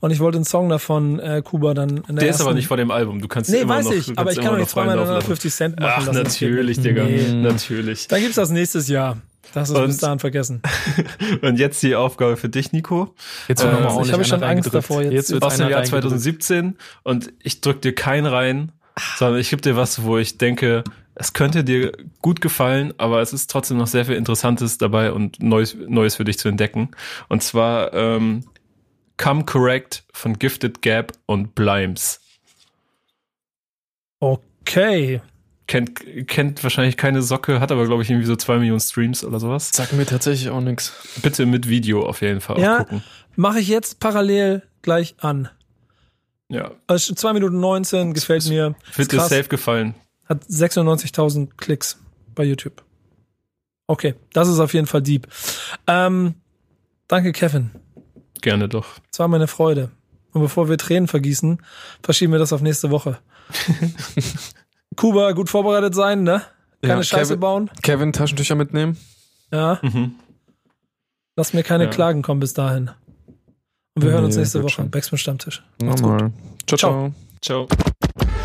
Und 0.00 0.10
ich 0.10 0.20
wollte 0.20 0.36
einen 0.38 0.44
Song 0.44 0.68
davon, 0.68 1.18
äh, 1.20 1.42
Kuba 1.44 1.74
dann 1.74 1.90
in 1.90 2.02
der 2.02 2.14
Der 2.16 2.22
ist 2.24 2.26
ersten 2.36 2.42
aber 2.42 2.54
nicht 2.54 2.66
vor 2.66 2.76
dem 2.76 2.90
Album. 2.90 3.20
Du 3.20 3.28
kannst 3.28 3.50
Nee, 3.50 3.58
immer 3.60 3.76
weiß 3.76 3.86
noch, 3.86 3.92
ich, 3.92 4.18
aber 4.18 4.32
ich 4.32 4.40
kann 4.40 4.46
doch 4.52 4.58
nicht 4.58 4.70
zweimal 4.70 4.96
freien 4.96 4.98
hintereinander 4.98 5.14
Lauf 5.14 5.22
lassen. 5.22 5.26
50 5.26 5.52
Cent 5.54 5.80
machen 5.80 5.92
Ach, 5.96 6.06
lassen, 6.06 6.22
natürlich. 6.22 6.80
Digga. 6.80 7.04
Nee. 7.04 7.32
Natürlich. 7.34 8.08
Dann 8.08 8.20
gibt's 8.20 8.36
das 8.36 8.50
nächstes 8.50 8.88
Jahr. 8.88 9.18
Das 9.52 9.70
ist 9.70 9.76
bis 9.86 9.98
dahin 9.98 10.18
vergessen. 10.18 10.62
Und 11.42 11.60
jetzt 11.60 11.80
die 11.84 11.94
Aufgabe 11.94 12.36
für 12.36 12.48
dich, 12.48 12.72
Nico. 12.72 13.14
Jetzt 13.46 13.60
Äh, 13.60 13.66
wird 13.66 13.74
nochmal 13.74 13.86
ich 13.90 13.94
ordentlich 13.94 14.12
habe 14.14 14.24
schon 14.24 14.42
Angst 14.42 14.74
davor, 14.74 15.02
jetzt- 15.02 15.12
Jetzt 15.12 15.30
wird 15.32 15.44
aus 15.44 15.56
dem 15.56 15.68
Jahr 15.68 15.78
reingedrückt. 15.80 16.02
2017 16.06 16.76
und 17.04 17.32
ich 17.40 17.60
drück 17.60 17.80
dir 17.80 17.94
keinen 17.94 18.26
rein, 18.26 18.72
sondern 19.16 19.38
ich 19.40 19.50
gebe 19.50 19.62
dir 19.62 19.76
was, 19.76 20.02
wo 20.02 20.18
ich 20.18 20.38
denke, 20.38 20.82
es 21.16 21.32
könnte 21.32 21.64
dir 21.64 21.92
gut 22.22 22.40
gefallen, 22.40 22.92
aber 22.98 23.20
es 23.20 23.32
ist 23.32 23.50
trotzdem 23.50 23.76
noch 23.78 23.86
sehr 23.86 24.04
viel 24.04 24.16
Interessantes 24.16 24.78
dabei 24.78 25.12
und 25.12 25.42
Neues, 25.42 25.74
Neues 25.74 26.16
für 26.16 26.24
dich 26.24 26.38
zu 26.38 26.48
entdecken. 26.48 26.90
Und 27.28 27.42
zwar 27.42 27.92
ähm, 27.92 28.44
Come 29.16 29.44
Correct 29.44 30.04
von 30.12 30.38
Gifted 30.38 30.82
Gap 30.82 31.12
und 31.26 31.54
Blimes. 31.54 32.20
Okay. 34.20 35.20
Kennt, 35.66 36.00
kennt 36.28 36.62
wahrscheinlich 36.62 36.96
keine 36.96 37.22
Socke, 37.22 37.58
hat 37.60 37.72
aber, 37.72 37.86
glaube 37.86 38.02
ich, 38.02 38.10
irgendwie 38.10 38.26
so 38.26 38.36
zwei 38.36 38.58
Millionen 38.58 38.80
Streams 38.80 39.24
oder 39.24 39.40
sowas. 39.40 39.70
Sagt 39.72 39.94
mir 39.94 40.04
tatsächlich 40.04 40.50
auch 40.50 40.60
nichts. 40.60 40.92
Bitte 41.22 41.46
mit 41.46 41.68
Video 41.68 42.06
auf 42.06 42.20
jeden 42.20 42.40
Fall 42.40 42.56
auch 42.56 42.60
Ja. 42.60 42.78
gucken. 42.78 43.02
Mache 43.36 43.60
ich 43.60 43.68
jetzt 43.68 43.98
parallel 43.98 44.62
gleich 44.82 45.14
an. 45.20 45.48
Ja. 46.48 46.72
Also 46.86 47.14
2 47.14 47.32
Minuten 47.32 47.58
19, 47.60 48.12
gefällt 48.12 48.46
mir. 48.48 48.74
Wird 48.94 48.98
Ist 48.98 49.12
dir 49.12 49.20
safe 49.20 49.48
gefallen. 49.48 49.94
Hat 50.26 50.44
96.000 50.44 51.50
Klicks 51.56 51.98
bei 52.34 52.44
YouTube. 52.44 52.82
Okay, 53.86 54.14
das 54.32 54.48
ist 54.48 54.58
auf 54.60 54.72
jeden 54.74 54.86
Fall 54.86 55.02
deep. 55.02 55.26
Ähm, 55.86 56.34
danke, 57.08 57.32
Kevin. 57.32 57.70
Gerne 58.40 58.68
doch. 58.68 58.86
Es 59.12 59.18
war 59.18 59.28
meine 59.28 59.46
Freude. 59.46 59.90
Und 60.32 60.40
bevor 60.40 60.68
wir 60.68 60.78
Tränen 60.78 61.06
vergießen, 61.06 61.58
verschieben 62.02 62.32
wir 62.32 62.38
das 62.38 62.52
auf 62.52 62.60
nächste 62.62 62.90
Woche. 62.90 63.18
Kuba, 64.96 65.32
gut 65.32 65.50
vorbereitet 65.50 65.94
sein, 65.94 66.22
ne? 66.22 66.42
Keine 66.82 66.94
Ja, 66.96 67.02
Scheiße 67.02 67.34
Kevin- 67.34 67.40
bauen. 67.40 67.70
Kevin, 67.82 68.12
Taschentücher 68.12 68.54
mitnehmen. 68.54 68.96
Ja. 69.52 69.78
Mhm. 69.82 70.14
Lass 71.36 71.52
mir 71.52 71.62
keine 71.62 71.84
Ja. 71.84 71.90
Klagen 71.90 72.22
kommen 72.22 72.40
bis 72.40 72.54
dahin. 72.54 72.90
Und 73.94 74.02
wir 74.02 74.10
hören 74.10 74.20
Nee, 74.22 74.26
uns 74.26 74.36
nächste 74.36 74.62
Woche. 74.62 74.70
schon. 74.72 74.90
Backspin 74.90 75.18
Stammtisch. 75.18 75.62
Macht's 75.82 76.02
gut. 76.02 76.10
Normal. 76.10 76.32
Ciao, 76.66 76.78
Ciao. 76.78 77.12
ciao. 77.40 77.66
Ciao. 77.68 77.93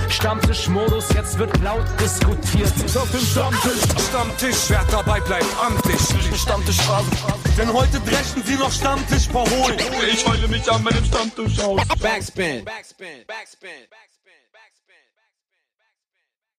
Stammtischmodus, 0.09 1.09
jetzt 1.13 1.37
wird 1.37 1.55
laut 1.61 1.85
diskutiert. 1.99 2.73
Auf 2.95 3.11
dem 3.11 3.21
Stammtisch, 3.21 3.81
Stammtisch, 4.09 4.69
wer 4.69 4.83
dabei 4.91 5.19
bleibt, 5.21 5.45
amtlich. 5.61 5.99
Stammtisch 6.39 6.81
Phase. 6.81 7.09
Denn 7.57 7.71
heute 7.71 7.99
dreschen 8.01 8.43
sie 8.43 8.55
noch 8.55 8.71
Stammtisch 8.71 9.27
verholen. 9.27 9.79
Ich 10.11 10.25
heule 10.27 10.47
mich 10.47 10.69
an 10.71 10.83
meinem 10.83 11.03
Stammtisch 11.05 11.59
aus. 11.59 11.81
Backspin. 12.01 12.65
Backspin. 12.65 13.25
Backspin. 13.27 13.69
Backspin. 13.89 14.18